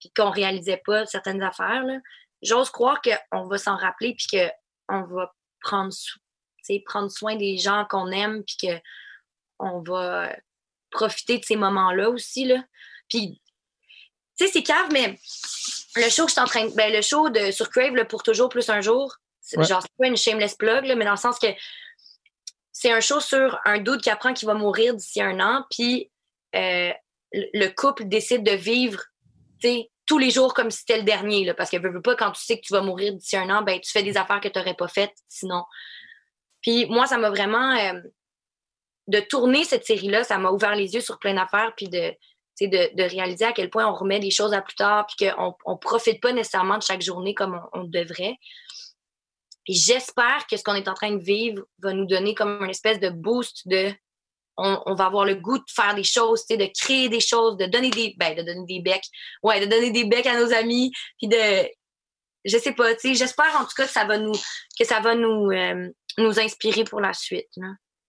puis 0.01 0.11
qu'on 0.17 0.31
réalisait 0.31 0.81
pas 0.85 1.05
certaines 1.07 1.43
affaires. 1.43 1.85
là. 1.85 1.99
J'ose 2.41 2.71
croire 2.71 3.01
qu'on 3.03 3.47
va 3.47 3.59
s'en 3.59 3.77
rappeler, 3.77 4.15
puis 4.15 4.27
que 4.33 4.51
on 4.89 5.03
va 5.03 5.35
prendre, 5.61 5.93
sais, 6.63 6.83
prendre 6.87 7.11
soin 7.11 7.37
des 7.37 7.59
gens 7.59 7.85
qu'on 7.91 8.11
aime, 8.11 8.43
puis 8.45 8.57
que 8.63 8.81
on 9.59 9.83
va 9.83 10.35
profiter 10.91 11.39
de 11.39 11.45
ces 11.45 11.57
moments-là 11.57 12.09
aussi 12.09 12.47
là. 12.47 12.63
Puis 13.09 13.41
tu 14.39 14.47
sais, 14.47 14.53
c'est 14.53 14.63
cave, 14.63 14.89
mais 14.93 15.19
le 15.97 16.09
show 16.11 16.23
que 16.25 16.29
je 16.29 16.33
suis 16.33 16.41
en 16.41 16.45
train 16.47 16.67
de. 16.67 16.75
Ben, 16.75 16.93
le 16.93 17.03
show 17.03 17.29
de, 17.29 17.51
sur 17.51 17.71
Crave, 17.71 17.95
là, 17.95 18.05
pour 18.05 18.23
toujours 18.23 18.49
plus 18.49 18.69
un 18.71 18.81
jour, 18.81 19.15
Ouais. 19.57 19.65
genre, 19.65 19.81
c'est 19.81 19.91
pas 19.99 20.07
une 20.09 20.17
shameless 20.17 20.55
plug, 20.57 20.85
là, 20.85 20.95
mais 20.95 21.07
dans 21.07 21.13
le 21.13 21.17
sens 21.17 21.39
que 21.39 21.47
c'est 22.71 22.93
un 22.93 23.01
show 23.01 23.19
sur 23.21 23.59
un 23.65 23.79
doute 23.79 24.03
qui 24.03 24.11
apprend 24.11 24.35
qu'il 24.35 24.47
va 24.47 24.55
mourir 24.55 24.95
d'ici 24.95 25.23
un 25.23 25.41
an, 25.41 25.65
puis 25.71 26.11
euh, 26.55 26.93
le 27.33 27.47
le 27.55 27.69
couple 27.69 28.05
décide 28.07 28.43
de 28.45 28.53
vivre, 28.53 29.03
tu 29.61 29.69
sais, 29.69 29.91
tous 30.07 30.19
les 30.19 30.31
jours 30.31 30.53
comme 30.55 30.71
si 30.71 30.81
c'était 30.81 30.99
le 30.99 31.03
dernier, 31.03 31.45
là, 31.45 31.55
parce 31.55 31.71
que 31.71 31.77
veux, 31.79 31.91
veux 31.91 32.03
pas, 32.03 32.15
quand 32.15 32.31
tu 32.33 32.43
sais 32.43 32.57
que 32.59 32.67
tu 32.67 32.73
vas 32.73 32.81
mourir 32.83 33.15
d'ici 33.15 33.37
un 33.37 33.49
an, 33.51 33.63
ben, 33.63 33.81
tu 33.81 33.91
fais 33.91 34.03
des 34.03 34.17
affaires 34.17 34.41
que 34.41 34.49
tu 34.49 34.59
n'aurais 34.59 34.75
pas 34.75 34.89
faites 34.89 35.15
sinon. 35.29 35.65
Puis 36.63 36.87
moi, 36.87 37.07
ça 37.07 37.17
m'a 37.19 37.31
vraiment. 37.31 37.75
euh, 37.77 38.01
de 39.07 39.21
tourner 39.21 39.65
cette 39.65 39.87
série-là, 39.87 40.23
ça 40.23 40.37
m'a 40.37 40.51
ouvert 40.51 40.75
les 40.77 40.93
yeux 40.95 41.01
sur 41.01 41.19
plein 41.19 41.33
d'affaires, 41.33 41.73
puis 41.75 41.89
de, 41.89 42.13
de, 42.67 42.95
de 42.95 43.03
réaliser 43.03 43.45
à 43.45 43.53
quel 43.53 43.71
point 43.71 43.87
on 43.87 43.95
remet 43.95 44.19
les 44.19 44.31
choses 44.31 44.53
à 44.53 44.61
plus 44.61 44.75
tard, 44.75 45.07
puis 45.07 45.29
qu'on 45.29 45.55
on 45.65 45.77
profite 45.77 46.21
pas 46.21 46.33
nécessairement 46.33 46.79
de 46.79 46.83
chaque 46.83 47.03
journée 47.03 47.35
comme 47.35 47.61
on, 47.73 47.85
devrait. 47.85 48.37
J'espère 49.69 50.47
que 50.51 50.57
ce 50.57 50.65
qu'on 50.65 50.75
est 50.75 50.89
en 50.89 50.95
train 50.95 51.13
de 51.13 51.23
vivre 51.23 51.63
va 51.83 51.93
nous 51.93 52.07
donner 52.07 52.35
comme 52.35 52.63
une 52.63 52.71
espèce 52.71 53.01
de 53.01 53.11
boost 53.11 53.67
de. 53.67 53.93
On, 54.61 54.95
va 54.97 55.07
avoir 55.07 55.25
le 55.25 55.37
goût 55.37 55.59
de 55.59 55.65
faire 55.73 55.95
des 55.95 56.03
choses, 56.03 56.45
de 56.49 56.69
créer 56.77 57.09
des 57.09 57.21
choses, 57.21 57.57
de 57.59 57.67
donner 57.67 57.91
des. 57.91 58.17
Ben, 58.19 58.35
de 58.35 58.43
donner 58.43 58.65
des 58.67 58.81
becs. 58.81 59.07
Ouais, 59.45 59.61
de 59.61 59.67
donner 59.67 59.93
des 59.93 60.05
becs 60.05 60.27
à 60.27 60.41
nos 60.41 60.53
amis, 60.53 60.91
puis 61.19 61.29
de. 61.29 61.69
Je 62.45 62.59
sais 62.59 62.73
pas, 62.73 62.95
j'espère 63.05 63.57
en 63.61 63.65
tout 63.65 63.75
cas 63.77 63.87
que 63.87 63.93
ça 63.93 64.05
va 64.05 64.19
nous, 64.19 64.35
que 64.77 64.85
ça 64.85 65.01
va 65.01 65.15
nous, 65.15 65.51
euh, 65.51 65.89
nous 66.17 66.41
inspirer 66.41 66.83
pour 66.83 67.01
la 67.01 67.13
suite. 67.13 67.51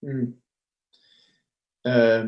Hmm. 0.02 0.32
Euh, 1.86 2.24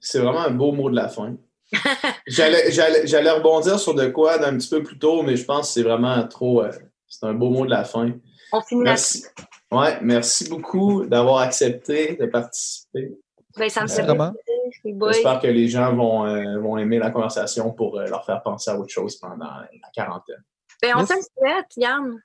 c'est 0.00 0.18
vraiment 0.18 0.40
un 0.40 0.50
beau 0.50 0.72
mot 0.72 0.90
de 0.90 0.96
la 0.96 1.08
fin. 1.08 1.36
J'allais- 2.26 2.70
J'allais 2.72 3.06
j'allais 3.06 3.30
rebondir 3.30 3.78
sur 3.78 3.94
de 3.94 4.06
quoi 4.08 4.38
d'un 4.38 4.56
petit 4.56 4.68
peu 4.68 4.82
plus 4.82 4.98
tôt, 4.98 5.22
mais 5.22 5.36
je 5.36 5.44
pense 5.44 5.68
que 5.68 5.72
c'est 5.74 5.82
vraiment 5.82 6.26
trop. 6.26 6.62
euh, 6.62 6.72
c'est 7.06 7.26
un 7.26 7.34
beau 7.34 7.50
mot 7.50 7.64
de 7.64 7.70
la 7.70 7.84
fin. 7.84 8.10
On 8.52 8.60
finit. 8.62 8.82
Merci. 8.82 9.24
Ouais, 9.70 9.98
merci 10.02 10.48
beaucoup 10.48 11.04
d'avoir 11.06 11.38
accepté 11.42 12.16
de 12.16 12.26
participer. 12.26 13.12
Ben, 13.56 13.68
ça 13.68 13.82
me 13.82 13.88
fait 13.88 14.02
Vraiment. 14.02 14.32
plaisir. 14.32 15.12
J'espère 15.12 15.40
que 15.40 15.46
les 15.48 15.68
gens 15.68 15.94
vont, 15.94 16.24
euh, 16.26 16.58
vont 16.60 16.76
aimer 16.78 16.98
la 16.98 17.10
conversation 17.10 17.72
pour 17.72 17.98
euh, 17.98 18.06
leur 18.06 18.24
faire 18.24 18.42
penser 18.42 18.70
à 18.70 18.78
autre 18.78 18.90
chose 18.92 19.16
pendant 19.16 19.44
la 19.44 19.68
quarantaine. 19.94 20.42
Ben, 20.82 20.92
on 20.96 21.00
Yes. 21.00 21.08
te 21.08 21.14
le 21.14 21.20
souhaite, 21.20 21.66
Yann. 21.76 22.22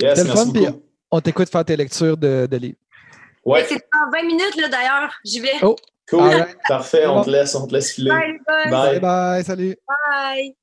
Yes, 0.00 0.24
merci 0.24 0.30
fun, 0.36 0.46
beaucoup. 0.52 0.82
on 1.10 1.20
t'écoute 1.20 1.48
faire 1.50 1.64
tes 1.64 1.76
lectures 1.76 2.16
de, 2.16 2.46
de 2.50 2.56
livres. 2.56 2.78
Ouais, 3.44 3.64
C'est 3.68 3.76
dans 3.92 4.10
20 4.12 4.26
minutes, 4.26 4.56
là, 4.56 4.68
d'ailleurs. 4.68 5.14
J'y 5.24 5.40
vais. 5.40 5.52
Oh. 5.62 5.76
Cool. 6.08 6.46
Parfait, 6.68 7.06
on 7.06 7.22
te 7.22 7.30
laisse, 7.30 7.54
on 7.54 7.66
te 7.66 7.72
laisse 7.72 7.92
filer. 7.92 8.10
Bye. 8.10 8.38
Bye. 8.46 8.70
Bye 8.70 9.00
bye, 9.00 9.42
salut. 9.44 9.76
Bye. 9.86 10.54